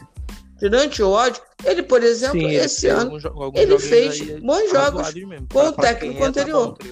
tirante 0.59 1.01
o 1.01 1.09
ódio, 1.09 1.41
ele, 1.63 1.81
por 1.81 2.03
exemplo, 2.03 2.39
Sim, 2.39 2.51
esse 2.51 2.87
ano, 2.87 3.17
alguns, 3.25 3.59
ele 3.59 3.79
fez 3.79 4.19
bons 4.41 4.69
jogos 4.69 5.07
com 5.51 5.67
o 5.67 5.71
técnico 5.71 6.21
é, 6.21 6.25
anterior. 6.25 6.77
Tá 6.77 6.85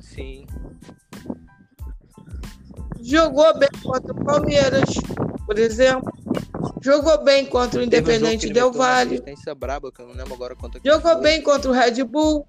Sim. 0.00 0.43
Jogou 3.04 3.58
bem 3.58 3.68
contra 3.82 4.12
o 4.12 4.24
Palmeiras, 4.24 4.88
por 5.46 5.58
exemplo. 5.58 6.10
Jogou 6.80 7.22
bem 7.22 7.44
contra 7.44 7.80
o 7.80 7.82
Independente 7.82 8.48
um 8.48 8.52
Del 8.52 8.72
Valle. 8.72 9.22
Braba, 9.54 9.92
Jogou 10.82 11.20
bem 11.20 11.42
contra 11.42 11.70
o 11.70 11.74
Red 11.74 12.02
Bull. 12.02 12.46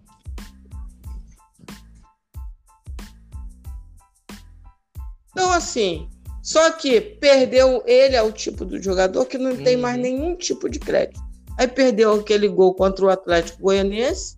Então, 5.32 5.52
assim, 5.52 6.08
só 6.42 6.72
que 6.72 7.02
perdeu 7.02 7.84
ele 7.86 8.16
é 8.16 8.22
o 8.22 8.32
tipo 8.32 8.64
do 8.64 8.82
jogador 8.82 9.26
que 9.26 9.38
não 9.38 9.52
uhum. 9.52 9.64
tem 9.64 9.76
mais 9.76 9.98
nenhum 9.98 10.38
tipo 10.38 10.70
de 10.70 10.80
crédito. 10.80 11.20
Aí 11.58 11.68
perdeu 11.68 12.14
aquele 12.14 12.48
gol 12.48 12.74
contra 12.74 13.06
o 13.06 13.10
Atlético 13.10 13.62
Goianiense. 13.62 14.35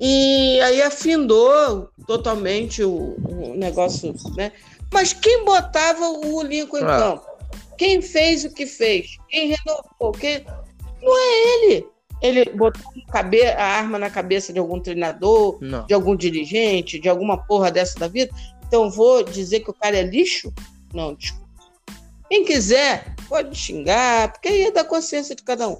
E 0.00 0.60
aí 0.60 0.82
afindou 0.82 1.88
totalmente 2.06 2.82
o, 2.82 3.16
o 3.28 3.54
negócio, 3.56 4.14
né? 4.36 4.52
Mas 4.92 5.12
quem 5.12 5.44
botava 5.44 6.08
o 6.08 6.42
Lincoln 6.42 6.78
em 6.78 6.84
ah. 6.84 6.98
campo? 6.98 7.26
Quem 7.78 8.00
fez 8.00 8.44
o 8.44 8.50
que 8.50 8.66
fez? 8.66 9.18
Quem 9.28 9.54
renovou? 9.54 10.12
Quem... 10.12 10.44
Não 11.02 11.18
é 11.18 11.64
ele. 11.64 11.86
Ele 12.20 12.44
botou 12.50 12.92
a 13.56 13.64
arma 13.64 13.98
na 13.98 14.08
cabeça 14.08 14.52
de 14.52 14.60
algum 14.60 14.78
treinador, 14.78 15.58
Não. 15.60 15.84
de 15.86 15.92
algum 15.92 16.14
dirigente, 16.14 17.00
de 17.00 17.08
alguma 17.08 17.44
porra 17.46 17.70
dessa 17.70 17.98
da 17.98 18.06
vida. 18.06 18.32
Então 18.68 18.88
vou 18.88 19.24
dizer 19.24 19.60
que 19.60 19.70
o 19.70 19.74
cara 19.74 19.96
é 19.96 20.02
lixo? 20.02 20.52
Não, 20.94 21.14
desculpa. 21.14 21.42
Quem 22.30 22.44
quiser, 22.44 23.14
pode 23.28 23.56
xingar, 23.58 24.32
porque 24.32 24.48
aí 24.48 24.62
é 24.66 24.70
da 24.70 24.84
consciência 24.84 25.34
de 25.34 25.42
cada 25.42 25.68
um. 25.68 25.76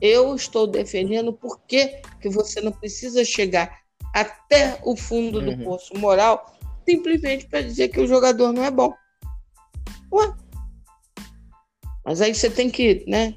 Eu 0.00 0.34
estou 0.34 0.66
defendendo 0.66 1.32
porque 1.32 2.00
que 2.20 2.28
você 2.28 2.60
não 2.60 2.72
precisa 2.72 3.24
chegar 3.24 3.80
até 4.14 4.78
o 4.82 4.96
fundo 4.96 5.38
uhum. 5.38 5.56
do 5.56 5.64
poço 5.64 5.96
moral 5.98 6.54
simplesmente 6.88 7.46
para 7.46 7.62
dizer 7.62 7.88
que 7.88 8.00
o 8.00 8.06
jogador 8.06 8.52
não 8.52 8.64
é 8.64 8.70
bom. 8.70 8.94
Ué. 10.12 10.32
Mas 12.04 12.20
aí 12.20 12.34
você 12.34 12.48
tem 12.48 12.70
que, 12.70 13.04
né? 13.08 13.34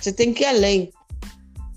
Você 0.00 0.12
tem 0.12 0.32
que 0.32 0.42
ir 0.42 0.46
além. 0.46 0.92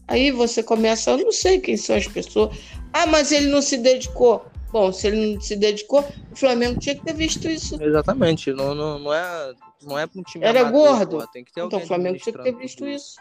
Aí 0.07 0.31
você 0.31 0.61
começa, 0.61 1.11
eu 1.11 1.17
não 1.17 1.31
sei 1.31 1.59
quem 1.59 1.77
são 1.77 1.95
as 1.95 2.07
pessoas. 2.07 2.57
Ah, 2.91 3.05
mas 3.05 3.31
ele 3.31 3.47
não 3.47 3.61
se 3.61 3.77
dedicou. 3.77 4.45
Bom, 4.71 4.91
se 4.91 5.07
ele 5.07 5.35
não 5.35 5.41
se 5.41 5.55
dedicou, 5.55 6.03
o 6.31 6.35
Flamengo 6.35 6.79
tinha 6.79 6.95
que 6.95 7.05
ter 7.05 7.13
visto 7.13 7.47
isso. 7.47 7.81
Exatamente. 7.81 8.51
Não, 8.51 8.75
não, 8.75 8.99
não 8.99 9.13
é, 9.13 9.53
não 9.83 9.97
é 9.97 10.05
para 10.05 10.19
um 10.19 10.23
time 10.23 10.43
Era 10.43 10.61
amador, 10.61 10.97
gordo. 10.97 11.17
Pô, 11.19 11.27
tem 11.27 11.43
que 11.43 11.53
ter 11.53 11.63
então 11.63 11.79
o 11.79 11.87
Flamengo 11.87 12.17
tinha 12.17 12.33
que 12.33 12.43
ter 12.43 12.55
visto 12.55 12.85
isso. 12.85 13.15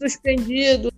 Suspendido. 0.00 0.92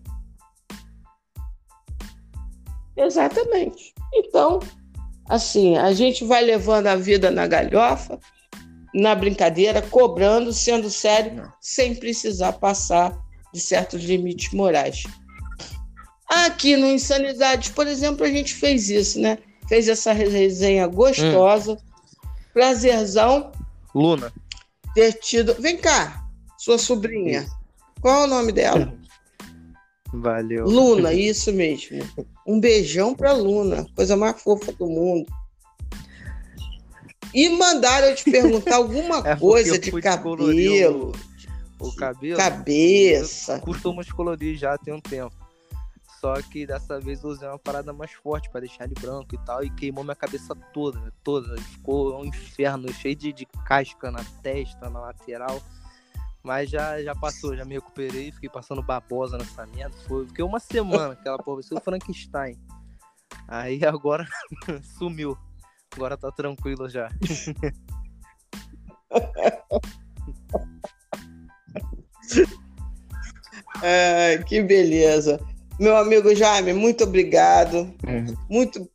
Exatamente. 2.97 3.93
Então, 4.15 4.61
assim, 5.29 5.77
a 5.77 5.93
gente 5.93 6.25
vai 6.25 6.45
levando 6.45 6.87
a 6.87 6.97
vida 6.97 7.31
na 7.31 7.47
galhofa, 7.47 8.19
na 8.95 9.15
brincadeira, 9.15 9.83
cobrando, 9.83 10.53
sendo 10.53 10.91
sério, 10.91 11.35
não. 11.35 11.53
sem 11.61 11.95
precisar 11.95 12.53
passar 12.55 13.19
de 13.53 13.61
certos 13.61 14.03
limites 14.03 14.53
morais. 14.53 15.05
Aqui 16.29 16.77
no 16.77 16.87
Insanidades, 16.87 17.71
por 17.71 17.87
exemplo, 17.87 18.25
a 18.25 18.31
gente 18.31 18.55
fez 18.55 18.89
isso, 18.89 19.21
né? 19.21 19.39
Fez 19.69 19.89
essa 19.89 20.13
resenha 20.13 20.87
gostosa. 20.87 21.73
Hum. 21.73 22.29
Prazerzão. 22.53 23.53
Luna. 23.95 24.33
Ter 24.95 25.13
tido. 25.15 25.55
Vem 25.55 25.77
cá, 25.77 26.25
sua 26.59 26.79
sobrinha. 26.79 27.47
Qual 28.03 28.23
é 28.23 28.25
o 28.25 28.27
nome 28.27 28.51
dela? 28.51 28.93
Valeu. 30.13 30.67
Luna, 30.67 31.15
isso 31.15 31.53
mesmo. 31.53 32.01
Um 32.45 32.61
beijão 32.61 33.15
pra 33.15 33.33
Luna, 33.33 33.87
coisa 33.95 34.17
mais 34.17 34.43
fofa 34.43 34.73
do 34.73 34.87
mundo. 34.87 35.27
E 37.33 37.49
mandaram 37.49 38.09
eu 38.09 38.17
te 38.17 38.31
perguntar 38.31 38.77
alguma 38.77 39.23
é 39.27 39.37
coisa 39.37 39.79
de 39.79 39.91
cabelo. 40.03 41.13
O 41.79 41.95
cabelo. 41.95 42.37
Cabeça. 42.37 43.61
Costumo 43.61 44.05
colorir 44.15 44.57
já 44.57 44.77
tem 44.77 44.93
um 44.93 45.01
tempo. 45.01 45.35
Só 46.21 46.35
que 46.43 46.67
dessa 46.67 47.01
vez 47.01 47.23
eu 47.23 47.31
usei 47.31 47.49
uma 47.49 47.59
parada 47.59 47.93
mais 47.93 48.13
forte 48.13 48.51
para 48.51 48.61
deixar 48.61 48.85
ele 48.85 48.95
branco 49.01 49.35
e 49.35 49.39
tal. 49.39 49.65
E 49.65 49.71
queimou 49.71 50.05
minha 50.05 50.15
cabeça 50.15 50.55
toda, 50.73 51.13
toda. 51.25 51.57
Ficou 51.57 52.21
um 52.21 52.25
inferno, 52.25 52.93
cheio 52.93 53.17
de, 53.17 53.33
de 53.33 53.47
casca 53.67 54.11
na 54.11 54.25
testa, 54.43 54.91
na 54.91 55.01
lateral. 55.01 55.63
Mas 56.43 56.69
já, 56.69 57.01
já 57.03 57.15
passou, 57.15 57.57
já 57.57 57.65
me 57.65 57.75
recuperei. 57.75 58.33
Fiquei 58.33 58.49
passando 58.49 58.83
babosa 58.83 59.39
nessa 59.39 59.65
merda. 59.67 59.95
Foi, 60.09 60.27
fiquei 60.27 60.45
uma 60.45 60.59
semana, 60.59 61.13
aquela 61.13 61.39
porra. 61.39 61.61
Isso 61.61 61.77
o 61.77 61.81
Frankenstein. 61.81 62.59
Aí 63.47 63.85
agora 63.85 64.27
sumiu. 64.99 65.39
Agora 65.95 66.17
tá 66.17 66.33
tranquilo 66.33 66.89
já. 66.89 67.09
Ai, 73.83 74.43
que 74.45 74.63
beleza. 74.63 75.39
Meu 75.79 75.97
amigo 75.97 76.35
Jaime, 76.35 76.73
muito 76.73 77.05
obrigado. 77.05 77.95
Uhum. 78.07 78.35
Muito 78.49 78.89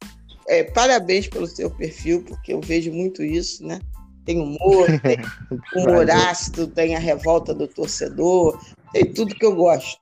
é, 0.47 0.63
parabéns 0.63 1.27
pelo 1.27 1.45
seu 1.45 1.69
perfil, 1.69 2.23
porque 2.23 2.53
eu 2.53 2.61
vejo 2.61 2.91
muito 2.91 3.23
isso, 3.23 3.65
né? 3.65 3.79
Tem 4.27 4.41
humor, 4.41 4.87
tem 5.01 5.17
humor 5.73 6.11
ácido, 6.11 6.67
tem 6.67 6.97
a 6.97 6.99
revolta 6.99 7.53
do 7.53 7.65
torcedor, 7.65 8.61
tem 8.91 9.13
tudo 9.13 9.33
que 9.33 9.45
eu 9.45 9.55
gosto. 9.55 9.97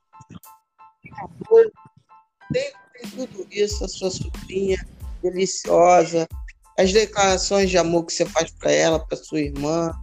Tem, 2.51 2.71
tem 2.93 3.11
tudo 3.11 3.47
isso, 3.51 3.85
a 3.85 3.87
sua 3.87 4.09
sobrinha 4.09 4.83
deliciosa, 5.21 6.27
as 6.75 6.91
declarações 6.91 7.69
de 7.69 7.77
amor 7.77 8.07
que 8.07 8.13
você 8.13 8.25
faz 8.25 8.49
para 8.49 8.71
ela, 8.71 8.99
para 8.99 9.15
sua 9.15 9.41
irmã. 9.41 9.93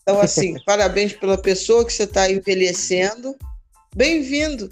Então, 0.00 0.18
assim, 0.18 0.56
parabéns 0.64 1.12
pela 1.12 1.36
pessoa 1.36 1.84
que 1.84 1.92
você 1.92 2.04
está 2.04 2.30
envelhecendo. 2.30 3.36
Bem-vindo 3.94 4.70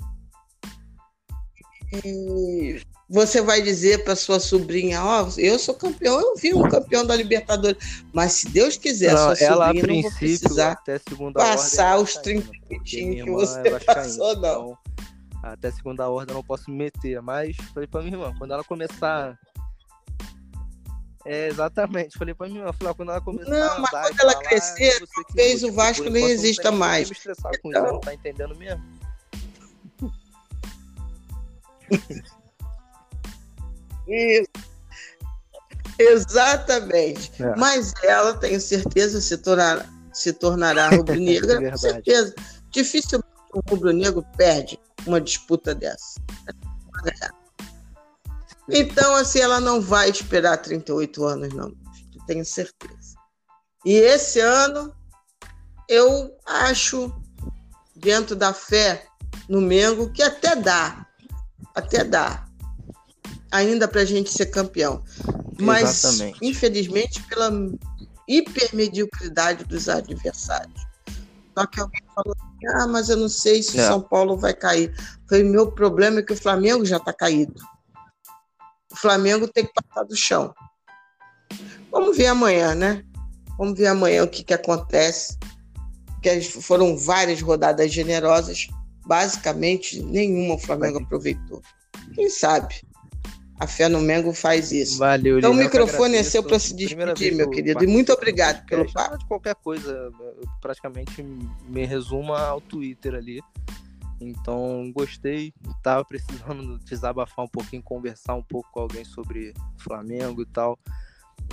e 2.02 2.80
você 3.10 3.42
vai 3.42 3.60
dizer 3.60 4.04
para 4.04 4.14
sua 4.14 4.38
sobrinha, 4.38 5.02
ó, 5.02 5.24
oh, 5.24 5.40
eu 5.40 5.58
sou 5.58 5.74
campeão, 5.74 6.20
eu 6.20 6.36
vi 6.36 6.54
um 6.54 6.62
campeão 6.62 7.04
da 7.04 7.16
Libertadores, 7.16 8.04
mas 8.12 8.34
se 8.34 8.48
Deus 8.50 8.76
quiser, 8.76 9.12
não, 9.14 9.34
sua 9.34 9.44
ela, 9.44 9.66
sobrinha 9.66 10.02
não 10.02 10.10
vai 10.10 10.18
precisar 10.18 10.72
até 10.72 11.00
passar 11.34 11.98
ordem, 11.98 12.04
os 12.04 12.14
30 12.22 12.50
minutinhos 12.68 13.24
que 13.24 13.30
você 13.30 13.68
é 13.68 13.80
passou, 13.80 14.36
não. 14.36 14.50
Então, 14.50 14.78
até 15.42 15.72
segunda 15.72 16.08
ordem 16.08 16.32
eu 16.32 16.36
não 16.36 16.44
posso 16.44 16.70
me 16.70 16.76
meter, 16.76 17.20
mas 17.20 17.56
falei 17.74 17.88
para 17.88 18.00
minha 18.02 18.14
irmã, 18.14 18.32
quando 18.38 18.52
ela 18.52 18.62
começar 18.62 19.36
é, 21.26 21.48
exatamente. 21.48 22.16
Falei 22.16 22.32
pra 22.32 22.46
minha 22.46 22.60
irmã, 22.60 22.72
falei, 22.72 22.94
quando 22.94 23.10
ela 23.10 23.20
começar 23.20 23.50
não, 23.50 23.72
a 23.72 23.78
mas 23.80 23.90
quando 23.90 24.20
ela 24.20 24.36
crescer, 24.36 25.04
talvez 25.26 25.64
o 25.64 25.72
Vasco 25.72 26.08
nem 26.08 26.26
exista 26.26 26.70
mais. 26.70 27.10
Me 27.10 27.16
estressar 27.16 27.52
com 27.60 27.68
então... 27.70 27.84
isso, 27.84 27.92
não 27.92 28.00
tá 28.00 28.14
entendendo 28.14 28.56
mesmo? 28.56 28.82
Isso. 34.10 34.48
Exatamente. 35.98 37.30
É. 37.42 37.54
Mas 37.56 37.92
ela, 38.02 38.34
tenho 38.34 38.60
certeza, 38.60 39.20
se 39.20 39.36
tornará, 39.36 39.86
se 40.12 40.32
tornará 40.32 40.88
rubro-negra, 40.88 41.60
é 41.66 41.70
com 41.70 41.76
certeza. 41.76 42.34
Dificilmente 42.70 43.28
o 43.52 43.60
rubro-negro 43.68 44.24
perde 44.36 44.78
uma 45.06 45.20
disputa 45.20 45.74
dessa. 45.74 46.20
Então, 48.68 49.14
assim, 49.16 49.40
ela 49.40 49.60
não 49.60 49.80
vai 49.80 50.10
esperar 50.10 50.56
38 50.58 51.24
anos, 51.24 51.52
não. 51.52 51.72
Tenho 52.26 52.44
certeza. 52.44 53.16
E 53.84 53.94
esse 53.94 54.38
ano, 54.40 54.94
eu 55.88 56.36
acho, 56.46 57.12
dentro 57.96 58.36
da 58.36 58.52
fé 58.54 59.06
no 59.48 59.60
Mengo, 59.60 60.12
que 60.12 60.22
até 60.22 60.54
dá. 60.54 61.04
Até 61.74 62.04
dá. 62.04 62.46
Ainda 63.50 63.88
para 63.88 64.02
a 64.02 64.04
gente 64.04 64.30
ser 64.30 64.46
campeão. 64.46 65.02
Mas, 65.58 66.04
Exatamente. 66.04 66.38
infelizmente, 66.42 67.22
pela 67.24 67.50
hipermediocridade 68.28 69.64
dos 69.64 69.88
adversários. 69.88 70.80
Só 71.56 71.66
que 71.66 71.80
alguém 71.80 72.00
falou 72.14 72.34
assim, 72.38 72.66
ah, 72.76 72.86
mas 72.86 73.08
eu 73.08 73.16
não 73.16 73.28
sei 73.28 73.62
se 73.62 73.76
o 73.76 73.80
é. 73.80 73.86
São 73.86 74.00
Paulo 74.00 74.36
vai 74.36 74.54
cair. 74.54 74.94
Foi 75.28 75.42
meu 75.42 75.72
problema 75.72 76.20
é 76.20 76.22
que 76.22 76.32
o 76.32 76.36
Flamengo 76.36 76.84
já 76.84 76.96
está 76.96 77.12
caído. 77.12 77.54
O 78.92 78.96
Flamengo 78.96 79.48
tem 79.48 79.66
que 79.66 79.72
passar 79.72 80.04
do 80.04 80.16
chão. 80.16 80.54
Vamos 81.90 82.16
ver 82.16 82.26
amanhã, 82.26 82.74
né? 82.74 83.04
Vamos 83.58 83.76
ver 83.76 83.88
amanhã 83.88 84.24
o 84.24 84.28
que, 84.28 84.44
que 84.44 84.54
acontece. 84.54 85.36
Que 86.22 86.40
foram 86.40 86.96
várias 86.96 87.42
rodadas 87.42 87.92
generosas. 87.92 88.68
Basicamente, 89.06 90.00
nenhuma 90.02 90.54
o 90.54 90.58
Flamengo 90.58 90.98
aproveitou. 90.98 91.60
Quem 92.14 92.28
sabe? 92.30 92.82
A 93.60 93.66
fé 93.66 93.90
no 93.90 94.00
Mengo 94.00 94.32
faz 94.32 94.72
isso. 94.72 94.98
Valeu, 94.98 95.38
Então 95.38 95.52
o 95.52 95.54
microfone 95.54 96.16
é 96.16 96.22
seu 96.22 96.42
para 96.42 96.58
se 96.58 96.74
despedir, 96.74 97.34
meu 97.34 97.50
querido. 97.50 97.84
E 97.84 97.86
muito 97.86 98.10
obrigado 98.10 98.64
pelo 98.64 98.90
papo. 98.90 99.18
De 99.18 99.26
qualquer 99.26 99.54
coisa, 99.54 99.92
eu 100.18 100.48
praticamente 100.62 101.22
me 101.22 101.84
resumo 101.84 102.32
ao 102.32 102.58
Twitter 102.58 103.14
ali. 103.14 103.38
Então, 104.18 104.90
gostei. 104.96 105.52
Tava 105.82 106.02
precisando 106.06 106.78
desabafar 106.88 107.44
um 107.44 107.48
pouquinho, 107.48 107.82
conversar 107.82 108.34
um 108.34 108.42
pouco 108.42 108.70
com 108.72 108.80
alguém 108.80 109.04
sobre 109.04 109.52
Flamengo 109.76 110.40
e 110.40 110.46
tal. 110.46 110.78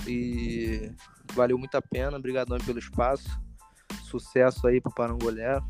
E 0.06 0.90
valeu 1.34 1.58
muito 1.58 1.74
a 1.74 1.82
pena. 1.82 2.16
Obrigadão 2.16 2.56
pelo 2.56 2.78
espaço. 2.78 3.28
Sucesso 4.04 4.66
aí 4.66 4.80
pro 4.80 4.94
Parangolé. 4.94 5.60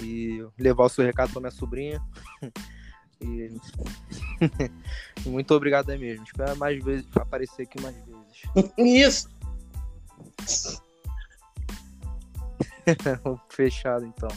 E 0.00 0.42
levar 0.58 0.84
o 0.84 0.88
seu 0.88 1.04
recado 1.04 1.30
pra 1.30 1.42
minha 1.42 1.50
sobrinha. 1.50 2.00
e 5.24 5.28
muito 5.28 5.54
obrigado 5.54 5.90
aí 5.90 5.98
mesmo. 5.98 6.24
Espero 6.24 6.56
mais 6.56 6.82
vezes 6.82 7.06
aparecer 7.14 7.62
aqui 7.62 7.80
mais 7.80 7.94
vezes. 7.96 8.72
Isso. 8.78 9.28
Fechado 13.48 14.04
então. 14.04 14.28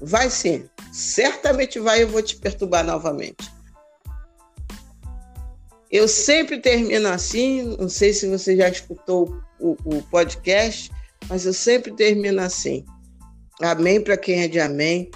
Vai 0.00 0.30
sim. 0.30 0.68
Certamente 0.92 1.78
vai, 1.78 2.02
eu 2.02 2.08
vou 2.08 2.22
te 2.22 2.36
perturbar 2.36 2.84
novamente. 2.84 3.50
Eu 5.90 6.06
sempre 6.06 6.60
termino 6.60 7.08
assim, 7.08 7.76
não 7.76 7.88
sei 7.88 8.12
se 8.12 8.28
você 8.28 8.56
já 8.56 8.68
escutou 8.68 9.42
o, 9.58 9.76
o 9.84 10.02
podcast, 10.04 10.90
mas 11.28 11.44
eu 11.44 11.52
sempre 11.52 11.92
termino 11.92 12.40
assim. 12.40 12.84
Amém 13.60 14.00
para 14.00 14.16
quem 14.16 14.42
é 14.42 14.48
de 14.48 14.60
amém, 14.60 15.10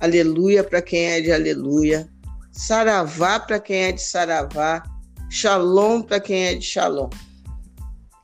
aleluia 0.00 0.62
para 0.62 0.80
quem 0.80 1.06
é 1.06 1.20
de 1.20 1.32
aleluia, 1.32 2.08
saravá 2.56 3.38
para 3.38 3.60
quem 3.60 3.82
é 3.82 3.92
de 3.92 4.02
saravá, 4.02 4.82
shalom 5.30 6.02
para 6.02 6.18
quem 6.18 6.46
é 6.46 6.54
de 6.54 6.64
shalom. 6.64 7.10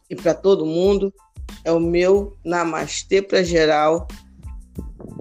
E 0.09 0.17
para 0.17 0.35
todo 0.35 0.65
mundo 0.65 1.13
é 1.65 1.71
o 1.71 1.79
meu 1.79 2.37
namastê 2.45 3.21
para 3.21 3.45
geral 3.45 4.09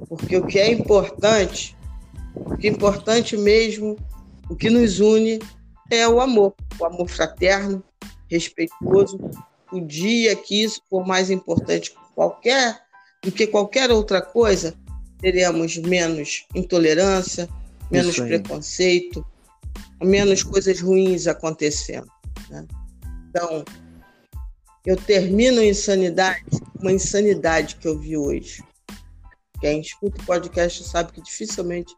porque 0.08 0.36
o 0.36 0.46
que 0.46 0.60
é 0.60 0.70
importante, 0.72 1.76
o 2.36 2.58
que 2.58 2.68
é 2.68 2.72
importante 2.72 3.38
mesmo, 3.38 3.98
o 4.50 4.56
que 4.56 4.70
nos 4.70 5.00
une 5.00 5.40
é 5.90 6.08
o 6.08 6.20
amor, 6.20 6.54
o 6.78 6.86
amor 6.86 7.10
fraterno, 7.10 7.82
respeitoso. 8.30 9.18
O 9.72 9.80
dia 9.80 10.36
que 10.36 10.64
isso 10.64 10.82
for 10.90 11.08
mais 11.08 11.30
importante 11.30 11.94
qualquer, 12.14 12.78
do 13.24 13.32
que 13.32 13.48
qualquer 13.48 13.90
outra 13.90 14.22
coisa, 14.22 14.74
teremos 15.20 15.78
menos 15.78 16.46
intolerância, 16.54 17.48
menos 17.92 18.18
preconceito, 18.18 19.26
menos 20.02 20.44
coisas 20.44 20.80
ruins 20.82 21.28
acontecendo. 21.28 22.08
Né? 22.50 22.66
Então, 23.30 23.64
eu 24.86 24.96
termino 24.96 25.62
insanidade, 25.62 26.44
uma 26.80 26.92
insanidade 26.92 27.76
que 27.76 27.88
eu 27.88 28.00
vi 28.00 28.18
hoje. 28.18 28.64
Quem 29.60 29.80
escuta 29.80 30.22
o 30.22 30.26
podcast 30.26 30.84
sabe 30.84 31.12
que 31.12 31.22
dificilmente 31.22 31.96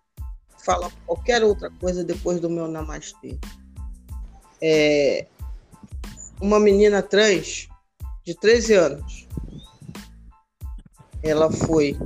fala 0.65 0.91
qualquer 1.05 1.43
outra 1.43 1.69
coisa 1.79 2.03
depois 2.03 2.39
do 2.39 2.49
meu 2.49 2.67
namastê. 2.67 3.37
É 4.61 5.27
uma 6.41 6.59
menina 6.59 7.01
trans 7.01 7.69
de 8.25 8.35
13 8.35 8.73
anos. 8.73 9.27
Ela 11.21 11.49
foi 11.49 11.97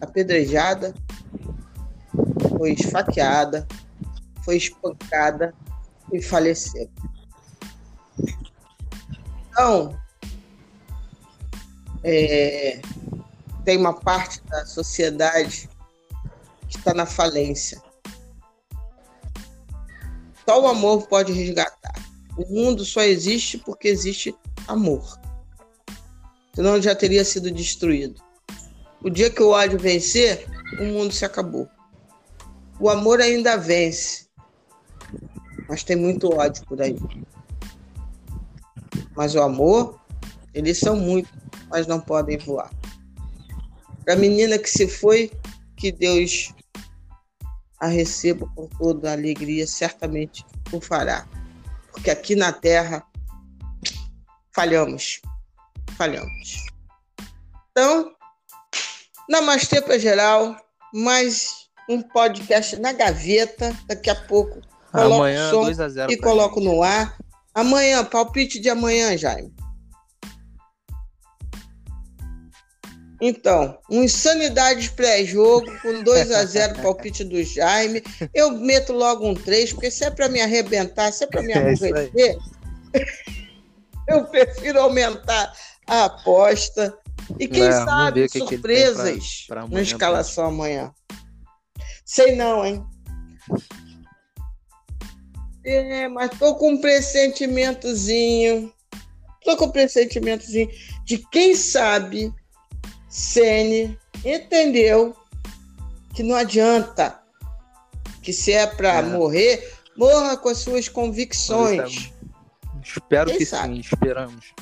apedrejada, 0.00 0.94
foi 2.56 2.72
esfaqueada, 2.72 3.66
foi 4.44 4.56
espancada 4.56 5.54
e 6.12 6.22
faleceu. 6.22 6.88
Então, 9.50 9.98
é, 12.04 12.80
tem 13.64 13.76
uma 13.78 13.94
parte 13.94 14.40
da 14.44 14.64
sociedade 14.64 15.68
que 16.68 16.76
está 16.76 16.94
na 16.94 17.06
falência. 17.06 17.82
Só 20.48 20.62
o 20.62 20.68
amor 20.68 21.06
pode 21.08 21.32
resgatar. 21.32 21.94
O 22.36 22.46
mundo 22.46 22.84
só 22.84 23.00
existe 23.00 23.58
porque 23.58 23.88
existe 23.88 24.34
amor. 24.68 25.18
Senão 26.54 26.80
já 26.80 26.94
teria 26.94 27.24
sido 27.24 27.50
destruído. 27.50 28.22
O 29.02 29.10
dia 29.10 29.30
que 29.30 29.42
o 29.42 29.50
ódio 29.50 29.78
vencer, 29.78 30.46
o 30.78 30.84
mundo 30.84 31.12
se 31.12 31.24
acabou. 31.24 31.68
O 32.78 32.90
amor 32.90 33.20
ainda 33.20 33.56
vence. 33.56 34.26
Mas 35.68 35.82
tem 35.82 35.96
muito 35.96 36.32
ódio 36.32 36.64
por 36.66 36.80
aí. 36.80 36.96
Mas 39.16 39.34
o 39.34 39.42
amor, 39.42 40.00
eles 40.52 40.78
são 40.78 40.96
muitos, 40.96 41.32
mas 41.68 41.86
não 41.86 42.00
podem 42.00 42.38
voar. 42.38 42.70
Para 44.04 44.14
a 44.14 44.16
menina 44.16 44.58
que 44.58 44.68
se 44.68 44.86
foi, 44.86 45.32
que 45.76 45.90
Deus 45.90 46.52
a 47.78 47.88
receba 47.88 48.46
com 48.54 48.66
toda 48.68 49.10
a 49.10 49.12
alegria, 49.12 49.66
certamente 49.66 50.44
o 50.72 50.80
fará. 50.80 51.26
Porque 51.92 52.10
aqui 52.10 52.34
na 52.34 52.52
terra 52.52 53.04
falhamos. 54.52 55.20
Falhamos. 55.96 56.66
Então, 57.70 58.14
namastê 59.28 59.80
para 59.82 59.98
geral, 59.98 60.56
mais 60.92 61.65
um 61.88 62.02
podcast 62.02 62.76
na 62.76 62.92
gaveta. 62.92 63.76
Daqui 63.86 64.10
a 64.10 64.14
pouco 64.14 64.60
coloco 64.92 65.14
amanhã, 65.14 65.48
o 65.48 65.74
som 65.74 66.08
e 66.08 66.16
coloco 66.16 66.60
no 66.60 66.82
ar. 66.82 67.16
Amanhã, 67.54 68.04
palpite 68.04 68.60
de 68.60 68.68
amanhã, 68.68 69.16
Jaime. 69.16 69.54
Então, 73.20 73.78
um 73.90 74.02
Insanidades 74.02 74.88
pré-jogo, 74.88 75.66
com 75.80 76.02
2 76.02 76.30
a 76.32 76.44
0 76.44 76.80
palpite 76.82 77.24
do 77.24 77.42
Jaime. 77.42 78.02
Eu 78.34 78.52
meto 78.52 78.92
logo 78.92 79.26
um 79.26 79.34
3, 79.34 79.72
porque 79.72 79.90
se 79.90 80.04
é 80.04 80.10
para 80.10 80.28
me 80.28 80.40
arrebentar, 80.40 81.10
se 81.12 81.24
é 81.24 81.26
para 81.26 81.42
me 81.42 81.52
é 81.52 81.58
aborrecer, 81.58 82.36
eu 84.08 84.24
prefiro 84.24 84.80
aumentar 84.80 85.52
a 85.86 86.04
aposta. 86.04 86.96
E 87.40 87.48
quem 87.48 87.64
é, 87.64 87.72
sabe 87.72 88.28
surpresas 88.28 89.40
que 89.40 89.46
pra, 89.48 89.66
pra 89.66 89.74
na 89.74 89.82
escalação 89.82 90.46
amanhã. 90.46 90.92
Sei 92.06 92.36
não, 92.36 92.64
hein? 92.64 92.86
É, 95.64 96.08
mas 96.08 96.30
tô 96.38 96.54
com 96.54 96.74
um 96.74 96.80
pressentimentozinho. 96.80 98.72
Tô 99.44 99.56
com 99.56 99.66
um 99.66 99.70
pressentimentozinho 99.70 100.70
de 101.04 101.18
quem 101.18 101.54
sabe 101.56 102.32
Sene 103.08 103.98
entendeu 104.24 105.16
que 106.14 106.22
não 106.22 106.36
adianta, 106.36 107.20
que 108.22 108.32
se 108.32 108.52
é 108.52 108.66
para 108.66 108.98
é. 108.98 109.02
morrer, 109.02 109.74
morra 109.96 110.36
com 110.36 110.48
as 110.48 110.58
suas 110.58 110.88
convicções. 110.88 112.12
Espero 112.82 113.30
Quem 113.30 113.38
que 113.38 113.46
sabe? 113.46 113.74
sim, 113.74 113.80
esperamos. 113.80 114.54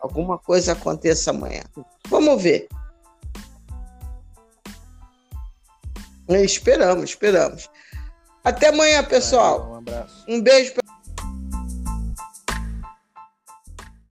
Alguma 0.00 0.38
coisa 0.38 0.72
aconteça 0.72 1.30
amanhã. 1.30 1.62
Vamos 2.08 2.42
ver. 2.42 2.68
Esperamos, 6.28 7.10
esperamos. 7.10 7.68
Até 8.44 8.68
amanhã, 8.68 9.04
pessoal. 9.04 9.70
Um 9.70 9.74
abraço. 9.76 10.24
Um 10.28 10.40
beijo. 10.40 10.74